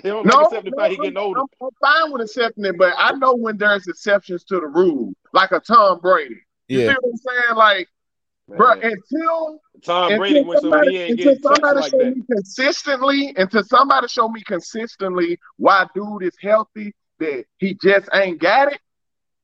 They 0.03 0.09
don't 0.09 0.25
No, 0.25 0.35
like 0.35 0.45
accepting 0.45 0.71
the 0.71 0.77
fact 0.77 0.91
he 0.91 0.97
I'm, 0.97 1.03
getting 1.03 1.17
older. 1.17 1.39
I'm, 1.39 1.47
I'm 1.61 1.69
fine 1.81 2.11
with 2.11 2.21
accepting 2.21 2.65
it, 2.65 2.77
but 2.77 2.93
I 2.97 3.11
know 3.13 3.35
when 3.35 3.57
there's 3.57 3.87
exceptions 3.87 4.43
to 4.45 4.59
the 4.59 4.67
rule, 4.67 5.13
like 5.33 5.51
a 5.51 5.59
Tom 5.59 5.99
Brady. 5.99 6.35
You 6.67 6.79
Yeah, 6.79 6.89
see 6.89 6.95
what 7.01 7.11
I'm 7.11 7.17
saying? 7.17 7.55
Like, 7.57 7.87
Man, 8.47 8.57
bro, 8.57 8.71
until 8.73 9.61
Tom 9.81 10.17
Brady 10.17 10.39
until 10.39 10.47
went 10.47 10.59
so 10.61 10.67
he 10.67 10.71
somebody, 10.71 10.97
ain't 10.97 11.19
until 11.19 11.35
somebody 11.41 11.79
like 11.79 11.91
show 11.91 11.97
that. 11.97 12.15
me 12.15 12.21
consistently, 12.31 13.33
until 13.35 13.63
somebody 13.63 14.07
show 14.07 14.29
me 14.29 14.41
consistently 14.45 15.37
why 15.57 15.85
dude 15.95 16.23
is 16.23 16.35
healthy, 16.41 16.93
that 17.19 17.45
he 17.57 17.73
just 17.81 18.09
ain't 18.13 18.39
got 18.39 18.71
it, 18.71 18.79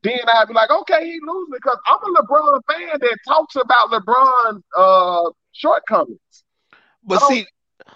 then 0.03 0.19
I'd 0.27 0.47
be 0.47 0.53
like, 0.53 0.69
okay, 0.69 1.05
he 1.05 1.19
losing 1.25 1.53
because 1.53 1.77
I'm 1.87 2.15
a 2.15 2.21
LeBron 2.21 2.61
fan 2.69 2.99
that 2.99 3.17
talks 3.27 3.55
about 3.55 3.89
LeBron's 3.89 4.63
uh 4.77 5.31
shortcomings. 5.53 6.19
But 7.03 7.21
see, 7.21 7.45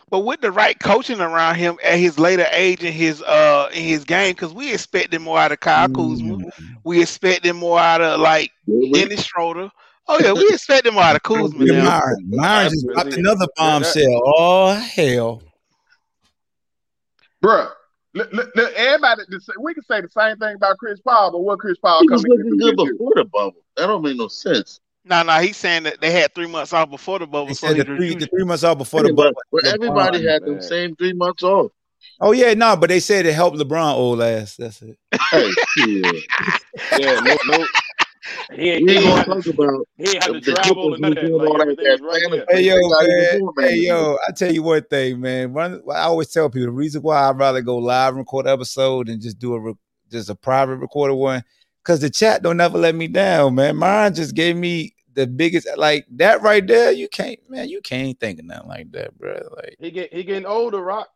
but 0.09 0.19
with 0.19 0.41
the 0.41 0.51
right 0.51 0.77
coaching 0.79 1.19
around 1.21 1.55
him 1.55 1.77
at 1.83 1.97
his 1.99 2.17
later 2.19 2.45
age 2.51 2.83
in 2.83 2.93
his 2.93 3.21
uh 3.23 3.69
in 3.73 3.83
his 3.83 4.03
game, 4.03 4.31
because 4.33 4.53
we 4.53 4.73
expected 4.73 5.19
more 5.21 5.37
out 5.39 5.51
of 5.51 5.59
Kyle 5.59 5.87
Kuzma, 5.89 6.37
Mm. 6.37 6.51
we 6.83 7.01
expected 7.01 7.53
more 7.53 7.79
out 7.79 8.01
of 8.01 8.19
like 8.19 8.51
Did? 8.67 8.93
Dennis 8.93 9.23
Schroeder. 9.25 9.69
Oh 10.07 10.19
yeah, 10.21 10.33
we 10.33 10.47
expected 10.49 10.93
more 10.93 11.03
out 11.03 11.15
of 11.17 11.23
Kuzma 11.23 11.59
Look 11.59 11.69
at 11.69 11.75
now. 11.83 11.99
Myron. 11.99 12.23
Myron 12.29 12.71
just 12.71 12.85
But 12.87 12.93
dropped 12.93 13.13
another 13.17 13.39
that- 13.39 13.49
bombshell. 13.57 14.21
Oh 14.37 14.73
hell! 14.73 15.41
Bruh, 17.43 17.69
look, 18.13 18.31
look, 18.33 18.49
look, 18.55 18.73
everybody, 18.73 19.21
we 19.61 19.73
can 19.73 19.83
say 19.83 20.01
the 20.01 20.09
same 20.09 20.37
thing 20.37 20.55
about 20.55 20.77
Chris 20.77 20.99
Paul, 20.99 21.31
but 21.31 21.39
what 21.39 21.59
Chris 21.59 21.77
Paul 21.77 22.01
He 22.01 22.09
was 22.09 22.23
looking 22.25 22.57
good 22.57 22.59
do 22.59 22.75
this 22.77 22.85
year? 22.85 22.93
before 22.93 23.11
the 23.15 23.25
bubble. 23.25 23.63
That 23.75 23.87
don't 23.87 24.01
make 24.01 24.17
no 24.17 24.27
sense. 24.27 24.79
No, 25.07 25.23
no, 25.23 25.39
he's 25.39 25.57
saying 25.57 25.83
that 25.83 26.01
they 26.01 26.11
had 26.11 26.33
three 26.35 26.47
months 26.47 26.73
off 26.73 26.89
before 26.89 27.19
the 27.19 27.27
bubble, 27.27 27.47
He 27.47 27.53
so 27.53 27.73
the 27.73 27.83
three, 27.83 28.13
the 28.15 28.27
three 28.27 28.43
months 28.43 28.63
off 28.63 28.77
before 28.77 29.01
Yeah, 29.01 29.07
the 29.09 29.13
but, 29.13 29.23
bubble. 29.23 29.41
but 29.51 29.65
everybody 29.65 30.19
LeBron. 30.19 30.29
had 30.29 30.41
them 30.43 30.51
man. 30.53 30.61
same 30.61 30.95
three 30.95 31.13
months 31.13 31.43
off. 31.43 31.71
Oh 32.19 32.31
yeah, 32.31 32.53
no, 32.53 32.75
but 32.75 32.89
they 32.89 32.99
said 32.99 33.25
it 33.25 33.33
helped 33.33 33.57
LeBron 33.57 33.93
old 33.93 34.21
ass. 34.21 34.55
That's 34.57 34.81
it. 34.81 34.97
Hey, 35.31 35.51
shit. 35.77 36.23
Yeah, 36.97 37.19
no, 37.21 37.37
no. 37.47 37.65
He 38.53 38.71
ain't, 38.71 38.83
We 38.85 38.91
he 38.91 38.97
ain't 38.97 39.05
ain't 39.05 39.05
gonna 39.05 39.17
had 39.17 39.25
talk 39.25 39.43
to, 39.43 39.49
about 39.51 39.87
he 39.97 40.03
ain't 40.09 40.23
had 40.23 40.33
to 40.33 40.39
the 40.41 40.53
travel 40.53 40.73
Clippers 40.75 40.99
or 40.99 41.01
none 41.01 41.09
was 41.11 41.17
of 41.17 41.23
that. 41.23 41.27
doing 41.27 41.39
Like 41.39 41.49
all 41.49 41.57
that, 41.57 41.61
everything 41.61 41.85
that 41.85 42.01
was 42.01 42.39
right 42.39 42.45
Hey 42.49 42.61
yo, 42.61 42.75
got 42.89 43.03
even 43.03 43.51
man. 43.55 43.69
Hey 43.69 43.75
yo, 43.77 44.17
I 44.27 44.31
tell 44.31 44.51
you 44.53 44.63
one 44.63 44.83
thing, 44.83 45.21
man. 45.21 45.53
One, 45.53 45.81
I 45.91 46.01
always 46.01 46.27
tell 46.29 46.49
people 46.49 46.65
the 46.65 46.71
reason 46.71 47.01
why 47.01 47.29
I'd 47.29 47.37
rather 47.37 47.61
go 47.61 47.77
live 47.77 48.09
and 48.09 48.17
record 48.19 48.45
an 48.45 48.53
episode 48.53 49.07
and 49.09 49.21
just 49.21 49.39
do 49.39 49.53
a 49.53 49.59
re- 49.59 49.73
just 50.11 50.29
a 50.29 50.35
private 50.35 50.77
recorded 50.77 51.15
one, 51.15 51.43
because 51.83 52.01
the 52.01 52.09
chat 52.09 52.43
don't 52.43 52.59
ever 52.59 52.77
let 52.77 52.95
me 52.95 53.07
down, 53.07 53.55
man. 53.55 53.77
Mine 53.77 54.13
just 54.13 54.35
gave 54.35 54.55
me 54.57 54.93
the 55.17 55.25
biggest 55.27 55.67
like 55.77 56.05
that 56.11 56.41
right 56.43 56.65
there. 56.65 56.91
You 56.91 57.09
can't, 57.09 57.39
man. 57.49 57.67
You 57.67 57.81
can't 57.81 58.17
think 58.19 58.39
of 58.39 58.45
nothing 58.45 58.69
like 58.69 58.91
that, 58.93 59.17
bro. 59.17 59.33
Like 59.57 59.75
He 59.79 59.91
get 59.91 60.13
he 60.13 60.23
getting 60.23 60.45
older, 60.45 60.79
Rock. 60.81 61.09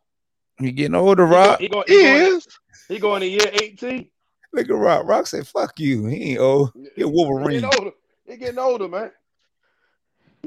He 0.58 0.72
getting 0.72 0.96
older, 0.96 1.24
He 1.24 1.30
go, 1.30 1.36
Rock. 1.36 1.60
he 1.60 1.68
go, 1.68 1.84
He 1.86 1.94
he 1.94 2.02
going 2.02 2.40
he 2.88 2.98
going 2.98 3.20
to 3.20 3.28
year 3.28 3.48
eighteen. 3.54 4.08
Look 4.52 4.68
at 4.68 4.74
Rock. 4.74 5.06
Rock 5.06 5.26
said, 5.28 5.46
"Fuck 5.46 5.78
you." 5.80 6.04
He 6.06 6.32
ain't 6.32 6.40
old. 6.40 6.72
He 6.74 6.80
a 6.80 6.86
He 6.88 6.94
getting 6.96 7.12
Wolverine. 7.12 7.64
older. 7.64 7.90
He 8.26 8.36
getting 8.36 8.58
older, 8.58 8.88
man. 8.88 9.10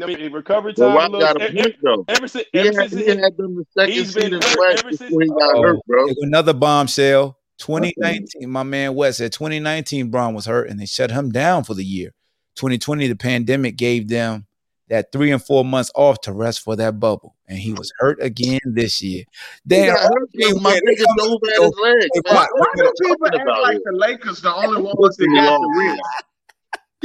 I 0.03 0.05
mean, 0.05 0.31
recovery 0.33 0.73
But 0.73 0.87
time. 0.87 0.95
Rock 0.97 1.09
a 1.13 1.19
got 1.19 1.35
a 1.37 1.39
little, 1.39 1.63
point 1.63 1.75
though. 1.81 2.05
ever 2.09 2.27
since 2.27 2.45
He 2.51 2.59
ever 2.59 2.81
had, 2.81 2.89
since 2.91 3.05
he 3.05 3.11
he, 3.13 3.17
had 3.17 3.37
them 3.37 3.55
the 3.55 3.65
second 3.77 3.93
he's 3.93 4.13
seed 4.13 4.23
been 4.23 4.33
in 4.33 4.39
the 4.41 4.47
hurt 4.47 4.79
ever 4.79 4.91
since. 4.91 5.11
he 5.11 5.27
got 5.29 5.55
Oh, 5.55 5.61
hurt, 5.63 5.79
bro. 5.87 6.07
another 6.21 6.53
bombshell. 6.53 7.39
2019, 7.59 8.49
my 8.49 8.63
man 8.63 8.93
West 8.95 9.19
said 9.19 9.31
2019 9.31 10.09
Bron 10.11 10.33
was 10.33 10.45
hurt 10.45 10.69
and 10.69 10.77
they 10.79 10.85
shut 10.85 11.09
him 11.11 11.31
down 11.31 11.63
for 11.63 11.73
the 11.73 11.85
year. 11.85 12.13
2020, 12.55 13.07
the 13.07 13.15
pandemic 13.15 13.77
gave 13.77 14.07
them 14.07 14.45
that 14.89 15.11
three 15.11 15.31
and 15.31 15.43
four 15.43 15.65
months 15.65 15.91
off 15.95 16.21
to 16.21 16.31
rest 16.31 16.61
for 16.61 16.75
that 16.75 16.99
bubble. 16.99 17.35
And 17.47 17.57
he 17.57 17.73
was 17.73 17.91
hurt 17.99 18.21
again 18.21 18.59
this 18.65 19.01
year. 19.01 19.23
Damn, 19.65 19.95
hurt 19.95 20.29
my 20.61 20.73
nigga 20.73 20.81
they 20.83 20.95
dove 20.95 21.41
come- 21.41 21.49
at 21.49 21.63
his 21.63 21.73
legs. 21.81 22.09
Why 22.25 22.47
do 22.75 22.91
people 23.01 23.27
act 23.27 23.61
like 23.61 23.77
the 23.83 23.91
Lakers 23.93 24.41
the 24.41 24.53
only 24.53 24.81
ones 24.81 24.95
Pussy 24.97 25.25
that 25.25 25.41
got 25.43 25.59
the 25.59 25.83
hair. 25.83 25.97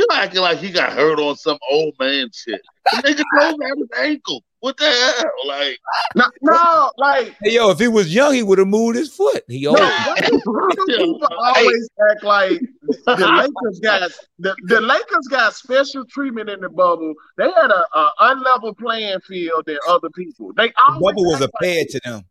You 0.01 0.07
acting 0.13 0.41
like 0.41 0.57
he 0.59 0.71
got 0.71 0.95
hurt 0.95 1.19
on 1.21 1.37
some 1.37 1.59
old 1.71 1.93
man 2.01 2.31
shit. 2.33 2.59
The 2.91 3.03
nigga 3.03 3.23
dove 3.39 3.55
at 3.71 3.77
his 3.77 3.89
ankle. 3.99 4.43
What 4.61 4.79
the 4.79 4.87
hell? 4.87 5.31
Like, 5.47 5.79
No, 6.15 6.25
no, 6.41 6.91
like 6.97 7.35
Hey, 7.43 7.53
yo, 7.55 7.69
if 7.71 7.79
he 7.79 7.89
was 7.89 8.15
young, 8.15 8.33
he 8.33 8.43
would 8.43 8.57
have 8.59 8.67
moved 8.69 8.97
his 8.97 9.13
foot. 9.15 9.45
He 9.47 9.67
old. 9.67 9.79
why 9.79 10.15
do, 10.27 10.41
why 10.45 10.69
do 10.75 10.85
people 10.87 11.29
always 11.39 11.89
act 12.11 12.25
like 12.25 12.61
the 13.05 13.29
Lakers 13.29 13.81
got 13.81 14.11
the, 14.39 14.57
the 14.69 14.81
Lakers 14.81 15.27
got 15.31 15.55
special 15.55 16.07
treatment 16.07 16.49
in 16.49 16.61
the 16.61 16.71
bubble? 16.71 17.13
They 17.37 17.45
had 17.51 17.71
a, 17.71 17.85
a 17.99 18.11
unlevel 18.21 18.79
playing 18.79 19.21
field 19.21 19.65
than 19.67 19.77
other 19.87 20.09
people. 20.11 20.53
They 20.55 20.69
The 20.69 20.75
always 20.89 21.03
bubble 21.03 21.25
was 21.27 21.41
a 21.43 21.45
act 21.45 21.53
like 21.61 21.77
pad 21.77 21.89
to 21.91 22.01
them. 22.05 22.25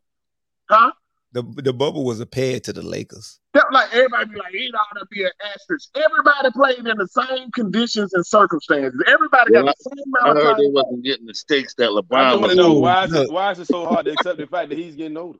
huh? 0.72 0.92
The, 1.32 1.44
the 1.44 1.74
bubble 1.74 2.04
was 2.06 2.20
a 2.20 2.26
pad 2.26 2.64
to 2.64 2.74
the 2.74 2.82
Lakers. 2.82 3.40
That, 3.54 3.66
like 3.72 3.94
everybody 3.94 4.32
be 4.32 4.38
like, 4.40 4.52
he 4.52 4.72
ought 4.72 5.00
to 5.00 5.06
be 5.12 5.24
an 5.24 5.32
asterisk. 5.54 5.90
Everybody 5.96 6.50
played 6.54 6.80
in 6.80 6.98
the 6.98 7.08
same 7.08 7.52
conditions 7.52 8.14
and 8.14 8.26
circumstances. 8.26 9.00
Everybody 9.06 9.52
got 9.54 9.66
the 9.66 9.76
same 9.96 10.04
I 10.16 10.22
amount 10.24 10.38
of 10.40 10.44
heard 10.44 10.58
they 10.58 10.64
time. 10.66 10.74
wasn't 10.74 11.04
getting 11.04 11.26
the 11.28 11.36
stakes 11.36 11.76
that 11.76 11.90
I 11.90 11.92
LeBron 11.92 12.32
just 12.32 12.40
want 12.42 12.42
was 12.42 12.52
to 12.52 12.56
know 12.58 12.74
why 12.74 13.04
is 13.06 13.14
it 13.14 13.32
why 13.32 13.52
is 13.52 13.60
it 13.60 13.68
so 13.68 13.86
hard 13.86 14.06
to 14.08 14.14
accept 14.14 14.40
the 14.40 14.48
fact 14.48 14.70
that 14.70 14.78
he's 14.78 14.96
getting 14.96 15.18
older? 15.18 15.38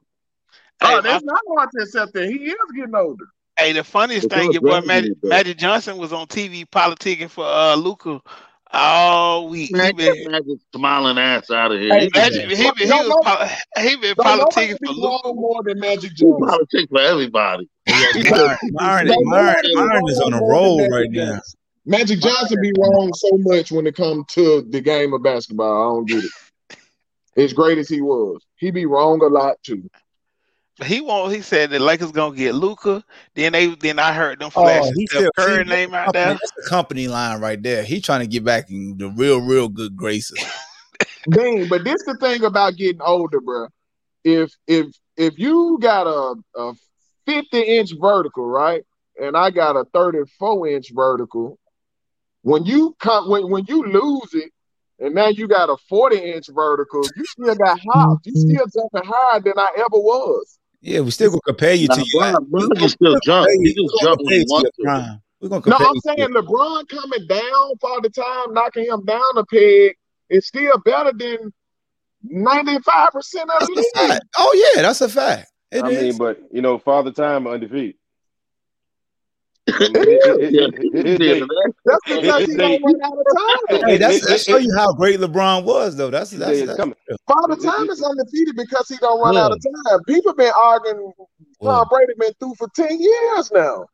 Oh, 0.82 0.88
Hey, 0.88 1.02
that's 1.02 1.24
not 1.24 1.42
hard 1.58 1.70
to 1.76 1.82
accept 1.84 2.14
that. 2.14 2.30
He 2.30 2.36
is 2.36 2.56
getting 2.76 2.96
older. 2.96 3.26
Hey, 3.58 3.74
the 3.74 3.84
funniest 3.84 4.30
But 4.30 4.38
thing, 4.38 4.46
those 4.48 4.54
your 4.54 4.62
boy 4.62 4.82
Magic. 4.86 5.14
Magic 5.24 5.58
Johnson 5.58 5.98
was 5.98 6.14
on 6.14 6.28
TV 6.28 6.66
politicking 6.70 7.30
for 7.30 7.46
uh 7.46 7.76
Luka 7.76 8.22
all 8.72 9.50
week. 9.50 9.70
He 9.70 9.76
Man, 9.76 9.96
been 9.96 10.32
Magic 10.32 10.60
smiling 10.76 11.18
ass 11.18 11.50
out 11.50 11.72
of 11.72 11.80
here. 11.80 11.94
Hey, 11.94 12.02
He 12.06 12.10
been 12.10 12.22
Magic, 12.22 12.42
he 12.42 12.48
been, 12.48 12.58
he 12.78 12.88
Don't 12.88 13.08
was 13.10 13.26
know- 13.78 13.82
he 13.84 13.96
been 13.98 14.14
Don't 14.16 14.52
politicking 14.52 14.80
be 14.80 14.88
for 14.88 14.94
Luka. 14.94 15.08
wrong 15.26 15.36
more 15.36 15.64
than 15.64 15.80
Magic 15.80 16.12
he 16.12 16.24
Johnson. 16.26 16.48
politic 16.48 16.90
for 16.90 17.00
everybody. 17.02 17.70
Myron, 17.90 18.24
Myron, 18.32 18.58
Myron, 18.74 19.08
nobody 19.08 19.68
be 19.70 19.76
Myron 19.76 20.10
is 20.10 20.20
on 20.22 20.34
a 20.34 20.38
more 20.40 20.52
roll 20.52 20.78
Magic 20.78 20.92
right 20.94 21.12
now. 21.12 21.26
Johnson. 21.34 21.60
Magic 21.86 22.20
Johnson 22.20 22.58
be 22.62 22.72
wrong 22.78 23.12
so 23.16 23.30
much 23.40 23.72
when 23.72 23.88
it 23.88 23.96
comes 23.96 24.26
to 24.30 24.62
the 24.70 24.82
game 24.82 25.14
of 25.14 25.24
basketball. 25.24 25.82
I 25.82 25.96
don't 25.96 26.06
get 26.08 26.24
it. 26.26 26.32
As 27.38 27.54
great 27.54 27.78
as 27.78 27.88
he 27.90 28.02
was, 28.02 28.42
he 28.58 28.70
be 28.70 28.86
wrong 28.86 29.22
a 29.24 29.28
lot 29.28 29.58
too. 29.64 29.90
He 30.86 31.02
won't. 31.02 31.34
He 31.34 31.42
said 31.42 31.70
the 31.70 31.80
Lakers 31.80 32.12
gonna 32.12 32.36
get 32.36 32.56
Luka. 32.56 33.04
Then 33.36 33.54
they. 33.54 33.68
Then 33.76 34.00
I 34.00 34.14
heard 34.14 34.40
them 34.40 34.52
Oh, 34.56 34.64
flash 34.64 34.92
he 34.96 35.06
Steph 35.08 35.20
still 35.20 35.32
Curry 35.38 35.66
name 35.66 35.94
out 35.94 36.06
company, 36.06 36.24
there. 36.24 36.34
that's 36.34 36.52
the 36.52 36.70
company 36.70 37.08
line 37.08 37.42
right 37.42 37.62
there. 37.62 37.84
He 37.84 38.02
trying 38.02 38.22
to 38.22 38.28
get 38.28 38.44
back 38.44 38.70
in 38.70 38.98
the 38.98 39.10
real, 39.10 39.42
real 39.42 39.68
good 39.68 39.96
graces. 39.96 40.38
Dang, 41.30 41.68
but 41.68 41.84
this 41.84 42.04
the 42.06 42.16
thing 42.18 42.44
about 42.44 42.76
getting 42.76 43.02
older, 43.02 43.42
bro. 43.42 43.68
If 44.24 44.54
if 44.68 44.88
if 45.18 45.38
you 45.38 45.78
got 45.82 46.08
a, 46.08 46.36
a 46.56 46.74
50 47.26 47.62
inch 47.62 47.92
vertical, 48.00 48.46
right? 48.46 48.84
And 49.22 49.36
I 49.36 49.52
got 49.52 49.76
a 49.76 49.86
34 49.94 50.68
inch 50.70 50.92
vertical, 50.94 51.60
when 52.42 52.66
you 52.66 52.96
come 53.00 53.30
when 53.30 53.50
when 53.50 53.66
you 53.68 53.84
lose 53.84 54.34
it, 54.34 54.52
and 55.00 55.14
now 55.16 55.28
you 55.28 55.48
got 55.48 55.70
a 55.70 55.78
40 55.90 56.18
inch 56.18 56.48
vertical, 56.50 57.04
you 57.16 57.26
still 57.26 57.56
got 57.56 57.80
hops. 57.92 58.26
You 58.26 58.34
mm-hmm. 58.34 58.56
still 58.56 58.68
jumping 58.92 59.12
higher 59.12 59.42
than 59.42 59.58
I 59.58 59.70
ever 59.78 60.00
was. 60.00 60.59
Yeah, 60.82 61.02
we 61.02 61.12
still 61.12 61.30
gonna 61.30 61.42
compare 61.46 61.74
you 61.74 61.88
Now, 61.88 61.96
to 61.96 62.02
you. 62.02 62.20
Bron, 62.20 62.46
Bron 62.46 62.70
can 62.72 62.90
still 62.90 63.20
jump. 63.24 63.50
He 63.62 63.74
can 63.74 63.88
jump 64.02 64.22
when 64.22 64.34
he 64.34 64.46
wants 64.48 64.72
to. 64.78 65.22
We're 65.42 65.50
gonna 65.50 65.64
No, 65.68 65.78
I'm 65.78 65.94
you 65.94 65.94
to 65.94 66.02
saying 66.02 66.30
LeBron 66.30 66.90
coming 66.90 67.28
down 67.28 67.78
for 67.80 68.02
the 68.02 68.10
time, 68.10 68.54
knocking 68.54 68.86
him 68.86 69.06
down 69.06 69.22
a 69.38 69.46
peg 69.46 69.96
is 70.30 70.48
still 70.48 70.78
better 70.80 71.14
than 71.14 71.54
95% 72.30 72.78
of 72.84 73.68
the 73.68 73.92
a 73.96 74.08
league. 74.08 74.22
Oh 74.38 74.72
yeah, 74.76 74.82
that's 74.82 75.02
a 75.02 75.10
fact. 75.10 75.52
It 75.72 75.84
I 75.84 75.90
is. 75.90 76.02
mean, 76.02 76.18
but 76.18 76.42
you 76.52 76.62
know, 76.62 76.78
Father 76.78 77.12
Time 77.12 77.48
undefeated. 77.48 77.96
That's, 83.98 84.28
that 84.28 84.44
show 84.46 84.58
you 84.58 84.74
how 84.76 84.94
great 84.94 85.20
LeBron 85.20 85.64
was, 85.64 85.96
though. 85.96 86.10
That's 86.10 86.32
that's, 86.32 86.62
that's 86.66 86.78
coming. 86.78 86.96
Father 87.28 87.56
Time 87.56 87.90
is 87.90 88.04
undefeated 88.04 88.56
because 88.56 88.88
he 88.90 88.98
don't 88.98 89.22
run 89.22 89.38
out 89.38 89.52
of 89.52 89.60
time. 89.62 90.04
People 90.08 90.34
been 90.34 90.52
arguing 90.58 91.14
Tom 91.62 91.88
Brady 91.90 92.14
been 92.18 92.34
through 92.40 92.56
for 92.56 92.70
10 92.76 93.00
years 93.00 93.52
now. 93.52 93.86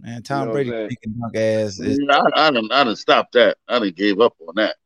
man. 0.00 0.22
Tom 0.22 0.40
You 0.40 0.46
know 0.46 0.52
Brady 0.52 0.70
thinking 0.70 1.14
dunk 1.20 1.36
ass 1.36 1.80
is 1.80 1.98
Yeah, 2.00 2.20
I, 2.34 2.48
I 2.48 2.50
done, 2.50 2.68
I 2.70 2.84
done 2.84 2.96
stopped 2.96 3.32
that. 3.32 3.56
I 3.68 3.78
done 3.78 3.90
gave 3.90 4.20
up 4.20 4.34
on 4.46 4.54
that. 4.56 4.76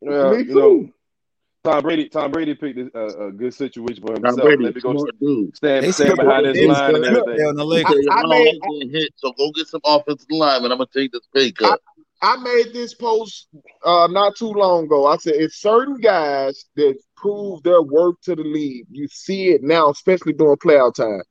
Well, 0.00 0.34
Me 0.34 0.38
you 0.38 0.54
know, 0.54 0.54
too. 0.54 0.92
Tom 1.64 1.82
Brady. 1.82 2.08
Tom 2.08 2.30
Brady 2.32 2.54
picked 2.54 2.78
a, 2.78 2.98
a, 2.98 3.28
a 3.28 3.32
good 3.32 3.54
situation 3.54 4.02
for 4.02 4.14
Tom 4.14 4.24
himself. 4.24 4.42
Brady, 4.46 4.64
Let 4.64 4.74
me 4.74 4.78
a 4.80 4.82
go 4.82 4.92
smart 4.96 5.18
dude. 5.20 5.56
stand, 5.56 5.84
they 5.84 5.92
stand 5.92 6.08
said 6.10 6.16
behind 6.16 6.46
his 6.46 6.66
line 6.66 6.96
and 6.96 7.04
still 7.04 7.18
everything. 7.20 7.46
on 7.46 7.54
the 7.54 7.62
He 7.62 7.68
Lakers. 7.68 7.92
said, 7.94 8.02
your 8.04 8.12
I 8.12 8.22
mom 8.22 8.30
made- 8.30 8.48
ain't 8.48 8.62
getting 8.62 8.90
hit, 8.90 9.12
so 9.16 9.32
go 9.32 9.50
get 9.52 9.68
some 9.68 9.80
offensive 9.84 10.26
linemen. 10.30 10.72
I'm 10.72 10.78
gonna 10.78 10.88
take 10.92 11.12
this 11.12 11.22
pay 11.34 11.52
cut. 11.52 11.80
I 12.20 12.36
made 12.36 12.72
this 12.72 12.94
post 12.94 13.48
uh, 13.84 14.06
not 14.10 14.36
too 14.36 14.52
long 14.52 14.84
ago. 14.84 15.06
I 15.06 15.16
said 15.16 15.34
it's 15.36 15.60
certain 15.60 15.96
guys 15.96 16.64
that 16.76 16.96
prove 17.16 17.62
their 17.64 17.82
worth 17.82 18.20
to 18.22 18.36
the 18.36 18.42
league. 18.44 18.86
You 18.90 19.06
see 19.08 19.48
it 19.50 19.62
now, 19.62 19.90
especially 19.90 20.32
during 20.32 20.56
playoff 20.56 20.94
time. 20.94 21.22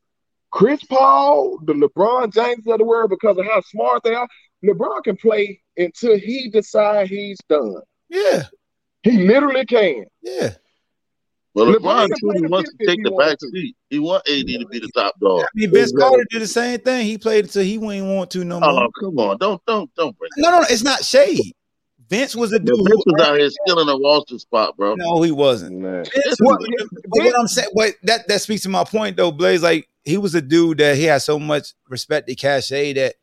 Chris 0.52 0.84
Paul, 0.84 1.60
the 1.64 1.74
LeBron 1.74 2.34
James 2.34 2.68
of 2.68 2.78
the 2.78 2.84
world, 2.86 3.10
because 3.10 3.38
of 3.38 3.46
how 3.46 3.62
smart 3.62 4.04
they 4.04 4.14
are, 4.14 4.28
LeBron 4.66 5.02
can 5.06 5.16
play 5.16 5.62
until 5.78 6.18
he 6.18 6.50
decides 6.50 7.10
he's 7.10 7.38
done. 7.48 7.76
Yeah, 8.10 8.44
He 9.04 9.26
literally 9.28 9.66
can. 9.66 10.06
yeah. 10.22 10.50
But 11.54 11.68
LeBron 11.68 11.76
LeBron 11.82 12.08
can 12.08 12.18
truly 12.20 12.40
play 12.40 12.48
wants 12.48 12.70
to 12.80 12.86
take 12.88 13.04
the 13.04 13.12
wanted 13.12 13.30
back 13.32 13.38
seat. 13.42 13.76
He 13.90 14.00
want 14.00 14.24
AD 14.30 14.48
to 14.48 14.66
be 14.72 14.80
the 14.80 14.90
top 14.96 15.20
dog. 15.20 15.42
I 15.42 15.46
mean, 15.54 15.70
Vince 15.72 15.92
Exactly. 15.92 16.02
Carter 16.02 16.26
did 16.30 16.42
the 16.44 16.48
same 16.48 16.80
thing. 16.80 17.06
He 17.06 17.18
played 17.18 17.44
until 17.46 17.64
he 17.64 17.78
wouldn't 17.78 18.08
want 18.08 18.32
to 18.32 18.46
no 18.46 18.60
more. 18.62 18.70
Oh, 18.70 18.90
come 19.00 19.20
on. 19.20 19.38
Don't 19.38 19.62
don't 19.66 19.94
don't 19.96 20.18
bring 20.18 20.30
no, 20.38 20.50
no, 20.52 20.60
no, 20.60 20.66
it's 20.70 20.84
not 20.84 21.04
shade. 21.04 21.42
Vince 22.08 22.36
was 22.38 22.54
a 22.54 22.60
But 22.60 22.68
dude. 22.68 22.78
Vince 22.88 23.04
was 23.06 23.22
out 23.22 23.38
here 23.38 23.50
stealing 23.66 23.90
a 23.90 23.98
roster 23.98 24.40
spot, 24.40 24.78
bro. 24.78 24.96
No, 24.96 25.22
he 25.24 25.32
wasn't. 25.32 25.78
Man. 25.80 26.06
Vince 26.06 26.38
Well, 26.40 26.58
was- 26.58 26.68
yeah, 26.70 26.86
but 27.10 27.26
what 27.26 27.40
I'm 27.40 27.48
saying, 27.48 27.70
but 27.76 27.96
that 28.04 28.28
that 28.30 28.42
speaks 28.42 28.62
to 28.64 28.70
my 28.70 28.86
point 28.86 29.18
though, 29.18 29.32
Blaze. 29.34 29.62
Like 29.62 29.90
he 30.06 30.18
was 30.18 30.36
a 30.36 30.42
dude 30.42 30.78
that 30.78 30.96
he 30.96 31.04
had 31.04 31.22
so 31.22 31.38
much 31.38 31.74
respect 31.90 32.30
and 32.30 32.38
cachet 32.38 32.94
that 32.94 33.16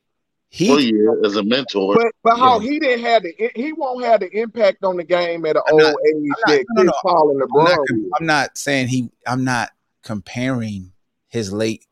he 0.50 0.70
Oh 0.72 0.78
yeah, 0.78 1.26
as 1.26 1.36
a 1.36 1.42
mentor. 1.42 1.94
But 1.94 2.12
but 2.22 2.36
how 2.38 2.58
Yeah. 2.60 2.70
he 2.70 2.78
didn't 2.80 3.04
have 3.04 3.22
the 3.22 3.50
he 3.54 3.72
won't 3.72 4.04
have 4.04 4.20
the 4.20 4.30
impact 4.30 4.82
on 4.84 4.96
the 4.96 5.04
game 5.04 5.44
at 5.46 5.56
an 5.56 5.62
I'm 5.68 5.74
old 5.74 5.82
not- 5.82 5.94
age 6.06 6.22
not- 6.26 6.38
that 6.48 6.64
no, 6.70 6.82
no, 6.84 6.92
Paul 7.02 7.30
and 7.30 7.42
I'm 7.42 7.48
LeBron 7.48 7.64
not. 7.76 8.18
I'm 8.20 8.26
not 8.26 8.58
saying 8.58 8.88
he. 8.88 9.10
I'm 9.26 9.44
not 9.44 9.70
comparing 10.02 10.92
his 11.28 11.52
late. 11.52 11.84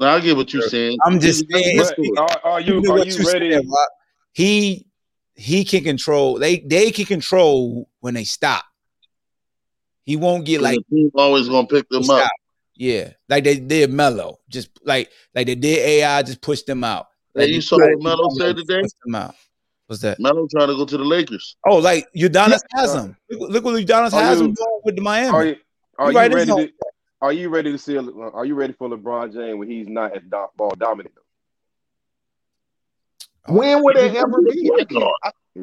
now 0.00 0.14
I 0.16 0.20
get 0.20 0.36
what 0.36 0.52
you're 0.54 0.62
saying. 0.62 0.96
I'm 1.04 1.20
just 1.20 1.44
He's 1.50 1.86
saying- 1.96 2.16
are, 2.16 2.40
are 2.44 2.60
you 2.60 2.78
Even 2.78 2.90
are 2.90 2.98
you 3.04 3.14
you 3.16 3.30
ready? 3.30 3.52
said, 3.52 3.66
Rock, 3.68 3.88
he 4.32 4.86
he 5.34 5.64
can 5.64 5.84
control. 5.84 6.38
They 6.38 6.60
they 6.60 6.90
can 6.92 7.04
control 7.04 7.88
when 8.00 8.14
they 8.14 8.24
stop. 8.24 8.64
He 10.04 10.16
won't 10.16 10.44
get 10.46 10.60
like 10.62 10.78
the 10.90 10.96
team 10.96 11.10
always 11.14 11.48
gonna 11.48 11.66
pick 11.66 11.88
them 11.90 12.02
stop. 12.04 12.24
up. 12.24 12.30
Yeah, 12.74 13.10
like 13.28 13.44
they 13.44 13.58
did 13.58 13.92
Melo. 13.92 14.40
Just 14.48 14.70
like 14.82 15.10
like 15.34 15.46
they 15.46 15.54
did 15.54 15.78
AI. 15.78 16.22
Just 16.22 16.40
pushed 16.40 16.66
them 16.66 16.82
out. 16.84 17.06
Hey, 17.34 17.46
you 17.46 17.60
saw 17.60 17.78
tried 17.78 17.94
what 17.96 18.02
Melo 18.02 18.28
to 18.30 18.34
said 18.36 18.56
today? 18.56 18.82
Push. 18.82 19.34
What's 19.86 20.02
that? 20.02 20.20
Melo 20.20 20.46
trying 20.50 20.68
to 20.68 20.74
go 20.74 20.84
to 20.84 20.96
the 20.96 21.04
Lakers. 21.04 21.56
Oh, 21.66 21.78
like 21.78 22.06
Udonis 22.14 22.60
Yeah. 22.74 22.80
Haslem. 22.80 23.16
Look, 23.30 23.50
look 23.50 23.64
what 23.64 23.74
Udonis 23.74 24.12
Are 24.12 24.22
Haslem 24.22 24.48
you- 24.48 24.54
doing 24.54 24.80
with 24.84 24.96
the 24.96 25.02
Miami. 25.02 25.28
Are 25.28 25.44
you 25.46 25.56
are 25.98 26.06
You 26.12 26.18
you 26.20 26.34
ready 26.36 26.46
to 26.46 26.72
are 27.20 27.32
you 27.32 27.48
ready 27.50 27.70
to 27.72 27.78
see? 27.78 27.96
Are 27.98 28.44
you 28.44 28.54
ready 28.54 28.72
for 28.72 28.88
LeBron 28.88 29.32
James 29.32 29.56
when 29.58 29.70
he's 29.70 29.88
not 29.88 30.16
as 30.16 30.22
do- 30.24 30.46
ball 30.56 30.74
dominant? 30.76 31.14
Oh. 33.46 33.54
When 33.54 33.82
would 33.82 33.96
it 33.96 34.14
ever 34.14 34.40
be? 34.42 34.70
I 34.72 34.76
can't, 34.84 34.88
guard. 34.90 35.12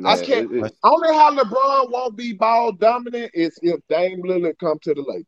I, 0.05 0.17
can't- 0.23 0.51
it- 0.51 0.65
it- 0.65 0.75
only 0.83 1.13
how 1.13 1.35
LeBron 1.35 1.91
won't 1.91 2.15
be 2.15 2.33
ball 2.33 2.71
dominant 2.71 3.31
is 3.33 3.57
if 3.61 3.79
Dame 3.89 4.21
Lillard 4.23 4.57
come 4.59 4.77
to 4.83 4.93
the 4.93 5.01
Lakers. 5.01 5.25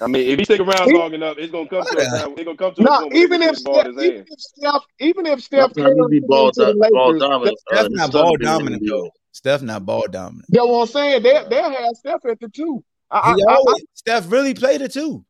I 0.00 0.06
mean, 0.08 0.26
if 0.28 0.38
he 0.38 0.44
stick 0.44 0.60
around 0.60 0.88
He- 0.90 0.96
long 0.98 1.14
enough, 1.14 1.36
it's 1.38 1.52
gonna 1.52 1.68
come 1.68 1.84
to 1.84 1.98
a 1.98 2.04
time. 2.04 2.32
It's 2.32 2.44
gonna 2.44 2.56
come 2.56 2.74
to 2.74 2.80
a 2.80 2.84
No, 2.84 3.00
point 3.00 3.12
where 3.12 3.22
even 3.22 3.42
if 3.42 3.50
gets 3.50 3.62
the 3.62 3.70
ball 3.70 3.80
in 3.80 3.94
Steph, 3.94 4.02
even 4.10 4.26
if 4.26 4.40
Steph, 4.40 4.82
even 5.00 5.26
if 5.26 5.42
Steph 5.42 5.60
Sometimes 5.74 5.76
he 5.76 6.00
Curry 6.02 6.20
be 6.20 6.26
ball, 6.26 6.44
comes 6.46 6.56
to 6.56 6.64
the 6.64 6.72
do- 6.72 6.90
ball 6.92 7.18
dominant. 7.18 7.58
Steph 7.60 7.84
Uh, 7.84 7.88
not 7.90 8.12
son 8.12 8.22
ball 8.22 8.30
be 8.30 8.34
in 8.34 8.38
the 8.40 8.44
dominant 8.58 8.82
league. 8.82 8.90
though. 8.90 9.10
Steph 9.32 9.62
not 9.62 9.86
ball 9.86 10.06
dominant. 10.10 10.46
that's 10.48 10.66
what 10.66 10.80
I'm 10.80 10.86
saying. 10.88 11.22
They 11.22 11.44
they 11.48 11.62
have 11.62 11.94
Steph 11.94 12.24
at 12.28 12.40
the 12.40 12.48
two. 12.48 12.84
I, 13.10 13.18
I, 13.18 13.34
He 13.34 13.44
I, 13.48 13.54
I, 13.54 13.74
Steph 13.94 14.30
really 14.32 14.54
played 14.54 14.80
it 14.82 14.92
too. 14.92 15.24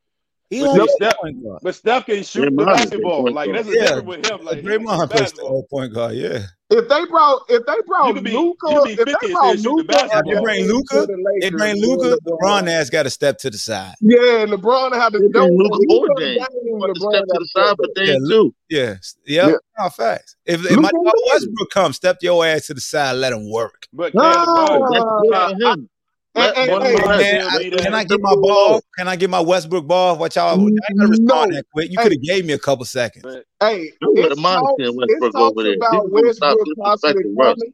He 0.50 0.60
But 0.60 0.74
don't 0.74 0.90
Steph- 0.90 1.16
But 1.62 1.74
Steph 1.74 2.06
can 2.06 2.22
shoot 2.22 2.44
the 2.44 2.50
Draymond 2.50 2.60
is 2.60 2.62
a 2.62 2.84
basketball. 2.84 3.30
Like 3.32 3.52
that's 3.52 3.68
the 3.68 3.74
Yeah. 3.76 3.82
difference 3.82 4.06
with 4.06 4.26
him. 4.30 4.44
Like 4.44 4.56
he 4.58 4.62
Draymond 4.62 5.10
plays 5.10 5.32
the 5.32 5.42
whole 5.42 5.66
point 5.70 5.92
guard. 5.92 6.14
Yeah. 6.14 6.38
If 6.76 6.88
they 6.88 7.04
brought 7.06 7.42
if 7.48 7.64
they 7.66 7.74
brought 7.86 8.08
You 8.08 8.14
could 8.14 8.24
be- 8.24 8.32
Luka, 8.32 8.68
you 8.70 8.80
could 8.96 9.06
be 9.06 9.12
if 9.12 9.20
they 9.20 9.32
brought 9.32 9.58
still 9.58 9.76
the 9.76 9.82
Luka. 9.84 9.94
If 10.12 10.24
they 10.24 10.40
bring 10.42 10.66
Luka, 10.66 11.06
They 11.40 11.50
bring 11.50 11.76
Luka. 11.80 12.16
LeBron 12.26 12.68
ass 12.68 12.90
got 12.90 13.04
to 13.04 13.10
step 13.10 13.38
to 13.38 13.50
the 13.50 13.58
side. 13.58 13.94
Yeah, 14.00 14.46
LeBron 14.46 14.92
had 14.94 15.12
to 15.12 15.18
They 15.20 15.28
bring 15.28 15.32
don't- 15.32 15.56
Luka 15.56 15.78
he 15.88 15.94
or 15.94 16.00
was 16.08 16.10
Dame. 16.18 16.38
down, 16.38 16.80
But 16.80 16.90
LeBron 16.90 17.10
step 17.12 17.24
to 17.26 17.38
the 17.38 17.48
side 17.54 17.76
for 17.76 17.84
step 17.84 17.94
Dame 17.94 18.06
Yeah, 18.08 18.28
too. 18.28 18.54
Yeah. 18.70 18.80
Yep. 19.26 19.48
Yeah. 19.50 19.56
No 19.84 19.88
facts. 19.90 20.36
If, 20.46 20.70
if 20.70 20.78
my 20.78 20.90
Westbrook 20.92 21.70
comes, 21.70 21.96
step 21.96 22.18
your 22.22 22.44
ass 22.46 22.66
to 22.66 22.74
the 22.74 22.80
side. 22.80 23.12
Let 23.14 23.32
him 23.32 23.50
work. 23.50 23.86
But 23.92 24.12
can 24.12 25.88
LeBron? 26.34 26.54
That's 26.54 26.66
good 26.66 26.70
on 26.70 26.82
him. 26.86 26.94
Let 26.94 26.94
and- 26.94 27.02
one 27.04 27.12
and- 27.12 27.20
man- 27.20 27.46
I- 27.78 27.82
can 27.82 27.94
I 27.94 28.04
get 28.04 28.20
my 28.20 28.34
ball? 28.34 28.80
Can 28.98 29.08
I 29.08 29.16
get 29.16 29.30
my 29.30 29.40
Westbrook 29.40 29.86
ball? 29.86 30.18
Watch 30.18 30.36
out. 30.36 30.58
I 30.58 30.60
ain't 30.62 30.78
gonna 30.98 31.08
respond 31.10 31.50
No. 31.50 31.56
that 31.56 31.64
quick. 31.72 31.90
You 31.90 31.96
Hey. 31.98 32.02
could 32.04 32.12
have 32.12 32.22
gave 32.22 32.44
me 32.46 32.52
a 32.54 32.58
couple 32.58 32.84
seconds. 32.84 33.22
But 33.22 33.44
Hey, 33.60 33.92
it's 34.00 34.36
a 34.36 34.40
mind 34.40 34.60
talks, 34.60 34.82
stand 34.82 34.96
it's 35.02 35.20
Westbrook 35.20 35.34
over 35.36 35.62
there. 35.62 35.74
about 35.74 35.90
People 35.92 36.08
gonna 36.08 36.34
stop 36.34 36.56
Westbrook 36.58 36.78
possibly 36.78 37.24
disrespecting 37.24 37.72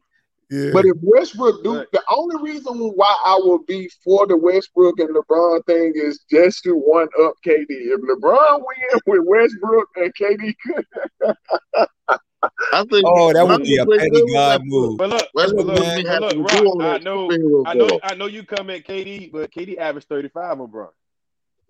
Yeah. 0.52 0.70
But 0.72 0.84
if 0.84 0.96
Westbrook 1.00 1.62
do, 1.62 1.76
Right. 1.78 1.86
the 1.92 2.02
only 2.10 2.42
reason 2.52 2.74
why 2.96 3.14
I 3.24 3.36
will 3.36 3.60
be 3.68 3.88
for 4.02 4.26
the 4.26 4.36
Westbrook 4.36 4.98
and 4.98 5.10
LeBron 5.14 5.64
thing 5.66 5.92
is 5.94 6.24
just 6.30 6.64
to 6.64 6.72
one 6.74 7.08
up 7.22 7.34
KD. 7.46 7.66
If 7.68 8.00
LeBron 8.00 8.58
win 8.60 9.00
with 9.06 9.20
Westbrook 9.26 9.88
and 9.96 10.12
KD 10.16 10.54
could, 10.66 10.86
I 12.72 12.84
think 12.84 13.04
oh, 13.06 13.32
that 13.32 13.46
would 13.46 13.62
be 13.62 13.76
a 13.76 13.84
play 13.84 13.98
petty 13.98 14.22
God 14.32 14.62
move. 14.64 14.98
but 14.98 15.10
look, 15.10 15.26
but 15.34 15.48
look, 15.50 15.66
man, 15.66 15.76
may 15.76 16.02
but 16.02 16.10
have 16.10 16.20
look, 16.20 16.32
to 16.32 16.38
Rock, 16.38 16.52
do 16.52 16.66
all 16.66 16.82
I 16.82 16.98
know, 16.98 17.30
I 17.66 17.74
know. 17.74 18.00
I 18.02 18.14
know 18.14 18.26
you 18.26 18.44
come 18.44 18.70
at 18.70 18.84
KD, 18.86 19.32
but 19.32 19.50
KD 19.50 19.78
averaged 19.78 20.08
thirty 20.08 20.28
five 20.28 20.60
on 20.60 20.70
Bron. 20.70 20.88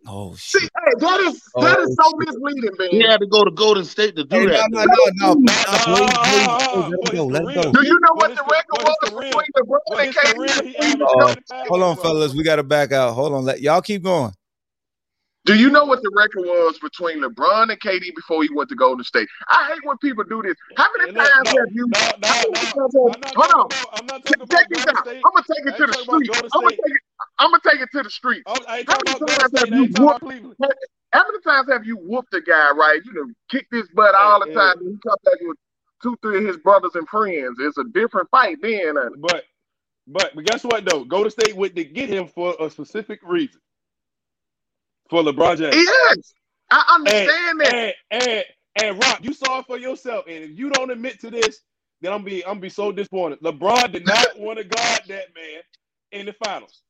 Oh 0.06 0.34
see, 0.34 0.60
shit. 0.60 0.70
hey, 0.74 0.94
that 1.00 1.20
is 1.20 1.42
that 1.60 1.80
is 1.80 1.96
so 2.00 2.10
misleading, 2.16 2.70
man. 2.78 2.88
He 2.90 3.00
had 3.02 3.20
to 3.20 3.26
go 3.26 3.44
to 3.44 3.50
Golden 3.50 3.84
State 3.84 4.16
to 4.16 4.24
do 4.24 4.38
Hey, 4.40 4.46
that. 4.46 4.68
no, 4.70 4.84
no, 4.84 4.94
no, 5.14 5.34
no. 5.34 5.54
Ah, 5.66 5.84
Let 5.88 6.90
him 6.90 6.98
for 7.02 7.12
go. 7.12 7.26
his 7.26 7.32
Let 7.32 7.42
him 7.42 7.54
go. 7.54 7.72
Do 7.72 7.86
you 7.86 7.98
know 8.00 8.14
But 8.16 8.16
what 8.16 8.36
the 8.36 8.42
record 8.42 8.84
was 8.84 8.96
between 9.02 9.32
LeBron 9.56 9.78
But 9.88 9.98
and 9.98 10.06
his 10.06 10.16
KD? 10.16 10.34
career, 10.34 10.48
he 10.54 10.70
between 10.70 10.76
averaged 10.78 11.00
the 11.00 11.06
Oh, 11.08 11.26
35 11.26 11.66
Hold 11.68 11.82
on, 11.82 11.96
fellas. 11.96 12.34
We 12.34 12.44
got 12.44 12.56
to 12.56 12.62
back 12.62 12.92
out. 12.92 13.12
Hold 13.12 13.34
on. 13.34 13.44
Let 13.44 13.60
y'all 13.60 13.82
keep 13.82 14.02
going. 14.02 14.32
Do 15.46 15.56
you 15.56 15.70
know 15.70 15.86
what 15.86 16.02
the 16.02 16.10
record 16.14 16.42
was 16.44 16.78
between 16.80 17.22
LeBron 17.22 17.70
and 17.70 17.80
KD 17.80 18.14
before 18.14 18.42
he 18.42 18.50
went 18.52 18.68
to 18.68 18.76
Golden 18.76 19.02
State? 19.04 19.26
I 19.48 19.68
hate 19.72 19.80
when 19.84 19.96
people 19.98 20.22
do 20.24 20.42
this. 20.42 20.54
How 20.76 20.86
many 20.98 21.12
times 21.12 21.30
no, 21.46 21.50
have 21.50 21.72
you? 21.72 21.86
no, 21.88 22.00
no, 22.00 22.28
no. 22.28 22.28
I'm 22.28 22.54
have- 22.54 23.20
not 23.20 23.34
Hold 23.36 23.72
on. 23.72 23.88
I'm 23.94 24.06
not 24.06 24.24
talking 24.24 24.42
about 24.42 24.64
this 24.68 24.84
Golden 24.84 24.96
out. 24.96 25.06
State. 25.06 25.22
I'm 25.24 25.32
gonna 25.32 25.46
take 25.48 25.66
it 25.66 25.76
to 25.78 25.86
the 25.86 25.92
street. 25.94 26.30
I'm 26.36 26.62
gonna 26.62 26.70
take 26.70 26.78
it. 26.84 27.02
I'm 27.38 27.50
gonna 27.50 27.62
take 27.64 27.80
it 27.80 27.88
to 27.92 28.02
the 28.02 28.10
street. 28.10 28.42
I'm- 28.46 28.58
I 28.68 28.78
ain't 28.80 28.90
How 28.90 28.98
many 29.06 29.18
times 29.18 29.58
have 29.58 29.68
you 29.68 29.88
whooped? 29.98 30.22
How 31.12 31.24
many 31.26 31.40
times 31.42 31.68
have 31.72 31.86
you 31.86 31.96
whooped 31.96 32.34
a 32.34 32.40
guy, 32.42 32.70
right? 32.72 33.00
You 33.04 33.12
know, 33.14 33.26
kicked 33.50 33.72
his 33.74 33.88
butt 33.94 34.14
all 34.14 34.40
the 34.40 34.52
time, 34.52 34.78
and 34.78 34.88
he 34.88 34.98
comes 35.08 35.20
back 35.24 35.40
with 35.40 35.56
two, 36.02 36.16
three 36.22 36.38
of 36.38 36.44
his 36.44 36.58
brothers 36.58 36.94
and 36.94 37.08
friends. 37.08 37.56
It's 37.58 37.78
a 37.78 37.84
different 37.84 38.28
fight 38.30 38.58
then. 38.60 38.94
But 39.18 39.44
but 40.06 40.32
but 40.34 40.44
guess 40.44 40.64
what 40.64 40.84
though? 40.84 41.04
Golden 41.04 41.30
State 41.30 41.56
went 41.56 41.74
to 41.76 41.84
get 41.84 42.10
him 42.10 42.28
for 42.28 42.54
a 42.60 42.70
specific 42.70 43.20
reason. 43.22 43.60
For 45.10 45.22
LeBron 45.22 45.58
James. 45.58 45.74
Yes, 45.76 46.34
I 46.70 46.84
And 46.98 47.06
understand 47.08 47.60
that. 47.60 47.74
and 47.74 47.94
and 48.22 48.44
and 48.82 48.98
Rock, 49.02 49.18
you 49.22 49.32
saw 49.32 49.58
it 49.58 49.66
for 49.66 49.76
yourself. 49.78 50.24
And 50.28 50.44
if 50.44 50.58
you 50.58 50.70
don't 50.70 50.90
admit 50.90 51.20
to 51.20 51.30
this, 51.30 51.60
then 52.00 52.12
I'm 52.12 52.22
be 52.24 52.44
I'm 52.46 52.60
be 52.60 52.68
so 52.68 52.92
disappointed. 52.92 53.40
LeBron 53.40 53.92
did 53.92 54.06
not 54.06 54.26
want 54.38 54.58
to 54.58 54.64
guard 54.64 55.00
that 55.08 55.34
man 55.34 55.62
in 56.12 56.26
the 56.26 56.32
finals. 56.44 56.82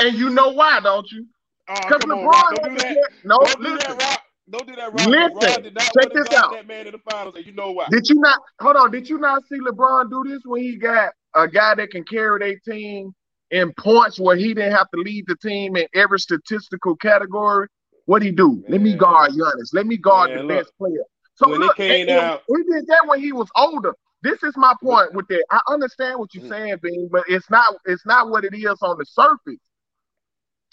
And 0.00 0.16
you 0.16 0.30
know 0.30 0.50
why, 0.50 0.80
don't 0.82 1.10
you? 1.12 1.26
Oh, 1.68 1.74
Because 1.76 2.02
come 2.02 2.10
on, 2.10 2.32
LeBron 2.32 2.54
Don't 2.56 2.78
do 2.78 2.78
that. 2.78 3.10
no. 3.24 3.38
Don't 3.38 3.56
do 3.62 3.62
listen, 3.74 3.78
that, 3.98 4.02
Rock. 4.10 4.20
Don't 4.50 4.66
do 4.66 4.76
that, 4.76 4.92
Rock. 4.92 5.06
Listen, 5.06 5.30
LeBron 5.30 5.62
did 5.62 5.74
not 5.74 5.84
check 5.98 6.12
this 6.12 6.32
out. 6.36 6.52
that 6.52 6.66
man 6.66 6.86
in 6.86 6.92
the 6.92 6.98
finals, 7.10 7.34
and 7.36 7.46
you 7.46 7.52
know 7.52 7.70
why. 7.70 7.86
did 7.90 8.08
you 8.08 8.16
not? 8.16 8.38
Hold 8.60 8.76
on. 8.76 8.90
Did 8.90 9.08
you 9.08 9.18
not 9.18 9.42
see 9.48 9.58
LeBron 9.60 10.10
do 10.10 10.24
this 10.28 10.40
when 10.44 10.62
he 10.62 10.76
got 10.76 11.12
a 11.34 11.46
guy 11.48 11.74
that 11.76 11.90
can 11.90 12.04
carry 12.04 12.38
their 12.40 12.58
team 12.58 13.14
in 13.54 13.72
points 13.74 14.18
where 14.18 14.36
he 14.36 14.52
didn't 14.52 14.72
have 14.72 14.90
to 14.90 15.00
lead 15.00 15.24
the 15.26 15.36
team 15.36 15.76
in 15.76 15.86
every 15.94 16.18
statistical 16.18 16.96
category? 16.96 17.68
What 18.06 18.20
he 18.22 18.30
do? 18.32 18.62
Let 18.68 18.80
me 18.82 18.90
Man. 18.90 18.98
guard 18.98 19.30
Giannis. 19.32 19.72
Let 19.72 19.86
me 19.86 19.96
guard 19.96 20.30
Man, 20.30 20.38
the 20.38 20.44
look. 20.44 20.58
best 20.64 20.72
player. 20.76 21.04
So 21.36 21.48
When 21.48 21.62
it 21.62 21.64
look, 21.64 21.80
and 21.80 22.10
out- 22.10 22.42
he 22.48 22.62
did 22.64 22.86
that 22.88 23.06
when 23.06 23.20
he 23.20 23.32
was 23.32 23.48
older. 23.56 23.94
This 24.22 24.42
is 24.42 24.56
my 24.56 24.74
point 24.82 25.12
with 25.14 25.26
that. 25.28 25.44
I 25.50 25.60
understand 25.68 26.18
what 26.18 26.34
you're 26.34 26.44
Mm. 26.44 26.48
saying, 26.48 26.76
Bean, 26.82 27.08
but 27.12 27.24
it's 27.28 27.48
not 27.50 27.74
it's 27.84 28.04
not 28.06 28.30
what 28.30 28.44
it 28.44 28.54
is 28.54 28.78
on 28.82 28.98
the 28.98 29.04
surface. 29.04 29.60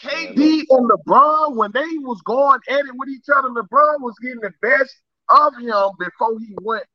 Man, 0.04 0.36
KD 0.36 0.66
and 0.70 0.90
LeBron, 0.90 1.56
when 1.56 1.72
they 1.74 1.98
was 2.00 2.22
going 2.22 2.60
at 2.70 2.80
it 2.86 2.96
with 2.96 3.10
each 3.10 3.30
other, 3.34 3.50
LeBron 3.50 4.02
was 4.02 4.16
getting 4.22 4.40
the 4.42 4.54
best 4.62 4.96
of 5.30 5.56
him 5.58 5.90
before 6.00 6.40
he 6.40 6.56
went 6.62 6.86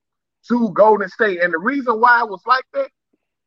to 0.49 0.70
Golden 0.70 1.09
State. 1.09 1.41
And 1.41 1.53
the 1.53 1.59
reason 1.59 2.01
why 2.01 2.22
it 2.22 2.28
was 2.28 2.43
like 2.47 2.64
that, 2.74 2.91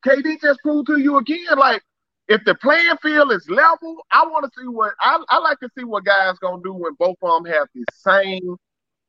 KD 0.06 0.38
just 0.42 0.60
proved 0.62 0.88
to 0.88 0.98
you 1.00 1.18
again, 1.18 1.58
like 1.58 1.82
if 2.30 2.46
the 2.46 2.54
playing 2.56 2.96
field 3.02 3.32
is 3.32 3.50
level, 3.50 3.98
I 4.12 4.24
want 4.26 4.46
to 4.46 4.62
see 4.62 4.68
what 4.68 4.94
I, 5.02 5.22
I 5.30 5.40
like 5.40 5.60
to 5.60 5.70
see 5.78 5.84
what 5.84 6.06
guys 6.06 6.38
gonna 6.40 6.62
do 6.64 6.74
when 6.74 6.94
both 6.94 7.18
of 7.22 7.44
them 7.44 7.52
have 7.52 7.68
the 7.74 7.84
same 7.92 8.56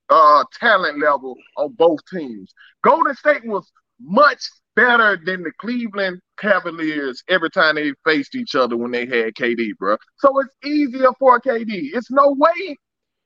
uh 0.09 0.43
talent 0.59 0.99
level 0.99 1.37
on 1.57 1.75
both 1.75 2.01
teams. 2.13 2.53
Golden 2.83 3.15
State 3.15 3.47
was 3.47 3.71
much 4.01 4.43
better 4.75 5.21
than 5.23 5.43
the 5.43 5.53
Cleveland 5.61 6.21
Cavaliers 6.39 7.23
every 7.29 7.51
time 7.51 7.75
they 7.75 7.93
faced 8.07 8.35
each 8.35 8.55
other 8.55 8.77
when 8.77 8.91
they 8.91 9.05
had 9.05 9.35
KD, 9.35 9.77
bro. 9.79 9.99
So 10.17 10.39
it's 10.41 10.55
easier 10.65 11.11
for 11.19 11.39
KD. 11.39 11.91
It's 11.93 12.11
no 12.11 12.35
way. 12.39 12.77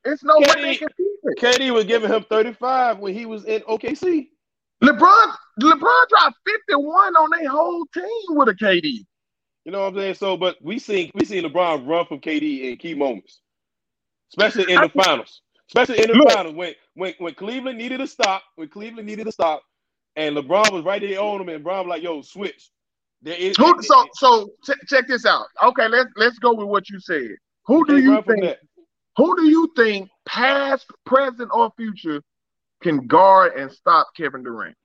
It's 0.04 0.24
no 0.24 0.38
way 0.38 0.46
they 0.56 0.74
KD 0.74 0.78
can 0.80 0.88
beat 0.98 1.18
it. 1.22 1.38
KD 1.38 1.72
was 1.72 1.84
giving 1.84 2.12
him 2.12 2.24
35 2.28 2.98
when 2.98 3.14
he 3.14 3.26
was 3.26 3.44
in 3.44 3.60
OKC. 3.62 4.26
LeBron, 4.82 5.34
LeBron 5.60 6.08
dropped 6.08 6.36
51 6.68 7.14
on 7.14 7.30
their 7.38 7.48
whole 7.48 7.86
team 7.94 8.04
with 8.30 8.48
a 8.48 8.54
KD. 8.54 9.04
You 9.64 9.72
know 9.72 9.80
what 9.80 9.88
I'm 9.88 9.96
saying? 9.96 10.14
So, 10.14 10.36
but 10.36 10.56
we 10.60 10.78
seen 10.78 11.10
we 11.14 11.24
seen 11.24 11.44
LeBron 11.44 11.86
run 11.88 12.06
from 12.06 12.20
KD 12.20 12.70
in 12.70 12.76
key 12.76 12.94
moments, 12.94 13.40
especially 14.30 14.72
in 14.72 14.80
the 14.80 14.88
finals. 14.90 15.40
Especially 15.68 16.02
in 16.02 16.10
the 16.10 16.14
Look. 16.14 16.30
finals 16.30 16.54
when 16.54 16.74
when 16.94 17.14
when 17.18 17.34
Cleveland 17.34 17.78
needed 17.78 18.00
a 18.00 18.06
stop, 18.06 18.42
when 18.56 18.68
Cleveland 18.68 19.06
needed 19.06 19.26
a 19.26 19.32
stop, 19.32 19.62
and 20.16 20.36
LeBron 20.36 20.70
was 20.70 20.84
right 20.84 21.00
there 21.00 21.20
on 21.20 21.40
him, 21.40 21.48
and 21.48 21.64
LeBron 21.64 21.84
was 21.84 21.88
like, 21.88 22.02
"Yo, 22.02 22.20
switch." 22.20 22.70
There 23.22 23.34
is, 23.34 23.56
Who, 23.56 23.82
so 23.82 24.06
so 24.12 24.50
ch- 24.62 24.86
check 24.86 25.08
this 25.08 25.24
out. 25.24 25.46
Okay, 25.62 25.88
let's 25.88 26.10
let's 26.16 26.38
go 26.38 26.52
with 26.52 26.68
what 26.68 26.90
you 26.90 27.00
said. 27.00 27.30
Who 27.64 27.86
do 27.86 27.96
you 27.96 28.22
think? 28.22 28.42
that. 28.42 28.58
Who 29.16 29.36
do 29.36 29.44
you 29.44 29.72
think, 29.76 30.10
past, 30.26 30.86
present, 31.06 31.48
or 31.54 31.72
future, 31.76 32.20
can 32.82 33.06
guard 33.06 33.54
and 33.54 33.70
stop 33.70 34.08
Kevin 34.16 34.42
Durant? 34.42 34.76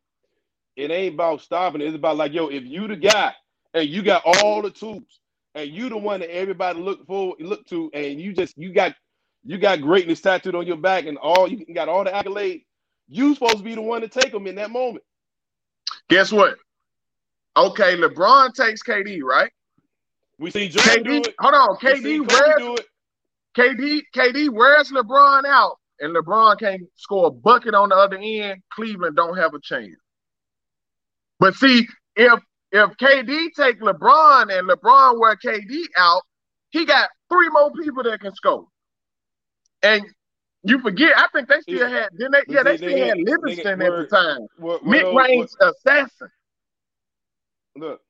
It 0.75 0.91
ain't 0.91 1.15
about 1.15 1.41
stopping. 1.41 1.81
It's 1.81 1.95
about 1.95 2.15
like, 2.15 2.31
yo, 2.31 2.47
if 2.47 2.63
you 2.63 2.87
the 2.87 2.95
guy 2.95 3.33
and 3.73 3.87
you 3.89 4.01
got 4.01 4.23
all 4.25 4.61
the 4.61 4.71
tools 4.71 5.19
and 5.55 5.69
you 5.69 5.89
the 5.89 5.97
one 5.97 6.19
that 6.21 6.33
everybody 6.33 6.79
look 6.79 7.05
for, 7.05 7.35
look 7.39 7.65
to, 7.67 7.89
and 7.93 8.19
you 8.19 8.33
just 8.33 8.57
you 8.57 8.73
got 8.73 8.95
you 9.43 9.57
got 9.57 9.81
greatness 9.81 10.21
tattooed 10.21 10.55
on 10.55 10.67
your 10.67 10.77
back 10.77 11.05
and 11.05 11.17
all 11.17 11.47
you 11.47 11.65
got 11.73 11.89
all 11.89 12.03
the 12.03 12.11
accolades. 12.11 12.63
You 13.07 13.33
supposed 13.33 13.57
to 13.57 13.63
be 13.63 13.75
the 13.75 13.81
one 13.81 14.01
to 14.01 14.07
take 14.07 14.31
them 14.31 14.47
in 14.47 14.55
that 14.55 14.71
moment. 14.71 15.03
Guess 16.09 16.31
what? 16.31 16.57
Okay, 17.57 17.97
LeBron 17.97 18.53
takes 18.53 18.83
KD, 18.83 19.21
right? 19.23 19.51
We 20.37 20.51
see 20.51 20.69
Jordan 20.69 21.03
KD, 21.03 21.27
it. 21.27 21.35
hold 21.39 21.53
on. 21.53 21.75
KD, 21.77 22.19
Kobe 22.19 22.33
where's 22.33 22.57
do 22.59 22.75
it. 22.75 22.85
KD? 23.57 24.01
KD, 24.15 24.49
where's 24.49 24.91
LeBron 24.91 25.45
out? 25.45 25.77
And 25.99 26.15
LeBron 26.15 26.59
can't 26.59 26.83
score 26.95 27.27
a 27.27 27.31
bucket 27.31 27.73
on 27.73 27.89
the 27.89 27.95
other 27.95 28.17
end. 28.21 28.61
Cleveland 28.71 29.17
don't 29.17 29.37
have 29.37 29.53
a 29.53 29.59
chance. 29.59 29.95
But 31.39 31.55
see, 31.55 31.87
if 32.15 32.39
if 32.71 32.89
KD 32.97 33.49
take 33.55 33.79
LeBron 33.81 34.57
and 34.57 34.69
LeBron 34.69 35.19
wear 35.19 35.35
KD 35.35 35.83
out, 35.97 36.21
he 36.71 36.85
got 36.85 37.09
three 37.31 37.49
more 37.49 37.71
people 37.71 38.03
that 38.03 38.19
can 38.21 38.33
score. 38.35 38.65
And 39.81 40.03
you 40.63 40.79
forget, 40.79 41.13
I 41.17 41.27
think 41.33 41.47
they 41.47 41.61
still 41.61 41.89
Yeah. 41.89 42.01
had, 42.01 42.09
they? 42.17 42.25
Yeah, 42.47 42.63
they 42.63 42.71
they 42.75 42.77
still 42.77 42.97
had- 42.97 43.07
had 43.07 43.17
Livingston 43.19 43.81
at 43.81 43.91
the 43.91 44.07
time. 44.07 44.41
What, 44.57 44.83
what 44.83 44.85
Mid 44.85 45.05
those- 45.05 45.15
range 45.15 45.49
assassin. 45.61 46.29
look, 47.75 48.01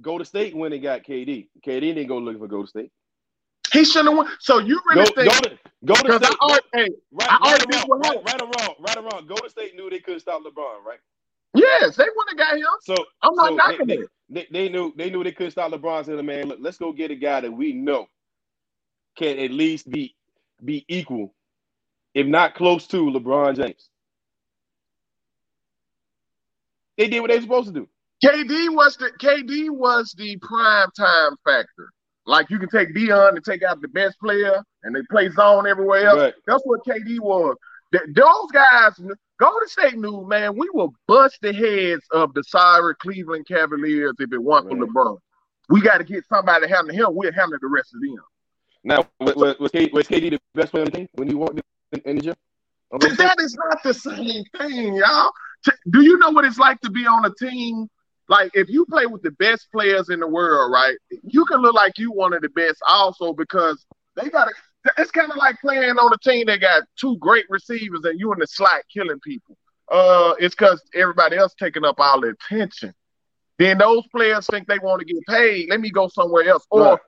go 0.00 0.18
to 0.18 0.24
state 0.24 0.54
when 0.56 0.70
they 0.70 0.78
got 0.78 1.02
KD. 1.02 1.50
KD 1.64 1.80
didn't 1.94 2.06
go 2.08 2.18
looking 2.18 2.40
for 2.40 2.48
Go 2.48 2.62
to 2.62 2.68
State. 2.68 2.90
He 3.72 3.84
shouldn't 3.84 4.08
have 4.08 4.16
won. 4.16 4.36
So 4.40 4.58
you 4.58 4.80
really 4.90 5.04
go 5.04 5.22
think? 5.22 5.42
to 5.44 5.58
go 5.84 5.94
to 5.94 6.02
Because 6.02 6.22
I, 6.22 6.26
state. 6.54 6.64
hey, 6.74 6.88
Right, 7.12 7.30
I 7.30 7.36
right, 7.36 7.42
already 7.42 7.76
or 7.88 7.98
wrong, 7.98 8.00
right, 8.02 8.24
right 8.24 8.42
or 8.42 8.46
wrong, 8.46 8.74
right 8.80 8.96
or 8.96 9.02
wrong. 9.02 9.26
Golden 9.28 9.48
State 9.50 9.76
knew 9.76 9.88
they 9.90 10.00
couldn't 10.00 10.20
stop 10.20 10.42
LeBron, 10.42 10.82
right? 10.84 10.98
Yes, 11.54 11.96
they 11.96 12.04
wouldn't 12.04 12.38
have 12.38 12.48
got 12.48 12.56
him. 12.56 12.66
So 12.82 12.94
I'm 13.22 13.34
not 13.34 13.48
so 13.48 13.54
knocking 13.54 13.86
they, 13.86 13.94
it. 13.94 14.08
they, 14.28 14.46
they 14.50 14.68
knew 14.68 14.92
they 14.96 15.10
knew 15.10 15.24
they 15.24 15.32
couldn't 15.32 15.52
stop 15.52 15.72
LeBron. 15.72 16.04
Said, 16.04 16.24
"Man, 16.24 16.48
look, 16.48 16.58
let's 16.60 16.78
go 16.78 16.92
get 16.92 17.10
a 17.10 17.16
guy 17.16 17.40
that 17.40 17.52
we 17.52 17.72
know 17.72 18.06
can 19.16 19.38
at 19.38 19.50
least 19.50 19.90
be 19.90 20.14
be 20.64 20.84
equal, 20.88 21.34
if 22.14 22.26
not 22.26 22.54
close 22.54 22.86
to 22.88 23.10
LeBron 23.10 23.56
James." 23.56 23.88
They 26.96 27.08
did 27.08 27.20
what 27.20 27.30
they 27.30 27.36
were 27.36 27.42
supposed 27.42 27.68
to 27.68 27.72
do. 27.72 27.88
KD 28.22 28.74
was 28.74 28.96
the 28.96 29.10
KD 29.20 29.70
was 29.70 30.14
the 30.18 30.36
prime 30.36 30.90
time 30.96 31.36
factor. 31.44 31.90
Like 32.26 32.50
you 32.50 32.58
can 32.58 32.68
take 32.68 32.94
Dion 32.94 33.34
and 33.34 33.44
take 33.44 33.62
out 33.62 33.80
the 33.80 33.88
best 33.88 34.18
player, 34.20 34.62
and 34.82 34.94
they 34.94 35.00
play 35.10 35.30
zone 35.30 35.66
everywhere 35.66 36.06
else. 36.06 36.20
Right. 36.20 36.34
That's 36.46 36.62
what 36.64 36.80
KD 36.86 37.18
was. 37.20 37.56
Th- 37.92 38.04
those 38.14 38.50
guys, 38.52 39.00
Golden 39.38 39.68
State 39.68 39.96
knew, 39.98 40.24
man, 40.26 40.56
we 40.56 40.68
will 40.72 40.92
bust 41.08 41.38
the 41.42 41.52
heads 41.52 42.02
of 42.12 42.32
the 42.34 42.42
sorry 42.44 42.94
Cleveland 42.96 43.46
Cavaliers 43.48 44.14
if 44.18 44.32
it 44.32 44.38
weren't 44.38 44.68
for 44.68 44.76
Right. 44.76 44.88
LeBron. 44.88 45.18
We 45.68 45.80
got 45.80 45.98
to 45.98 46.04
get 46.04 46.24
somebody 46.28 46.66
to 46.66 46.74
handle 46.74 46.94
him. 46.94 47.14
We'll 47.14 47.32
handle 47.32 47.58
the 47.60 47.68
rest 47.68 47.94
of 47.94 48.00
them. 48.00 48.16
Now, 48.82 49.06
was, 49.20 49.34
was, 49.58 49.70
KD, 49.72 49.92
was 49.92 50.06
KD 50.06 50.30
the 50.30 50.40
best 50.54 50.70
player 50.72 50.84
on 50.84 50.90
the 50.90 50.96
team 50.98 51.08
when 51.14 51.28
he 51.28 51.34
walked 51.34 51.60
in, 51.92 52.00
in 52.04 52.16
the 52.16 52.22
gym? 52.22 52.34
On 52.92 52.98
But 52.98 53.00
Golden 53.00 53.16
State? 53.16 53.24
that 53.26 53.40
is 53.40 53.54
not 53.56 53.82
the 53.82 53.94
same 53.94 54.44
thing, 54.58 54.94
y'all. 54.96 55.30
Do 55.90 56.02
you 56.02 56.16
know 56.18 56.30
what 56.30 56.44
it's 56.44 56.58
like 56.58 56.80
to 56.80 56.90
be 56.90 57.06
on 57.06 57.24
a 57.24 57.34
team? 57.34 57.88
Like 58.28 58.50
if 58.54 58.68
you 58.68 58.86
play 58.86 59.06
with 59.06 59.22
the 59.22 59.32
best 59.32 59.68
players 59.72 60.08
in 60.08 60.20
the 60.20 60.26
world, 60.26 60.72
right? 60.72 60.96
You 61.24 61.44
can 61.46 61.60
look 61.60 61.74
like 61.74 61.98
you 61.98 62.10
one 62.12 62.32
of 62.32 62.42
the 62.42 62.48
best 62.50 62.80
also 62.88 63.32
because 63.32 63.84
they 64.16 64.28
got 64.30 64.46
to. 64.46 64.52
It's 64.98 65.10
kind 65.10 65.30
of 65.30 65.36
like 65.36 65.60
playing 65.60 65.90
on 65.98 66.12
a 66.12 66.18
team 66.18 66.46
that 66.46 66.60
got 66.60 66.82
two 66.98 67.16
great 67.18 67.44
receivers 67.48 68.00
and 68.04 68.18
you 68.18 68.32
in 68.32 68.38
the 68.38 68.46
slot 68.46 68.82
killing 68.92 69.20
people. 69.20 69.56
Uh, 69.90 70.34
it's 70.38 70.54
because 70.54 70.82
everybody 70.94 71.36
else 71.36 71.54
taking 71.58 71.84
up 71.84 71.96
all 71.98 72.20
the 72.20 72.28
attention. 72.28 72.94
Then 73.58 73.76
those 73.78 74.06
players 74.08 74.46
think 74.46 74.66
they 74.68 74.78
want 74.78 75.00
to 75.00 75.04
get 75.04 75.22
paid. 75.28 75.68
Let 75.68 75.80
me 75.80 75.90
go 75.90 76.08
somewhere 76.08 76.48
else. 76.48 76.64
Or 76.70 76.82
Right. 76.82 76.98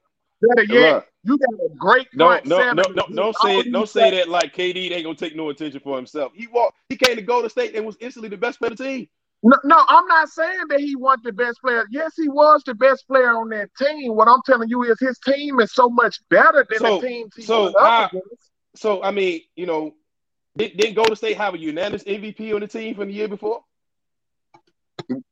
better 0.43 0.65
yet, 0.65 0.95
Right. 0.95 1.05
you 1.25 1.39
got 1.39 1.55
a 1.65 1.75
great 1.79 2.09
No, 2.13 2.27
front 2.27 2.47
no, 2.47 2.59
seven 2.59 2.77
no, 2.77 2.83
to 2.83 2.95
no, 2.95 3.07
do 3.09 3.15
don't 3.15 3.37
say 3.37 3.59
it. 3.61 3.73
Don't 3.73 3.89
say 3.89 4.11
that 4.11 4.29
like 4.29 4.55
KD 4.55 4.93
ain't 4.93 5.05
gonna 5.05 5.15
take 5.17 5.35
no 5.35 5.49
attention 5.49 5.81
for 5.81 5.97
himself. 5.97 6.33
He 6.35 6.49
walked. 6.49 6.77
He 6.91 6.97
came 6.97 7.17
to 7.17 7.23
Golden 7.23 7.49
State 7.49 7.75
and 7.75 7.87
was 7.87 7.97
instantly 8.01 8.29
the 8.29 8.37
best 8.37 8.59
player 8.59 8.73
of 8.73 8.77
the 8.77 8.85
team. 8.85 9.09
No, 9.45 9.57
no, 9.65 9.85
I'm 9.89 10.07
not 10.07 10.29
saying 10.29 10.69
that 10.69 10.79
he 10.81 10.95
wasn't 10.95 11.25
the 11.25 11.33
best 11.33 11.61
player. 11.61 11.85
Yes, 11.91 12.13
he 12.17 12.29
was 12.29 12.63
the 12.65 12.75
best 12.75 13.09
player 13.09 13.37
on 13.37 13.49
that 13.49 13.71
team. 13.77 14.15
What 14.15 14.29
I'm 14.29 14.41
telling 14.47 14.69
you 14.69 14.85
is 14.85 15.01
his 15.01 15.19
team 15.19 15.59
is 15.61 15.73
so 15.75 15.89
much 15.89 16.21
better 16.29 16.65
than 16.69 16.79
So- 16.79 17.01
the 17.01 17.07
teams 17.09 17.35
he 17.35 17.43
so 17.43 17.67
up 17.69 17.75
I- 17.81 18.07
against. 18.07 18.51
So 18.75 19.03
I 19.03 19.11
mean, 19.11 19.43
you 19.57 19.67
know, 19.67 19.95
did, 20.57 20.77
didn't 20.77 20.95
Golden 20.95 21.17
State 21.17 21.37
have 21.37 21.55
a 21.55 21.59
unanimous 21.59 22.05
MVP 22.05 22.55
on 22.55 22.61
the 22.61 22.69
team 22.69 22.95
from 22.95 23.09
the 23.09 23.15
year 23.15 23.29
before? 23.29 23.65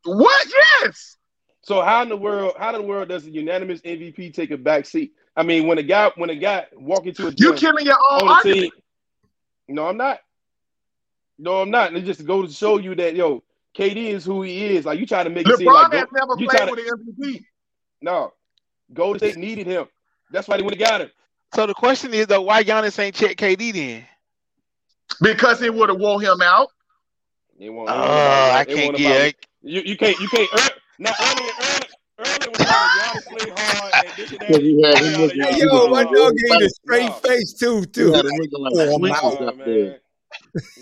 What? 0.05 0.47
Yes. 0.83 1.17
So 1.63 1.83
how 1.83 2.03
in 2.03 2.09
the 2.09 2.17
world, 2.17 2.55
how 2.59 2.75
in 2.75 2.83
the 2.83 2.87
world 2.87 3.09
does 3.09 3.27
a 3.27 3.31
unanimous 3.31 3.81
MVP 3.83 4.35
take 4.35 4.51
a 4.51 4.59
back 4.59 4.87
seat? 4.87 5.13
I 5.37 5.43
mean, 5.43 5.67
when 5.67 5.79
a 5.79 5.83
guy 5.83 6.11
when 6.17 6.31
a 6.31 6.35
guy 6.35 6.67
walk 6.73 7.07
into 7.07 7.29
a 7.29 7.33
You 7.37 7.55
killing 7.55 7.87
your 7.87 7.99
own 8.11 8.29
on 8.29 8.41
the 8.45 8.53
team, 8.53 8.71
no, 9.69 9.87
I'm 9.87 9.97
not. 9.97 10.21
No, 11.39 11.63
I'm 11.63 11.71
not. 11.71 11.89
And 11.89 11.97
it 11.97 12.03
just 12.05 12.27
go 12.27 12.43
to 12.43 12.53
show 12.53 12.79
you 12.79 12.95
that 12.97 13.15
yo, 13.15 13.43
KD 13.77 13.97
is 13.97 14.25
who 14.25 14.43
he 14.43 14.77
is. 14.77 14.85
Like 14.87 14.99
you 14.99 15.07
try 15.07 15.23
to 15.25 15.31
make 15.31 15.49
it 15.49 15.57
seem 15.59 15.69
LeBron 15.69 15.75
like 15.75 15.93
has 15.93 16.05
go, 16.05 16.09
never 16.13 16.41
you 16.41 16.49
played 16.49 16.59
try 16.59 16.71
with 16.71 16.81
to 16.87 16.93
an 16.93 17.15
MVP 17.19 17.45
no. 18.03 18.33
Golden 18.93 19.19
State 19.19 19.37
needed 19.37 19.67
him. 19.67 19.87
That's 20.33 20.49
why 20.49 20.57
they 20.57 20.63
would 20.63 20.75
have 20.75 20.89
got 20.89 21.01
him. 21.03 21.11
So 21.55 21.67
the 21.67 21.75
question 21.75 22.13
is 22.15 22.27
though, 22.27 22.41
why 22.43 22.65
Giannis 22.65 22.99
ain't 22.99 23.15
check 23.15 23.37
KD 23.37 23.73
then? 23.73 24.05
because 25.21 25.61
it 25.63 25.75
would 25.75 25.89
have 25.89 25.99
wore 25.99 26.21
him 26.21 26.41
out. 26.43 26.69
They 27.59 27.69
want, 27.69 27.91
Oh, 27.91 27.95
they 27.95 27.99
want 27.99 28.09
about- 28.09 28.53
I 28.55 28.65
they 28.65 28.75
can't 28.75 28.97
get 28.97 29.27
it. 29.27 29.37
You 29.63 29.81
you 29.85 29.97
can't 29.97 30.19
you 30.19 30.29
can't 30.29 30.49
earn 30.55 30.69
now 30.99 31.13
earlier 31.21 31.51
earlier 31.61 31.87
earlier 32.19 32.51
was 32.51 32.59
Giannis 32.59 33.27
played 33.29 33.53
hard 33.59 33.93
and 34.07 34.17
this 34.17 34.31
and 34.31 34.41
that. 34.41 34.49
Because 34.49 34.63
he 34.63 34.83
had 34.83 34.99
him 34.99 35.05
Hey, 35.05 35.17
looking- 35.21 35.41
y'all- 35.41 35.53
Hey, 35.53 35.61
yo, 35.61 35.89
my 35.89 36.05
dog 36.05 36.33
gave 36.37 36.63
a 36.63 36.69
straight 36.71 37.15
face 37.17 37.53
too, 37.53 37.85
too. 37.87 38.13
had 38.13 38.25
him 38.25 38.31
looking 38.39 38.51
Oh, 38.55 38.99
Twinkies 38.99 39.39
there. 39.39 39.67
man. 39.67 39.99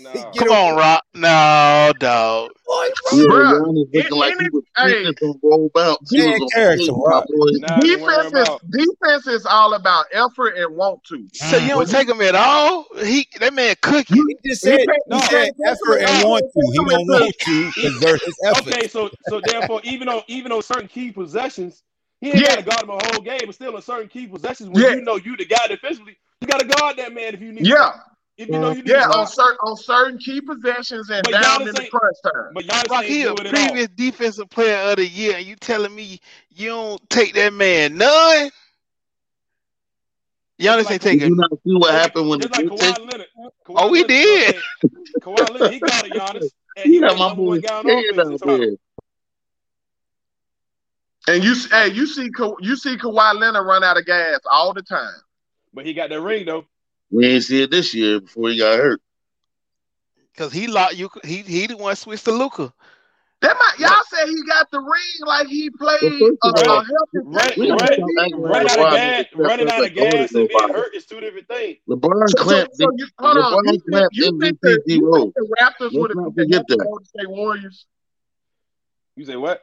Nah. 0.01 0.11
Get 0.13 0.35
Come 0.37 0.49
on, 0.49 0.75
Rock. 0.77 1.03
No, 1.13 1.91
dog. 1.99 2.51
Boy, 2.65 2.89
Yeah, 3.13 3.23
Bruh, 3.23 3.61
Giannis 3.61 3.87
it- 3.91 4.03
looking 4.11 4.17
like 4.17 4.33
it 4.33 4.41
he 4.41 4.49
was 4.49 4.63
hey, 4.77 5.03
fitness 5.05 5.35
roll 5.43 5.71
bounce. 5.73 6.09
He 6.09 6.17
man, 6.19 6.31
was 6.31 6.41
on 6.41 6.49
character, 6.49 6.91
Rock. 6.93 7.25
Nah, 7.29 7.79
defense 7.79 8.33
is 8.33 8.49
defense 8.69 9.27
is 9.27 9.45
all 9.45 9.73
about 9.73 10.05
effort 10.11 10.55
and 10.57 10.75
want 10.75 11.03
to. 11.05 11.27
So 11.33 11.57
you 11.57 11.69
don't 11.69 11.89
take 11.89 12.07
him 12.09 12.21
at 12.21 12.35
all? 12.35 12.85
He 13.03 13.27
that 13.39 13.53
man 13.53 13.75
cooking. 13.81 14.25
He 14.43 14.49
just 14.49 14.61
said, 14.61 14.77
can't- 14.85 14.89
he 15.09 15.15
you 15.15 15.21
said 15.21 15.29
can't 15.29 15.55
effort 15.65 15.99
take 15.99 16.09
him 16.09 16.15
and 16.15 16.29
want 16.29 16.43
to. 16.43 16.71
He 16.71 16.77
don't 16.77 17.07
want 17.07 17.35
to 17.39 17.99
versus 17.99 18.35
effort. 18.45 18.67
Okay, 18.67 18.87
so 18.87 19.09
so 19.29 19.41
therefore, 19.45 19.81
even 19.83 20.07
on 20.09 20.21
even 20.27 20.51
on 20.51 20.61
certain 20.61 20.87
key 20.87 21.11
possessions, 21.11 21.83
he 22.21 22.27
ain't 22.29 22.41
Yeah. 22.41 22.55
got 22.55 22.57
to 22.57 22.63
guard 22.63 22.83
him 22.83 22.89
a 22.89 23.11
whole 23.13 23.21
game, 23.23 23.39
but 23.45 23.55
still 23.55 23.75
on 23.75 23.81
certain 23.81 24.07
key 24.09 24.27
possessions, 24.27 24.69
when 24.69 24.83
Yeah. 24.83 24.89
you 24.91 25.01
know 25.01 25.15
you 25.15 25.35
the 25.37 25.45
guy 25.45 25.67
defensively, 25.67 26.17
you 26.41 26.47
got 26.47 26.59
to 26.59 26.67
guard 26.67 26.97
that 26.97 27.13
man 27.13 27.33
if 27.33 27.41
you 27.41 27.51
need. 27.53 27.65
Yeah, 27.65 27.89
if 27.89 28.01
you 28.47 28.59
know 28.59 28.69
you 28.71 28.75
need. 28.83 28.87
yeah, 28.87 29.07
on 29.09 29.27
certain 29.27 29.57
on 29.63 29.75
certain 29.75 30.17
key 30.17 30.39
possessions 30.41 31.09
and 31.09 31.23
But 31.23 31.31
down 31.33 31.59
Giannis 31.61 31.67
in 31.69 31.75
the 31.75 31.81
ain't- 31.81 31.91
crunch 31.91 32.17
time. 32.23 32.53
But 32.53 32.65
Giannis 32.65 32.89
Rock, 32.89 33.03
ain't 33.03 33.09
he 33.11 33.21
a 33.23 33.25
doing 33.33 33.45
it 33.47 33.53
all. 33.53 33.67
previous 33.67 33.87
defensive 33.89 34.49
player 34.49 34.77
of 34.91 34.95
the 34.97 35.07
year, 35.07 35.35
and 35.37 35.45
you 35.45 35.55
telling 35.57 35.93
me 35.93 36.19
you 36.55 36.69
don't 36.69 37.09
take 37.09 37.33
that 37.33 37.53
man 37.53 37.97
none? 37.97 38.49
Giannis 40.59 40.85
like- 40.85 40.91
ain't 40.91 41.01
Did 41.01 41.13
you 41.13 41.19
taking. 41.19 41.35
not 41.35 41.49
see 41.51 41.59
what 41.75 41.93
happened 41.93 42.29
when 42.29 42.39
the 42.39 42.47
Just 42.47 42.59
like 42.61 42.69
Kawhi 42.79 43.11
Leonard. 43.11 43.27
Kawhi 43.65 43.75
Oh, 43.75 43.89
we 43.89 43.99
Leonard, 44.03 44.07
did. 44.09 44.55
okay, 44.55 44.61
Kawhi 45.21 45.49
Leonard, 45.53 45.73
he 45.73 45.79
got 45.79 46.05
a 46.05 46.09
Giannis, 46.09 46.51
and 46.77 46.85
He 46.85 46.93
he 46.93 46.99
got 46.99 47.11
was 47.11 47.19
my 47.19 47.33
boy 47.33 47.45
one 47.45 47.59
guy 47.59 47.77
on 47.77 47.83
scared 47.85 48.03
offense. 48.05 48.17
in 48.27 48.33
out 48.33 48.39
Toronto. 48.39 48.65
there. 48.65 48.75
And 51.27 51.43
you 51.43 51.53
hey, 51.69 51.89
you 51.89 52.07
see 52.07 52.29
Ka- 52.31 52.55
you 52.59 52.75
see 52.75 52.97
Kawhi 52.97 53.39
Leonard 53.39 53.65
run 53.65 53.83
out 53.83 53.97
of 53.97 54.05
gas 54.05 54.39
all 54.49 54.73
the 54.73 54.81
time. 54.81 55.13
But 55.73 55.85
he 55.85 55.93
got 55.93 56.09
that 56.09 56.21
ring 56.21 56.45
though. 56.45 56.65
We 57.11 57.25
ain't 57.27 57.43
see 57.43 57.63
it 57.63 57.71
this 57.71 57.93
year 57.93 58.21
before 58.21 58.49
he 58.49 58.57
got 58.57 58.77
hurt. 58.77 59.01
Cause 60.37 60.53
he 60.53 60.67
locked 60.67 60.95
you. 60.95 61.09
He 61.23 61.37
he 61.41 61.67
the 61.67 61.75
one 61.75 61.95
switched 61.95 62.25
to 62.25 62.31
Luka. 62.31 62.73
That 63.41 63.55
might 63.57 63.79
y'all 63.79 64.03
said 64.09 64.27
he 64.27 64.41
got 64.47 64.69
the 64.71 64.79
ring 64.79 65.25
like 65.25 65.47
he 65.47 65.69
played 65.69 65.99
Well, 66.01 66.11
a, 66.13 66.19
first 66.19 66.39
of 66.43 66.55
uh, 66.55 66.71
a 66.71 66.75
healthy 66.75 67.09
Right, 67.23 67.57
We 67.57 67.67
don't 67.67 67.81
right, 67.81 67.99
running 68.37 68.69
out 68.69 68.79
of 68.79 68.91
gas, 68.93 69.19
is 69.19 69.27
the 69.31 69.43
running 69.43 69.69
out 69.69 69.85
of 69.85 69.93
gas 69.93 70.33
and 70.33 70.47
being 70.47 70.69
hurt 70.73 70.95
is 70.95 71.05
two 71.05 71.19
different 71.19 71.47
things. 71.47 71.77
LeBron 71.87 72.29
So, 72.29 72.37
so, 72.37 72.43
clamped 72.43 72.75
so 72.75 72.89
you, 72.97 73.07
hold 73.17 73.37
on. 73.37 73.65
You 73.65 73.71
think, 73.71 73.83
clamped 73.89 74.15
you 74.15 74.39
think 74.39 74.57
the, 74.61 74.69
you 74.85 74.99
D-Rose. 74.99 75.21
think 75.21 75.33
the 75.35 75.55
Raptors 75.61 75.99
would 75.99 76.11
have 76.11 76.35
beat 76.35 76.67
the. 76.67 76.77
Golden 76.77 77.05
State 77.05 77.29
Warriors? 77.29 77.85
You 79.15 79.25
say 79.25 79.35
what? 79.35 79.61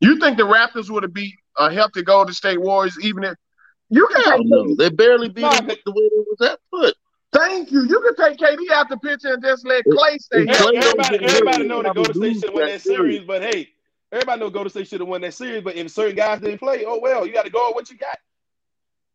You 0.00 0.18
think 0.18 0.36
the 0.36 0.44
Raptors 0.44 0.90
would 0.90 1.02
have 1.02 1.14
beat 1.14 1.34
a 1.56 1.72
healthy 1.72 2.02
Golden 2.02 2.34
State 2.34 2.60
Warriors 2.60 2.98
even 3.02 3.24
if 3.24 3.34
you 3.90 4.06
can 4.08 4.22
Hell 4.22 4.38
take 4.38 4.46
no. 4.46 4.74
They 4.74 4.90
barely 4.90 5.28
beat 5.28 5.42
Nah, 5.42 5.52
him 5.54 5.66
with 5.66 5.78
the 5.84 5.92
way 5.92 6.08
they 6.08 6.24
was 6.30 6.50
at 6.50 6.60
foot. 6.70 6.94
Thank 7.32 7.70
you. 7.70 7.82
You 7.86 8.00
can 8.00 8.16
take 8.16 8.38
KD 8.38 8.70
out 8.72 8.88
the 8.88 8.96
picture 8.96 9.32
and 9.34 9.42
just 9.42 9.66
let 9.66 9.84
Clay 9.84 10.18
stay 10.18 10.42
It's 10.44 10.56
healthy. 10.58 10.78
Clay 10.78 10.80
don't 10.80 11.00
Everybody, 11.00 11.24
everybody 11.34 11.64
know 11.68 11.82
that 11.82 11.88
How 11.88 11.92
Golden 11.94 12.14
State 12.14 12.34
should 12.34 12.44
have 12.44 12.54
won 12.54 12.66
that 12.66 12.72
that 12.72 12.80
series. 12.80 12.98
series, 13.16 13.26
but 13.26 13.42
hey, 13.42 13.68
everybody 14.12 14.40
know 14.40 14.50
Golden 14.50 14.70
State 14.70 14.88
should 14.88 15.00
have 15.00 15.08
won 15.08 15.20
that 15.20 15.34
series. 15.34 15.62
But 15.62 15.76
if 15.76 15.90
certain 15.90 16.16
guys 16.16 16.40
didn't 16.40 16.58
play, 16.58 16.84
oh 16.86 16.98
well, 17.00 17.26
you 17.26 17.32
got 17.32 17.44
to 17.44 17.50
go 17.50 17.68
with 17.68 17.74
what 17.74 17.90
you 17.90 17.96
got. 17.98 18.18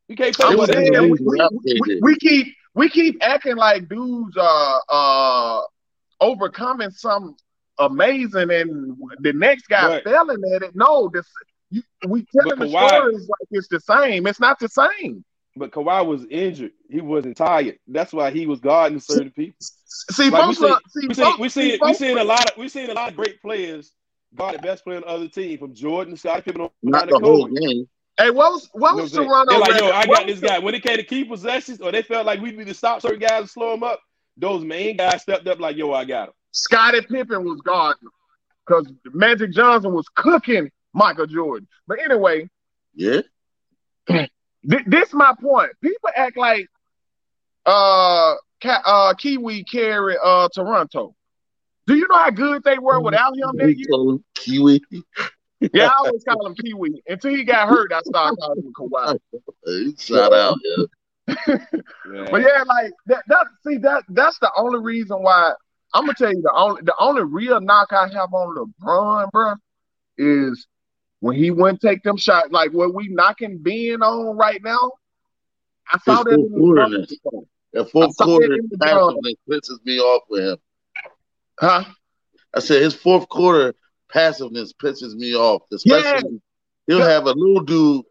You 0.07 0.15
can't 0.15 0.35
play 0.35 0.49
with 0.49 0.57
was 0.59 0.67
that. 0.69 1.01
we, 1.01 1.79
we, 1.85 1.99
we, 2.01 2.15
keep 2.17 2.55
we 2.75 2.89
keep 2.89 3.17
acting 3.23 3.55
like 3.55 3.89
dudes 3.89 4.37
are 4.37 4.81
uh 4.89 5.61
overcoming 6.21 6.91
some 6.91 7.35
amazing 7.79 8.51
and 8.51 8.95
the 9.19 9.33
next 9.33 9.67
guy 9.67 9.87
But- 9.87 10.03
failing 10.03 10.41
at 10.55 10.61
it. 10.61 10.75
No, 10.75 11.09
this 11.11 11.25
you, 11.73 11.83
we 12.07 12.25
telling 12.35 12.59
the 12.59 12.65
Kawhi- 12.65 12.87
stories 12.87 13.27
like 13.29 13.47
it's 13.51 13.67
the 13.67 13.79
same. 13.79 14.27
It's 14.27 14.39
not 14.39 14.59
the 14.59 14.69
same. 14.69 15.23
But 15.55 15.71
Kawhi 15.71 16.05
was 16.05 16.25
injured. 16.31 16.71
He 16.89 16.99
wasn't 17.01 17.37
tired. 17.37 17.77
That's 17.87 18.11
why 18.13 18.31
he 18.31 18.47
was 18.47 18.59
guarding 18.59 18.99
certain 18.99 19.31
people. 19.31 19.55
See, 19.59 20.29
Like 20.29 20.47
we 20.47 20.53
see, 20.55 20.65
are- 20.69 20.79
see, 20.89 21.07
we 21.07 21.13
see, 21.13 21.21
folks- 21.23 21.39
we 21.39 21.49
see, 21.49 21.61
see, 21.61 21.71
we 21.73 21.77
folks- 21.77 21.99
seen 21.99 22.17
a 22.17 22.23
lot 22.23 22.49
of, 22.51 22.57
we 22.57 22.67
seen 22.69 22.89
a 22.89 22.93
lot 22.93 23.09
of 23.09 23.15
great 23.15 23.41
players 23.41 23.91
guard 24.35 24.55
the 24.55 24.59
best 24.59 24.83
player 24.83 24.97
on 24.97 25.01
the 25.03 25.07
other 25.07 25.27
team, 25.27 25.57
from 25.59 25.73
Jordan, 25.75 26.17
Scottie 26.17 26.41
Pippen, 26.41 26.61
on 26.61 26.69
Not 26.81 27.01
down 27.01 27.09
the 27.09 27.19
to 27.19 27.25
whole 27.25 27.45
game. 27.47 27.87
Hey, 28.17 28.29
what 28.31 28.51
was 28.51 28.69
what 28.73 28.91
You 28.91 28.97
know 28.97 29.03
was 29.03 29.13
what 29.17 29.25
Toronto? 29.25 29.51
They're 29.51 29.59
like, 29.59 29.81
yo. 29.81 29.89
I 29.91 30.05
got 30.05 30.27
this 30.27 30.39
guy. 30.39 30.59
When 30.59 30.73
it 30.75 30.83
came 30.83 30.97
to 30.97 31.03
key 31.03 31.23
possessions, 31.23 31.81
or 31.81 31.91
they 31.91 32.01
felt 32.03 32.25
like 32.25 32.41
we 32.41 32.51
need 32.51 32.67
to 32.67 32.73
stop 32.73 33.01
certain 33.01 33.19
guys 33.19 33.41
and 33.41 33.49
slow 33.49 33.71
them 33.71 33.83
up, 33.83 33.99
those 34.37 34.63
main 34.63 34.97
guys 34.97 35.21
stepped 35.21 35.47
up 35.47 35.59
like, 35.59 35.77
yo, 35.77 35.93
I 35.93 36.05
got 36.05 36.29
him. 36.29 36.33
Scottie 36.51 37.01
Pippen 37.01 37.43
was 37.43 37.61
guarding 37.61 38.09
because 38.65 38.91
Magic 39.13 39.51
Johnson 39.51 39.93
was 39.93 40.07
cooking 40.15 40.71
Michael 40.93 41.27
Jordan. 41.27 41.67
But 41.87 41.99
anyway, 41.99 42.49
Yeah. 42.95 43.21
th- 44.07 44.29
this 44.63 45.07
is 45.09 45.13
my 45.13 45.33
point. 45.39 45.71
People 45.81 46.09
act 46.15 46.37
like 46.37 46.67
uh, 47.65 48.35
uh 48.63 49.13
Kiwi 49.15 49.63
carried 49.63 50.17
uh 50.23 50.49
Toronto. 50.53 51.15
Do 51.87 51.95
you 51.95 52.07
know 52.07 52.17
how 52.17 52.29
good 52.29 52.63
they 52.63 52.77
were 52.79 53.01
without 53.01 53.35
him 53.37 53.51
that 53.57 53.65
We 53.67 53.75
year? 53.75 53.87
call 53.89 54.11
him 54.11 54.23
Kiwi. 54.35 54.81
Yeah, 55.73 55.87
I 55.87 55.91
always 55.99 56.23
call 56.23 56.45
him 56.45 56.55
Kiwi. 56.55 57.01
Until 57.07 57.35
he 57.35 57.43
got 57.43 57.67
hurt, 57.69 57.91
I 57.93 58.01
started 58.01 58.37
calling 58.39 58.63
him 58.63 58.73
Kawhi. 58.73 59.19
He 59.65 59.95
shot 59.97 60.33
out, 60.33 60.57
yeah. 60.63 60.83
Yeah. 61.27 61.57
But 62.31 62.41
yeah, 62.41 62.63
like 62.67 62.91
that, 63.07 63.23
that 63.27 63.47
see 63.65 63.77
that 63.77 64.03
that's 64.09 64.39
the 64.39 64.51
only 64.57 64.79
reason 64.79 65.21
why 65.23 65.53
I'm 65.93 66.03
gonna 66.05 66.13
tell 66.15 66.31
you 66.33 66.41
the 66.41 66.51
only 66.53 66.81
the 66.83 66.93
only 66.99 67.23
real 67.23 67.61
knock 67.61 67.93
I 67.93 68.07
have 68.09 68.33
on 68.33 68.55
LeBron, 68.81 69.31
bro, 69.31 69.53
is 70.17 70.67
when 71.23 71.37
he 71.37 71.51
went 71.51 71.79
take 71.79 72.03
them 72.03 72.17
shots 72.17 72.49
like 72.51 72.71
what 72.73 72.93
we 72.93 73.07
knocking 73.07 73.57
Ben 73.57 74.01
on 74.03 74.35
right 74.35 74.61
now. 74.61 74.91
I 75.89 75.97
saw 75.99 76.17
His 76.17 76.23
that 76.25 76.33
in 76.33 76.49
fourth 76.49 76.75
quarter. 76.75 76.89
the 76.99 77.07
before. 77.07 77.43
That 77.71 77.91
fourth 77.91 78.17
quarter 78.17 78.47
that 78.49 78.59
in 78.59 78.67
the 78.69 78.77
passiveness 78.77 79.35
pisses 79.49 79.85
me 79.85 79.99
off 79.99 80.23
with 80.29 80.43
him. 80.43 80.57
Huh? 81.57 81.83
I 82.53 82.59
said 82.59 82.81
his 82.81 82.93
fourth 82.93 83.29
quarter 83.29 83.73
passiveness 84.11 84.73
pisses 84.73 85.15
me 85.15 85.33
off. 85.33 85.61
Especially 85.71 86.41
he'll 86.87 86.99
Yeah. 86.99 87.07
have 87.07 87.25
a 87.27 87.31
little 87.31 87.63
dude 87.63 88.03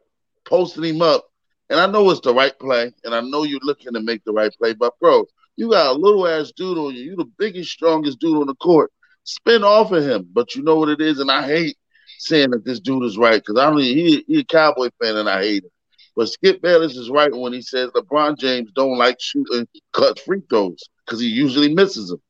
posting 0.46 0.84
him 0.84 1.02
up. 1.02 1.26
And 1.68 1.78
I 1.78 1.86
know 1.86 2.08
it's 2.10 2.20
the 2.22 2.32
right 2.32 2.58
play, 2.58 2.94
and 3.04 3.14
I 3.14 3.20
know 3.20 3.42
you're 3.44 3.60
looking 3.62 3.92
to 3.92 4.00
make 4.00 4.24
the 4.24 4.32
right 4.32 4.52
play, 4.58 4.72
but 4.72 4.98
bro, 5.00 5.26
you 5.56 5.70
got 5.70 5.94
a 5.94 5.98
little 5.98 6.26
ass 6.26 6.50
dude 6.56 6.78
on 6.78 6.94
you. 6.94 7.02
You 7.02 7.16
the 7.16 7.30
biggest, 7.38 7.70
strongest 7.72 8.20
dude 8.20 8.38
on 8.38 8.46
the 8.46 8.54
court. 8.54 8.90
Spin 9.24 9.64
off 9.64 9.92
of 9.92 10.02
him. 10.02 10.26
But 10.32 10.54
you 10.54 10.62
know 10.62 10.76
what 10.76 10.88
it 10.88 11.02
is, 11.02 11.20
and 11.20 11.30
I 11.30 11.46
hate 11.46 11.76
saying 12.22 12.50
that 12.50 12.64
this 12.64 12.80
dude 12.80 13.04
is 13.04 13.18
right 13.18 13.42
because 13.44 13.58
I 13.58 13.70
mean 13.70 13.96
he 13.96 14.24
he 14.26 14.40
a 14.40 14.44
cowboy 14.44 14.90
fan 15.00 15.16
and 15.16 15.28
I 15.28 15.42
hate 15.42 15.64
him. 15.64 15.70
But 16.14 16.28
Skip 16.28 16.60
Bayless 16.60 16.96
is 16.96 17.10
right 17.10 17.34
when 17.34 17.52
he 17.52 17.62
says 17.62 17.90
LeBron 17.90 18.38
James 18.38 18.70
don't 18.74 18.98
like 18.98 19.16
shooting 19.20 19.66
cut 19.92 20.18
free 20.20 20.42
throws 20.48 20.82
because 21.04 21.20
he 21.20 21.26
usually 21.26 21.74
misses 21.74 22.10
them. 22.10 22.20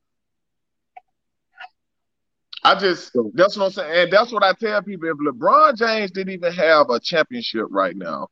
I 2.65 2.77
just 2.77 3.11
that's 3.35 3.57
what 3.57 3.67
I'm 3.67 3.73
saying, 3.73 4.05
and 4.05 4.13
that's 4.13 4.33
what 4.33 4.45
I 4.45 4.53
tell 4.53 4.83
people. 4.83 5.09
If 5.09 5.17
LeBron 5.17 5.77
James 5.77 6.13
didn't 6.13 6.35
even 6.35 6.53
have 6.53 6.91
a 6.91 7.01
championship 7.01 7.67
right 7.71 7.97
now, 7.97 8.29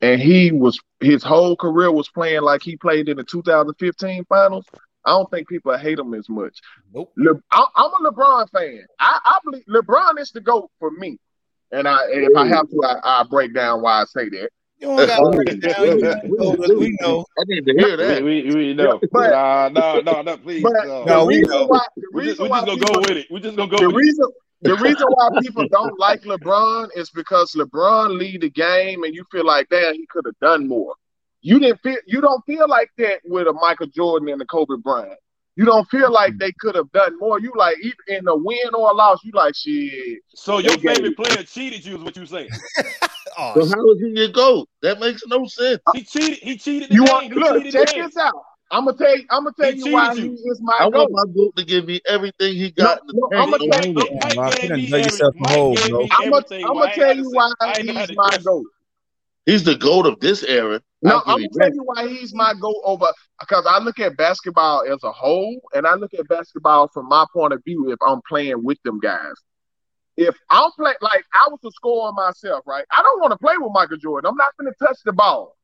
and 0.00 0.20
he 0.20 0.50
was 0.50 0.80
his 1.00 1.22
whole 1.22 1.56
career 1.56 1.92
was 1.92 2.08
playing 2.08 2.42
like 2.42 2.62
he 2.62 2.76
played 2.76 3.08
in 3.08 3.18
the 3.18 3.24
2015 3.24 4.24
finals, 4.30 4.64
I 5.06 5.10
don't 5.10 5.30
think 5.30 5.48
people 5.48 5.76
hate 5.78 5.98
him 5.98 6.12
as 6.14 6.28
much. 6.28 6.58
Nope. 6.92 7.12
Le, 7.16 7.34
I, 7.52 7.64
I'm 7.76 8.04
a 8.04 8.10
LeBron 8.10 8.50
fan. 8.50 8.84
I, 8.98 9.18
I 9.24 9.38
believe 9.44 9.64
LeBron 9.68 10.18
is 10.18 10.32
the 10.32 10.40
goat 10.40 10.70
for 10.80 10.90
me, 10.90 11.18
and 11.70 11.86
I 11.86 12.04
and 12.12 12.24
if 12.24 12.36
I 12.36 12.46
have 12.48 12.68
to, 12.68 12.82
I, 12.84 13.20
I 13.20 13.24
break 13.24 13.54
down 13.54 13.82
why 13.82 14.02
I 14.02 14.04
say 14.06 14.28
that. 14.28 14.50
You 14.78 14.88
don't 14.88 15.06
got 15.06 15.30
to 15.30 15.36
break 15.36 15.48
it 15.48 15.60
down. 15.62 15.84
You 15.86 16.26
know, 16.68 16.78
we 16.78 16.96
know. 17.00 17.24
I 17.38 17.44
need 17.46 17.64
to 17.64 17.72
hear 17.78 17.96
that. 17.96 18.22
we, 18.22 18.42
we, 18.42 18.54
we 18.54 18.74
know. 18.74 19.00
But- 19.12 19.30
nah, 19.30 19.68
no, 19.70 20.00
no, 20.00 20.22
no, 20.22 20.36
please. 20.36 20.62
But 20.62 20.72
no. 20.84 21.04
No, 21.04 21.24
we 21.24 21.36
reason 21.36 21.50
know. 21.50 21.66
why 21.66 21.86
the 21.96 22.08
we 22.12 22.24
just, 22.26 22.40
we 22.40 22.48
why 22.48 22.64
just 22.64 22.80
gonna 22.80 22.92
go 22.92 22.98
with 23.00 23.10
it. 23.16 23.26
We 23.30 23.40
just 23.40 23.56
gonna 23.56 23.70
go 23.70 23.78
the 23.78 23.86
with 23.86 23.94
it. 23.94 23.98
reason 23.98 24.26
the 24.62 24.76
reason 24.76 25.06
why 25.08 25.28
people 25.40 25.66
don't 25.68 25.98
like 25.98 26.22
LeBron 26.22 26.88
is 26.96 27.10
because 27.10 27.52
LeBron 27.52 28.18
lead 28.18 28.40
the 28.40 28.50
game 28.50 29.04
and 29.04 29.14
you 29.14 29.24
feel 29.30 29.44
like 29.46 29.68
damn 29.68 29.94
he 29.94 30.06
could 30.10 30.24
have 30.26 30.38
done 30.40 30.66
more. 30.66 30.94
You 31.46 31.58
didn't 31.60 31.80
feel 31.82 31.96
you 32.06 32.20
don't 32.20 32.44
feel 32.44 32.68
like 32.68 32.90
that 32.98 33.20
with 33.24 33.46
a 33.46 33.52
Michael 33.52 33.86
Jordan 33.86 34.28
and 34.30 34.42
a 34.42 34.44
Kobe 34.46 34.74
Bryant. 34.82 35.18
You 35.54 35.64
don't 35.64 35.88
feel 35.88 36.10
like 36.12 36.32
mm. 36.34 36.38
they 36.40 36.52
could 36.58 36.74
have 36.74 36.90
done 36.92 37.18
more. 37.18 37.38
You 37.40 37.52
like 37.56 37.76
even 37.80 37.96
in 38.08 38.28
a 38.28 38.36
win 38.36 38.74
or 38.74 38.90
a 38.90 38.94
loss, 38.94 39.20
you 39.24 39.30
like 39.32 39.54
shit. 39.54 40.20
So 40.34 40.58
your 40.58 40.72
Okay. 40.74 40.88
favorite 40.96 41.16
player 41.16 41.42
cheated 41.44 41.84
you 41.86 41.96
is 41.96 42.02
what 42.02 42.16
you 42.16 42.26
saying? 42.26 42.50
Oh, 43.38 43.52
So 43.54 43.66
how 43.76 43.90
is 43.90 43.98
he 44.00 44.18
your 44.20 44.28
GOAT? 44.28 44.66
That 44.82 44.98
makes 44.98 45.22
no 45.26 45.44
sense. 45.46 45.80
He 45.94 46.04
cheated. 46.04 46.38
He 46.38 46.56
cheated 46.56 46.90
You 46.90 47.04
want 47.04 47.24
He 47.24 47.34
look, 47.34 47.62
cheated 47.62 47.72
check 47.74 47.94
this 47.94 48.16
out. 48.16 48.32
I'm 48.70 48.86
gonna 48.86 48.96
tell 48.96 49.16
you, 49.16 49.24
I'm 49.30 49.44
gonna 49.44 49.54
tell 49.60 49.72
He 49.72 49.78
you 49.88 49.92
why 49.92 50.14
he 50.14 50.26
is 50.28 50.60
my 50.62 50.76
I 50.80 50.84
goat. 50.90 51.10
want 51.10 51.12
my 51.12 51.32
GOAT 51.34 51.56
to 51.56 51.64
give 51.64 51.84
me 51.86 52.00
everything 52.08 52.54
he 52.54 52.70
got 52.70 53.00
No, 53.12 53.28
no, 53.30 53.38
I'ma 53.38 53.58
tell 53.58 53.84
you- 53.84 53.92
Mike, 53.94 54.08
Mike 54.22 54.36
Rock, 54.36 54.54
you 54.54 54.60
gave 54.60 54.68
done 54.70 54.78
me 54.78 54.86
dug 54.86 54.92
every- 55.00 55.02
yourself 55.04 55.34
a 55.34 55.38
Mike 55.40 55.50
hole, 55.52 55.74
gave 55.76 55.88
bro. 55.90 55.98
me 55.98 56.08
I'm 56.12 56.30
gonna 56.30 56.36
everything. 56.36 56.64
I'm 56.64 56.74
Well, 56.74 56.78
I 56.78 56.80
gonna 56.80 56.86
ain't 56.92 56.94
tell 57.00 57.16
you 57.16 57.30
why 57.30 57.48
say- 57.48 57.54
I 57.60 57.66
ain't 57.78 57.90
had 57.90 58.08
he's 58.08 58.16
my 58.16 58.22
question. 58.24 58.42
goat. 58.44 58.64
He's 59.44 59.64
the 59.64 59.74
GOAT 59.76 60.06
of 60.06 60.20
this 60.20 60.42
era. 60.44 60.80
No, 61.06 61.22
I'm 61.26 61.36
gonna 61.36 61.48
tell 61.56 61.72
you 61.72 61.82
why 61.84 62.08
he's 62.08 62.34
my 62.34 62.52
goat 62.60 62.80
over 62.84 63.06
because 63.40 63.64
I 63.68 63.78
look 63.78 64.00
at 64.00 64.16
basketball 64.16 64.82
as 64.90 65.02
a 65.04 65.12
whole, 65.12 65.60
and 65.72 65.86
I 65.86 65.94
look 65.94 66.12
at 66.14 66.26
basketball 66.26 66.88
from 66.88 67.08
my 67.08 67.24
point 67.32 67.52
of 67.52 67.62
view. 67.64 67.92
If 67.92 67.98
I'm 68.06 68.20
playing 68.28 68.64
with 68.64 68.78
them 68.82 68.98
guys, 68.98 69.34
if 70.16 70.34
I'm 70.50 70.70
playing 70.72 70.96
like 71.00 71.24
I 71.32 71.48
was 71.48 71.60
a 71.64 71.70
scorer 71.70 72.12
myself, 72.12 72.64
right? 72.66 72.84
I 72.90 73.02
don't 73.02 73.20
want 73.20 73.30
to 73.32 73.38
play 73.38 73.54
with 73.56 73.72
Michael 73.72 73.98
Jordan. 73.98 74.28
I'm 74.28 74.36
not 74.36 74.56
gonna 74.58 74.74
touch 74.80 74.98
the 75.04 75.12
ball. 75.12 75.56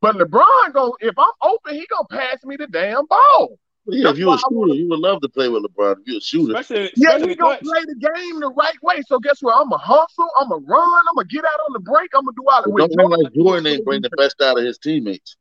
But 0.00 0.16
LeBron 0.16 0.72
go 0.72 0.96
if 1.00 1.18
I'm 1.18 1.26
open, 1.42 1.74
he 1.74 1.86
gonna 1.86 2.06
pass 2.10 2.42
me 2.44 2.56
the 2.56 2.68
damn 2.68 3.06
ball. 3.06 3.58
Yeah, 3.90 4.10
if 4.10 4.18
you 4.18 4.26
were 4.28 4.34
a 4.34 4.38
shooter, 4.38 4.74
you 4.74 4.88
would 4.88 4.98
love 5.00 5.20
to 5.22 5.28
play 5.28 5.48
with 5.48 5.64
LeBron. 5.64 6.00
If 6.00 6.06
you're 6.06 6.18
a 6.18 6.20
shooter, 6.20 6.56
Especially, 6.56 6.92
Yeah, 6.96 7.08
especially 7.08 7.26
he 7.28 7.32
in 7.32 7.38
gonna 7.38 7.58
play 7.58 7.80
the 7.86 7.94
game 7.94 8.40
the 8.40 8.50
right 8.50 8.76
way. 8.82 9.02
So 9.06 9.18
guess 9.18 9.40
what? 9.40 9.54
I'm 9.56 9.70
gonna 9.70 9.78
hustle. 9.78 10.28
I'm 10.38 10.48
gonna 10.50 10.64
run. 10.66 11.02
I'm 11.08 11.14
gonna 11.16 11.26
get 11.28 11.44
out 11.44 11.60
on 11.66 11.72
the 11.72 11.80
break. 11.80 12.10
I'm 12.14 12.24
gonna 12.24 12.36
do 12.36 12.44
all 12.48 12.62
but 12.64 12.88
the 12.90 12.96
don't 12.96 13.12
act 13.12 13.22
like 13.24 13.32
Jordan 13.34 13.66
ain't 13.66 13.84
bring 13.84 14.02
the 14.02 14.10
best 14.10 14.40
out 14.42 14.58
of 14.58 14.64
his 14.64 14.78
teammates. 14.78 15.36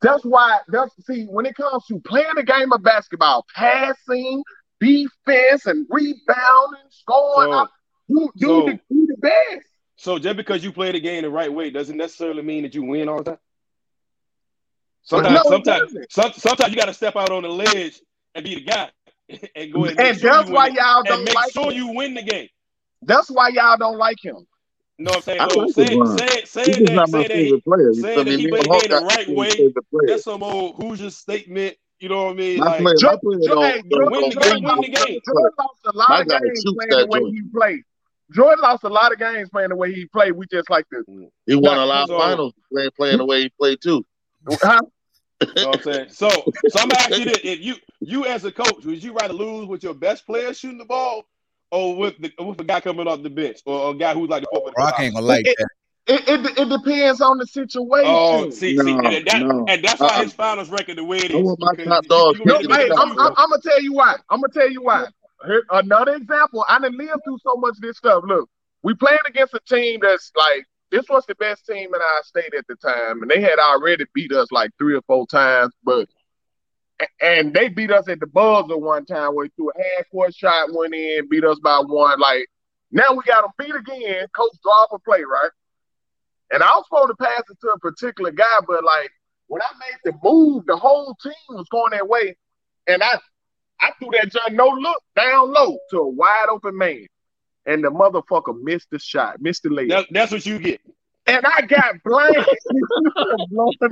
That's 0.00 0.24
why. 0.24 0.58
That's 0.68 0.92
see 1.06 1.24
when 1.24 1.46
it 1.46 1.56
comes 1.56 1.84
to 1.86 2.00
playing 2.00 2.34
the 2.36 2.42
game 2.42 2.72
of 2.72 2.82
basketball, 2.82 3.44
passing, 3.54 4.42
defense, 4.80 5.66
and 5.66 5.86
rebounding, 5.90 6.80
scoring. 6.90 7.52
So- 7.52 7.58
I- 7.58 7.66
you 8.08 8.30
do 8.36 8.46
so- 8.46 8.66
the, 8.66 8.80
do 8.90 9.06
the 9.06 9.16
best. 9.18 9.66
So 9.96 10.18
just 10.18 10.36
because 10.36 10.62
you 10.64 10.72
play 10.72 10.92
the 10.92 11.00
game 11.00 11.22
the 11.22 11.30
right 11.30 11.52
way 11.52 11.70
doesn't 11.70 11.96
necessarily 11.96 12.42
mean 12.42 12.64
that 12.64 12.74
you 12.74 12.82
win 12.82 13.08
all 13.08 13.18
the 13.18 13.24
time. 13.24 13.38
Sometimes, 15.04 15.34
No, 15.34 15.42
sometimes, 15.44 15.96
some, 16.10 16.32
sometimes 16.34 16.72
you 16.72 16.78
got 16.78 16.86
to 16.86 16.94
step 16.94 17.16
out 17.16 17.30
on 17.30 17.42
the 17.44 17.48
ledge 17.50 18.00
and 18.34 18.44
be 18.44 18.56
the 18.56 18.62
guy 18.62 18.90
and 19.56 19.72
go 19.72 19.84
ahead 19.86 19.98
and, 19.98 20.00
And 20.00 20.08
make 20.08 20.18
sure 20.20 20.30
that's 20.30 20.48
you 20.48 20.52
why 20.52 20.68
win 20.68 20.74
it. 20.76 20.78
y'all 20.78 21.02
don't 21.04 21.24
make 21.24 21.34
like 21.34 21.52
sure 21.52 21.70
him. 21.70 21.72
you 21.72 21.88
win 21.94 22.14
the 22.14 22.22
game. 22.22 22.48
That's 23.02 23.30
why 23.30 23.48
y'all 23.48 23.76
don't 23.78 23.98
like 23.98 24.18
him. 24.22 24.46
You 24.98 25.04
know 25.06 25.10
what 25.12 25.16
I'm 25.18 25.22
saying? 25.22 25.40
I 25.40 25.48
So 25.48 25.60
like 25.60 25.70
say, 25.70 26.44
say, 26.46 26.64
He's 26.64 26.76
say 26.76 26.80
that, 26.84 26.94
not 26.94 27.08
say 27.08 27.28
that, 27.28 27.44
he, 27.44 27.60
player. 27.62 27.92
Say 27.94 28.22
that 28.22 28.38
he 28.38 28.48
played 28.48 28.66
the 28.66 28.68
Hawk 28.68 28.82
game 28.82 28.90
the 28.90 29.00
got 29.00 29.04
right 29.04 29.26
the 29.26 29.34
way. 29.34 29.50
that's 30.06 30.24
some 30.24 30.42
old 30.42 30.76
Hoosier 30.76 31.10
statement. 31.10 31.76
You 32.00 32.08
know 32.08 32.24
what 32.26 32.32
I 32.32 32.34
mean? 32.34 32.58
My 32.58 32.66
Like, 32.66 32.78
player, 32.78 33.00
my 33.02 33.16
Jordan, 33.16 33.20
player 33.22 33.40
Jordan, 33.42 33.82
don't, 33.88 33.88
don't, 33.90 34.10
win 34.10 34.28
the 34.30 34.36
game, 34.36 34.62
win 34.64 34.80
the 34.80 34.88
game. 34.88 34.94
play. 34.96 35.20
Jordan 35.26 35.52
lost 35.58 35.80
a 35.86 35.92
lot 35.96 36.08
My 36.08 36.20
of 36.20 36.28
games 36.28 36.64
playing 36.74 36.96
the 36.98 37.06
way 37.06 37.20
he 37.30 37.42
played. 37.52 37.80
Jordan 38.32 38.60
lost 38.62 38.84
a 38.84 38.88
lot 38.88 39.12
of 39.12 39.18
games 39.18 39.48
playing 39.50 39.70
the 39.70 39.76
way 39.76 39.92
he 39.92 40.06
played. 40.06 40.32
We 40.32 40.46
just 40.50 40.70
like 40.70 40.88
to, 40.90 41.04
He 41.46 41.54
won 41.54 41.78
a 41.78 41.86
lot 41.86 42.10
of 42.10 42.16
finals 42.18 42.54
playing, 42.72 42.90
playing 42.96 43.18
the 43.18 43.24
way 43.26 43.42
he 43.42 43.48
played 43.50 43.78
too. 43.82 44.04
Huh? 44.48 44.80
You 45.54 45.60
know 45.60 45.68
what 45.70 45.76
I'm 45.76 45.82
saying? 45.82 46.08
So, 46.10 46.28
so 46.68 46.80
I'm 46.80 46.92
asking 46.92 47.18
you 47.20 47.24
this: 47.26 47.40
If 47.44 47.60
you, 47.60 47.74
you 48.00 48.26
as 48.26 48.44
a 48.44 48.52
coach, 48.52 48.84
would 48.84 49.02
you 49.02 49.12
rather 49.12 49.34
lose 49.34 49.66
with 49.66 49.82
your 49.82 49.94
best 49.94 50.26
player 50.26 50.52
shooting 50.54 50.78
the 50.78 50.84
ball, 50.84 51.26
or 51.70 51.96
with 51.96 52.18
the 52.18 52.32
with 52.44 52.60
a 52.60 52.64
guy 52.64 52.80
coming 52.80 53.06
off 53.06 53.22
the 53.22 53.30
bench, 53.30 53.60
or 53.66 53.90
a 53.90 53.94
guy 53.94 54.14
who's 54.14 54.28
like 54.28 54.42
the 54.42 54.48
fourth? 54.52 54.74
Rock 54.76 55.00
ain't 55.00 55.14
gonna 55.14 55.26
like 55.26 55.44
that. 55.44 55.68
It, 56.06 56.28
it, 56.28 56.58
it 56.58 56.68
depends 56.68 57.22
on 57.22 57.38
the 57.38 57.46
situation. 57.46 58.04
Oh, 58.06 58.50
see, 58.50 58.78
see, 58.78 58.90
and, 58.92 59.26
that, 59.26 59.40
no. 59.40 59.64
and 59.68 59.82
that's 59.82 60.00
why 60.00 60.08
Uh-uh. 60.08 60.22
his 60.24 60.34
finals 60.34 60.68
record 60.68 60.96
the 60.98 61.04
way 61.04 61.16
it 61.16 61.30
is. 61.30 61.36
I 61.36 61.38
want 61.40 61.60
my 61.60 61.72
because 61.72 62.06
top 62.06 62.36
you- 62.36 62.40
you 62.40 62.46
No, 62.46 62.56
ain't 62.56 62.70
hey, 62.70 62.88
gonna 62.90 63.00
I'm, 63.00 63.18
I'm. 63.18 63.32
I'm 63.38 63.50
gonna 63.50 63.62
tell 63.62 63.82
you 63.82 63.94
why. 63.94 64.16
I'm 64.28 64.40
gonna 64.42 64.52
tell 64.52 64.70
you 64.70 64.82
why. 64.82 65.06
Here, 65.46 65.64
another 65.70 66.14
example. 66.14 66.64
I 66.68 66.78
done 66.78 66.96
lived 66.98 67.24
through 67.24 67.38
so 67.42 67.56
much 67.56 67.76
of 67.76 67.80
this 67.80 67.96
stuff. 67.96 68.22
Look, 68.26 68.50
we 68.82 68.94
playing 68.94 69.18
against 69.26 69.54
a 69.54 69.60
team 69.66 70.00
that's 70.02 70.30
like 70.36 70.66
this 70.90 71.06
was 71.08 71.24
the 71.26 71.34
best 71.36 71.66
team 71.66 71.94
in 71.94 72.00
our 72.00 72.22
state 72.22 72.54
at 72.56 72.66
the 72.68 72.76
time, 72.76 73.22
and 73.22 73.30
they 73.30 73.40
had 73.40 73.58
already 73.58 74.04
beat 74.14 74.32
us 74.32 74.50
like 74.52 74.70
three 74.78 74.94
or 74.94 75.02
four 75.02 75.26
times, 75.26 75.72
but 75.84 76.08
and 77.20 77.52
they 77.52 77.68
beat 77.68 77.90
us 77.90 78.08
at 78.08 78.20
the 78.20 78.26
buzzer 78.26 78.76
one 78.76 79.04
time 79.04 79.34
where 79.34 79.46
he 79.46 79.52
threw 79.56 79.70
a 79.70 79.96
half 79.96 80.08
court 80.10 80.34
shot, 80.34 80.72
went 80.72 80.94
in, 80.94 81.28
beat 81.28 81.44
us 81.44 81.58
by 81.58 81.78
one. 81.78 82.20
Like 82.20 82.46
now 82.92 83.12
we 83.12 83.24
got 83.24 83.42
them 83.42 83.50
beat 83.58 83.74
again. 83.74 84.26
Coach 84.34 84.52
draw 84.62 84.86
a 84.92 84.98
play, 85.00 85.22
right? 85.22 85.50
And 86.52 86.62
I 86.62 86.68
was 86.68 86.84
supposed 86.88 87.08
to 87.08 87.16
pass 87.16 87.42
it 87.50 87.58
to 87.60 87.68
a 87.68 87.78
particular 87.78 88.30
guy, 88.30 88.58
but 88.66 88.84
like 88.84 89.10
when 89.48 89.62
I 89.62 89.66
made 89.78 89.98
the 90.04 90.18
move, 90.22 90.66
the 90.66 90.76
whole 90.76 91.16
team 91.22 91.32
was 91.50 91.66
going 91.70 91.90
that 91.90 92.08
way, 92.08 92.36
and 92.86 93.02
I 93.02 93.18
I 93.80 93.90
threw 93.98 94.10
that 94.12 94.52
no 94.52 94.68
look 94.68 95.02
down 95.16 95.52
low 95.52 95.76
to 95.90 95.98
a 95.98 96.08
wide 96.08 96.46
open 96.50 96.78
man, 96.78 97.06
and 97.66 97.82
the 97.84 97.90
motherfucker 97.90 98.54
missed 98.62 98.88
the 98.90 98.98
shot, 98.98 99.40
missed 99.40 99.62
the 99.64 99.68
layup, 99.70 99.88
That, 99.88 100.06
that's 100.10 100.32
what 100.32 100.44
you 100.46 100.58
get. 100.58 100.80
and 101.26 101.44
I 101.46 101.62
got 101.62 101.94
blamed. 102.04 102.36
no, 103.50 103.70
that 103.78 103.90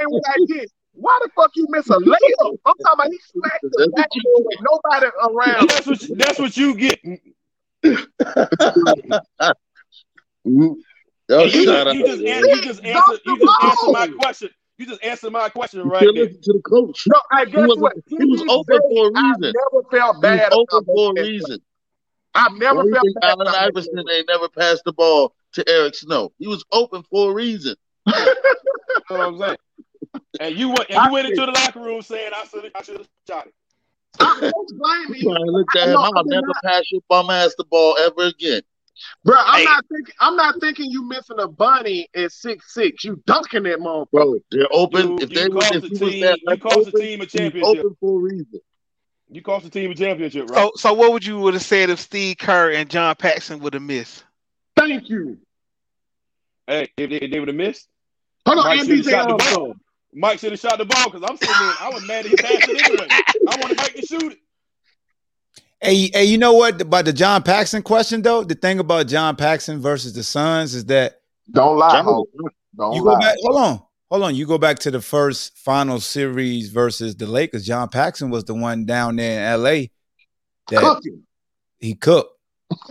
ain't 0.00 0.10
what 0.10 0.22
I 0.28 0.34
did. 0.46 0.68
Why 0.92 1.18
the 1.22 1.30
fuck 1.36 1.50
you 1.54 1.66
miss 1.70 1.88
a 1.90 1.94
layup? 1.94 2.56
I'm 2.66 2.74
talking 2.82 2.94
about 2.94 3.08
he 3.10 3.18
smacked 3.32 3.62
the 3.62 3.90
backboard 3.94 4.46
with 4.46 4.58
nobody 4.70 5.06
around. 5.28 5.68
That's 5.68 5.86
what 5.86 6.00
that's 6.18 6.38
what 6.38 6.56
you 6.56 6.74
get. 6.74 6.98
Oh, 11.30 11.40
Yo, 11.40 11.44
you, 11.44 11.64
shout 11.66 11.86
just, 11.88 11.98
you 11.98 12.06
just 12.06 12.20
an- 12.22 12.48
you 12.48 12.62
just 12.62 12.82
answer 12.84 13.18
you 13.26 13.38
just 13.38 13.62
answer 13.64 13.92
my 13.92 14.08
question. 14.18 14.48
You 14.78 14.86
just 14.86 15.04
answer 15.04 15.30
my 15.30 15.50
question 15.50 15.82
right 15.82 16.02
should 16.02 16.16
there. 16.16 16.24
listen 16.24 16.40
to 16.40 16.52
the 16.54 16.60
coach. 16.60 17.04
No, 17.06 17.20
I 17.30 17.44
guess 17.44 17.68
was- 17.68 17.76
what? 17.78 17.92
he 18.06 18.16
was 18.24 18.40
open 18.48 18.80
for 18.88 19.08
a 19.08 19.10
I've 19.14 19.36
reason. 19.40 19.52
never 19.72 19.82
felt 19.90 20.16
He 20.16 20.22
bad. 20.22 20.50
was 20.52 20.66
open 20.72 20.84
for 20.86 21.10
a 21.10 21.22
reason. 21.22 21.58
I've 22.34 22.52
never 22.52 22.78
Why 22.78 22.84
you 22.84 22.92
felt 22.94 23.04
think 23.04 23.16
bad. 23.20 23.30
Allen 23.30 23.48
about 23.48 23.62
Iverson 23.68 24.04
ain't 24.12 24.28
never 24.28 24.48
passed 24.48 24.82
the 24.84 24.92
ball 24.92 25.34
to 25.54 25.64
Eric 25.68 25.94
Snow? 25.94 26.32
He 26.38 26.46
was 26.46 26.64
open 26.72 27.02
for 27.10 27.30
a 27.30 27.34
reason. 27.34 27.74
You 28.06 28.14
know 28.14 29.18
what 29.18 29.20
I'm 29.20 29.38
saying? 29.38 29.56
And 30.40 30.56
you 30.56 30.68
went 30.68 30.86
and 30.90 31.04
you 31.04 31.12
went 31.12 31.28
into 31.28 31.46
the 31.46 31.52
locker 31.52 31.80
room 31.80 32.02
saying 32.02 32.30
I 32.34 32.44
should 32.44 32.70
I 32.74 32.82
should 32.82 32.98
have 32.98 33.08
shot 33.28 33.46
it. 33.46 33.54
I 34.20 34.38
don't 34.40 34.78
blame 34.78 35.18
You 35.18 35.26
me. 35.28 35.34
probably 35.34 35.50
looked 35.50 35.76
at 35.76 35.82
I 35.82 35.86
him. 35.86 35.94
know, 35.94 36.02
I'll 36.02 36.18
I 36.18 36.22
did 36.22 36.30
never 36.30 36.46
not. 36.46 36.62
pass 36.64 36.82
your 36.92 37.00
bum 37.08 37.30
ass 37.30 37.54
the 37.56 37.64
ball 37.64 37.96
ever 37.98 38.28
again. 38.28 38.62
Bro, 39.24 39.36
I'm 39.38 39.58
Hey. 39.60 39.64
not 39.64 39.84
thinking. 39.90 40.14
I'm 40.20 40.36
not 40.36 40.60
thinking 40.60 40.90
you 40.90 41.04
missing 41.08 41.38
a 41.38 41.48
bunny 41.48 42.08
at 42.14 42.32
six 42.32 42.74
six. 42.74 43.04
You 43.04 43.22
dunking 43.26 43.62
that 43.64 43.78
motherfucker. 43.78 44.08
Bro, 44.12 44.38
they're 44.50 44.66
open. 44.72 45.08
You, 45.08 45.18
if 45.20 45.30
you 45.30 45.36
they 45.36 45.48
was, 45.48 45.64
cost 45.64 45.74
if 45.74 45.82
the 45.82 45.88
he 45.88 45.96
was 45.96 46.10
team 46.12 46.20
that 46.22 46.38
you 46.40 46.46
left 46.48 46.62
cost 46.62 46.84
the 46.86 46.92
team 46.92 47.20
a 47.20 47.24
he's 47.24 47.30
championship. 47.30 47.78
open 47.78 47.96
for 48.00 48.18
a 48.18 48.22
reason. 48.22 48.60
You 49.30 49.42
cost 49.42 49.64
the 49.64 49.70
team 49.70 49.90
a 49.90 49.94
championship, 49.94 50.48
right? 50.48 50.58
So, 50.58 50.72
so 50.76 50.92
what 50.94 51.12
would 51.12 51.24
you 51.24 51.38
would 51.40 51.54
have 51.54 51.62
said 51.62 51.90
if 51.90 52.00
Steve 52.00 52.38
Kerr 52.38 52.72
and 52.72 52.88
John 52.88 53.14
Paxson 53.16 53.60
would 53.60 53.74
have 53.74 53.82
missed? 53.82 54.24
Thank 54.76 55.08
you. 55.10 55.38
hey, 56.66 56.88
if 56.96 57.10
they, 57.10 57.16
if 57.16 57.30
they 57.30 57.38
would 57.38 57.48
have 57.48 57.56
missed, 57.56 57.88
Hold 58.46 58.58
on, 58.60 58.64
Mike 58.64 58.80
should've 58.86 59.04
shot 59.04 59.28
the 59.28 59.54
ball. 59.54 59.74
Mike 60.14 60.38
should 60.38 60.52
have 60.52 60.60
shot 60.60 60.78
the 60.78 60.86
ball 60.86 61.10
because 61.10 61.22
I'm 61.28 61.36
sitting 61.36 61.54
there. 61.58 61.74
I 61.80 61.90
was 61.92 62.06
mad 62.06 62.24
that 62.24 62.30
he 62.30 62.36
passed 62.36 62.68
it 62.68 62.82
anyway. 62.88 63.06
I 63.10 63.56
wanted 63.60 63.76
Mike 63.76 63.94
to 63.94 64.02
shoot 64.06 64.32
it. 64.32 64.38
Hey, 65.80 66.10
hey, 66.12 66.24
you 66.24 66.38
know 66.38 66.54
what 66.54 66.80
about 66.80 67.04
the 67.04 67.12
John 67.12 67.42
Paxson 67.42 67.82
question 67.82 68.22
though? 68.22 68.42
The 68.44 68.54
thing 68.54 68.78
about 68.78 69.06
John 69.08 69.36
Paxson 69.36 69.80
versus 69.80 70.12
the 70.14 70.22
Suns 70.22 70.74
is 70.74 70.86
that 70.86 71.20
Don't 71.50 71.76
lie, 71.76 71.90
John- 71.92 72.04
Hope. 72.04 72.30
Don't 72.76 72.94
you 72.94 73.02
go 73.02 73.10
lie. 73.12 73.20
back. 73.20 73.36
Hold 73.42 73.60
on, 73.60 73.82
hold 74.10 74.22
on. 74.22 74.34
You 74.34 74.46
go 74.46 74.58
back 74.58 74.78
to 74.80 74.90
the 74.90 75.00
first 75.00 75.56
final 75.58 76.00
series 76.00 76.68
versus 76.70 77.16
the 77.16 77.26
Lakers. 77.26 77.66
John 77.66 77.88
Paxson 77.88 78.30
was 78.30 78.44
the 78.44 78.54
one 78.54 78.84
down 78.86 79.16
there 79.16 79.38
in 79.40 79.60
L.A. 79.60 79.90
that 80.70 80.80
Cooking. 80.80 81.22
he 81.78 81.94
cooked. 81.94 82.32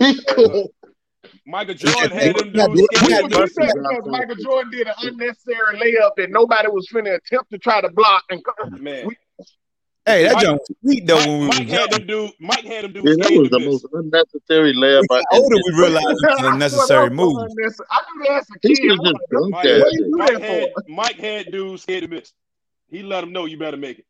Michael 1.46 1.74
Jordan 1.74 2.10
had 2.10 2.36
them 2.36 2.52
dudes. 2.52 2.54
yeah, 2.54 2.66
We 2.66 2.86
yeah, 3.08 3.20
would 3.22 3.32
yeah. 3.32 3.46
do 3.46 4.10
Michael 4.10 4.36
Jordan 4.36 4.70
did 4.70 4.86
an 4.86 4.94
unnecessary 5.02 5.78
layup 5.78 6.10
that 6.16 6.30
nobody 6.30 6.68
was 6.68 6.88
finna 6.92 7.14
attempt 7.16 7.50
to 7.50 7.58
try 7.58 7.80
to 7.80 7.88
block. 7.90 8.24
And 8.30 8.42
Man, 8.80 9.08
Hey, 10.08 10.22
that 10.24 10.34
Mike- 10.34 10.44
joint 10.44 10.60
was 10.60 10.76
sweet 10.82 11.06
though 11.06 11.16
Mike, 11.16 11.26
when 11.26 11.38
we 11.40 11.46
Mike 11.46 11.58
was 11.58 11.68
had 11.68 11.78
young. 11.78 11.88
them 11.90 12.06
do. 12.06 12.30
Mike 12.40 12.64
had 12.64 12.84
them 12.84 12.92
do. 12.92 12.98
Yeah, 13.04 13.14
that 13.18 13.30
was 13.38 13.50
the 13.50 13.58
the 13.58 13.64
most 13.66 13.86
unnecessary 13.92 14.72
layup 14.74 15.02
We 15.10 15.16
I 15.16 15.18
got 15.20 15.24
older, 15.32 15.56
we 15.56 15.80
realized 15.80 16.06
it 16.08 16.30
was 16.30 16.38
an 16.40 16.44
unnecessary 16.54 17.10
move. 17.10 17.36
I 17.38 17.46
knew 17.46 18.24
that 18.24 18.36
as 18.38 18.46
a 18.50 18.54
He 18.62 18.68
kid. 18.68 18.76
should 18.76 18.90
I'm 18.92 18.98
just 18.98 19.12
like, 19.14 19.22
dunk 19.30 19.50
Mike, 19.50 19.62
that 19.64 19.80
What 19.80 19.92
you 19.92 19.98
shit. 19.98 20.10
do 20.10 20.16
Mike 20.16 20.42
had? 20.42 20.68
Mike 20.88 21.16
had 21.16 21.52
dudes 21.52 21.82
scared 21.82 22.02
to 22.04 22.08
miss. 22.08 22.32
He 22.90 23.02
let 23.02 23.22
him 23.24 23.32
know 23.32 23.44
you 23.44 23.58
better 23.58 23.76
make 23.76 23.98
it. 23.98 24.06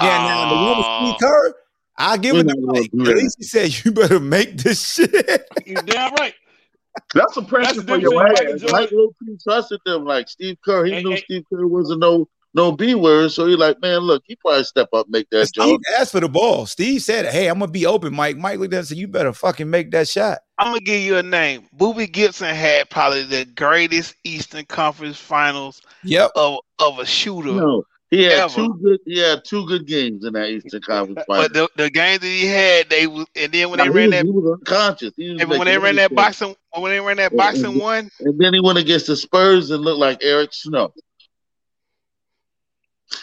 Yeah, 0.00 0.06
now 0.06 0.48
the 0.50 0.54
one 0.56 0.76
with. 1.08 1.16
Steve 1.16 1.28
Kerr, 1.28 1.54
I 1.98 2.16
give 2.18 2.34
We're 2.34 2.40
it 2.40 2.48
to 2.48 2.54
not 2.60 2.74
Mike. 2.74 3.08
At 3.08 3.16
least 3.16 3.36
he 3.38 3.44
said 3.44 3.84
you 3.84 3.92
better 3.92 4.20
make 4.20 4.56
this 4.58 4.94
shit. 4.94 5.10
You 5.66 5.74
damn 5.76 6.12
right. 6.14 6.34
That's 7.14 7.36
a 7.36 7.42
pressure 7.42 7.74
That's 7.74 7.88
for 7.88 7.96
the 7.96 8.00
your 8.00 8.28
difference 8.28 8.40
ass. 8.40 8.60
between 8.62 8.72
Mike 8.72 8.90
low-key 8.92 9.36
trusted 9.42 9.80
them. 9.86 10.04
Like 10.04 10.28
Steve 10.28 10.56
Kerr, 10.64 10.84
he 10.86 10.92
Hey, 10.94 11.02
knew 11.02 11.10
hey. 11.10 11.22
Steve 11.24 11.44
Kerr 11.48 11.66
wasn't 11.66 12.00
no 12.00 12.28
no 12.54 12.72
B 12.72 12.94
word, 12.94 13.30
so 13.32 13.46
he 13.46 13.54
like, 13.56 13.80
man, 13.80 13.98
look, 14.00 14.22
he 14.26 14.36
probably 14.36 14.64
step 14.64 14.88
up, 14.92 15.06
make 15.08 15.28
that 15.30 15.46
Steve 15.46 15.64
jump. 15.64 15.82
asked 15.98 16.12
for 16.12 16.20
the 16.20 16.28
ball. 16.28 16.66
Steve 16.66 17.00
said, 17.02 17.26
"Hey, 17.26 17.48
I'm 17.48 17.58
gonna 17.60 17.70
be 17.70 17.86
open." 17.86 18.14
Mike, 18.14 18.36
Mike 18.36 18.58
looked 18.58 18.72
at 18.74 18.76
him 18.76 18.80
and 18.80 18.88
said, 18.88 18.98
"You 18.98 19.08
better 19.08 19.32
fucking 19.32 19.68
make 19.70 19.90
that 19.92 20.08
shot." 20.08 20.38
I'm 20.58 20.68
gonna 20.68 20.80
give 20.80 21.00
you 21.00 21.16
a 21.16 21.22
name. 21.22 21.68
Boobie 21.78 22.10
Gibson 22.12 22.54
had 22.54 22.90
probably 22.90 23.22
the 23.24 23.44
greatest 23.44 24.14
Eastern 24.24 24.64
Conference 24.66 25.16
Finals 25.16 25.80
Yep. 26.04 26.32
of 26.36 26.58
of 26.80 26.98
a 26.98 27.06
shooter 27.06 27.52
No, 27.52 27.84
He 28.10 28.24
had 28.24 28.32
Ever. 28.40 28.54
two 28.56 28.80
good. 28.82 28.98
He 29.06 29.18
had 29.20 29.44
two 29.44 29.64
good 29.66 29.86
games 29.86 30.24
in 30.24 30.32
that 30.32 30.48
Eastern 30.50 30.82
Conference 30.82 31.22
final. 31.28 31.44
But 31.44 31.52
the, 31.54 31.68
the 31.76 31.88
games 31.90 32.20
that 32.20 32.26
he 32.26 32.46
had, 32.46 32.90
they 32.90 33.06
was, 33.06 33.26
and 33.36 33.52
then 33.52 33.70
when 33.70 33.78
Now, 33.78 33.84
they 33.84 33.90
ran 33.90 34.06
was, 34.10 34.18
that, 34.18 34.24
he 34.26 34.30
was 34.32 34.58
unconscious. 34.58 35.12
He 35.16 35.30
was 35.30 35.40
and 35.42 35.50
when 35.50 35.64
they 35.66 35.78
ran 35.78 35.94
that 35.96 36.02
everything. 36.10 36.16
boxing, 36.16 36.56
when 36.76 36.90
they 36.90 37.00
ran 37.00 37.16
that 37.18 37.36
boxing 37.36 37.64
and- 37.66 37.78
one, 37.80 38.10
And 38.20 38.38
then 38.40 38.52
he 38.52 38.58
went 38.60 38.78
against 38.78 39.06
the 39.06 39.14
Spurs 39.16 39.70
and 39.70 39.82
looked 39.84 40.00
like 40.00 40.18
Eric 40.22 40.52
Snow. 40.52 40.92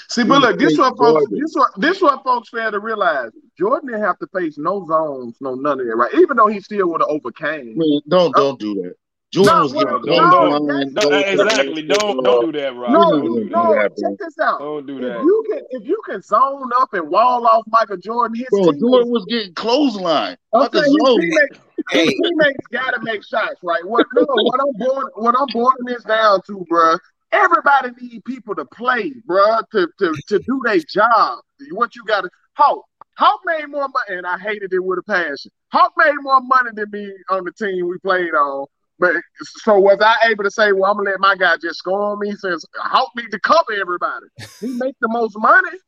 See, 0.10 0.24
but 0.24 0.42
look, 0.42 0.60
this 0.60 0.74
He 0.74 0.80
what 0.80 0.98
folks, 0.98 1.32
this 1.32 1.54
what 1.56 1.72
this 1.78 2.02
what 2.02 2.24
folks 2.24 2.50
fail 2.50 2.72
to 2.72 2.80
realize. 2.80 3.32
Jordan 3.58 3.90
didn't 3.90 4.04
have 4.04 4.20
to 4.20 4.28
face 4.28 4.58
no 4.58 4.86
zones, 4.86 5.38
no 5.42 5.56
none 5.56 5.80
of 5.80 5.88
that, 5.88 5.96
right? 5.96 6.14
Even 6.16 6.38
though 6.38 6.48
he 6.48 6.60
still 6.60 6.90
would 6.90 7.02
have 7.02 7.10
overcame. 7.10 7.78
mean, 7.78 8.02
don't 8.08 8.36
don't 8.36 8.60
do 8.60 8.76
that. 8.76 8.96
Jordan 9.34 9.54
No, 9.56 9.62
was 9.64 9.74
well, 9.74 10.00
getting 10.00 10.16
no, 10.18 10.32
goals 10.32 10.62
no, 10.62 10.78
no, 11.04 11.10
No, 11.10 11.18
exactly. 11.18 11.82
Don't 11.84 12.24
don't 12.24 12.46
do 12.46 12.60
that, 12.60 12.74
Rob. 12.76 12.92
No, 12.92 13.00
Don't 13.02 13.12
Don't 13.12 13.36
do 13.36 13.44
do 13.44 13.50
no, 13.50 13.74
that. 13.74 13.96
that, 13.96 14.02
check 14.02 14.18
this 14.20 14.40
out. 14.40 14.60
Don't 14.60 14.86
do 14.88 14.96
If 14.98 15.02
that. 15.02 15.20
you 15.22 15.44
can 15.50 15.62
if 15.72 15.86
you 15.88 16.02
can 16.06 16.22
zone 16.22 16.70
up 16.80 16.94
and 16.94 17.10
wall 17.10 17.46
off 17.46 17.66
Michael 17.68 17.98
Jordan, 17.98 18.38
his 18.38 18.48
Bro, 18.50 18.64
teammates, 18.64 18.80
Jordan 18.82 19.10
was 19.12 19.26
getting 19.30 19.54
clothesline. 19.54 20.38
I'm 20.54 20.62
Not 20.62 20.72
the 20.72 20.80
his 20.82 20.88
zone. 20.88 21.20
teammates, 21.22 21.60
his 21.92 22.08
teammates 22.24 22.68
gotta 22.72 23.00
make 23.04 23.24
shots, 23.26 23.60
right? 23.64 23.86
What 23.86 24.06
no, 24.16 24.26
what 24.28 24.60
I'm 24.62 24.74
boiling 24.78 25.10
what 25.16 25.36
I'm 25.38 25.48
boiling 25.54 25.86
this 25.86 26.04
down 26.04 26.42
to, 26.48 26.66
bruh. 26.72 26.98
Everybody 27.32 27.90
need 28.02 28.24
people 28.26 28.56
to 28.56 28.66
play, 28.66 29.12
bruh, 29.28 29.64
to 29.72 29.88
to 30.00 30.16
to 30.28 30.40
do 30.40 30.62
their 30.64 30.80
job. 30.80 31.40
What 31.72 31.96
you 31.96 32.04
gotta 32.06 32.30
Hawk. 32.58 32.86
Hawk 33.18 33.42
made 33.46 33.68
more 33.68 33.88
money, 33.88 34.18
and 34.18 34.28
I 34.28 34.38
hated 34.38 34.74
it 34.74 34.84
with 34.84 35.00
a 35.00 35.04
passion. 35.04 35.52
Hawk 35.72 35.94
made 35.98 36.14
more 36.22 36.42
money 36.42 36.70
than 36.74 36.90
me 36.92 37.12
on 37.30 37.46
the 37.46 37.52
team 37.52 37.88
we 37.88 37.98
played 38.00 38.34
on. 38.34 38.66
But 39.00 39.16
so 39.42 39.80
was 39.80 40.00
I 40.02 40.30
able 40.30 40.44
to 40.44 40.52
say, 40.52 40.72
well, 40.72 40.90
I'm 40.92 40.98
gonna 40.98 41.12
let 41.12 41.20
my 41.20 41.36
guy 41.36 41.56
just 41.62 41.80
score 41.80 42.02
on 42.02 42.20
me 42.20 42.34
since 42.34 42.66
Hawk 42.76 43.12
need 43.16 43.32
to 43.32 43.40
cover 43.40 43.74
everybody. 43.80 44.26
He 44.60 44.68
make 44.68 44.96
the 45.02 45.08
most 45.10 45.38
money. 45.38 45.70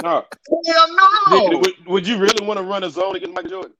No. 0.00 0.24
Hell 0.68 0.96
no. 1.28 1.58
Would, 1.58 1.86
would 1.88 2.06
you 2.06 2.18
really 2.18 2.46
want 2.46 2.56
to 2.60 2.64
run 2.64 2.84
a 2.84 2.88
zone 2.88 3.16
against 3.16 3.34
Michael 3.34 3.50
Jordan? 3.50 3.72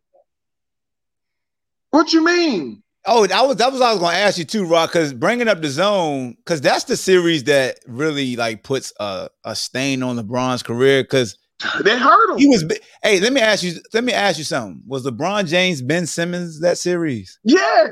What 1.90 2.12
you 2.12 2.24
mean? 2.24 2.82
Oh, 3.06 3.26
that 3.26 3.46
was 3.46 3.56
that 3.56 3.70
was 3.70 3.80
what 3.80 3.88
I 3.88 3.92
was 3.92 4.00
going 4.00 4.12
to 4.14 4.20
ask 4.20 4.38
you 4.38 4.44
too, 4.44 4.66
Rock. 4.66 4.90
Because 4.90 5.12
bringing 5.14 5.48
up 5.48 5.62
the 5.62 5.68
zone, 5.70 6.34
because 6.38 6.60
that's 6.60 6.84
the 6.84 6.96
series 6.96 7.44
that 7.44 7.78
really 7.86 8.36
like 8.36 8.62
puts 8.62 8.92
a, 9.00 9.28
a 9.44 9.54
stain 9.56 10.02
on 10.02 10.16
LeBron's 10.18 10.62
career. 10.62 11.02
Because 11.04 11.38
They 11.84 11.96
hurt 11.98 12.32
him. 12.32 12.38
he 12.38 12.46
was. 12.48 12.64
Hey, 13.02 13.20
let 13.20 13.32
me 13.32 13.40
ask 13.40 13.62
you. 13.62 13.74
Let 13.94 14.04
me 14.04 14.12
ask 14.12 14.36
you 14.38 14.44
something. 14.44 14.82
Was 14.86 15.06
LeBron 15.06 15.46
James 15.48 15.80
Ben 15.80 16.06
Simmons 16.06 16.60
that 16.60 16.76
series? 16.78 17.38
Yeah. 17.44 17.88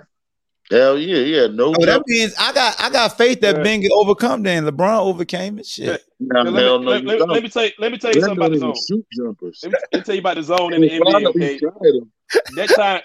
Hell 0.70 0.98
yeah, 0.98 1.18
yeah. 1.18 1.46
No 1.46 1.72
Oh, 1.78 1.86
that 1.86 2.02
means 2.08 2.34
I 2.40 2.52
got 2.52 2.74
I 2.80 2.90
got 2.90 3.16
faith 3.16 3.40
that 3.42 3.56
Yeah. 3.58 3.62
Ben 3.62 3.80
can 3.82 3.90
overcome. 3.92 4.42
Then 4.42 4.64
LeBron 4.64 4.98
overcame 4.98 5.60
it. 5.60 5.66
Shit. 5.66 6.02
Now, 6.18 6.42
Let 6.42 6.54
hell 6.60 6.78
me, 6.80 6.84
no, 6.86 6.90
let, 6.90 7.04
let, 7.04 7.18
don't. 7.20 7.30
let 7.30 7.42
me 7.44 7.48
tell 7.48 7.64
you, 7.66 7.70
let 7.78 7.92
me 7.92 7.98
tell 7.98 8.12
you 8.12 8.20
something 8.20 8.36
about 8.38 8.50
the 8.50 8.58
zone. 8.58 8.74
shoot 8.88 9.06
jumpers. 9.16 9.60
Let 9.62 9.72
me, 9.72 9.78
let 9.92 9.98
me 10.00 10.04
tell 10.04 10.14
you 10.16 10.20
about 10.20 10.34
the 10.36 10.42
zone 10.42 10.72
in 10.74 10.80
the 10.80 10.90
NBA. 10.90 11.04
finally 11.04 11.26
Okay, 11.26 11.58
tried 11.58 11.70
that 12.56 12.68
time, 12.74 13.00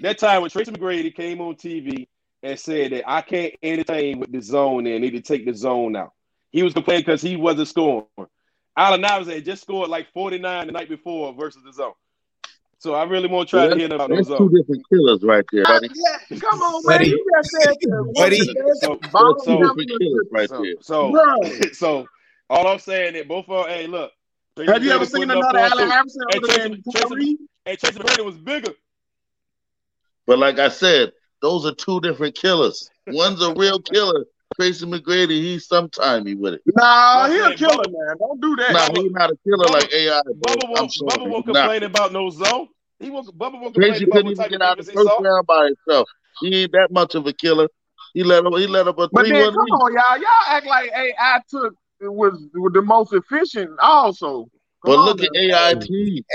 that 0.00 0.18
time 0.18 0.42
when 0.42 0.50
Tracy 0.50 0.70
McGrady 0.72 1.14
came 1.14 1.40
on 1.40 1.54
TV 1.54 2.06
and 2.42 2.58
said 2.58 2.92
that 2.92 3.08
I 3.08 3.22
can't 3.22 3.54
entertain 3.62 4.20
with 4.20 4.32
the 4.32 4.40
zone 4.40 4.86
and 4.86 5.02
need 5.02 5.10
to 5.12 5.20
take 5.20 5.44
the 5.44 5.54
zone 5.54 5.96
out. 5.96 6.12
He 6.50 6.62
was 6.62 6.72
complaining 6.72 7.04
because 7.04 7.20
he 7.20 7.36
wasn't 7.36 7.68
scoring. 7.68 8.06
Allen 8.76 9.04
Iverson 9.04 9.34
had 9.34 9.44
just 9.44 9.62
scored 9.62 9.90
like 9.90 10.12
49 10.12 10.66
the 10.66 10.72
night 10.72 10.88
before 10.88 11.32
versus 11.34 11.62
the 11.64 11.72
zone. 11.72 11.94
So 12.80 12.94
I 12.94 13.02
really 13.04 13.26
want 13.26 13.48
to 13.48 13.56
try 13.56 13.66
to 13.66 13.74
hear 13.76 13.92
about 13.92 14.08
That's 14.08 14.28
those 14.28 14.38
two 14.38 14.48
different 14.56 14.88
killers 14.88 15.24
right 15.24 15.44
there, 15.50 15.64
oh, 15.66 15.72
buddy. 15.80 15.88
Yeah, 15.92 16.38
come 16.38 16.60
on, 16.60 16.82
man. 16.86 16.98
Buddy. 16.98 17.10
You 17.10 17.26
just 17.36 17.50
said 17.50 17.74
that. 17.80 18.12
Buddy. 18.14 18.38
So, 18.80 19.00
Bottom 19.12 19.34
That's 19.34 19.44
so, 19.44 19.58
number 19.58 19.82
different 19.82 20.00
killers 20.00 20.26
right 20.30 20.48
so, 20.48 20.62
there. 20.62 20.74
so, 20.80 21.10
Bro. 21.10 21.62
so 21.72 22.06
all 22.48 22.68
I'm 22.68 22.78
saying 22.78 23.14
that 23.14 23.26
both 23.26 23.48
of 23.48 23.66
hey, 23.66 23.88
look. 23.88 24.12
Tracy 24.56 24.72
Have 24.72 24.84
you 24.84 24.90
ever 24.92 25.06
seen 25.06 25.22
another 25.24 25.42
points 25.42 25.72
Allen. 25.72 25.90
Iverson 25.90 26.22
Hey, 26.30 26.38
other 26.38 26.46
Tracy- 26.46 26.62
than 26.62 26.82
Tracy- 26.92 27.08
Tyree? 27.08 27.38
Hey, 27.64 27.76
Tracy 27.76 27.98
McGrady 27.98 28.24
was 28.24 28.36
bigger. 28.38 28.72
But 30.28 30.40
like 30.40 30.60
I 30.60 30.70
said, 30.70 31.12
those 31.42 31.66
are 31.66 31.74
two 31.74 32.00
different 32.02 32.36
killers. 32.36 32.90
One's 33.08 33.42
a 33.42 33.54
real 33.54 33.80
killer. 33.80 34.26
Tracy 34.56 34.86
McGrady, 34.86 35.30
he's 35.42 35.68
sometimey 35.68 36.38
with 36.38 36.54
it. 36.54 36.62
Nah, 36.66 37.26
I'm 37.26 37.32
he 37.32 37.38
a 37.38 37.54
killer, 37.56 37.84
Bubba- 37.84 37.92
man. 37.92 38.16
Don't 38.20 38.42
do 38.42 38.56
that. 38.56 38.74
Nah, 38.74 38.88
he's 38.92 39.12
not 39.12 39.30
a 39.32 39.36
killer 39.48 39.68
Bubba- 39.68 39.72
like 39.72 39.94
AI. 39.94 40.22
Bro. 40.24 40.54
Bubba 40.56 40.70
I'm 40.76 40.90
won't, 40.90 40.90
sorry. 40.90 41.10
Bubba 41.20 41.30
won't 41.30 41.46
he's 41.46 41.54
not. 41.54 41.72
complain 41.72 41.82
about 41.84 42.12
no 42.12 42.30
zone. 42.30 42.68
He 43.00 43.10
won't, 43.10 43.26
Bubba 43.38 43.60
won't 43.60 43.74
complain 43.74 44.02
Tracy 44.02 44.04
about 44.04 44.16
couldn't 44.16 44.32
even 44.32 44.48
get 44.50 44.62
out 44.62 44.78
of 44.80 44.86
defense 44.86 44.86
the 44.86 44.92
he 44.92 44.98
first 44.98 45.10
round 45.18 45.46
by 45.46 45.66
himself. 45.66 46.08
He 46.40 46.62
ain't 46.62 46.72
that 46.72 46.88
much 46.92 47.16
of 47.16 47.26
a 47.26 47.34
killer. 47.34 47.68
He 48.14 48.24
let 48.24 48.44
him. 48.44 48.52
He 48.54 48.66
let 48.68 48.88
up 48.88 48.98
a 48.98 49.08
But 49.12 49.26
three 49.26 49.30
then 49.30 49.48
come 49.48 49.66
lead. 49.66 49.80
on, 49.80 49.92
y'all. 49.94 50.18
Y'all 50.18 50.48
act 50.48 50.66
like 50.66 50.90
AI 50.92 51.40
took 51.50 51.74
was, 52.02 52.34
was 52.54 52.72
the 52.74 52.82
most 52.82 53.12
efficient 53.14 53.70
also. 53.80 54.48
Come 54.84 54.94
But 54.94 54.98
on 55.00 55.06
look 55.06 55.22
at. 55.22 55.28
AIT. 55.34 55.88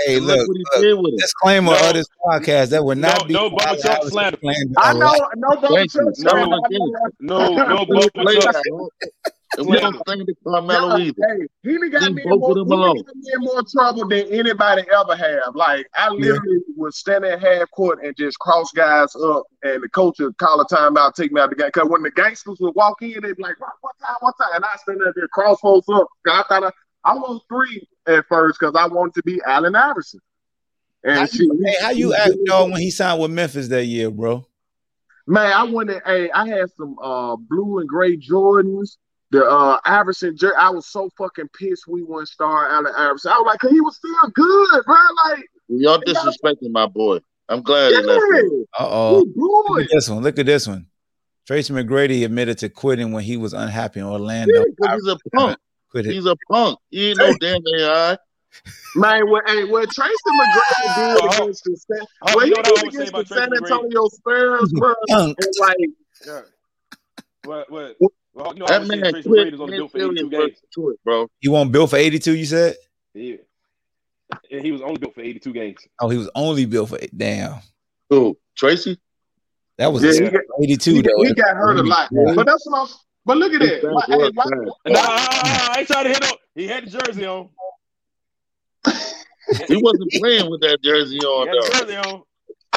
Hey, 0.04 0.16
and 0.16 0.26
look, 0.26 0.36
look 0.38 0.48
what 0.48 0.56
he 0.56 0.64
look. 0.74 0.82
did 0.82 0.94
with 0.94 1.14
it. 1.14 1.20
Disclaimer 1.20 1.72
No. 1.72 1.88
of 1.88 1.94
this 1.94 2.06
podcast 2.26 2.68
that 2.70 2.84
would 2.84 2.98
not 2.98 3.20
No, 3.22 3.24
be 3.26 3.32
no 3.34 3.50
Bubba 3.50 3.66
Allen 3.66 3.80
Chuck 3.80 3.90
Iverson 3.92 4.10
slander. 4.10 4.36
playing 4.38 4.74
I 4.78 4.90
a 4.90 4.94
know, 4.94 5.00
lot. 5.06 5.30
no 5.36 5.48
Bubba 5.56 5.68
Thank 5.76 5.94
you. 5.94 6.00
Chuck 6.00 6.14
No. 6.18 6.30
slander. 6.30 6.58
No, 7.20 7.54
no 7.54 7.86
We 7.88 7.96
Bubba 7.96 8.22
play 8.22 8.34
Chuck. 8.40 8.52
that. 8.52 8.90
And 9.56 9.68
we 9.68 9.78
don't 9.78 9.94
think 10.08 10.26
to 10.26 10.34
Carmelo 10.44 10.96
Yeah, 10.96 11.04
either. 11.04 11.14
hey, 11.38 11.46
he 11.62 11.78
done 11.78 11.90
got 11.90 12.02
Leave 12.02 12.14
me 12.16 12.22
in 12.24 12.28
both 12.28 12.40
more, 12.40 12.50
of 12.50 12.56
them 12.56 12.64
he 12.66 12.70
done 12.70 12.78
alone. 12.80 12.96
got 12.96 13.14
me 13.14 13.32
in 13.34 13.40
more 13.40 13.62
trouble 13.72 14.08
than 14.08 14.26
anybody 14.26 14.82
ever 14.92 15.14
have. 15.14 15.54
Like 15.54 15.86
I 15.94 16.08
literally 16.10 16.58
was 16.76 16.98
standing 16.98 17.30
at 17.30 17.40
half 17.40 17.70
court 17.70 18.00
and 18.04 18.16
just 18.16 18.36
cross 18.40 18.72
guys 18.74 19.14
up, 19.14 19.44
and 19.62 19.80
the 19.80 19.88
coach 19.90 20.16
would 20.18 20.36
call 20.38 20.60
a 20.60 20.66
timeout, 20.66 21.14
take 21.14 21.30
me 21.30 21.40
out 21.40 21.50
the 21.50 21.56
game. 21.56 21.68
Because 21.72 21.88
when 21.88 22.02
the 22.02 22.10
gangsters 22.10 22.58
would 22.60 22.74
walk 22.74 23.00
in, 23.02 23.12
they'd 23.22 23.36
be 23.36 23.42
like, 23.44 23.60
"What 23.60 23.70
what 23.80 23.92
time? 24.04 24.16
What 24.20 24.34
time?" 24.40 24.50
And 24.56 24.64
I 24.64 24.76
stand 24.78 25.00
there 25.00 25.12
and 25.14 25.30
cross 25.30 25.60
folks 25.60 25.86
up. 25.88 26.08
'Cause 26.26 26.34
I 26.34 26.42
thought 26.48 26.64
I, 26.64 26.70
I 27.04 27.14
was 27.14 27.42
three 27.48 27.86
at 28.06 28.26
first 28.28 28.58
because 28.58 28.74
I 28.76 28.86
wanted 28.86 29.14
to 29.14 29.22
be 29.22 29.40
Allen 29.46 29.74
Iverson. 29.74 30.20
And 31.02 31.18
How 31.20 31.26
she, 31.26 31.44
you, 31.44 31.62
hey, 31.64 31.74
how 31.82 31.90
you 31.90 32.14
act 32.14 32.34
dog 32.46 32.72
when 32.72 32.80
he 32.80 32.90
signed 32.90 33.20
with 33.20 33.30
Memphis 33.30 33.68
that 33.68 33.84
year, 33.84 34.10
bro? 34.10 34.46
Man, 35.26 35.52
I 35.52 35.64
went 35.64 35.90
and 35.90 36.02
hey, 36.06 36.30
I 36.30 36.46
had 36.48 36.70
some 36.76 36.98
uh 37.02 37.36
blue 37.36 37.78
and 37.80 37.88
gray 37.88 38.16
Jordans. 38.16 38.96
The 39.30 39.44
uh 39.44 39.78
Iverson 39.84 40.36
jer- 40.36 40.58
I 40.58 40.70
was 40.70 40.86
so 40.86 41.10
fucking 41.18 41.48
pissed 41.58 41.86
we 41.88 42.02
wouldn't 42.02 42.28
star 42.28 42.68
Allen 42.68 42.92
Iverson. 42.96 43.32
I 43.32 43.38
was 43.38 43.46
like, 43.46 43.58
'cause 43.58 43.70
he 43.70 43.80
was 43.80 43.96
still 43.96 44.30
good, 44.34 44.84
bro. 44.84 44.96
Like, 45.26 45.44
Y'all 45.68 46.00
disrespecting 46.02 46.70
my 46.70 46.86
boy. 46.86 47.20
I'm 47.48 47.62
glad 47.62 47.92
yeah, 47.92 48.00
he 48.00 48.06
left. 48.06 48.22
Uh 48.78 48.88
oh. 48.88 49.24
Look 49.36 49.66
good. 49.68 49.82
at 49.84 49.90
this 49.90 50.08
one. 50.08 50.22
Look 50.22 50.38
at 50.38 50.46
this 50.46 50.66
one. 50.66 50.86
Tracy 51.46 51.72
McGrady 51.74 52.24
admitted 52.24 52.58
to 52.58 52.68
quitting 52.70 53.12
when 53.12 53.24
he 53.24 53.36
was 53.36 53.52
unhappy 53.52 54.00
in 54.00 54.06
Orlando. 54.06 54.54
Yeah, 54.54 54.64
'cause 54.88 55.02
he's 55.02 55.12
a 55.12 55.18
punk. 55.36 55.58
Quit 55.94 56.06
it. 56.06 56.12
He's 56.12 56.26
a 56.26 56.34
punk. 56.50 56.76
He 56.90 57.10
ain't 57.10 57.18
no 57.18 57.32
damn 57.40 57.60
AI. 57.78 58.18
Man, 58.96 59.30
what 59.30 59.48
hey, 59.48 59.62
what 59.64 59.88
Tracy 59.92 60.12
McGrady 60.28 60.94
did 60.96 61.24
against 61.24 61.62
the 61.64 61.76
San, 61.76 62.00
oh, 62.22 62.34
what 62.34 62.46
you 62.46 62.46
he 62.46 62.50
know 62.50 62.56
what 62.72 62.90
did 62.90 62.94
against 62.94 63.12
the 63.12 63.24
San 63.26 63.52
Antonio 63.56 64.08
Spurs, 64.08 64.72
bro, 64.72 64.92
Punk. 65.08 65.38
and 65.38 65.48
like 65.60 65.76
Yeah. 66.26 66.40
What? 67.44 67.70
What? 67.70 67.94
What- 67.98 68.12
Well, 68.34 68.52
you 68.54 68.58
know, 68.60 68.66
That 68.66 68.86
man 68.88 69.00
Tracy 69.12 69.28
quit. 69.28 69.46
McGrady 69.46 69.52
was 69.52 69.60
only 69.60 69.72
His 69.74 69.78
built 69.78 69.92
for 69.92 69.98
82 69.98 70.30
games. 70.30 70.58
it, 70.76 71.00
bro. 71.04 71.28
You 71.40 71.52
won't 71.52 71.70
built 71.70 71.90
for 71.90 71.96
82, 71.96 72.36
you 72.36 72.44
said? 72.46 72.74
Yeah. 73.14 73.36
And 74.50 74.60
he 74.64 74.72
was 74.72 74.80
only 74.80 74.96
built 74.96 75.14
for 75.14 75.20
82 75.20 75.52
games. 75.52 75.78
Oh, 76.00 76.08
he 76.08 76.18
was 76.18 76.28
only 76.34 76.64
built 76.66 76.88
for 76.88 76.98
damn. 77.16 77.60
Who? 78.10 78.36
Tracy? 78.56 78.98
That 79.78 79.92
was 79.92 80.02
yeah, 80.02 80.10
a 80.10 80.24
he, 80.24 80.30
got, 80.30 80.42
82 80.60 80.90
he, 80.94 81.02
though. 81.02 81.10
he 81.22 81.34
got 81.34 81.56
hurt 81.56 81.78
a 81.78 81.82
lot. 81.84 82.10
But 82.34 82.46
that's 82.46 82.66
what 82.66 82.80
I'm 82.88 82.88
but 83.24 83.36
look 83.36 83.52
at 83.52 83.60
His 83.62 83.82
that. 83.82 83.94
back 83.94 84.08
hey, 84.08 84.16
was 84.16 84.32
why, 84.34 84.44
trash. 84.46 84.68
I 84.96 85.74
ain't 85.78 85.88
trying 85.88 86.04
to 86.04 86.10
hit 86.10 86.22
on. 86.30 86.38
He 86.54 86.66
had 86.66 86.86
the 86.86 86.90
jersey 86.98 87.26
on. 87.26 87.48
He 89.68 89.76
wasn't 89.76 90.10
playing 90.12 90.50
with 90.50 90.62
that 90.62 90.82
jersey 90.82 91.18
on. 91.18 91.46
He 91.46 91.50
on 91.50 91.54
had 91.54 91.54
the 91.54 91.70
though. 91.70 91.84
jersey 91.84 91.96
on. 91.96 92.22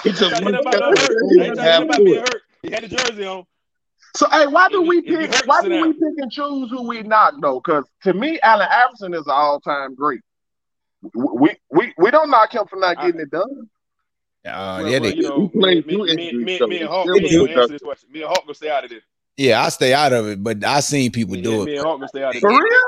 He 0.03 0.09
I 0.09 0.11
ain't 0.11 0.17
took 0.17 0.31
one 0.31 0.53
step 0.53 0.63
no 0.65 0.89
and 0.89 0.99
hurt. 0.99 1.09
I 1.09 1.19
pulled 1.21 1.31
ain't 1.31 1.47
him 1.47 1.55
trying 1.55 1.55
to 1.55 1.61
hit 1.63 1.71
half 1.71 1.83
about 1.83 1.97
to 1.97 2.03
being 2.03 2.17
it. 2.17 2.19
hurt. 2.33 2.41
He 2.61 2.71
had 2.71 2.83
the 2.83 2.87
jersey 2.89 3.25
on. 3.25 3.43
So 4.15 4.29
hey, 4.31 4.47
why 4.47 4.67
do 4.69 4.81
If 4.81 4.87
we 4.89 4.95
you- 4.97 5.01
if 5.01 5.07
you 5.21 5.27
pick? 5.29 5.47
Why 5.47 5.61
sit 5.61 5.69
do 5.69 5.81
we 5.81 5.93
pick 5.93 6.01
and 6.17 6.31
choose 6.31 6.69
who 6.69 6.87
we 6.87 7.03
knock 7.03 7.35
though? 7.41 7.61
Because 7.63 7.85
to 8.03 8.13
me, 8.13 8.39
Allen 8.41 8.67
Iverson 8.69 9.13
is 9.13 9.21
an 9.27 9.31
all-time 9.33 9.95
great. 9.95 10.21
We 11.13 11.55
we 11.71 11.93
we 11.97 12.11
don't 12.11 12.29
knock 12.29 12.53
him 12.53 12.65
for 12.69 12.75
not 12.77 12.97
I- 12.97 13.05
getting 13.05 13.21
it 13.21 13.31
done. 13.31 13.69
Uh, 14.45 14.79
Well, 14.81 14.87
yeah, 14.87 14.99
well, 14.99 15.09
they, 15.09 15.15
you 15.15 15.23
know, 15.23 15.41
He 15.53 15.59
played 15.59 15.87
me, 15.87 15.97
me, 15.97 16.15
me, 16.15 16.31
me, 16.43 16.59
me 16.67 16.79
and 16.79 16.89
Hawk, 16.89 17.03
still 17.05 17.15
me 17.15 17.37
gonna 17.37 17.51
answer 17.61 17.67
this 17.73 17.81
question. 17.81 18.09
Me 18.11 18.21
and 18.21 18.29
Hawk 18.29 18.43
gonna 18.43 18.53
stay 18.53 18.69
out 18.69 18.83
of 18.85 18.89
this. 18.89 19.03
Yeah, 19.37 19.63
I 19.63 19.69
stay 19.69 19.93
out 19.93 20.13
of 20.13 20.27
it, 20.27 20.43
but 20.43 20.63
I 20.63 20.79
seen 20.81 21.11
people 21.11 21.35
Me, 21.35 21.41
do 21.41 21.53
and- 21.53 21.61
it. 21.63 21.65
me 21.65 21.77
and 21.77 21.85
Hawk 21.85 22.01
stay 22.09 22.23
out 22.23 22.35
of 22.35 22.41
For 22.41 22.49
real? 22.49 22.81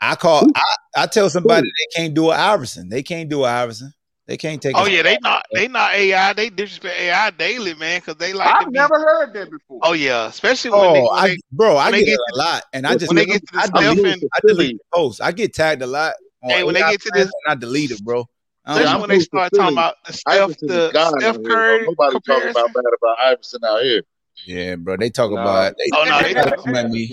I 0.00 0.16
call 0.16 0.44
I, 0.54 0.62
I 0.96 1.06
tell 1.06 1.30
somebody 1.30 1.62
they 1.66 2.00
can't 2.00 2.14
do 2.14 2.30
a 2.30 2.34
Iverson. 2.36 2.88
They 2.88 3.02
can't 3.04 3.28
do 3.28 3.44
a 3.44 3.48
Iverson. 3.48 3.92
They 4.26 4.36
can't 4.36 4.60
take 4.60 4.76
Oh 4.76 4.84
a- 4.86 4.90
yeah, 4.90 5.02
they 5.02 5.16
not 5.20 5.44
they 5.52 5.68
not 5.68 5.94
AI. 5.94 6.32
They 6.32 6.50
disrespect 6.50 6.98
AI 6.98 7.30
daily, 7.30 7.74
man, 7.74 8.00
because 8.00 8.16
they 8.16 8.32
like 8.32 8.52
I've 8.52 8.66
be. 8.66 8.78
never 8.78 8.98
heard 8.98 9.32
that 9.34 9.50
before. 9.50 9.78
Oh 9.82 9.92
yeah, 9.92 10.26
especially 10.26 10.70
when 10.72 10.92
they 10.92 11.00
Oh, 11.00 11.12
when 11.14 11.22
I, 11.22 11.28
they 11.28 11.36
bro, 11.52 11.76
I 11.76 11.84
when 11.84 11.92
they 11.92 11.98
get, 12.00 12.06
get 12.06 12.12
it 12.14 12.34
a 12.34 12.36
lot, 12.36 12.62
and 12.72 12.86
I 12.86 12.94
just 12.96 13.08
when 13.08 13.16
they 13.16 13.26
get 13.26 13.46
to 13.46 13.52
the 13.52 13.58
I 13.60 13.66
stealth 13.66 13.96
delete, 13.96 14.06
and 14.06 14.22
I 14.34 14.40
delete 14.46 14.80
posts. 14.92 15.20
I 15.20 15.30
get 15.32 15.54
tagged 15.54 15.82
a 15.82 15.86
lot. 15.86 16.14
On 16.42 16.50
Hey, 16.50 16.64
when 16.64 16.74
they 16.74 16.80
get 16.80 17.00
to 17.02 17.10
this- 17.14 17.32
and 17.44 17.52
I 17.52 17.54
delete 17.54 17.92
it, 17.92 18.02
bro. 18.02 18.26
I 18.64 18.74
See, 18.78 18.82
don't- 18.84 18.88
especially 18.88 18.94
I'm 18.94 19.00
when 19.00 19.10
they 19.10 19.18
start 19.20 19.52
talking 19.52 19.74
about 19.74 19.94
the 20.04 20.12
Steph 20.12 20.34
Iverson 20.34 20.54
is 20.54 20.66
the 20.68 20.90
God 20.92 21.14
Steph 21.20 21.36
out. 21.36 21.44
Curry 21.44 21.86
Nobody 21.86 22.16
talking 22.26 22.50
about 22.50 22.74
bad 22.74 22.84
about 23.00 23.18
Iverson 23.20 23.60
out 23.64 23.82
here. 23.82 24.02
Yeah, 24.46 24.74
bro. 24.76 24.96
They 24.96 25.10
talk 25.10 25.30
No. 25.30 25.36
about 25.38 25.74
they, 25.78 25.90
Oh, 25.94 26.04
no, 26.04 26.18
they 26.22 26.28
they- 26.28 26.32
try 26.34 26.50
to 26.50 26.56
come 26.56 26.74
at 26.74 26.90
me 26.90 27.12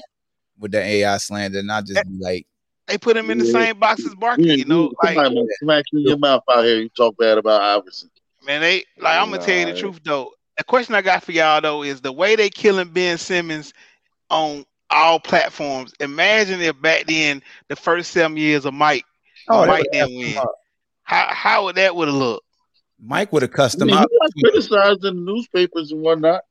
with 0.60 0.72
the 0.72 0.80
AI 0.82 1.18
slander, 1.18 1.60
and 1.60 1.72
I 1.72 1.82
just 1.82 1.98
eh, 1.98 2.04
be 2.04 2.18
like, 2.20 2.48
They 2.88 2.98
put 2.98 3.16
him 3.16 3.30
in 3.30 3.38
the 3.38 3.46
Yeah. 3.46 3.52
same 3.52 3.80
box 3.80 4.06
as 4.06 4.16
Barkley. 4.16 4.46
Yeah, 4.48 4.54
You 4.56 4.66
know, 4.66 4.92
like 5.04 5.16
somebody 5.16 5.36
might 5.36 5.48
smack 5.62 5.86
in 5.94 6.00
your 6.00 6.18
mouth 6.18 6.44
out 6.52 6.64
here. 6.66 6.80
You 6.80 6.90
talk 6.90 7.16
bad 7.18 7.38
about 7.38 7.62
Iverson. 7.62 8.10
man, 8.46 8.62
they 8.62 8.84
like 8.98 9.18
I'm 9.18 9.30
gonna 9.32 9.44
tell 9.44 9.58
you 9.58 9.66
the 9.74 9.80
truth 9.80 10.00
though. 10.04 10.32
The 10.58 10.64
question 10.64 10.96
I 10.96 11.02
got 11.02 11.24
for 11.24 11.32
y'all 11.32 11.62
though 11.62 11.84
is 11.84 12.02
the 12.02 12.12
way 12.12 12.36
they 12.36 12.50
killing 12.50 12.90
Ben 12.90 13.18
Simmons 13.18 13.74
on 14.30 14.66
all 14.90 15.20
platforms. 15.20 15.94
Imagine 16.00 16.62
if 16.62 16.82
back 16.82 17.06
then 17.06 17.44
the 17.68 17.76
first 17.76 18.12
seven 18.12 18.36
years 18.38 18.66
of 18.66 18.74
Mike, 18.74 19.06
Oh, 19.48 19.62
they 19.62 19.68
Mike 19.68 19.80
would 19.84 19.92
didn't 19.92 20.16
win. 20.18 20.38
up. 20.38 20.52
How 21.04 21.28
how 21.30 21.64
would 21.66 21.76
that 21.76 21.96
would 21.96 22.08
have 22.08 22.18
looked? 22.18 22.46
Mike 23.02 23.32
would 23.32 23.44
have 23.44 23.52
cussed 23.52 23.82
I 23.82 23.86
mean, 23.86 23.96
out. 23.96 24.10
he 24.12 24.42
got 24.42 24.52
criticized 24.52 25.06
in 25.06 25.16
the 25.24 25.32
newspapers 25.32 25.92
and 25.92 26.02
whatnot. 26.02 26.42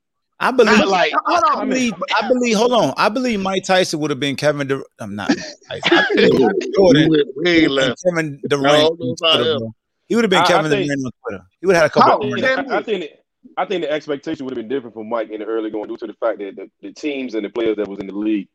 I 0.40 0.50
believe. 0.52 0.78
Not 0.78 0.88
like 0.88 1.12
Hold 1.26 1.44
I 1.44 1.60
on. 1.60 1.68
believe. 1.68 1.94
I 2.20 2.28
believe. 2.28 2.56
Hold 2.56 2.72
on. 2.72 2.94
I 2.96 3.08
believe 3.08 3.40
Mike 3.40 3.64
Tyson 3.64 3.98
would 4.00 4.10
have 4.10 4.20
been 4.20 4.36
Kevin. 4.36 4.66
Dur- 4.68 4.84
I'm 5.00 5.14
not. 5.16 5.28
Tyson. 5.28 5.58
I 5.70 6.06
He 6.14 6.28
Jordan 6.76 7.08
would 7.08 7.18
have 7.18 7.34
been. 7.44 7.94
Kevin 8.06 8.40
Durant. 8.48 8.64
No, 8.64 8.86
on 8.88 8.96
no, 9.00 9.14
Twitter, 9.14 9.16
not 9.20 9.40
him. 9.40 9.58
bro. 9.58 9.74
He 10.08 10.14
would 10.14 10.24
have 10.24 10.30
been 10.30 10.38
I- 10.40 10.44
I 10.44 10.46
Kevin 10.46 10.70
think- 10.70 10.86
Durant 10.86 11.04
on 11.06 11.10
Twitter. 11.28 11.44
He 11.60 11.66
would 11.66 11.74
have 11.76 11.82
had 11.82 11.90
a 11.90 11.94
couple. 11.94 12.10
How 12.10 12.18
of 12.18 12.24
old 12.24 12.32
rings. 12.34 12.46
is 12.46 12.58
I, 12.72 12.78
I 12.78 12.82
think 12.82 13.00
the, 13.02 13.10
I 13.56 13.64
think 13.66 13.82
the 13.82 13.90
expectation 13.90 14.44
would 14.46 14.56
have 14.56 14.62
been 14.62 14.68
different 14.74 14.94
for 14.94 15.04
Mike 15.04 15.30
in 15.30 15.40
the 15.40 15.46
early 15.46 15.70
going 15.70 15.88
due 15.88 15.96
to 15.96 16.06
the 16.06 16.14
fact 16.14 16.38
that 16.38 16.54
the, 16.56 16.70
the 16.82 16.92
teams 16.92 17.34
and 17.34 17.44
the 17.44 17.50
players 17.50 17.76
that 17.76 17.88
was 17.88 17.98
in 17.98 18.06
the 18.06 18.14
league. 18.14 18.48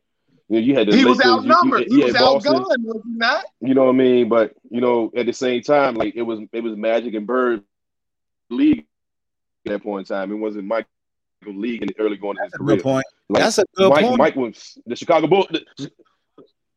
You, 0.50 0.60
know, 0.60 0.66
you 0.66 0.76
had 0.76 0.88
the 0.88 0.96
He 0.96 1.04
was 1.06 1.18
Lakers, 1.18 1.26
you- 1.26 1.32
you, 1.32 1.38
outnumbered. 1.54 1.88
He 1.90 1.98
was 2.04 2.14
had 2.16 2.22
Boston, 2.22 2.54
outgunned, 2.54 2.78
was 2.84 3.02
he 3.06 3.12
not? 3.18 3.46
You 3.62 3.74
know 3.74 3.84
what 3.86 3.90
I 3.90 3.98
mean? 3.98 4.30
But 4.30 4.54
you 4.70 4.80
know, 4.82 5.12
at 5.18 5.26
the 5.26 5.34
same 5.34 5.62
time, 5.62 5.96
like 5.96 6.16
it 6.16 6.22
was 6.22 6.40
it 6.54 6.62
was 6.62 6.76
Magic 6.78 7.14
and 7.14 7.28
Bird 7.28 7.64
league 8.50 8.86
at 9.66 9.72
that 9.74 9.84
point 9.84 10.10
in 10.10 10.16
time. 10.16 10.32
It 10.32 10.36
wasn't 10.36 10.66
Michael 10.66 10.90
league 11.52 11.82
in 11.82 11.88
the 11.88 11.96
early 12.00 12.18
going 12.18 12.38
in 12.38 12.44
his 12.44 12.52
That's 12.52 12.62
a 12.62 12.66
career. 12.66 12.80
point. 12.80 13.06
Like, 13.30 13.44
That's 13.44 13.58
a 13.60 13.66
good 13.76 13.90
Mike, 13.90 14.06
point. 14.06 14.18
Mike 14.18 14.36
was 14.36 14.78
the 14.86 14.96
Chicago 14.96 15.28
Bulls. 15.28 15.48
The, 15.52 15.92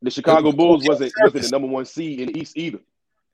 the 0.02 0.10
Chicago 0.10 0.46
was 0.48 0.54
Bulls 0.54 0.84
wasn't, 0.88 1.12
wasn't 1.22 1.42
the 1.44 1.50
number 1.50 1.68
one 1.68 1.84
seed 1.84 2.20
in 2.20 2.32
the 2.32 2.38
East 2.40 2.56
either. 2.56 2.78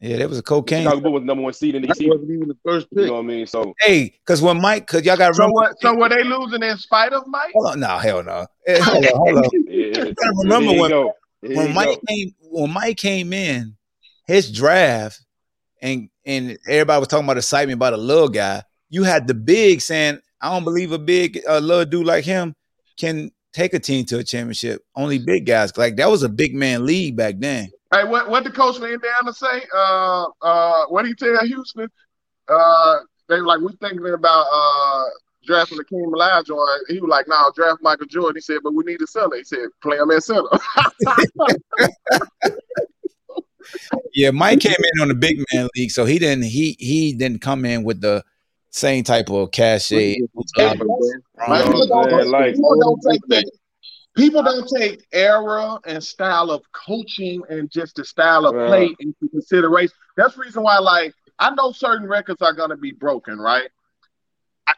Yeah, 0.00 0.16
that 0.18 0.28
was 0.28 0.38
a 0.38 0.40
The 0.40 0.46
cocaine. 0.46 0.82
Chicago 0.82 1.00
Bulls 1.00 1.12
was 1.14 1.22
the 1.22 1.26
number 1.26 1.42
one 1.44 1.52
seed 1.52 1.74
in 1.76 1.82
the 1.82 1.88
East 1.88 2.00
either. 2.02 2.10
wasn't 2.14 2.30
even 2.32 2.48
the 2.48 2.56
first 2.64 2.86
You 2.90 2.96
pick. 2.98 3.06
know 3.06 3.14
what 3.14 3.18
I 3.20 3.22
mean? 3.22 3.46
So 3.46 3.72
Hey, 3.80 4.14
because 4.24 4.42
when 4.42 4.60
Mike, 4.60 4.86
because 4.86 5.04
y'all 5.06 5.16
got 5.16 5.34
So 5.34 5.42
remember. 5.44 5.54
what? 5.54 5.80
So 5.80 5.94
were 5.94 6.08
they 6.08 6.24
losing 6.24 6.62
in 6.62 6.76
spite 6.78 7.12
of 7.12 7.24
Mike? 7.26 7.52
Hold 7.54 7.72
on, 7.72 7.80
no, 7.80 7.98
hell 7.98 8.22
no. 8.24 8.46
Eh, 8.66 8.80
Hold 8.80 9.04
on, 9.04 9.16
hold 9.16 9.38
on. 9.38 9.44
yeah, 9.68 9.84
You 9.86 9.92
gotta 10.14 10.14
remember 10.42 10.72
when- 10.80 10.90
go. 10.90 11.12
When 11.44 11.74
Mike 11.74 11.86
go. 11.88 12.00
came 12.08 12.34
when 12.42 12.70
Mike 12.72 12.96
came 12.96 13.32
in, 13.32 13.76
his 14.26 14.50
draft, 14.52 15.20
and 15.80 16.08
and 16.24 16.56
everybody 16.68 17.00
was 17.00 17.08
talking 17.08 17.24
about 17.24 17.36
excitement 17.36 17.76
about 17.76 17.94
a 17.94 17.96
little 17.96 18.28
guy. 18.28 18.62
You 18.90 19.02
had 19.02 19.26
the 19.26 19.34
big 19.34 19.80
saying, 19.80 20.20
"I 20.42 20.50
don't 20.50 20.64
believe 20.64 20.92
a 20.92 20.98
big 20.98 21.40
uh, 21.48 21.58
little 21.58 21.84
dude 21.84 22.06
like 22.06 22.24
him 22.24 22.54
can 22.96 23.30
take 23.52 23.74
a 23.74 23.78
team 23.78 24.04
to 24.06 24.18
a 24.18 24.24
championship. 24.24 24.84
Only 24.94 25.18
big 25.18 25.46
guys 25.46 25.76
like 25.76 25.96
that 25.96 26.10
was 26.10 26.22
a 26.22 26.28
big 26.28 26.54
man 26.54 26.84
league 26.84 27.16
back 27.16 27.36
then." 27.38 27.70
Hey, 27.92 28.04
what 28.04 28.28
what 28.28 28.44
the 28.44 28.50
coach 28.50 28.78
for 28.78 28.86
Indiana 28.92 29.32
say? 29.32 29.62
Uh, 29.74 30.26
uh, 30.42 30.86
what 30.86 31.06
he 31.06 31.14
tell 31.14 31.44
Houston? 31.44 31.88
Uh, 32.48 32.98
they 33.28 33.40
like 33.40 33.60
we 33.60 33.72
thinking 33.80 34.12
about 34.12 34.46
uh 34.52 35.04
drafting 35.44 35.78
the 35.78 35.84
Hakeem 35.84 36.12
Olajuwon. 36.12 36.78
He 36.88 37.00
was 37.00 37.08
like, 37.08 37.28
"No, 37.28 37.50
draft 37.54 37.82
Michael 37.82 38.06
Jordan." 38.06 38.36
He 38.36 38.40
said, 38.40 38.58
"But 38.62 38.74
we 38.74 38.84
need 38.84 39.00
a 39.00 39.06
center." 39.06 39.36
He 39.36 39.44
said, 39.44 39.68
"Play 39.80 39.98
him 39.98 40.10
at 40.10 40.22
center." 40.22 40.48
Yeah, 44.14 44.30
Mike 44.30 44.60
came 44.60 44.72
in 44.76 45.00
on 45.00 45.08
the 45.08 45.14
big 45.14 45.42
man 45.52 45.68
league, 45.76 45.90
so 45.90 46.04
he 46.04 46.18
didn't 46.18 46.44
he 46.44 46.76
he 46.78 47.14
didn't 47.14 47.40
come 47.40 47.64
in 47.64 47.82
with 47.82 48.00
the 48.00 48.22
same 48.72 49.04
type 49.04 49.30
of 49.30 49.50
cachet. 49.52 50.16
Like, 50.34 50.78
people, 50.78 51.86
don't, 51.86 52.28
like- 52.28 52.54
people 52.54 52.80
don't 52.80 53.00
take 53.08 53.20
that. 53.28 53.50
People 54.14 54.42
don't 54.42 54.68
take 54.76 55.06
era 55.12 55.78
and 55.86 56.02
style 56.02 56.50
of 56.50 56.62
coaching 56.72 57.42
and 57.48 57.70
just 57.70 57.96
the 57.96 58.04
style 58.04 58.44
of 58.44 58.54
Yeah. 58.54 58.66
play 58.66 58.96
into 58.98 59.28
consideration. 59.30 59.94
That's 60.16 60.34
the 60.34 60.42
reason 60.42 60.62
why, 60.62 60.78
like, 60.78 61.14
I 61.38 61.54
know 61.54 61.72
certain 61.72 62.06
records 62.06 62.42
are 62.42 62.52
gonna 62.52 62.76
be 62.76 62.92
broken, 62.92 63.38
right? 63.38 63.70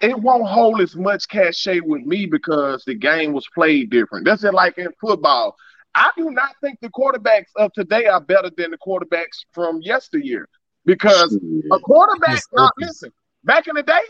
It 0.01 0.19
won't 0.19 0.47
hold 0.47 0.81
as 0.81 0.97
much 0.97 1.29
cachet 1.29 1.81
with 1.81 2.03
me 2.03 2.27
because 2.27 2.85
the 2.85 2.95
game 2.95 3.33
was 3.33 3.47
played 3.55 3.91
different. 3.91 4.25
That's 4.25 4.45
it, 4.45 4.55
like 4.55 4.79
in 4.79 4.89
football. 5.01 5.57
I 5.97 6.11
do 6.17 6.31
not 6.31 6.51
think 6.61 6.79
the 6.81 6.89
quarterbacks 6.91 7.51
of 7.57 7.73
today 7.73 8.07
are 8.07 8.21
better 8.21 8.51
than 8.57 8.71
the 8.71 8.79
quarterbacks 8.79 9.45
from 9.53 9.81
yesteryear 9.83 10.49
because 10.85 11.39
a 11.73 11.79
quarterback, 11.81 12.35
Yes, 12.35 12.49
now 12.57 12.71
listen, 12.79 13.13
back 13.45 13.67
in 13.69 13.75
the 13.75 13.83
day, 13.83 14.01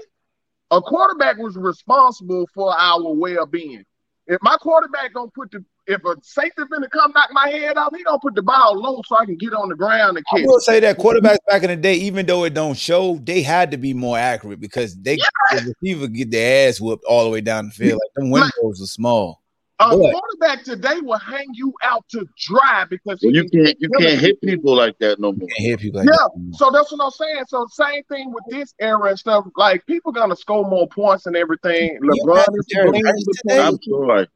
a 0.70 0.80
quarterback 0.80 1.38
was 1.38 1.56
responsible 1.56 2.48
for 2.54 2.76
our 2.76 3.12
well-being. 3.14 3.84
If 4.26 4.38
my 4.42 4.56
quarterback 4.56 5.12
gonna 5.12 5.30
put 5.34 5.50
the 5.50 5.64
if 5.86 6.02
a 6.04 6.16
safety 6.22 6.62
finna 6.62 6.88
come 6.90 7.12
knock 7.14 7.28
my 7.32 7.48
head 7.48 7.76
off, 7.76 7.92
he 7.94 8.02
gonna 8.04 8.18
put 8.18 8.34
the 8.34 8.42
ball 8.42 8.80
low 8.80 9.02
so 9.06 9.18
I 9.18 9.26
can 9.26 9.36
get 9.36 9.52
on 9.52 9.68
the 9.68 9.74
ground 9.74 10.16
and 10.16 10.24
kick. 10.32 10.44
I 10.44 10.46
will 10.46 10.60
say 10.60 10.80
that 10.80 10.98
quarterbacks 10.98 11.36
back 11.46 11.62
in 11.62 11.68
the 11.68 11.76
day, 11.76 11.94
even 11.94 12.24
though 12.24 12.44
it 12.44 12.54
don't 12.54 12.76
show, 12.76 13.16
they 13.22 13.42
had 13.42 13.70
to 13.72 13.76
be 13.76 13.92
more 13.92 14.16
accurate 14.16 14.60
because 14.60 14.96
they 14.96 15.16
the 15.16 15.74
receiver 15.82 16.08
get 16.08 16.30
their 16.30 16.68
ass 16.68 16.80
whooped 16.80 17.04
all 17.04 17.24
the 17.24 17.30
way 17.30 17.42
down 17.42 17.66
the 17.66 17.72
field. 17.72 18.00
Like 18.02 18.14
them 18.14 18.30
windows 18.30 18.82
are 18.82 18.86
small. 18.86 19.42
A 19.80 19.88
But- 19.88 20.12
quarterback 20.12 20.62
today 20.64 21.00
will 21.00 21.18
hang 21.18 21.46
you 21.52 21.74
out 21.82 22.04
to 22.10 22.24
dry 22.38 22.84
because 22.88 23.18
Well, 23.22 23.32
you 23.34 23.48
can- 23.48 23.64
can't 23.64 23.80
you 23.80 23.88
can't 23.98 24.20
hit 24.20 24.40
people 24.40 24.76
like 24.76 24.96
that 25.00 25.18
no 25.18 25.32
more. 25.32 25.48
Can't 25.48 25.68
hit 25.68 25.80
people 25.80 25.98
like 26.00 26.08
Yeah, 26.08 26.16
that 26.16 26.30
anymore. 26.36 26.58
so 26.58 26.70
that's 26.70 26.92
what 26.92 27.04
I'm 27.04 27.10
saying. 27.10 27.44
So 27.48 27.66
same 27.72 28.04
thing 28.04 28.32
with 28.32 28.44
this 28.50 28.72
era 28.78 29.08
and 29.10 29.18
stuff. 29.18 29.44
Like 29.56 29.84
people 29.86 30.12
gonna 30.12 30.36
score 30.36 30.64
more 30.68 30.86
points 30.86 31.26
and 31.26 31.36
everything. 31.36 31.98
you 32.00 32.10
LeBron 32.24 32.44
is 32.56 32.66
Jerry 32.66 32.84
to 32.86 32.90
blame 32.92 33.04
Rice 33.04 33.24
for 33.24 33.48
today? 33.48 33.60
I'm 33.62 33.78
sorry. 33.82 34.28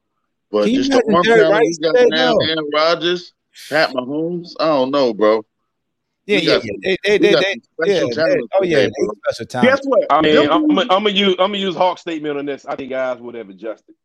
But 0.51 0.63
Can 0.63 0.71
you 0.73 0.77
just 0.83 0.91
the 0.91 0.97
imagine 0.97 1.13
one 1.13 1.23
Jerry 1.23 1.39
talent 1.39 1.81
got 1.81 1.95
today, 1.95 2.07
now, 2.09 2.33
though? 2.33 2.45
Aaron 2.45 2.69
Rodgers, 2.73 3.33
Pat 3.69 3.89
Mahomes. 3.91 4.49
I 4.59 4.65
don't 4.65 4.91
know, 4.91 5.13
bro. 5.13 5.45
Yeah, 6.25 6.37
yeah, 6.39 6.59
yeah. 6.63 6.71
They, 6.83 6.97
they, 7.03 7.17
they, 7.17 7.31
got 7.31 7.41
they, 7.43 7.53
some 7.53 7.87
yeah, 7.87 8.25
they, 8.25 8.39
oh 8.59 8.63
yeah, 8.63 8.77
today, 8.81 8.91
special 9.25 9.45
talent. 9.45 9.69
Guess 9.69 9.79
what? 9.85 10.05
I 10.09 10.21
mean, 10.21 10.37
I'm, 10.37 10.69
I'm, 10.71 10.79
I'm 10.79 10.87
gonna 10.87 11.09
use 11.11 11.31
I'm 11.39 11.51
gonna 11.51 11.57
use 11.59 11.75
Hawk's 11.75 12.01
statement 12.01 12.37
on 12.37 12.45
this. 12.45 12.65
I 12.65 12.75
think 12.75 12.89
guys 12.89 13.19
would 13.21 13.35
have 13.35 13.49
adjusted. 13.49 13.95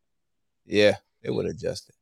Yeah, 0.65 0.95
they 1.25 1.31
would 1.31 1.45
adjust 1.45 1.89
it. 1.89 1.95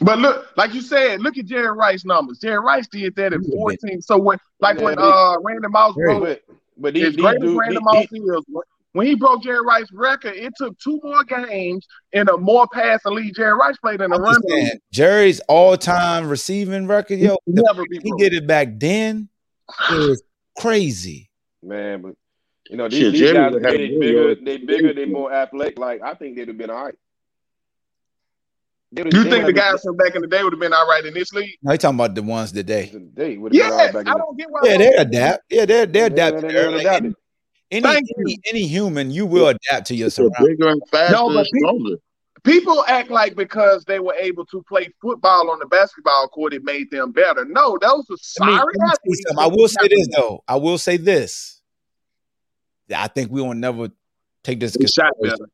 But 0.00 0.18
look, 0.18 0.46
like 0.56 0.72
you 0.72 0.80
said, 0.80 1.20
look 1.20 1.36
at 1.36 1.46
Jerry 1.46 1.76
Rice 1.76 2.04
numbers. 2.04 2.38
Jerry 2.38 2.60
Rice 2.60 2.86
did 2.88 3.14
that 3.16 3.32
at 3.32 3.40
14. 3.52 4.00
So 4.00 4.16
when, 4.18 4.38
like 4.60 4.78
Yeah, 4.78 4.84
when 4.84 4.96
they- 4.96 5.02
uh 5.02 5.36
Randy 5.40 5.68
Moss 5.68 5.94
Very 5.96 6.18
broke, 6.18 6.22
But 6.46 6.56
but 6.78 6.94
these, 6.94 7.08
as 7.08 7.16
these 7.16 7.22
great 7.24 7.42
as 7.42 7.54
Randy 7.54 7.74
these, 7.74 7.82
Moss 7.82 8.06
these, 8.10 8.22
is, 8.22 8.44
when 8.92 9.06
he 9.06 9.14
broke 9.14 9.42
Jerry 9.42 9.64
Rice's 9.64 9.92
record, 9.92 10.34
it 10.36 10.52
took 10.56 10.78
two 10.78 10.98
more 11.02 11.22
games 11.24 11.86
and 12.12 12.28
a 12.28 12.36
more 12.36 12.66
pass 12.72 13.00
lead 13.04 13.34
Jerry 13.36 13.52
Rice 13.58 13.76
played 13.78 14.00
in 14.00 14.10
the 14.10 14.18
run 14.18 14.32
just 14.34 14.44
league. 14.48 14.64
saying, 14.68 14.80
Jerry's 14.92 15.40
all-time 15.48 16.28
receiving 16.28 16.86
record, 16.86 17.18
yo, 17.18 17.36
the 17.46 17.62
Never 17.62 17.82
way 17.82 17.86
he 18.02 18.10
broke. 18.10 18.18
did 18.20 18.32
it 18.34 18.46
back 18.46 18.68
then 18.78 19.28
is 19.92 20.22
crazy. 20.58 21.30
man, 21.62 22.00
but 22.02 22.14
you 22.70 22.76
know 22.76 22.88
these, 22.88 23.00
Shit, 23.00 23.12
these 23.12 23.32
guys 23.32 23.54
are 23.54 23.60
have 23.60 23.62
they 23.62 23.94
a 23.94 23.98
bigger, 23.98 24.34
they 24.36 24.56
bigger, 24.56 24.92
they 24.94 25.04
more 25.18 25.32
athletic. 25.32 25.78
Like 25.78 26.00
I 26.02 26.14
think 26.14 26.36
they'd 26.36 26.46
have 26.48 26.56
been 26.58 26.70
all 26.70 26.84
right. 26.84 26.94
They 28.92 29.02
would've- 29.02 29.16
You 29.16 29.30
think 29.30 29.46
the 29.46 29.52
guys 29.52 29.82
from 29.82 29.96
back 29.96 30.14
in 30.16 30.22
the 30.22 30.26
day 30.26 30.42
would 30.42 30.52
have 30.52 30.60
been 30.60 30.72
all 30.72 30.88
right 30.88 31.04
in 31.04 31.14
this 31.14 31.32
league? 31.32 31.56
No, 31.62 31.72
you 31.72 31.78
talking 31.78 31.96
about 31.96 32.14
the 32.14 32.22
ones 32.22 32.50
today. 32.52 32.90
They 33.14 33.36
would 33.36 33.54
have 33.54 33.62
been 33.62 33.72
all 33.72 33.78
right 33.78 34.08
I 34.08 34.14
don't 34.18 34.36
get 34.38 34.50
why. 34.50 34.60
Yeah, 34.64 34.70
they 34.70 34.78
they 34.78 34.90
don't- 34.90 35.00
adapt. 35.06 35.42
Yeah, 35.50 35.64
they're 35.64 35.86
they're 35.86 36.02
Yeah, 36.02 36.06
adapting. 36.06 36.40
they- 36.48 36.52
They're 36.54 36.70
they 36.70 36.76
like 36.76 36.80
adapted. 36.86 37.14
any 37.70 37.86
any, 37.86 38.38
any 38.50 38.66
human, 38.66 39.10
you 39.12 39.26
will 39.26 39.48
adapt 39.48 39.86
to 39.88 39.94
your 39.94 40.10
surroundings. 40.10 40.48
bigger 40.48 40.68
and 40.68 40.82
faster 40.90 41.12
No, 41.14 41.28
but 41.28 41.36
and 41.38 41.46
people- 41.52 41.68
stronger. 41.78 41.96
People 42.42 42.84
act 42.88 43.10
like 43.10 43.36
because 43.36 43.84
they 43.84 44.00
were 44.00 44.14
able 44.14 44.46
to 44.46 44.62
play 44.66 44.88
football 45.02 45.50
on 45.50 45.58
the 45.58 45.66
basketball 45.66 46.26
court, 46.28 46.54
it 46.54 46.64
made 46.64 46.90
them 46.90 47.12
better. 47.12 47.44
No, 47.44 47.76
those 47.78 47.90
are 47.90 47.94
Let 48.08 48.10
me, 48.10 48.16
sorry 48.18 48.52
let 48.54 48.66
me 48.66 48.72
tell 48.78 48.88
athletes. 48.88 49.24
I 49.38 49.46
will 49.46 49.68
say 49.68 49.88
this 49.88 50.08
though. 50.16 50.42
I 50.48 50.56
will 50.56 50.78
say 50.78 50.96
this. 50.96 51.60
I 52.96 53.08
think 53.08 53.30
we 53.30 53.42
will 53.42 53.52
never 53.54 53.90
take 54.42 54.58
this. 54.58 54.74
Shot 54.90 55.12
better. 55.22 55.48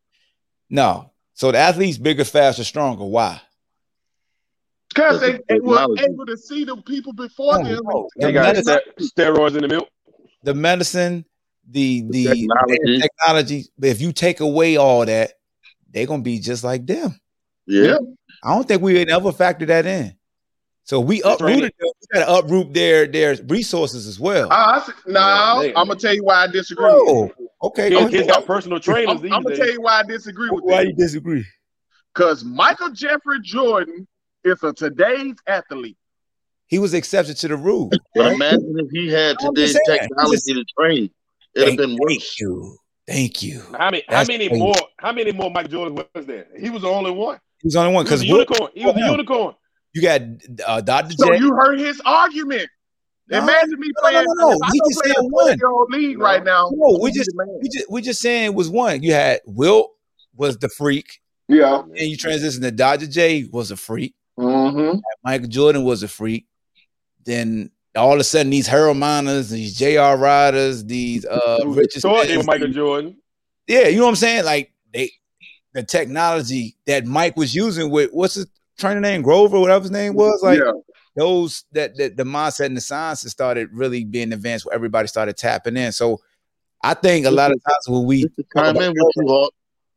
No. 0.70 1.10
So 1.36 1.52
the 1.52 1.58
athletes 1.58 1.98
bigger, 1.98 2.24
faster, 2.24 2.64
stronger. 2.64 3.04
Why? 3.04 3.38
Because 4.88 5.20
they, 5.20 5.38
they 5.50 5.60
were 5.60 5.86
able 5.98 6.24
to 6.24 6.36
see 6.36 6.64
the 6.64 6.78
people 6.78 7.12
before 7.12 7.58
No, 7.58 7.64
them. 7.64 7.80
no. 7.84 7.90
Oh, 7.94 8.08
they 8.16 8.28
The 8.28 8.32
got 8.32 8.46
medicine, 8.54 8.78
steroids 9.00 9.54
in 9.54 9.60
the 9.60 9.68
milk. 9.68 9.88
the 10.42 10.54
medicine, 10.54 11.26
the 11.70 12.02
the 12.08 12.24
Technology. 12.24 13.00
technology. 13.00 13.64
But 13.78 13.90
if 13.90 14.00
you 14.00 14.12
take 14.12 14.40
away 14.40 14.76
all 14.78 15.04
that, 15.04 15.32
they're 15.92 16.06
gonna 16.06 16.22
be 16.22 16.38
just 16.38 16.64
like 16.64 16.86
them. 16.86 17.20
Yeah. 17.66 17.98
I 18.42 18.54
don't 18.54 18.66
think 18.66 18.80
we 18.80 18.94
would 18.94 19.10
ever 19.10 19.30
factor 19.32 19.66
that 19.66 19.84
in. 19.84 20.15
So 20.86 21.00
we 21.00 21.20
That's 21.20 21.40
right. 21.42 21.50
uprooted 21.56 21.74
them. 21.80 21.88
We 22.00 22.20
gotta 22.20 22.32
uproot 22.38 22.72
their 22.72 23.06
their 23.08 23.36
resources 23.48 24.06
as 24.06 24.20
well. 24.20 24.50
Uh, 24.52 24.80
I 24.80 24.82
see- 24.86 24.92
no, 25.08 25.20
Yeah, 25.20 25.58
they- 25.62 25.74
I'm 25.74 25.88
gonna 25.88 25.98
tell 26.00 26.14
you 26.14 26.22
why 26.24 26.44
I 26.44 26.46
disagree. 26.46 26.86
Oh, 26.88 27.30
okay. 27.64 27.90
Kids, 27.90 28.10
kids 28.10 28.26
got 28.28 28.46
personal 28.46 28.78
trainers 28.78 29.16
I'm, 29.16 29.20
these 29.20 29.30
gonna 29.32 29.56
tell 29.56 29.68
you 29.70 29.80
why 29.82 29.98
I 29.98 30.02
disagree 30.04 30.48
with 30.48 30.62
Why 30.64 30.84
that. 30.84 30.86
you 30.86 30.92
disagree? 30.94 31.44
Because 32.14 32.44
Michael 32.44 32.90
Jeffrey 32.90 33.40
Jordan 33.42 34.06
is 34.44 34.62
a 34.62 34.72
today's 34.72 35.34
athlete. 35.48 35.96
He 36.68 36.78
was 36.78 36.94
accepted 36.94 37.36
to 37.38 37.48
the 37.48 37.56
rule. 37.56 37.90
But 38.14 38.22
right? 38.24 38.32
imagine 38.34 38.74
if 38.78 38.88
he 38.92 39.08
had 39.08 39.38
today's 39.40 39.72
just 39.72 39.84
saying, 39.86 40.00
I'm 40.02 40.08
technology 40.08 40.36
just- 40.36 40.46
to 40.46 40.64
train. 40.78 41.10
It'd 41.56 41.68
have 41.68 41.76
Thank, 41.76 41.78
been 41.80 41.88
thank 41.96 42.00
worse. 42.00 42.40
you. 42.40 42.76
Thank 43.08 43.42
you. 43.42 43.62
How 43.76 43.90
many? 43.90 44.02
How 44.08 44.24
many 44.24 44.48
crazy. 44.48 44.62
more? 44.62 44.74
How 44.98 45.10
many 45.12 45.32
more 45.32 45.50
Mike 45.50 45.68
Jordan 45.70 45.94
was 46.14 46.26
there? 46.26 46.46
He 46.58 46.70
was 46.70 46.82
the 46.82 46.88
only 46.88 47.10
one. 47.12 47.38
He's 47.62 47.72
the 47.72 47.80
only 47.80 47.92
one 47.94 48.04
He 48.06 48.12
was 48.12 48.20
because 48.20 48.22
a 48.22 48.26
unicorn. 48.26 48.70
He 48.74 48.84
was 48.86 48.96
a 48.96 49.00
unicorn. 49.00 49.54
You 49.96 50.02
got 50.02 50.20
uh, 50.66 50.80
Dr. 50.82 51.14
So 51.16 51.32
J. 51.32 51.38
you 51.38 51.54
heard 51.54 51.78
his 51.80 52.00
argument. 52.04 52.68
No, 53.28 53.38
Imagine 53.42 53.80
me 53.80 53.88
no, 53.88 54.02
no, 54.02 54.10
playing. 54.10 54.26
no, 54.28 54.34
no. 54.34 54.52
if 54.52 54.58
I 54.62 54.70
He 54.72 54.80
just 54.90 55.02
play 55.02 55.10
said 55.12 55.18
in 55.18 55.24
a 55.24 55.28
one. 55.28 55.58
year-old 55.58 55.90
league 55.90 56.18
No. 56.18 56.24
right 56.24 56.44
now. 56.44 56.70
No, 56.72 56.98
we 57.00 57.10
just 57.12 57.30
we 57.62 57.68
just 57.70 57.90
we 57.90 58.02
just 58.02 58.20
saying 58.20 58.44
it 58.44 58.54
was 58.54 58.68
one. 58.68 59.02
You 59.02 59.12
had 59.14 59.40
Wilt 59.46 59.90
was 60.36 60.58
the 60.58 60.68
freak, 60.68 61.20
yeah. 61.48 61.80
and 61.80 61.98
you 61.98 62.16
transitioned 62.16 62.60
to 62.60 62.70
Dr. 62.70 63.06
J 63.06 63.48
was 63.50 63.70
a 63.70 63.76
freak. 63.76 64.14
Mm-hmm. 64.38 64.98
Michael 65.24 65.48
Jordan 65.48 65.82
was 65.82 66.02
a 66.02 66.08
freak. 66.08 66.46
Then 67.24 67.70
all 67.96 68.12
of 68.12 68.20
a 68.20 68.24
sudden, 68.24 68.50
these 68.50 68.66
Harold 68.66 68.98
Miners, 68.98 69.48
these 69.48 69.76
J.R. 69.76 70.16
Riders, 70.18 70.84
these 70.84 71.24
uh 71.24 71.60
Who 71.64 71.72
Richard 71.74 72.02
thought 72.02 72.26
they 72.26 72.36
were 72.36 72.42
Smiths, 72.42 72.46
Michael 72.46 72.68
Jordan. 72.68 73.16
yeah, 73.66 73.88
you 73.88 73.96
know 73.96 74.02
what 74.04 74.10
I'm 74.10 74.16
saying? 74.16 74.44
Like 74.44 74.72
they, 74.92 75.10
the 75.72 75.82
technology 75.82 76.76
that 76.86 77.06
Mike 77.06 77.36
was 77.36 77.54
using 77.54 77.90
with 77.90 78.10
what's 78.12 78.34
his 78.34 78.46
trainer 78.78 79.00
name, 79.00 79.22
Grover, 79.22 79.58
whatever 79.60 79.82
his 79.82 79.90
name 79.90 80.14
was, 80.14 80.40
like 80.42 80.58
yeah. 80.58 80.72
those 81.16 81.64
that, 81.72 81.96
that 81.96 82.16
the 82.16 82.24
mindset 82.24 82.66
and 82.66 82.76
the 82.76 82.80
sciences 82.80 83.32
started 83.32 83.68
really 83.72 84.04
being 84.04 84.32
advanced, 84.32 84.66
where 84.66 84.74
everybody 84.74 85.08
started 85.08 85.36
tapping 85.36 85.76
in. 85.76 85.92
So 85.92 86.20
I 86.82 86.94
think 86.94 87.26
a 87.26 87.30
lot 87.30 87.52
of 87.52 87.58
times 87.64 87.88
when 87.88 88.04
we 88.04 88.22
Just 88.22 88.36
to 88.36 88.44
chime 88.54 88.76
in 88.76 88.90
with 88.90 89.12
you 89.16 89.28
all. 89.28 89.50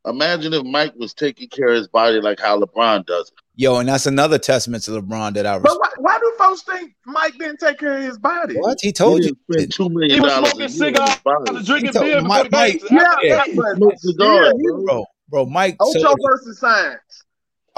Imagine 0.05 0.53
if 0.53 0.63
Mike 0.63 0.93
was 0.95 1.13
taking 1.13 1.49
care 1.49 1.67
of 1.67 1.75
his 1.75 1.89
body 1.89 2.21
like 2.21 2.39
how 2.39 2.57
LeBron 2.57 3.05
does. 3.05 3.27
it. 3.27 3.33
yo, 3.57 3.77
and 3.79 3.89
that's 3.89 4.05
another 4.05 4.37
testament 4.39 4.81
to 4.85 4.91
LeBron 4.91 5.33
that 5.33 5.45
I 5.45 5.59
But 5.59 5.63
respect. 5.73 5.97
why, 5.99 6.13
why 6.13 6.19
do 6.19 6.33
folks 6.37 6.61
think 6.63 6.93
Mike 7.05 7.37
didn't 7.37 7.59
take 7.59 7.79
care 7.79 7.97
of 7.97 8.03
his 8.03 8.17
body? 8.17 8.55
What 8.55 8.77
he 8.81 8.93
told 8.93 9.19
He 9.19 9.27
you, 9.27 9.37
didn't 9.49 9.73
spend 9.73 9.73
two 9.73 9.89
million 9.89 10.11
He 10.15 10.21
was 10.21 10.31
dollars 10.31 10.51
smoking 10.51 10.65
a 10.65 10.89
year 10.89 11.01
on 11.01 11.07
his 11.09 11.19
cigars, 11.57 11.65
drinking 11.67 11.91
told- 11.91 12.05
beer 12.05 12.21
before 12.21 12.29
Mike- 12.49 12.79
the. 12.79 12.87
Yeah, 12.91 13.15
Yeah. 13.21 13.43
yeah, 13.45 13.53
but 13.57 13.75
Smoke 13.75 13.93
cigars, 13.97 14.53
yeah, 14.57 14.71
bro. 14.71 14.83
bro, 14.85 15.05
bro, 15.27 15.45
Mike. 15.47 15.75
Ocho 15.81 15.99
so- 15.99 16.15
versus 16.31 16.59
Science. 16.59 17.18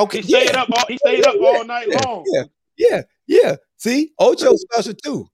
Okay, 0.03 0.22
He 0.22 0.23
stayed 0.23 0.49
yeah, 0.53 0.61
up. 0.61 0.69
All, 0.72 0.86
he 0.88 0.98
stayed 0.98 1.26
up 1.26 1.36
all 1.41 1.65
night 1.65 1.88
yeah, 1.90 1.99
long. 2.06 2.23
yeah, 2.34 2.44
yeah, 2.78 3.02
yeah. 3.28 3.56
See, 3.78 4.11
Ocho 4.19 4.56
special 4.56 4.94
too. 4.94 5.28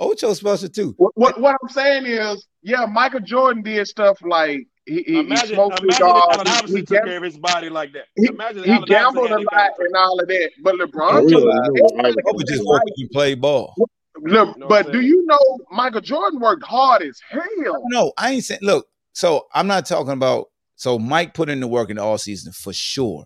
Ocho 0.00 0.32
special 0.34 0.68
too. 0.68 0.94
What, 0.96 1.12
what 1.16 1.40
what 1.40 1.56
I'm 1.62 1.68
saying 1.70 2.06
is, 2.06 2.46
yeah, 2.62 2.86
Michael 2.86 3.20
Jordan 3.20 3.62
did 3.62 3.86
stuff 3.88 4.18
like 4.22 4.66
he, 4.86 5.02
he, 5.02 5.22
he 5.24 5.36
smoked 5.36 5.80
imagine 5.80 5.88
if 5.88 5.94
cigars, 5.96 6.22
Allen 6.30 6.46
he, 6.46 6.52
Iverson 6.52 6.76
he, 6.76 6.82
took 6.82 6.88
gam- 6.98 7.04
care 7.06 7.16
of 7.18 7.22
his 7.22 7.38
body 7.38 7.68
like 7.68 7.92
that. 7.92 8.04
he, 8.16 8.26
Imagine 8.28 8.64
he 8.64 8.70
Allen 8.70 8.84
gambled 8.86 9.28
had 9.30 9.38
a 9.38 9.42
lot 9.42 9.70
and 9.78 9.96
all 9.96 10.20
of 10.20 10.28
that. 10.28 10.50
But 10.62 10.74
LeBron 10.76 11.26
realize 11.26 11.68
took 11.74 11.92
I 11.98 12.02
know 12.02 12.14
what 12.22 12.36
was 12.36 12.44
just 12.44 12.62
doing. 12.62 12.66
woke 12.68 12.80
up 12.82 12.88
and 12.96 13.10
played 13.10 13.40
ball. 13.40 13.74
Look, 14.20 14.56
You 14.56 14.60
know 14.60 14.66
but 14.68 14.92
do 14.92 15.00
you 15.00 15.24
know 15.26 15.38
Michael 15.70 16.00
Jordan 16.00 16.40
worked 16.40 16.64
hard 16.64 17.02
as 17.02 17.20
hell? 17.30 17.82
No, 17.90 18.12
I 18.16 18.32
ain't 18.32 18.44
saying. 18.44 18.60
Look, 18.62 18.86
so 19.12 19.46
I'm 19.54 19.66
not 19.66 19.86
talking 19.86 20.12
about. 20.12 20.46
So 20.76 20.98
Mike 20.98 21.34
put 21.34 21.48
in 21.48 21.58
the 21.60 21.66
work 21.68 21.90
in 21.90 21.96
the 21.96 22.02
all 22.02 22.18
season 22.18 22.52
for 22.52 22.72
sure, 22.72 23.24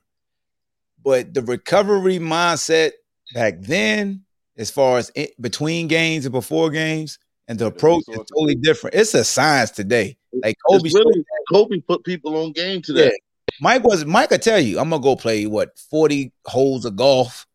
but 1.03 1.35
the 1.35 1.43
recovery 1.43 2.19
mindset 2.19 2.93
back 3.35 3.55
then, 3.61 4.23
as 4.57 4.70
far 4.70 4.99
as 4.99 5.11
it, 5.15 5.41
between 5.41 5.89
games 5.89 6.24
and 6.24 6.33
before 6.33 6.70
games, 6.70 7.19
and 7.49 7.59
the 7.59 7.66
approach 7.66 8.05
is 8.09 8.19
totally 8.19 8.55
different. 8.55 8.95
It's 8.95 9.15
a 9.15 9.24
science 9.24 9.70
today. 9.70 10.16
Like 10.43 10.57
Kobe, 10.69 10.91
really 10.93 11.24
Kobe 11.51 11.81
put 11.81 12.05
people 12.05 12.37
on 12.37 12.53
game 12.53 12.77
yeah. 12.77 12.81
today. 12.81 13.19
Mike 13.61 13.85
was. 13.85 14.05
Mike, 14.05 14.33
I 14.33 14.39
tell 14.39 14.61
you, 14.61 14.79
I'm 14.79 14.91
gonna 14.91 15.03
go 15.03 15.16
play 15.16 15.47
what 15.47 15.79
40 15.79 16.33
holes 16.47 16.85
of 16.85 16.97
golf, 16.97 17.47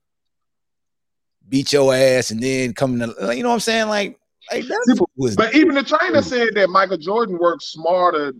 beat 1.48 1.74
your 1.74 1.94
ass, 1.94 2.32
and 2.32 2.42
then 2.42 2.74
come 2.74 3.00
to. 3.00 3.36
You 3.36 3.44
know 3.44 3.50
what 3.50 3.56
I'm 3.56 3.60
saying? 3.62 3.88
Like, 3.88 4.20
like 4.52 4.66
that's 4.66 5.00
what 5.00 5.10
was. 5.16 5.36
But 5.36 5.56
even 5.56 5.76
the 5.76 5.84
trainer 5.84 6.22
said 6.22 6.50
that 6.56 6.70
Michael 6.70 6.98
Jordan 6.98 7.38
worked 7.40 7.64
smarter 7.64 8.34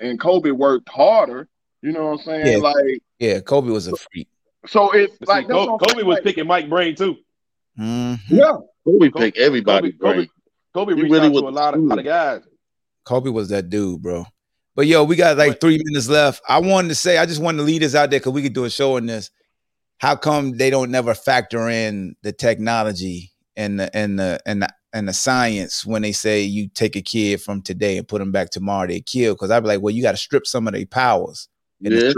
and 0.00 0.18
Kobe 0.18 0.50
worked 0.50 0.88
harder. 0.88 1.48
You 1.82 1.92
know 1.92 2.06
what 2.06 2.20
I'm 2.20 2.24
saying? 2.24 2.46
Yeah. 2.46 2.58
Like, 2.58 3.02
yeah, 3.18 3.40
Kobe 3.40 3.70
was 3.70 3.86
a 3.86 3.96
freak. 3.96 4.28
So 4.66 4.90
it's 4.92 5.12
see, 5.12 5.24
like 5.26 5.48
that's 5.48 5.66
Kobe, 5.66 5.84
Kobe 5.86 6.02
was 6.02 6.14
like, 6.14 6.24
picking 6.24 6.46
Mike 6.46 6.68
Brain 6.68 6.94
too. 6.94 7.16
Mhm. 7.78 8.18
Yeah, 8.28 8.56
Kobe 8.84 9.10
Kobe- 9.10 9.10
picked 9.26 9.38
everybody 9.38 9.92
Kobe, 9.92 9.98
Kobe, 9.98 10.14
brain. 10.16 10.28
Kobe 10.72 10.92
reached 10.94 11.12
really 11.12 11.26
out 11.26 11.32
was 11.32 11.42
to 11.42 11.48
a 11.48 11.50
lot 11.50 11.74
of, 11.74 11.80
the 11.80 11.86
lot 11.86 11.98
of 11.98 12.04
guys. 12.04 12.42
Kobe 13.04 13.30
was 13.30 13.48
that 13.50 13.68
dude, 13.68 14.02
bro. 14.02 14.24
But 14.76 14.86
yo, 14.86 15.04
we 15.04 15.14
got 15.16 15.36
like 15.36 15.60
three 15.60 15.80
minutes 15.84 16.08
left. 16.08 16.42
I 16.48 16.58
wanted 16.58 16.88
to 16.88 16.94
say, 16.96 17.18
I 17.18 17.26
just 17.26 17.40
wanted 17.40 17.58
to 17.58 17.64
lead 17.64 17.84
us 17.84 17.94
out 17.94 18.10
there 18.10 18.18
because 18.18 18.32
we 18.32 18.42
could 18.42 18.54
do 18.54 18.64
a 18.64 18.70
show 18.70 18.96
on 18.96 19.06
this. 19.06 19.30
How 19.98 20.16
come 20.16 20.56
they 20.56 20.70
don't 20.70 20.90
never 20.90 21.14
factor 21.14 21.68
in 21.68 22.16
the 22.22 22.32
technology 22.32 23.30
and 23.56 23.78
the 23.78 23.96
and 23.96 24.18
the 24.18 24.40
and 24.46 24.62
the 24.62 24.68
and 24.92 25.08
the 25.08 25.12
science 25.12 25.86
when 25.86 26.02
they 26.02 26.12
say 26.12 26.42
you 26.42 26.68
take 26.68 26.96
a 26.96 27.02
kid 27.02 27.40
from 27.40 27.62
today 27.62 27.98
and 27.98 28.08
put 28.08 28.18
them 28.18 28.32
back 28.32 28.50
tomorrow, 28.50 28.88
they 28.88 29.00
kill? 29.00 29.34
Because 29.34 29.50
I'd 29.52 29.60
be 29.60 29.68
like, 29.68 29.80
well, 29.80 29.94
you 29.94 30.02
got 30.02 30.12
to 30.12 30.16
strip 30.16 30.46
some 30.46 30.66
of 30.66 30.74
their 30.74 30.86
powers. 30.86 31.48
And 31.84 31.94
Yeah. 31.94 32.12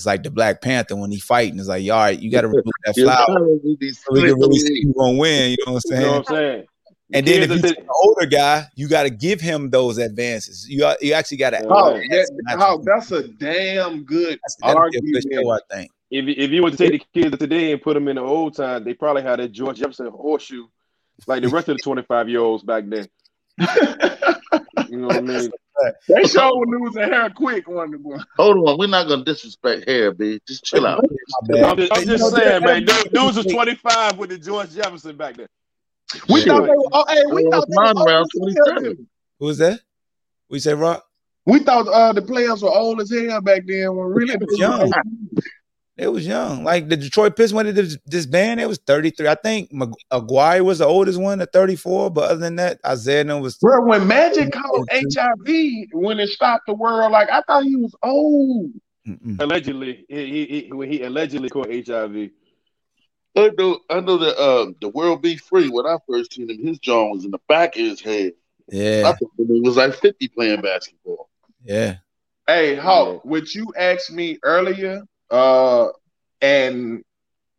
It's, 0.00 0.06
it's 0.06 0.06
like 0.06 0.22
the 0.22 0.30
Black 0.30 0.60
Panther 0.62 0.96
when 0.96 1.10
he 1.10 1.20
fighting. 1.20 1.58
It's 1.58 1.68
like, 1.68 1.82
all 1.90 1.98
right, 1.98 2.18
you 2.18 2.30
got 2.30 2.42
to 2.42 2.48
remove 2.48 2.64
that 2.84 2.96
Your 2.96 3.06
flower 3.06 3.26
powers 3.26 3.60
will 3.62 3.76
be 3.76 3.90
so 3.92 4.02
we 4.10 4.22
can 4.22 4.38
really 4.38 4.58
see 4.58 4.82
who's 4.84 4.94
gonna 4.96 5.18
win. 5.18 5.50
You 5.50 5.56
know 5.66 5.72
what 5.74 5.76
I'm 5.76 5.80
saying? 5.80 6.00
You 6.02 6.06
saying? 6.06 6.12
know 6.12 6.18
what 6.18 6.30
I'm 6.30 6.36
saying? 6.36 6.66
And 7.12 7.26
then 7.26 7.42
if 7.42 7.50
Kids 7.50 7.62
you 7.64 7.68
are 7.68 7.72
take 7.74 7.78
an 7.84 7.88
older 8.04 8.26
guy, 8.26 8.64
you 8.76 8.88
got 8.88 9.02
to 9.02 9.10
give 9.10 9.40
him 9.40 9.70
those 9.70 9.98
advances. 9.98 10.68
You 10.68 10.78
got, 10.78 11.02
you 11.02 11.12
actually 11.12 11.38
got 11.38 11.50
to. 11.50 11.66
Oh, 11.68 11.92
Right. 11.92 12.08
that, 12.08 12.56
how, 12.58 12.76
oh, 12.76 12.82
that's 12.84 13.10
a 13.10 13.26
damn 13.26 14.04
good 14.04 14.38
That's, 14.44 14.56
that'd 14.62 14.76
be 14.76 14.78
argument. 14.78 15.26
show, 15.32 15.50
I 15.50 15.58
think. 15.70 15.90
If 16.12 16.24
you- 16.26 16.34
if 16.44 16.50
you 16.52 16.62
were 16.62 16.70
to 16.70 16.76
take 16.76 16.92
the 16.92 17.20
kids 17.20 17.32
of 17.32 17.40
today 17.40 17.72
and 17.72 17.82
put 17.82 17.94
them 17.94 18.06
in 18.08 18.14
the 18.16 18.22
old 18.22 18.54
time, 18.56 18.84
they 18.84 18.94
probably 18.94 19.22
had 19.22 19.40
a 19.40 19.48
George 19.48 19.78
Jefferson 19.78 20.06
horseshoe, 20.06 20.66
like 21.26 21.42
the 21.42 21.48
rest 21.48 21.68
of 21.68 21.76
the 21.76 21.82
25 21.82 22.28
year 22.28 22.40
olds 22.40 22.62
back 22.62 22.84
then. 22.86 23.08
You 24.88 24.96
know 24.98 25.06
what 25.08 25.16
I 25.16 25.20
mean? 25.20 25.50
They 26.08 26.24
sure 26.24 26.56
were 26.58 26.66
losing 26.78 27.02
hair 27.02 27.30
quick 27.30 27.68
one 27.68 27.92
to 27.92 27.98
one. 27.98 28.24
Hold 28.36 28.68
on, 28.68 28.78
we're 28.78 28.88
not 28.88 29.08
gonna 29.08 29.24
disrespect 29.24 29.88
hair, 29.88 30.12
B. 30.12 30.40
Just 30.46 30.64
chill 30.64 30.86
out. 30.86 31.04
I'm 31.64 31.76
just, 31.76 31.92
I'm 31.92 32.00
You 32.00 32.06
just 32.06 32.32
know, 32.32 32.38
saying, 32.38 32.62
man. 32.62 32.84
Dudes 32.84 33.36
was 33.36 33.46
25 33.46 34.18
with 34.18 34.30
the 34.30 34.38
George 34.38 34.72
Jefferson 34.72 35.16
back 35.16 35.36
then. 35.36 35.46
We 36.28 36.40
Shit. 36.40 36.48
thought 36.48 36.62
they 36.62 36.70
were, 36.70 36.84
oh, 36.92 37.04
hey, 37.08 37.22
we 37.26 37.46
Well, 37.46 37.60
thought 37.60 37.68
they 37.68 37.76
were 37.76 38.06
around 38.06 38.26
old 38.34 38.48
as 38.48 38.56
hell, 38.56 38.76
27. 38.76 39.08
Who 39.38 39.46
was 39.46 39.58
that? 39.58 39.80
We 40.48 40.58
say 40.58 40.74
Rock. 40.74 41.04
We 41.46 41.60
thought 41.60 41.88
uh, 41.88 42.12
the 42.12 42.22
players 42.22 42.62
were 42.62 42.70
old 42.70 43.00
as 43.00 43.10
hell 43.10 43.40
back 43.40 43.62
then. 43.66 43.94
When 43.96 44.08
really 44.08 44.36
young. 44.56 44.92
They 46.00 46.08
was 46.08 46.26
young. 46.26 46.64
Like 46.64 46.88
the 46.88 46.96
Detroit 46.96 47.36
Pistons 47.36 47.52
when 47.52 47.66
they 47.66 47.72
did 47.72 48.00
this 48.06 48.24
band, 48.24 48.58
it 48.58 48.66
was 48.66 48.78
33. 48.78 49.28
I 49.28 49.34
think 49.34 49.70
Mag- 49.70 49.92
Aguirre 50.10 50.62
was 50.62 50.78
the 50.78 50.86
oldest 50.86 51.20
one 51.20 51.42
at 51.42 51.52
34, 51.52 52.10
but 52.10 52.30
other 52.30 52.40
than 52.40 52.56
that, 52.56 52.80
Isiah 52.90 53.20
and 53.20 53.42
was 53.42 53.58
Bro, 53.58 53.84
when 53.84 54.06
Magic 54.06 54.50
caught 54.50 54.88
HIV, 54.90 55.88
when 55.92 56.18
it 56.18 56.30
stopped 56.30 56.64
the 56.66 56.72
world, 56.72 57.12
like 57.12 57.30
I 57.30 57.42
thought 57.42 57.64
he 57.64 57.76
was 57.76 57.94
old. 58.02 58.70
Mm-mm. 59.06 59.42
Allegedly, 59.42 60.06
he, 60.08 60.26
he, 60.26 60.46
he 60.46 60.72
when 60.72 60.90
he 60.90 61.02
allegedly 61.02 61.50
caught 61.50 61.68
HIV. 61.68 62.30
I 63.36 63.50
know, 63.58 63.80
I 63.90 64.00
know 64.00 64.16
that 64.16 64.42
um, 64.42 64.76
the 64.80 64.88
world 64.88 65.20
be 65.20 65.36
free. 65.36 65.68
When 65.68 65.84
I 65.84 65.98
first 66.08 66.32
seen 66.32 66.48
him, 66.48 66.66
his 66.66 66.78
jaw 66.78 67.12
was 67.12 67.26
in 67.26 67.30
the 67.30 67.40
back 67.46 67.76
of 67.76 67.82
his 67.82 68.00
head. 68.00 68.32
I 68.72 68.74
Yeah, 68.74 69.02
thought 69.02 69.30
he 69.36 69.60
was 69.60 69.76
like 69.76 69.92
50 69.92 70.28
playing 70.28 70.62
basketball. 70.62 71.28
yeah. 71.62 71.96
Hey, 72.46 72.74
Hawk, 72.74 73.22
what 73.26 73.54
you 73.54 73.70
asked 73.76 74.10
me 74.10 74.38
earlier, 74.42 75.02
uh, 75.30 75.88
and 76.40 77.02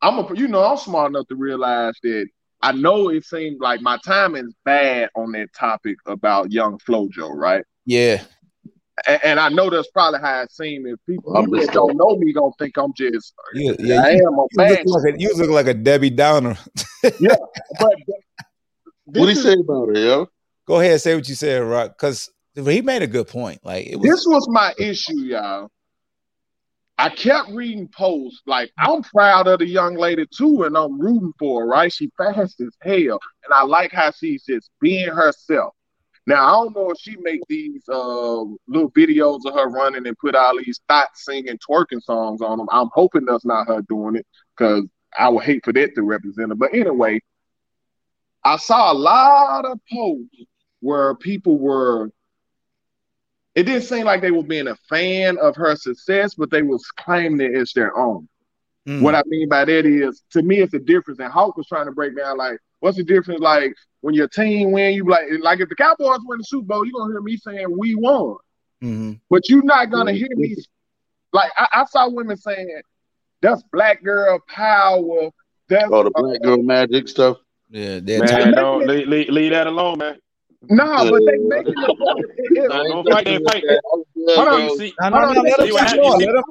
I'm 0.01 0.19
a, 0.19 0.33
you 0.35 0.47
know, 0.47 0.63
I'm 0.63 0.77
smart 0.77 1.11
enough 1.11 1.27
to 1.27 1.35
realize 1.35 1.93
that 2.03 2.27
I 2.61 2.71
know 2.71 3.09
it 3.09 3.25
seemed 3.25 3.59
like 3.61 3.81
my 3.81 3.97
timing's 4.05 4.53
bad 4.65 5.09
on 5.15 5.31
that 5.33 5.53
topic 5.53 5.97
about 6.05 6.51
young 6.51 6.77
Flojo, 6.79 7.29
right? 7.33 7.63
Yeah. 7.85 8.23
And, 9.07 9.19
and 9.23 9.39
I 9.39 9.49
know 9.49 9.69
that's 9.69 9.89
probably 9.89 10.19
how 10.19 10.41
it 10.41 10.51
seemed. 10.51 10.87
If 10.87 10.99
people, 11.07 11.35
I'm 11.35 11.51
just 11.51 11.67
that 11.67 11.73
don't 11.73 11.97
know 11.97 12.17
me 12.17 12.33
gonna 12.33 12.51
think 12.59 12.77
I'm 12.77 12.93
just, 12.95 13.33
You, 13.53 13.75
yeah, 13.79 14.01
I 14.03 14.11
you, 14.11 14.27
am 14.27 14.37
a 14.39 14.45
you 14.51 14.83
look 14.85 15.03
like 15.03 15.13
a, 15.15 15.19
you 15.19 15.33
look 15.35 15.49
like 15.49 15.67
a 15.67 15.73
Debbie 15.73 16.09
Downer. 16.11 16.57
But 17.03 17.93
What 19.05 19.25
this 19.25 19.25
he 19.25 19.31
is- 19.31 19.43
say 19.43 19.53
about 19.59 19.89
it, 19.89 19.97
yo? 19.97 20.27
Go 20.67 20.79
ahead, 20.79 21.01
say 21.01 21.15
what 21.15 21.27
you 21.27 21.35
said, 21.35 21.63
Rock, 21.63 21.97
because 21.97 22.29
he 22.55 22.81
made 22.81 23.01
a 23.01 23.07
good 23.07 23.27
point. 23.27 23.59
Like 23.63 23.87
it 23.87 23.95
was 23.97 24.09
This 24.09 24.25
was 24.27 24.47
my 24.49 24.73
issue, 24.77 25.19
y'all. 25.21 25.69
I 27.01 27.09
kept 27.09 27.49
reading 27.49 27.87
posts 27.87 28.43
like 28.45 28.71
I'm 28.77 29.01
proud 29.01 29.47
of 29.47 29.57
the 29.57 29.65
young 29.65 29.95
lady 29.95 30.27
too, 30.37 30.65
and 30.65 30.77
I'm 30.77 31.01
rooting 31.01 31.33
for 31.39 31.61
her. 31.61 31.67
Right? 31.67 31.91
She 31.91 32.11
fast 32.15 32.61
as 32.61 32.69
hell, 32.79 33.19
and 33.43 33.51
I 33.51 33.63
like 33.63 33.91
how 33.91 34.11
she's 34.11 34.45
just 34.45 34.69
being 34.79 35.09
herself. 35.09 35.73
Now 36.27 36.45
I 36.45 36.51
don't 36.51 36.75
know 36.75 36.91
if 36.91 36.99
she 36.99 37.15
make 37.21 37.39
these 37.49 37.81
uh, 37.89 38.41
little 38.67 38.91
videos 38.91 39.39
of 39.47 39.55
her 39.55 39.67
running 39.69 40.05
and 40.05 40.15
put 40.19 40.35
all 40.35 40.55
these 40.59 40.79
thought 40.87 41.07
singing, 41.15 41.57
twerking 41.67 42.03
songs 42.03 42.39
on 42.39 42.59
them. 42.59 42.67
I'm 42.71 42.89
hoping 42.93 43.25
that's 43.25 43.45
not 43.45 43.67
her 43.67 43.81
doing 43.89 44.17
it 44.17 44.27
because 44.55 44.85
I 45.17 45.29
would 45.29 45.43
hate 45.43 45.65
for 45.65 45.73
that 45.73 45.95
to 45.95 46.03
represent 46.03 46.49
her. 46.49 46.55
But 46.55 46.75
anyway, 46.75 47.19
I 48.43 48.57
saw 48.57 48.91
a 48.91 48.93
lot 48.93 49.65
of 49.65 49.79
posts 49.91 50.45
where 50.81 51.15
people 51.15 51.57
were 51.57 52.11
it 53.55 53.63
didn't 53.63 53.83
seem 53.83 54.05
like 54.05 54.21
they 54.21 54.31
were 54.31 54.43
being 54.43 54.67
a 54.67 54.75
fan 54.89 55.37
of 55.37 55.55
her 55.55 55.75
success, 55.75 56.35
but 56.35 56.49
they 56.49 56.61
was 56.61 56.85
claiming 56.97 57.41
it 57.41 57.55
as 57.55 57.73
their 57.73 57.97
own. 57.97 58.27
Mm. 58.87 59.01
What 59.01 59.13
I 59.15 59.21
mean 59.27 59.49
by 59.49 59.65
that 59.65 59.85
is, 59.85 60.23
to 60.31 60.41
me, 60.41 60.59
it's 60.59 60.73
a 60.73 60.79
difference. 60.79 61.19
And 61.19 61.31
Hawk 61.31 61.57
was 61.57 61.67
trying 61.67 61.85
to 61.85 61.91
break 61.91 62.17
down, 62.17 62.37
like, 62.37 62.57
what's 62.79 62.97
the 62.97 63.03
difference? 63.03 63.41
Like, 63.41 63.75
when 63.99 64.15
your 64.15 64.27
team 64.27 64.71
win, 64.71 64.93
you 64.95 65.03
like, 65.07 65.25
like 65.41 65.59
if 65.59 65.69
the 65.69 65.75
Cowboys 65.75 66.19
win 66.25 66.39
the 66.39 66.43
Super 66.43 66.65
Bowl, 66.65 66.85
you're 66.85 66.93
gonna 66.97 67.13
hear 67.13 67.21
me 67.21 67.37
saying 67.37 67.77
we 67.77 67.93
won, 67.93 68.37
Mhm. 68.81 69.19
but 69.29 69.47
you're 69.49 69.63
not 69.63 69.91
gonna 69.91 70.13
hear 70.13 70.29
me. 70.35 70.55
Like, 71.33 71.51
I, 71.57 71.67
I 71.73 71.85
saw 71.85 72.09
women 72.09 72.37
saying 72.37 72.81
that's 73.41 73.61
black 73.71 74.03
girl 74.03 74.39
power. 74.47 75.29
That's 75.67 75.91
All 75.91 76.03
the 76.03 76.09
black 76.11 76.41
girl 76.41 76.61
magic 76.63 77.07
stuff. 77.07 77.37
Yeah, 77.69 77.99
they're 78.01 78.19
Man, 78.19 78.27
tired. 78.27 78.55
don't 78.55 78.87
leave, 78.87 79.07
leave, 79.07 79.29
leave 79.29 79.51
that 79.51 79.67
alone, 79.67 79.99
man. 79.99 80.17
No, 80.69 81.09
but 81.09 81.21
they 81.25 81.37
making 81.37 81.73
the 81.73 81.95
point. 81.97 82.25
It- 82.37 82.57
it- 82.57 82.69
Don't- 82.69 83.05
don't 83.05 83.09
fight 83.09 83.25
that 83.25 83.41
fight. 83.49 83.63
Hold 84.35 84.47
on. 84.47 84.77
See, 84.77 84.93
No, 85.01 85.09
no, 85.09 85.19
no, 85.33 85.41
let 85.41 85.57
them 85.57 85.67
keep 85.67 85.75
going. 86.01 86.19
you 86.21 86.25
Let 86.27 86.33
them, 86.33 86.43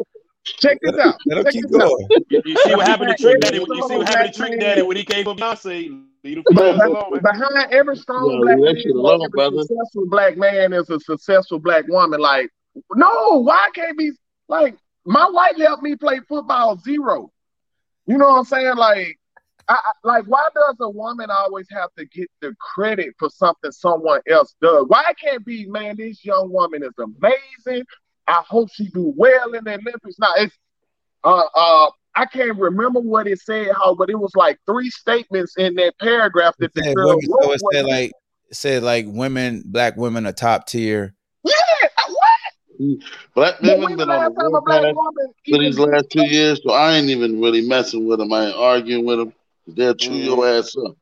check 0.44 0.78
this 0.82 0.98
out. 0.98 1.14
let 1.26 1.34
them 1.36 1.44
Check 1.44 1.52
keep 1.52 1.62
this 1.68 1.74
out. 1.80 1.88
going. 1.88 2.08
you, 2.28 2.42
you 2.44 2.56
see 2.56 2.74
what 2.74 2.86
happened 2.86 3.16
to 3.16 3.22
Trick 3.22 3.40
Daddy. 3.40 3.58
You 3.58 3.66
see 3.66 3.96
what 3.96 4.08
happened 4.08 4.32
to 4.34 4.38
Trick 4.40 4.60
Daddy 4.60 4.82
when 4.82 4.96
he 4.96 5.04
came 5.04 5.24
from 5.24 5.36
Beyonce. 5.36 6.04
But 6.22 6.54
fools 6.54 6.80
alone, 6.82 7.10
man. 7.12 7.22
behind 7.22 7.72
every 7.72 7.96
strong 7.96 8.30
Yeah, 8.30 8.40
black 8.42 8.58
man, 8.58 8.76
shit 8.76 8.94
alone, 8.94 9.22
every 9.22 9.28
brother. 9.30 9.62
successful 9.62 10.06
black 10.06 10.36
man 10.36 10.72
is 10.74 10.90
a 10.90 11.00
successful 11.00 11.58
black 11.58 11.88
woman. 11.88 12.20
Like, 12.20 12.50
no, 12.94 13.40
why 13.42 13.68
can't 13.74 13.96
be 13.96 14.12
like 14.48 14.76
my 15.06 15.26
wife 15.30 15.56
helped 15.56 15.82
me 15.82 15.96
play 15.96 16.20
football 16.28 16.76
zero. 16.76 17.30
You 18.06 18.18
know 18.18 18.28
what 18.28 18.38
I'm 18.40 18.44
saying? 18.44 18.76
Like, 18.76 19.18
I, 19.70 19.74
I- 19.74 19.92
like 20.02 20.24
why 20.26 20.48
does 20.54 20.76
a 20.80 20.90
woman 20.90 21.30
always 21.30 21.66
have 21.70 21.90
to 21.96 22.04
get 22.04 22.28
the 22.40 22.54
credit 22.60 23.14
for 23.18 23.30
something 23.30 23.70
someone 23.70 24.20
else 24.28 24.54
does? 24.60 24.84
Why 24.88 25.04
can't 25.20 25.44
be, 25.46 25.66
man, 25.66 25.96
this 25.96 26.24
young 26.24 26.52
woman 26.52 26.82
is 26.82 26.92
amazing. 26.98 27.86
I 28.26 28.42
hope 28.46 28.68
she 28.72 28.88
do 28.88 29.12
well 29.16 29.54
in 29.54 29.64
the 29.64 29.74
Olympics. 29.74 30.18
Now 30.18 30.32
it's 30.36 30.56
uh 31.24 31.44
uh 31.54 31.90
I 32.16 32.26
can't 32.26 32.58
remember 32.58 32.98
what 32.98 33.28
it 33.28 33.38
said, 33.40 33.68
how, 33.76 33.94
but 33.94 34.10
it 34.10 34.18
was 34.18 34.32
like 34.34 34.58
three 34.66 34.90
statements 34.90 35.54
in 35.56 35.76
that 35.76 35.96
paragraph 36.00 36.56
that 36.58 36.74
the 36.74 36.82
said 36.82 36.96
girl 36.96 37.20
women, 37.28 37.38
so 37.40 37.52
it 37.52 37.62
said 37.72 37.86
like 37.86 38.12
it 38.50 38.56
said 38.56 38.82
like 38.82 39.04
women, 39.08 39.62
black 39.64 39.96
women 39.96 40.26
are 40.26 40.32
top 40.32 40.66
tier. 40.66 41.14
yeah, 41.44 41.52
what? 42.08 42.98
Black 43.34 43.60
But 43.60 43.78
women 43.78 43.96
been 43.96 44.10
on 44.10 44.24
the 44.24 44.30
black 44.30 44.50
warpath 44.50 44.94
woman 44.96 45.32
for 45.48 45.58
these 45.58 45.78
last 45.78 46.10
two 46.10 46.24
years, 46.24 46.60
so 46.64 46.72
I 46.72 46.94
ain't 46.94 47.10
even 47.10 47.40
really 47.40 47.60
messing 47.68 48.06
with 48.06 48.18
them. 48.18 48.32
I 48.32 48.46
ain't 48.46 48.56
arguing 48.56 49.04
with 49.04 49.18
them. 49.18 49.32
They'll 49.74 49.94
chew 49.94 50.14
your 50.14 50.46
ass 50.46 50.74
up. 50.76 50.96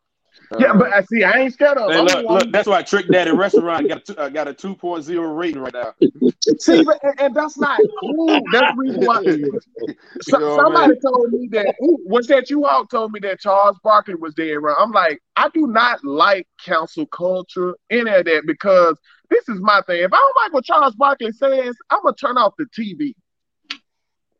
Yeah, 0.59 0.73
but 0.73 0.93
I 0.93 1.03
see, 1.03 1.25
I 1.25 1.33
ain't 1.41 1.53
scared 1.53 1.77
of. 1.79 1.93
Hey, 1.93 2.01
look, 2.01 2.25
look, 2.29 2.53
that's 2.53 2.69
why 2.69 2.83
Trick 2.83 3.11
Daddy 3.11 3.33
Restaurant 3.33 3.87
got 3.87 4.09
a, 4.09 4.19
uh, 4.21 4.29
got 4.29 4.49
a 4.49 4.55
2.0 4.55 5.37
rating 5.37 5.61
right 5.61 5.75
now. 5.75 5.93
See, 6.59 6.83
but, 6.83 6.99
and, 7.03 7.21
and 7.21 7.35
that's 7.35 7.59
not 7.59 7.81
cool. 8.01 8.43
That's 8.53 8.73
the 8.73 8.77
reason 8.79 9.01
why. 9.05 9.23
So, 10.21 10.39
You 10.39 10.45
know 10.45 10.57
what 10.57 10.61
I 10.61 10.65
somebody 10.65 10.93
mean? 10.93 11.01
told 11.01 11.33
me 11.33 11.49
that 11.53 11.75
who- 11.79 12.01
was 12.05 12.27
that 12.27 12.51
you 12.51 12.65
all 12.67 12.87
told 12.87 13.13
me 13.13 13.21
that 13.21 13.41
Charles 13.41 13.79
Barkley 13.85 14.15
was 14.17 14.35
dead 14.35 14.55
wrong. 14.55 14.77
I'm 14.79 14.91
like, 14.91 15.21
I 15.37 15.49
do 15.51 15.67
not 15.69 16.03
like 16.05 16.47
cancel 16.65 17.07
culture, 17.07 17.77
any 17.91 18.11
of 18.11 18.25
that, 18.25 18.43
because 18.47 18.99
this 19.31 19.49
is 19.49 19.61
my 19.61 19.81
thing. 19.87 20.03
If 20.03 20.13
I 20.13 20.17
don't 20.17 20.45
like 20.45 20.53
what 20.53 20.65
Charles 20.65 20.95
Barkley 20.97 21.31
says, 21.33 21.77
I'm 21.91 22.03
gonna 22.03 22.17
turn 22.17 22.37
off 22.37 22.55
the 22.59 22.67
TV. 22.67 23.15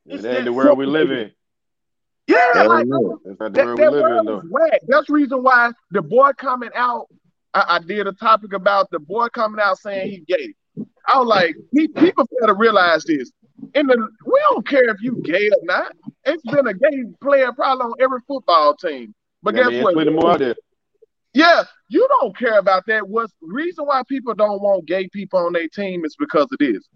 That 0.07 0.25
ain't 0.37 0.45
the 0.47 0.53
world 0.53 0.79
we 0.79 0.87
live 0.87 1.11
in. 1.13 1.31
Yeah, 2.29 2.53
Hell 2.55 2.69
like 2.69 2.87
no. 2.87 3.21
That's 3.25 3.41
not 3.41 3.53
the 3.55 3.65
that, 3.65 3.77
that 3.79 3.93
world 3.93 4.45
is 4.45 4.51
whack. 4.51 4.81
That's 4.87 5.07
the 5.07 5.15
reason 5.15 5.43
why 5.43 5.73
the 5.91 6.03
boy 6.03 6.31
coming 6.37 6.71
out. 6.77 7.07
I, 7.55 7.65
I 7.77 7.79
did 7.81 8.07
a 8.07 8.13
topic 8.13 8.53
about 8.53 8.91
the 8.91 8.99
boy 8.99 9.29
coming 9.29 9.61
out 9.61 9.79
saying 9.79 10.11
he 10.11 10.19
gay. 10.21 10.55
I 11.07 11.19
was 11.19 11.27
like, 11.27 11.57
he, 11.73 11.89
people 11.89 12.29
gotta 12.41 12.55
realize 12.55 13.03
this. 13.05 13.33
The 13.75 14.09
we 14.27 14.41
don't 14.51 14.67
care 14.69 14.89
if 14.91 14.99
you 15.01 15.21
gay 15.25 15.49
or 15.49 15.63
not. 15.63 15.93
It's 16.25 16.43
been 16.45 16.67
a 16.67 16.75
gay 16.75 17.05
player 17.21 17.51
probably 17.53 17.87
on 17.87 17.95
every 17.99 18.21
football 18.29 18.77
team. 18.77 19.15
But 19.43 19.55
Yeah, 19.55 19.63
guess 19.65 19.73
man, 19.73 19.83
what? 19.83 20.13
more 20.13 20.31
out 20.33 20.39
there. 20.41 20.55
Yeah, 21.33 21.65
you 21.89 22.07
don't 22.21 22.37
care 22.37 22.59
about 22.59 22.85
that. 22.87 23.09
What's 23.09 23.33
reason 23.41 23.87
why 23.87 24.03
people 24.09 24.35
don't 24.35 24.61
want 24.61 24.87
gay 24.87 25.09
people 25.09 25.41
on 25.41 25.55
their 25.55 25.69
team 25.69 26.05
is 26.05 26.15
because 26.17 26.47
of 26.53 26.59
this. 26.59 26.87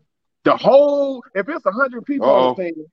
The 0.45 0.57
whole 0.57 1.23
if 1.35 1.49
it's 1.49 1.65
hundred 1.65 2.05
people 2.05 2.29
Uh-oh. 2.29 2.49
on 2.51 2.57
the 2.57 2.65
team, 2.65 2.87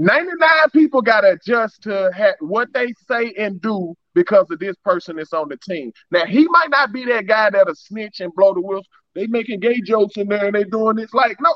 ninety 0.00 0.32
nine 0.38 0.70
people 0.72 1.02
gotta 1.02 1.32
adjust 1.32 1.82
to 1.82 2.10
ha- 2.16 2.34
what 2.40 2.72
they 2.72 2.92
say 3.08 3.32
and 3.38 3.60
do 3.60 3.94
because 4.14 4.50
of 4.50 4.58
this 4.58 4.76
person 4.84 5.16
that's 5.16 5.32
on 5.32 5.48
the 5.48 5.56
team. 5.56 5.92
Now 6.10 6.24
he 6.24 6.46
might 6.48 6.70
not 6.70 6.92
be 6.92 7.04
that 7.06 7.26
guy 7.26 7.50
that'll 7.50 7.74
snitch 7.74 8.20
and 8.20 8.34
blow 8.34 8.54
the 8.54 8.60
whistle. 8.60 8.84
They 9.14 9.26
making 9.26 9.60
gay 9.60 9.80
jokes 9.80 10.16
in 10.16 10.28
there 10.28 10.46
and 10.46 10.54
they 10.54 10.64
doing 10.64 10.96
this 10.96 11.12
like 11.12 11.36
no. 11.40 11.54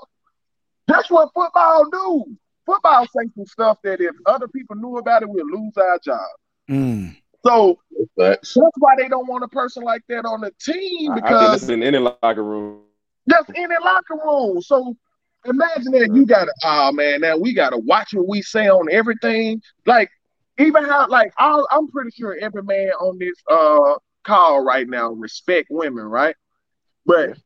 That's 0.86 1.10
what 1.10 1.30
football 1.34 1.88
do. 1.90 2.36
Football 2.66 3.06
say 3.06 3.28
some 3.34 3.46
stuff 3.46 3.78
that 3.84 4.00
if 4.00 4.14
other 4.26 4.48
people 4.48 4.76
knew 4.76 4.98
about 4.98 5.22
it, 5.22 5.28
we'd 5.28 5.44
lose 5.44 5.76
our 5.76 5.98
job. 6.04 6.20
Mm. 6.70 7.16
So 7.44 7.78
that's 8.16 8.56
why 8.78 8.94
they 8.96 9.08
don't 9.08 9.28
want 9.28 9.44
a 9.44 9.48
person 9.48 9.82
like 9.82 10.02
that 10.08 10.24
on 10.24 10.40
the 10.40 10.52
team 10.60 11.12
I, 11.12 11.14
I 11.14 11.16
think 11.16 11.26
because 11.26 11.50
that's 11.60 11.68
in 11.70 11.82
any 11.82 11.98
locker 11.98 12.42
room. 12.42 12.80
that's 13.26 13.48
in 13.54 13.68
the 13.68 13.80
locker 13.82 14.18
room. 14.24 14.62
So 14.62 14.96
imagine 15.44 15.92
that 15.92 16.10
you 16.14 16.26
gotta 16.26 16.52
oh 16.64 16.92
man, 16.92 17.20
now 17.20 17.36
we 17.36 17.52
gotta 17.54 17.78
watch 17.78 18.14
what 18.14 18.28
we 18.28 18.42
say 18.42 18.68
on 18.68 18.88
everything. 18.90 19.62
Like 19.86 20.10
even 20.58 20.84
how 20.84 21.08
like 21.08 21.32
i 21.38 21.62
I'm 21.70 21.88
pretty 21.88 22.10
sure 22.10 22.36
every 22.40 22.62
man 22.62 22.90
on 23.00 23.18
this 23.18 23.34
uh 23.50 23.98
call 24.24 24.64
right 24.64 24.88
now 24.88 25.10
respect 25.10 25.68
women, 25.70 26.04
right? 26.04 26.36
But 27.06 27.38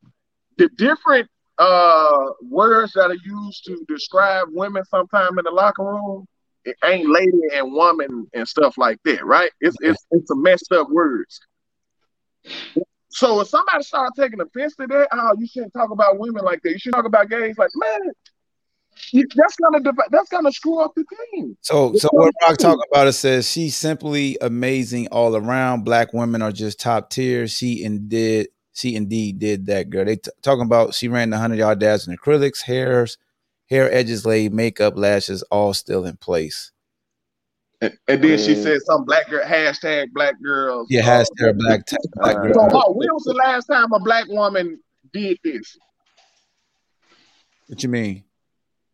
the 0.57 0.69
different 0.77 1.29
uh 1.57 2.25
words 2.41 2.93
that 2.93 3.11
are 3.11 3.17
used 3.25 3.65
to 3.65 3.83
describe 3.87 4.47
women 4.51 4.83
sometime 4.85 5.37
in 5.37 5.45
the 5.45 5.51
locker 5.51 5.83
room, 5.83 6.25
it 6.65 6.77
ain't 6.85 7.09
lady 7.09 7.41
and 7.53 7.71
woman 7.73 8.27
and 8.33 8.47
stuff 8.47 8.77
like 8.77 8.99
that, 9.05 9.25
right? 9.25 9.51
It's 9.59 9.75
it's 9.81 10.05
it's 10.11 10.31
a 10.31 10.35
messed 10.35 10.71
up 10.71 10.89
words. 10.89 11.39
So 13.19 13.41
if 13.41 13.49
somebody 13.49 13.83
start 13.83 14.13
taking 14.15 14.39
offense 14.39 14.77
to 14.77 14.87
that, 14.87 15.09
oh, 15.11 15.35
you 15.37 15.45
shouldn't 15.45 15.73
talk 15.73 15.91
about 15.91 16.17
women 16.17 16.41
like 16.41 16.61
that. 16.61 16.71
You 16.71 16.79
should 16.79 16.93
talk 16.93 17.03
about 17.03 17.29
gays. 17.29 17.57
Like, 17.57 17.69
man, 17.75 18.13
you, 19.11 19.27
that's 19.35 19.57
gonna 19.57 19.81
div- 19.81 20.09
that's 20.09 20.29
gonna 20.29 20.53
screw 20.53 20.79
up 20.79 20.93
the 20.95 21.03
team. 21.33 21.57
So, 21.59 21.93
so 21.95 22.07
what 22.13 22.33
Rock 22.41 22.57
talking 22.57 22.81
about 22.89 23.07
it 23.07 23.11
says 23.11 23.51
she's 23.51 23.75
simply 23.75 24.37
amazing 24.39 25.09
all 25.09 25.35
around. 25.35 25.83
Black 25.83 26.13
women 26.13 26.41
are 26.41 26.53
just 26.53 26.79
top 26.79 27.09
tier. 27.09 27.45
She 27.49 27.83
indeed, 27.83 28.47
she 28.71 28.95
indeed 28.95 29.39
did 29.39 29.65
that, 29.65 29.89
girl. 29.89 30.05
They 30.05 30.15
t- 30.15 30.31
talking 30.41 30.63
about 30.63 30.93
she 30.93 31.09
ran 31.09 31.29
the 31.29 31.37
hundred 31.37 31.59
yard 31.59 31.79
dash 31.79 32.07
in 32.07 32.15
acrylics, 32.15 32.61
hairs, 32.61 33.17
hair 33.69 33.91
edges 33.91 34.25
laid, 34.25 34.53
makeup, 34.53 34.93
lashes, 34.95 35.43
all 35.51 35.73
still 35.73 36.05
in 36.05 36.15
place. 36.15 36.71
And, 37.81 37.97
and 38.09 38.23
then 38.23 38.37
she 38.37 38.55
said 38.55 38.81
some 38.81 39.05
black 39.05 39.29
girl 39.29 39.45
hashtag 39.45 40.07
black 40.13 40.35
girls. 40.43 40.87
Yeah, 40.89 41.01
uh, 41.01 41.23
hashtag 41.23 41.57
black 41.59 41.85
t- 41.85 41.95
black 42.15 42.35
Uh, 42.35 42.41
girl. 42.41 42.53
So, 42.53 42.67
oh, 42.73 42.91
when 42.91 43.07
was 43.13 43.23
the 43.23 43.33
last 43.35 43.65
time 43.67 43.91
a 43.93 43.99
black 43.99 44.27
woman 44.27 44.79
did 45.13 45.37
this? 45.43 45.77
What 47.67 47.81
you 47.83 47.89
mean? 47.89 48.23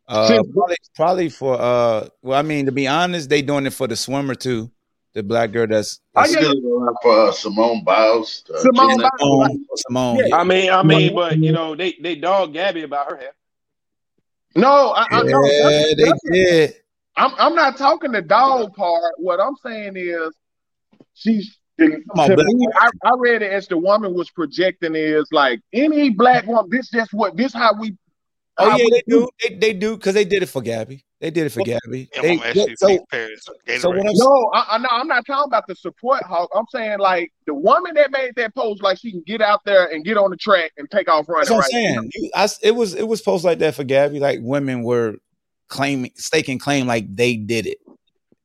Uh, 0.08 0.28
probably, 0.54 0.76
probably 0.96 1.30
for 1.30 1.60
uh. 1.60 2.08
Well, 2.22 2.38
I 2.38 2.44
mean, 2.44 2.68
to 2.68 2.72
be 2.72 2.88
honest, 2.88 3.28
they 3.30 3.42
doing 3.42 3.66
it 3.66 3.74
for 3.74 3.88
the 3.88 3.96
swimmer 3.96 4.36
too. 4.36 4.70
The 5.14 5.24
black 5.24 5.52
girl 5.54 5.66
that's, 5.66 6.02
Oh, 6.14 6.22
that's 6.22 6.34
yeah. 6.34 6.42
Still 6.42 6.78
around 6.78 6.96
for 7.02 7.30
uh, 7.30 7.32
Simone 7.32 7.84
Biles. 7.86 8.44
Uh, 8.54 8.60
Simone 8.60 8.98
Biles. 9.00 9.02
Right. 9.02 9.12
Simone. 9.20 9.66
Simone. 9.78 10.16
Yeah. 10.18 10.26
yeah. 10.28 10.36
I 10.36 10.44
mean, 10.44 10.70
I 10.72 10.84
mean, 10.84 11.16
but 11.16 11.38
you 11.40 11.54
know, 11.54 11.76
they 11.76 11.96
they 12.04 12.16
dog 12.16 12.54
Gabby 12.54 12.84
about 12.84 13.10
her 13.10 13.18
hair. 13.18 13.32
No, 14.58 14.90
I, 14.92 15.06
I 15.10 15.24
know. 15.24 15.44
Yeah, 15.46 15.62
That's- 15.64 15.96
they 15.96 16.04
that's- 16.04 16.20
did. 16.32 16.74
I'm 17.18 17.32
I'm 17.38 17.56
not 17.56 17.78
talking 17.78 18.12
the 18.12 18.22
dog 18.22 18.74
part. 18.76 19.14
What 19.18 19.40
I'm 19.40 19.56
saying 19.64 19.94
is 19.96 20.30
she's 21.14 21.58
to 21.78 22.02
on, 22.16 22.36
black 22.36 22.48
me, 22.48 22.68
I, 22.80 22.90
I 23.04 23.12
read 23.18 23.42
it 23.42 23.52
as 23.52 23.68
the 23.68 23.78
woman 23.78 24.14
was 24.14 24.30
projecting 24.32 24.96
is 24.96 25.28
like 25.32 25.60
any 25.74 26.10
black 26.10 26.46
woman, 26.48 26.70
this 26.70 26.90
just 26.90 27.14
what 27.14 27.36
this 27.36 27.54
how 27.54 27.74
we 27.80 27.96
Oh 28.58 28.70
how 28.70 28.78
yeah, 28.78 28.86
we 28.86 28.92
they 28.92 29.04
do. 29.08 29.30
They, 29.44 29.56
they 29.56 29.74
do 29.74 29.98
because 29.98 30.14
they 30.14 30.24
did 30.24 30.42
it 30.42 30.46
for 30.46 30.62
Gabby. 30.62 31.04
They 31.20 31.30
did 31.30 31.46
it 31.46 31.50
for 31.50 31.62
Gabby. 31.62 32.10
Yeah, 32.16 32.22
They, 32.22 32.32
I'm 32.32 32.38
gonna 32.38 32.50
ask 32.50 32.80
so, 32.80 33.06
so 33.78 33.90
what 33.90 34.00
I'm 34.00 34.06
No, 34.14 34.50
I, 34.54 34.66
I 34.70 34.78
no, 34.78 34.88
I'm 34.92 35.08
not 35.08 35.26
talking 35.26 35.50
about 35.50 35.68
the 35.68 35.76
support 35.76 36.24
hawk. 36.24 36.50
I'm 36.56 36.66
saying 36.72 37.00
like 37.00 37.34
the 37.48 37.54
woman 37.54 37.94
that 37.96 38.12
made 38.12 38.34
that 38.36 38.56
post, 38.56 38.82
like 38.82 38.98
she 39.00 39.12
can 39.12 39.24
get 39.28 39.42
out 39.42 39.60
there 39.66 39.88
and 39.88 40.06
get 40.06 40.18
on 40.18 40.30
the 40.30 40.38
track 40.38 40.72
and 40.78 40.90
take 40.90 41.10
off 41.10 41.28
running. 41.28 41.42
That's 41.42 41.50
what 41.52 41.56
I'm 41.58 41.62
right? 41.62 41.72
saying. 41.72 42.12
You, 42.16 42.32
I, 42.34 42.48
it 42.62 42.72
was 42.72 42.94
it 42.94 43.08
was 43.08 43.22
posted 43.22 43.46
like 43.46 43.60
that 43.60 43.76
for 43.76 43.84
Gabby. 43.84 44.20
Like 44.20 44.40
women 44.42 44.84
were 44.84 45.16
claiming, 45.68 46.12
staking 46.16 46.60
claim 46.60 46.88
like 46.88 47.14
they 47.16 47.36
did 47.36 47.66
it. 47.68 47.78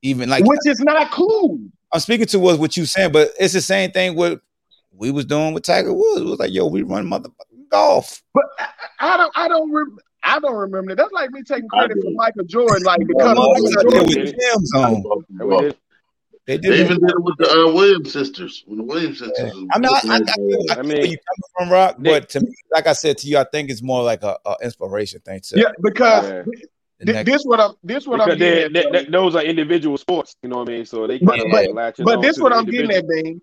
Even 0.01 0.29
like 0.29 0.43
Which 0.45 0.59
is 0.65 0.79
not 0.79 1.11
cool. 1.11 1.59
I'm 1.93 1.99
speaking 1.99 2.25
to 2.27 2.39
was 2.39 2.57
what 2.57 2.75
you 2.77 2.85
saying, 2.85 3.11
but 3.11 3.31
it's 3.39 3.53
the 3.53 3.61
same 3.61 3.91
thing 3.91 4.15
what 4.15 4.41
we 4.93 5.11
was 5.11 5.25
doing 5.25 5.53
with 5.53 5.63
Tiger 5.63 5.93
Woods. 5.93 6.21
It 6.21 6.25
was 6.25 6.39
like, 6.39 6.51
yo, 6.51 6.65
we 6.67 6.81
run 6.83 7.07
motherfucking 7.07 7.69
golf. 7.69 8.21
But 8.33 8.45
I, 8.59 8.67
I 8.99 9.17
don't, 9.17 9.31
I 9.35 9.47
don't, 9.47 9.71
rem- 9.71 9.97
I 10.23 10.39
don't 10.39 10.55
remember 10.55 10.91
that. 10.95 10.97
That's 11.01 11.11
like 11.11 11.31
me 11.31 11.43
taking 11.43 11.67
credit 11.69 11.97
for 12.01 12.11
Michael 12.11 12.45
Jordan, 12.45 12.83
like 12.83 12.99
because 13.07 13.37
Well, 13.37 13.51
Michael 13.53 13.91
Jordan. 13.91 14.05
with 14.07 14.35
Tim's 14.39 14.73
on. 14.73 15.03
And 15.39 15.59
did- 15.61 15.75
They 16.47 16.57
They 16.57 16.69
did. 16.69 16.79
even 16.79 16.97
it. 16.97 17.01
did 17.01 17.09
it 17.11 17.23
with 17.23 17.37
the 17.37 17.51
uh, 17.51 17.71
Williams 17.73 18.11
sisters. 18.13 18.63
When 18.65 18.77
the 18.79 18.83
Williams 18.83 19.19
sisters. 19.19 19.53
was 19.53 19.67
I 19.73 19.79
mean, 19.79 19.89
I, 19.91 19.99
I, 20.07 20.15
I, 20.15 20.17
looking 20.17 20.71
I, 20.71 20.73
I 20.73 20.81
mean, 20.81 20.87
mean, 20.87 20.97
where 20.97 21.05
you 21.05 21.17
coming 21.17 21.49
from, 21.57 21.69
Rock, 21.69 21.95
they- 21.99 22.09
but 22.19 22.29
to 22.29 22.41
me, 22.41 22.53
like 22.73 22.87
I 22.87 22.93
said 22.93 23.17
to 23.19 23.27
you, 23.27 23.37
I 23.37 23.43
think 23.51 23.69
it's 23.69 23.83
more 23.83 24.01
like 24.03 24.23
a, 24.23 24.37
a 24.45 24.55
inspiration 24.63 25.19
thing. 25.21 25.41
To 25.41 25.59
Yeah, 25.59 25.71
because 25.83 26.23
Yeah. 26.29 26.43
The 27.01 27.23
this 27.23 27.43
what 27.43 27.59
I'm, 27.59 27.73
this 27.83 28.05
what 28.07 28.21
I'm 28.21 28.27
because 28.27 28.39
getting 28.39 28.73
they, 28.73 28.85
at. 28.85 28.91
they- 28.91 29.05
those 29.11 29.35
are 29.35 29.43
individual 29.43 29.97
sports. 29.97 30.35
You 30.43 30.49
know 30.49 30.57
what 30.57 30.69
I 30.69 30.71
mean? 30.73 30.85
So 30.85 31.07
they 31.07 31.19
But- 31.19 31.31
kind 31.37 31.41
of 31.41 31.51
but- 31.51 31.65
like 31.67 31.75
latching 31.75 32.05
But 32.05 32.15
on 32.17 32.21
this 32.21 32.35
to 32.37 32.43
what 32.43 32.53
I'm 32.53 32.65
getting 32.65 32.91
at, 32.91 33.07
Bean. 33.07 33.41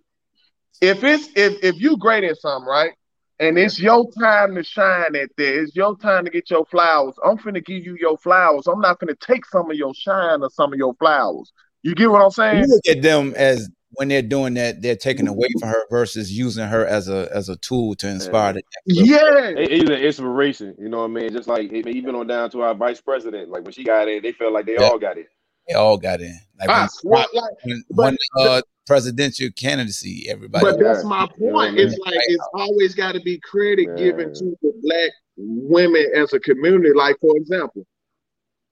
If 0.80 1.02
it's 1.02 1.28
if 1.34 1.62
if 1.64 1.80
you 1.80 1.96
great 1.96 2.24
at 2.24 2.36
something, 2.38 2.68
right? 2.68 2.92
And 3.40 3.56
it's 3.58 3.78
your 3.80 4.08
time 4.18 4.54
to 4.56 4.62
shine 4.64 5.14
at 5.14 5.30
that. 5.36 5.60
It's 5.62 5.74
your 5.76 5.96
time 5.96 6.24
to 6.24 6.30
get 6.30 6.50
your 6.50 6.64
flowers. 6.66 7.14
I'm 7.24 7.38
finna 7.38 7.64
give 7.64 7.84
you 7.84 7.96
your 8.00 8.18
flowers. 8.18 8.66
I'm 8.66 8.80
not 8.80 8.98
finna 9.00 9.18
take 9.18 9.44
some 9.46 9.70
of 9.70 9.76
your 9.76 9.94
shine 9.94 10.42
or 10.42 10.50
some 10.50 10.72
of 10.72 10.78
your 10.78 10.94
flowers. 10.94 11.52
You 11.82 11.94
get 11.94 12.10
what 12.10 12.20
I'm 12.22 12.30
saying? 12.30 12.64
You 12.64 12.66
look 12.66 12.86
at 12.96 13.02
them 13.02 13.34
as 13.36 13.70
when 13.98 14.06
they're 14.06 14.22
doing 14.22 14.54
that, 14.54 14.80
they're 14.80 14.94
taking 14.94 15.26
mm-hmm. 15.26 15.34
away 15.34 15.48
from 15.58 15.68
her 15.70 15.82
versus 15.90 16.30
using 16.30 16.66
her 16.66 16.86
as 16.86 17.08
a 17.08 17.28
as 17.34 17.48
a 17.48 17.56
tool 17.56 17.96
to 17.96 18.08
inspire 18.08 18.52
the 18.52 18.62
next 18.86 19.08
Yeah. 19.10 19.48
It- 19.48 19.72
It's 19.72 19.90
an 19.90 19.96
inspiration, 19.96 20.76
you 20.78 20.88
know 20.88 20.98
what 20.98 21.04
I 21.06 21.08
mean? 21.08 21.32
Just 21.32 21.48
like 21.48 21.72
it- 21.72 21.86
even 21.88 22.14
on 22.14 22.28
down 22.28 22.48
to 22.50 22.62
our 22.62 22.74
vice 22.74 23.00
president, 23.00 23.50
like 23.50 23.64
when 23.64 23.72
she 23.72 23.82
got 23.82 24.08
in, 24.08 24.22
they 24.22 24.30
felt 24.32 24.52
like 24.52 24.66
they 24.66 24.74
Yeah. 24.74 24.88
all 24.88 24.98
got 24.98 25.18
in. 25.18 25.26
They 25.66 25.74
all 25.74 25.98
got 25.98 26.20
in. 26.20 26.38
Like 26.60 26.68
I 26.68 26.72
when, 26.72 26.82
ah, 26.82 26.86
swear, 26.90 27.24
like, 27.34 27.50
when, 27.64 27.84
but- 27.90 28.04
when 28.04 28.16
uh, 28.48 28.62
presidential 28.86 29.48
candidacy, 29.56 30.26
everybody. 30.28 30.64
but 30.64 30.78
that's 30.78 31.02
Yeah. 31.02 31.08
my 31.08 31.28
You 31.38 31.50
know 31.50 31.58
I 31.58 31.66
point. 31.66 31.80
It's 31.80 31.98
like 31.98 32.14
it's 32.28 32.48
uh, 32.54 32.58
always 32.58 32.94
got 32.94 33.12
to 33.12 33.20
be 33.20 33.38
credit 33.40 33.88
Yeah. 33.88 34.04
given 34.04 34.32
to 34.32 34.56
the 34.62 34.72
black 34.82 35.10
women 35.36 36.06
as 36.14 36.32
a 36.32 36.38
community. 36.38 36.92
Like 36.94 37.16
for 37.20 37.36
example, 37.36 37.84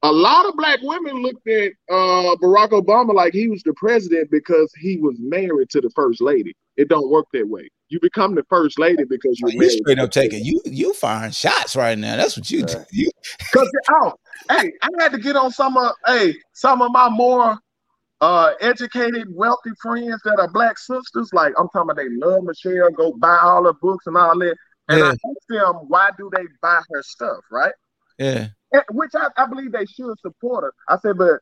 a 0.02 0.12
lot 0.12 0.46
of 0.46 0.56
black 0.56 0.80
women 0.82 1.22
looked 1.22 1.46
at 1.48 1.72
uh, 1.90 2.36
Barack 2.36 2.70
Obama 2.70 3.14
like 3.14 3.32
he 3.32 3.48
was 3.48 3.62
the 3.62 3.74
president 3.74 4.30
because 4.30 4.72
he 4.78 4.98
was 4.98 5.16
married 5.18 5.70
to 5.70 5.80
the 5.80 5.90
first 5.90 6.20
lady. 6.20 6.54
It 6.76 6.88
don't 6.88 7.10
work 7.10 7.26
that 7.32 7.48
way. 7.48 7.68
You 7.88 7.98
become 8.00 8.34
the 8.34 8.44
first 8.48 8.78
lady 8.78 9.04
because 9.04 9.38
you're 9.40 9.50
you 9.52 9.58
married. 9.58 9.78
straight 9.82 9.98
up 9.98 10.10
taking 10.10 10.44
you 10.44 10.60
you 10.64 10.92
firing 10.92 11.30
shots 11.30 11.76
right 11.76 11.96
now. 11.96 12.16
That's 12.16 12.36
what 12.36 12.50
you 12.50 12.62
do. 12.64 12.74
You 12.90 13.10
Cause 13.52 13.70
oh, 13.90 14.12
hey, 14.50 14.72
I 14.82 14.88
had 14.98 15.12
to 15.12 15.18
get 15.18 15.36
on 15.36 15.50
some 15.50 15.76
of 15.76 15.92
hey 16.06 16.34
some 16.52 16.82
of 16.82 16.90
my 16.92 17.08
more 17.08 17.56
uh 18.20 18.52
educated, 18.60 19.28
wealthy 19.34 19.70
friends 19.80 20.20
that 20.24 20.38
are 20.40 20.50
black 20.50 20.78
sisters. 20.78 21.30
Like 21.32 21.54
I'm 21.58 21.68
talking 21.68 21.90
about, 21.90 21.96
they 21.96 22.08
love 22.08 22.44
Michelle, 22.44 22.90
go 22.90 23.12
buy 23.12 23.38
all 23.40 23.64
her 23.64 23.72
books 23.72 24.06
and 24.06 24.16
all 24.16 24.38
that. 24.38 24.56
And 24.88 25.02
I 25.02 25.06
Yeah. 25.06 25.12
asked 25.12 25.48
them 25.48 25.74
why 25.88 26.10
do 26.18 26.28
they 26.34 26.44
buy 26.60 26.80
her 26.90 27.02
stuff, 27.02 27.38
right? 27.50 27.72
yeah. 28.18 28.48
And- 28.72 28.82
which 28.90 29.12
I, 29.14 29.28
I 29.36 29.46
believe 29.46 29.72
they 29.72 29.86
should 29.86 30.18
support 30.20 30.64
her. 30.64 30.72
I 30.88 30.98
said, 30.98 31.18
but 31.18 31.40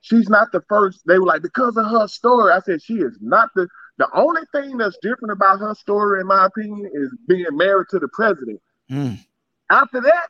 she's 0.00 0.28
not 0.28 0.52
the 0.52 0.62
first. 0.68 1.00
They 1.06 1.18
were 1.18 1.26
like 1.26 1.42
because 1.42 1.76
of 1.76 1.86
her 1.86 2.06
story. 2.08 2.52
I 2.52 2.60
said 2.60 2.82
she 2.82 2.94
is 2.94 3.18
not 3.20 3.50
the. 3.54 3.68
The 3.96 4.08
only 4.12 4.42
thing 4.52 4.76
that's 4.76 4.98
different 5.02 5.30
about 5.30 5.60
her 5.60 5.72
story, 5.76 6.20
in 6.20 6.26
my 6.26 6.46
opinion, 6.46 6.90
is 6.92 7.14
being 7.28 7.46
married 7.52 7.86
to 7.90 8.00
the 8.00 8.08
president. 8.08 8.60
Mm. 8.90 9.18
After 9.70 10.00
that, 10.00 10.26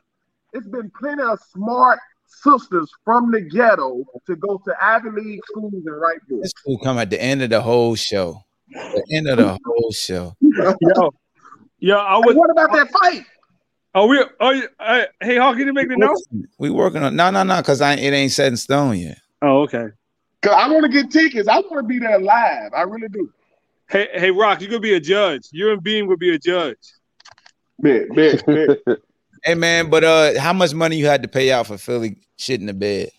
it's 0.53 0.67
been 0.67 0.91
plenty 0.99 1.23
of 1.23 1.39
smart 1.51 1.99
sisters 2.27 2.89
from 3.03 3.31
the 3.31 3.41
ghetto 3.41 4.03
to 4.27 4.35
go 4.35 4.61
to 4.65 4.73
Ivy 4.81 5.09
League 5.09 5.39
schools 5.47 5.73
and 5.73 5.99
write 5.99 6.19
books. 6.29 6.43
This 6.43 6.53
will 6.65 6.77
come 6.77 6.99
at 6.99 7.09
the 7.09 7.21
end 7.21 7.41
of 7.41 7.49
the 7.49 7.61
whole 7.61 7.95
show. 7.95 8.43
The 8.69 9.03
end 9.11 9.27
of 9.27 9.37
the 9.37 9.57
whole 9.65 9.91
show. 9.91 10.35
Yo, 10.41 11.11
yo, 11.79 11.97
I 11.97 12.17
was. 12.17 12.35
what 12.35 12.49
about 12.49 12.71
that 12.71 12.91
fight? 12.91 13.25
Oh, 13.95 14.07
we. 14.07 14.23
Oh, 14.41 14.49
you- 14.51 14.67
uh, 14.77 15.05
hey, 15.21 15.37
Hawk, 15.37 15.57
you 15.57 15.71
make 15.71 15.87
the 15.87 15.95
note. 15.95 16.17
We 16.59 16.69
working 16.69 17.01
on 17.01 17.15
no 17.15 17.31
no 17.31 17.43
no 17.43 17.57
because 17.57 17.79
I 17.79 17.93
it 17.93 18.11
ain't 18.13 18.33
set 18.33 18.47
in 18.47 18.57
stone 18.57 18.97
yet. 18.97 19.17
Oh, 19.41 19.61
okay. 19.61 19.87
Cause 20.41 20.53
I 20.55 20.69
want 20.69 20.83
to 20.83 20.89
get 20.89 21.09
tickets. 21.09 21.47
I 21.47 21.59
want 21.59 21.77
to 21.77 21.83
be 21.83 21.97
there 21.97 22.19
live. 22.19 22.73
I 22.73 22.81
really 22.81 23.07
do. 23.07 23.31
Hey, 23.89 24.09
hey, 24.13 24.31
Rock, 24.31 24.61
you 24.61 24.67
gonna 24.67 24.79
be 24.81 24.93
a 24.95 24.99
judge. 24.99 25.47
You 25.51 25.71
and 25.71 25.81
Beam 25.81 26.07
will 26.07 26.17
be 26.17 26.35
a 26.35 26.37
judge. 26.37 26.77
Bet, 27.79 28.09
bet, 28.13 28.45
bet. 28.45 28.79
Hey 29.43 29.53
man, 29.53 29.91
but 29.91 30.03
uh, 30.03 30.39
how 30.39 30.53
much 30.53 30.73
money 30.73 30.95
you 30.95 31.05
had 31.05 31.21
to 31.21 31.27
pay 31.27 31.51
out 31.51 31.67
for 31.67 31.77
Philly 31.77 32.17
shit 32.35 32.61
in 32.61 32.65
the 32.65 32.73
bed? 32.73 33.11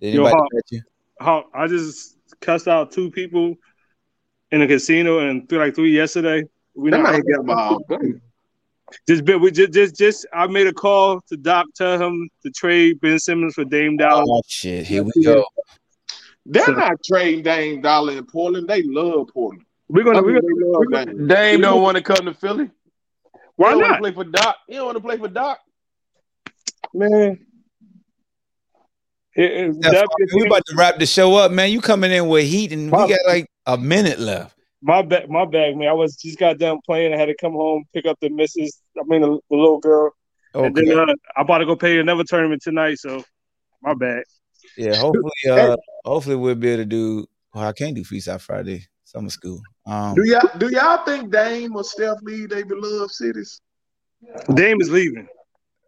Did 0.00 0.14
Yo, 0.14 0.24
anybody 0.24 0.34
Hawk. 0.36 0.50
bet 0.50 0.62
you? 0.70 0.82
Hawk, 1.20 1.50
I 1.52 1.66
just 1.66 2.16
cussed 2.40 2.68
out 2.68 2.90
two 2.90 3.10
people 3.10 3.54
in 4.50 4.62
a 4.62 4.66
casino 4.66 5.18
and 5.18 5.46
threw 5.46 5.58
like 5.58 5.74
three 5.74 5.94
yesterday. 5.94 6.42
We 6.74 6.90
That 6.90 7.02
not 7.02 7.12
man 7.12 7.22
got 7.30 7.44
my 7.44 7.76
just 9.08 9.24
been 9.24 9.40
we 9.40 9.50
just 9.50 9.72
just 9.72 9.96
just 9.96 10.26
I 10.32 10.46
made 10.46 10.66
a 10.66 10.72
call 10.72 11.20
to 11.28 11.36
Doc, 11.36 11.66
tell 11.74 12.00
him 12.00 12.28
to 12.42 12.50
trade 12.50 13.00
Ben 13.00 13.18
Simmons 13.18 13.54
for 13.54 13.64
Dame 13.64 13.96
Dolla. 13.96 14.24
Oh 14.28 14.42
shit, 14.46 14.86
here 14.86 15.02
we 15.02 15.10
go. 15.22 15.44
They're 16.46 16.74
not 16.74 17.02
trading 17.04 17.42
Dame 17.42 17.80
Dolla 17.80 18.12
in 18.12 18.26
Portland. 18.26 18.68
They 18.68 18.82
love 18.82 19.28
Portland. 19.32 19.64
We're 19.88 20.04
gonna, 20.04 20.22
mean, 20.22 20.38
we're 20.42 20.86
they 20.86 20.90
gonna 20.90 21.12
Dame. 21.14 21.26
Dame 21.26 21.60
don't 21.60 21.82
want 21.82 21.96
to 21.96 22.02
come 22.02 22.26
to 22.26 22.34
Philly. 22.34 22.70
why 23.56 23.68
he 23.68 23.72
don't 23.72 23.80
want 23.80 23.90
not, 23.90 23.96
to 23.96 24.00
play 24.02 24.12
for 24.12 24.24
Doc. 24.24 24.56
He 24.68 24.74
don't 24.74 24.86
want 24.86 24.96
to 24.96 25.02
play 25.02 25.16
for 25.16 25.28
Doc. 25.28 25.58
man? 26.92 27.46
It, 29.36 29.50
it, 29.50 29.76
Yeah, 29.82 29.90
that- 29.90 30.08
we 30.34 30.46
about 30.46 30.62
to 30.66 30.76
wrap 30.76 30.98
the 30.98 31.06
show 31.06 31.34
up, 31.36 31.50
man. 31.50 31.70
You 31.70 31.80
coming 31.80 32.12
in 32.12 32.28
with 32.28 32.44
heat, 32.46 32.72
and 32.72 32.84
we 32.92 32.98
got 32.98 33.18
like 33.26 33.46
a 33.66 33.76
minute 33.76 34.18
left. 34.18 34.53
My 34.84 35.00
bag, 35.00 35.30
my 35.30 35.46
bag, 35.46 35.76
man. 35.76 35.88
I 35.88 35.94
was 35.94 36.14
just 36.16 36.38
got 36.38 36.58
done 36.58 36.78
playing. 36.84 37.14
I 37.14 37.16
had 37.16 37.26
to 37.26 37.34
come 37.34 37.52
home, 37.52 37.84
pick 37.94 38.04
up 38.04 38.18
the 38.20 38.28
missus. 38.28 38.82
I 38.98 39.02
mean, 39.06 39.22
the, 39.22 39.38
the 39.50 39.56
little 39.56 39.78
girl, 39.78 40.12
and 40.52 40.76
then 40.76 40.98
uh, 40.98 41.06
I'm 41.36 41.46
about 41.46 41.58
to 41.58 41.66
go 41.66 41.74
pay 41.74 41.98
another 41.98 42.22
tournament 42.22 42.62
tonight. 42.62 42.98
So, 42.98 43.24
my 43.82 43.94
bad. 43.94 44.24
Yeah, 44.76 44.94
hopefully, 44.94 45.32
uh, 45.50 45.76
hopefully 46.04 46.36
we'll 46.36 46.54
be 46.54 46.68
able 46.68 46.82
to 46.82 46.84
do. 46.84 47.26
Well, 47.54 47.64
I 47.64 47.72
can't 47.72 47.96
do 47.96 48.04
Freestyle 48.04 48.40
Friday, 48.40 48.86
summer 49.04 49.30
school. 49.30 49.60
Um, 49.86 50.14
Do 50.14 50.22
y'all 50.24 50.50
do 50.58 50.68
y'all 50.70 51.02
think 51.06 51.32
Dame 51.32 51.74
or 51.74 51.84
Steph 51.84 52.18
leave 52.22 52.50
their 52.50 52.66
beloved 52.66 53.10
cities? 53.10 53.62
Dame 54.54 54.80
is 54.82 54.90
leaving. 54.90 55.26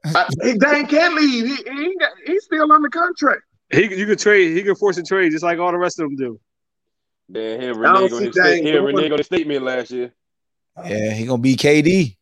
Uh, 0.05 0.25
Dame 0.43 0.87
can't 0.87 1.15
leave. 1.15 1.47
He, 1.47 1.57
he 1.57 1.85
ain't 1.85 2.01
got, 2.01 2.13
he's 2.25 2.45
still 2.45 2.73
under 2.73 2.89
contract. 2.89 3.43
He 3.71 3.95
you 3.95 4.07
could 4.07 4.19
trade. 4.19 4.57
He 4.57 4.63
could 4.63 4.79
force 4.79 4.97
a 4.97 5.03
trade 5.03 5.33
just 5.33 5.45
like 5.45 5.59
all 5.59 5.73
the 5.73 5.79
rest 5.79 5.99
of 5.99 6.05
them 6.09 6.17
do. 6.17 6.41
Then 7.29 7.61
he 7.61 7.67
don't 7.67 7.77
reneged 7.79 8.13
on 8.13 8.19
see 8.19 8.25
his, 8.27 8.35
state, 8.37 8.65
he 8.65 8.73
going. 8.73 8.95
reneged 8.95 9.13
on 9.13 9.19
his 9.19 9.27
statement 9.27 9.63
last 9.65 9.91
year. 9.91 10.13
yeah, 10.85 11.13
he 11.15 11.27
gonna 11.27 11.43
be 11.43 11.57
KD. 11.57 12.17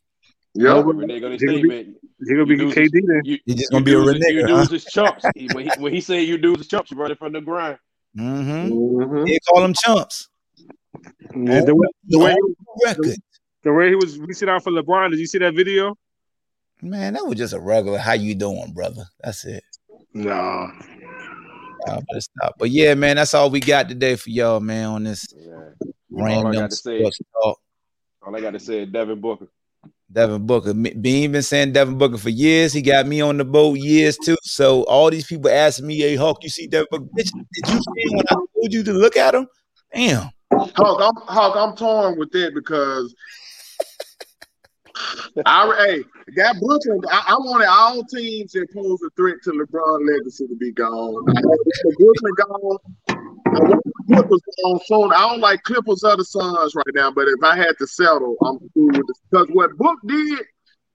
Yeah. 0.53 0.69
Reneged 0.69 1.25
on 1.25 1.31
his 1.31 1.41
He 1.41 1.47
gonna 1.47 1.61
be- 1.61 1.69
statement. 1.69 1.97
He 2.27 2.33
gonna 2.33 2.45
be 2.45 2.55
You 2.55 2.65
KD 2.69 2.89
then. 3.07 3.21
You, 3.25 3.37
He 3.45 3.53
just 3.55 3.71
gonna 3.71 3.83
be 3.85 3.91
a 3.93 3.95
dudes, 3.97 4.07
you 4.19 4.21
renegade. 4.25 4.49
Huh? 4.49 4.57
dudes 4.61 4.73
is 4.73 4.85
chumps. 4.85 5.25
He, 5.35 5.47
when, 5.53 5.65
he, 5.65 5.71
when 5.79 5.93
he 5.93 6.01
said 6.01 6.21
you 6.23 6.37
dudes 6.37 6.61
is 6.61 6.67
chumps, 6.67 6.89
you 6.91 6.97
running 6.97 7.17
from 7.17 7.33
the 7.33 7.41
grind. 7.41 7.77
Mm-hmm. 8.17 8.71
Mhm. 8.73 9.27
They 9.27 9.39
call 9.47 9.61
them 9.61 9.73
chumps. 9.73 10.29
Yeah, 11.35 11.61
the, 11.65 11.75
way, 11.75 11.87
the, 12.07 12.19
way, 12.19 12.31
On 12.31 12.55
record. 12.85 13.15
the 13.63 13.73
way 13.73 13.89
he 13.89 13.95
was 13.95 14.17
reaching 14.17 14.47
out 14.47 14.63
for 14.63 14.71
LeBron. 14.71 15.11
Did 15.11 15.19
you 15.19 15.27
see 15.27 15.39
that 15.39 15.53
video? 15.53 15.97
Man, 16.81 17.13
that 17.13 17.25
was 17.25 17.37
just 17.37 17.53
a 17.53 17.59
regular. 17.59 17.97
How 17.99 18.13
you 18.13 18.33
doing, 18.33 18.71
brother? 18.73 19.03
That's 19.21 19.43
it. 19.43 19.63
No. 20.13 20.71
Uh, 21.87 22.01
but 22.09 22.21
stop. 22.23 22.55
But 22.57 22.71
yeah, 22.71 22.93
man, 22.93 23.15
that's 23.17 23.33
all 23.33 23.49
we 23.49 23.59
got 23.59 23.89
today 23.89 24.15
for 24.15 24.29
y'all, 24.29 24.59
man. 24.59 24.85
On 24.87 25.03
this 25.03 25.25
Yeah. 25.35 25.51
All 26.15 26.23
random 26.23 26.47
I 26.47 26.53
got 26.53 26.69
to 26.71 26.75
say, 26.75 26.99
sports 26.99 27.19
talk. 27.33 27.59
all 28.25 28.35
I 28.35 28.41
got 28.41 28.51
to 28.51 28.59
say 28.59 28.83
is 28.83 28.89
Devin 28.89 29.19
Booker. 29.21 29.47
Devin 30.11 30.45
Booker. 30.45 30.73
Me- 30.73 30.93
Bean 30.93 31.31
been 31.31 31.41
saying 31.41 31.73
Devin 31.73 31.97
Booker 31.97 32.17
for 32.17 32.29
years. 32.29 32.73
He 32.73 32.81
got 32.81 33.07
me 33.07 33.21
on 33.21 33.37
the 33.37 33.45
boat 33.45 33.77
years 33.77 34.17
too. 34.17 34.37
So 34.43 34.83
all 34.83 35.09
these 35.09 35.25
people 35.25 35.49
asking 35.49 35.87
me, 35.87 35.97
"Hey, 35.97 36.15
Hawk, 36.15 36.43
you 36.43 36.49
see 36.49 36.67
Devin 36.67 36.87
Booker? 36.91 37.05
Bitch, 37.05 37.31
did 37.53 37.69
you 37.69 37.79
see 37.79 38.15
when 38.15 38.25
I 38.29 38.33
told 38.33 38.73
you 38.73 38.83
to 38.83 38.93
look 38.93 39.17
at 39.17 39.35
him? 39.35 39.47
Damn. 39.93 40.29
Hawk, 40.51 41.01
I'm 41.01 41.15
Hawk, 41.27 41.55
I'm 41.55 41.75
torn 41.75 42.17
with 42.17 42.31
that 42.31 42.53
because 42.53 43.13
I 45.45 45.75
hey, 45.87 46.03
got 46.35 46.55
Brooklyn. 46.59 47.01
I, 47.09 47.23
I 47.29 47.35
wanted 47.35 47.67
all 47.67 48.03
teams 48.03 48.51
that 48.53 48.67
pose 48.73 48.99
a 49.05 49.09
threat 49.15 49.37
to 49.43 49.51
LeBron 49.51 50.07
legacy 50.07 50.47
to 50.47 50.55
be 50.55 50.71
gone. 50.71 50.89
I 50.89 51.41
want 51.41 51.97
Brooklyn 51.97 52.33
gone. 52.37 52.77
I 53.47 53.59
want 53.59 53.83
the 53.83 54.15
Clippers 54.15 54.41
gone 54.63 54.79
soon. 54.85 55.13
I 55.13 55.29
don't 55.29 55.39
like 55.39 55.63
Clippers 55.63 56.03
or 56.03 56.17
the 56.17 56.25
Suns 56.25 56.75
right 56.75 56.85
now, 56.93 57.11
but 57.11 57.27
if 57.27 57.43
I 57.43 57.55
had 57.55 57.77
to 57.79 57.87
settle, 57.87 58.35
I'm 58.43 58.59
cool 58.73 58.87
with 58.87 59.07
this. 59.07 59.21
Because 59.29 59.47
what 59.53 59.77
Book 59.77 59.99
did, 60.05 60.39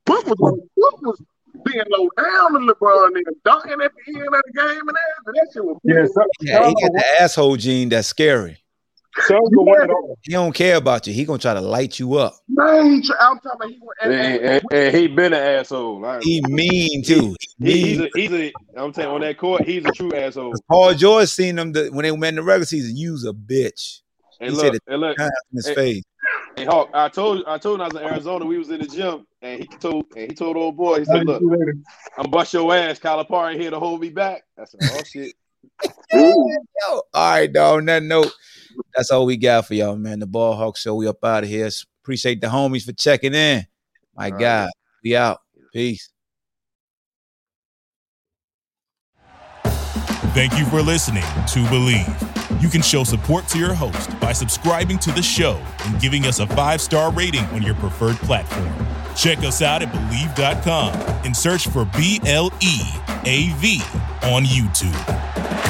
Book 0.05 0.27
was 0.27 0.39
Book 0.77 1.03
was 1.03 1.23
being 1.65 1.83
low 1.91 2.09
down 2.17 2.53
to 2.53 2.73
LeBron 2.73 3.09
and 3.15 3.37
dunking 3.45 3.81
at 3.83 3.93
the 4.07 4.15
end 4.15 4.27
of 4.27 4.43
the 4.47 4.53
game 4.55 4.81
and 4.81 4.89
that. 4.89 5.25
That 5.27 5.51
shit 5.53 5.65
was 5.65 5.79
Yeah, 5.85 6.07
so, 6.07 6.23
Yeah, 6.41 6.69
he 6.69 6.75
got 6.75 6.93
the 6.93 7.05
asshole 7.21 7.57
gene 7.57 7.89
that's 7.89 8.09
scary. 8.09 8.60
So 9.19 9.39
go 9.55 9.63
one 9.63 9.81
and. 9.83 9.91
He 10.23 10.33
don't 10.33 10.55
care 10.55 10.77
about 10.77 11.07
you. 11.07 11.13
He 11.13 11.25
gonna 11.25 11.39
try 11.39 11.55
to 11.55 11.61
light 11.61 11.99
you 11.99 12.15
up. 12.15 12.35
Man, 12.49 13.03
he 13.03 13.11
I'm 13.21 13.39
talking 13.41 13.51
about 13.55 13.69
he 13.69 13.81
And, 14.03 14.13
and, 14.13 14.45
and, 14.45 14.63
and 14.73 14.97
he 14.97 15.07
been 15.09 15.33
an 15.33 15.43
asshole. 15.43 16.01
Like, 16.01 16.23
He 16.23 16.41
mean 16.43 17.03
too. 17.05 17.35
He 17.61 17.73
he, 17.73 17.81
he's 17.89 18.01
a, 18.01 18.09
he's 18.15 18.33
a, 18.33 18.55
I'm 18.77 18.93
saying 18.93 19.09
on 19.09 19.21
that 19.23 19.39
court, 19.39 19.65
he's 19.65 19.85
a 19.85 19.91
true 19.91 20.15
asshole. 20.15 20.55
Paul 20.69 20.95
George 20.95 21.29
seen 21.29 21.57
them 21.57 21.73
the, 21.73 21.89
when 21.89 22.05
they 22.05 22.11
went 22.13 22.25
in 22.27 22.35
the 22.37 22.43
regular 22.43 22.67
season. 22.67 22.97
Use 22.97 23.25
a 23.25 23.33
bitch. 23.33 24.01
And 24.41 24.51
He 24.51 24.57
look, 24.57 24.65
said 24.67 24.75
it- 24.77 24.83
and 24.87 25.01
look, 25.01 25.19
in 25.19 25.31
his 25.55 25.67
Hey. 25.69 25.75
face. 25.75 26.03
hey, 26.57 26.65
Hawk, 26.65 26.91
I 26.95 27.09
told, 27.09 27.39
you, 27.39 27.45
I 27.47 27.59
told 27.59 27.77
him 27.77 27.83
I 27.83 27.89
was 27.89 27.97
in 27.97 28.03
Arizona. 28.03 28.45
We 28.45 28.59
was 28.59 28.71
in 28.71 28.81
the 28.81 28.87
gym, 28.87 29.27
and 29.43 29.61
he 29.61 29.69
told, 29.69 30.07
and 30.17 30.31
he 30.31 30.35
told 30.35 30.57
old 30.57 30.77
boy, 30.77 31.01
he 31.01 31.05
said, 31.05 31.27
"Look, 31.27 31.43
I'm 32.19 32.31
bust 32.31 32.53
your 32.55 32.75
ass. 32.75 32.99
Calipari 32.99 33.61
here 33.61 33.71
to 33.71 33.79
hold 33.79 34.01
me 34.01 34.11
back." 34.11 34.43
I 34.59 34.65
said, 34.65 34.81
"Oh 34.89 35.03
shit." 35.03 35.35
Yo, 36.13 36.63
all 36.89 37.03
right, 37.15 37.53
dog. 37.53 37.79
On 37.79 37.85
that 37.87 38.03
note, 38.03 38.33
that's 38.95 39.11
all 39.11 39.27
we 39.27 39.37
got 39.37 39.67
for 39.67 39.75
y'all, 39.75 39.97
man. 39.97 40.21
The 40.21 40.27
Ball 40.27 40.55
Hawk 40.55 40.77
Show. 40.77 40.95
We 40.95 41.07
up 41.07 41.25
out 41.25 41.45
of 41.45 41.49
here. 41.49 41.69
Appreciate 42.03 42.41
the 42.41 42.47
homies 42.49 42.85
for 42.85 42.93
checking 42.93 43.35
in. 43.35 43.67
My 44.17 44.27
All 44.27 44.31
right. 44.33 44.41
God, 44.41 44.71
we 45.05 45.17
out. 45.17 45.39
Peace. 45.73 46.11
Thank 50.33 50.57
you 50.59 50.65
for 50.67 50.81
listening 50.81 51.23
to 51.23 51.59
Bleav. 51.71 52.63
You 52.63 52.69
can 52.69 52.83
show 52.83 53.05
support 53.05 53.49
to 53.49 53.59
your 53.59 53.75
host 53.75 54.19
by 54.21 54.33
subscribing 54.33 54.99
to 55.01 55.13
the 55.13 55.23
show 55.23 55.61
and 55.85 56.01
giving 56.01 56.27
us 56.27 56.41
a 56.41 56.47
five 56.47 56.81
star 56.81 57.13
rating 57.13 57.45
on 57.47 57.63
your 57.63 57.75
preferred 57.77 58.17
platform. 58.17 58.73
Check 59.17 59.39
us 59.39 59.61
out 59.63 59.83
at 59.83 59.93
Bleav.com 59.93 60.95
and 61.25 61.37
search 61.37 61.69
for 61.69 61.85
B 61.97 62.21
L 62.27 62.53
E 62.61 62.81
A 63.25 63.53
V 63.57 63.83
on 64.23 64.45
YouTube. 64.45 65.70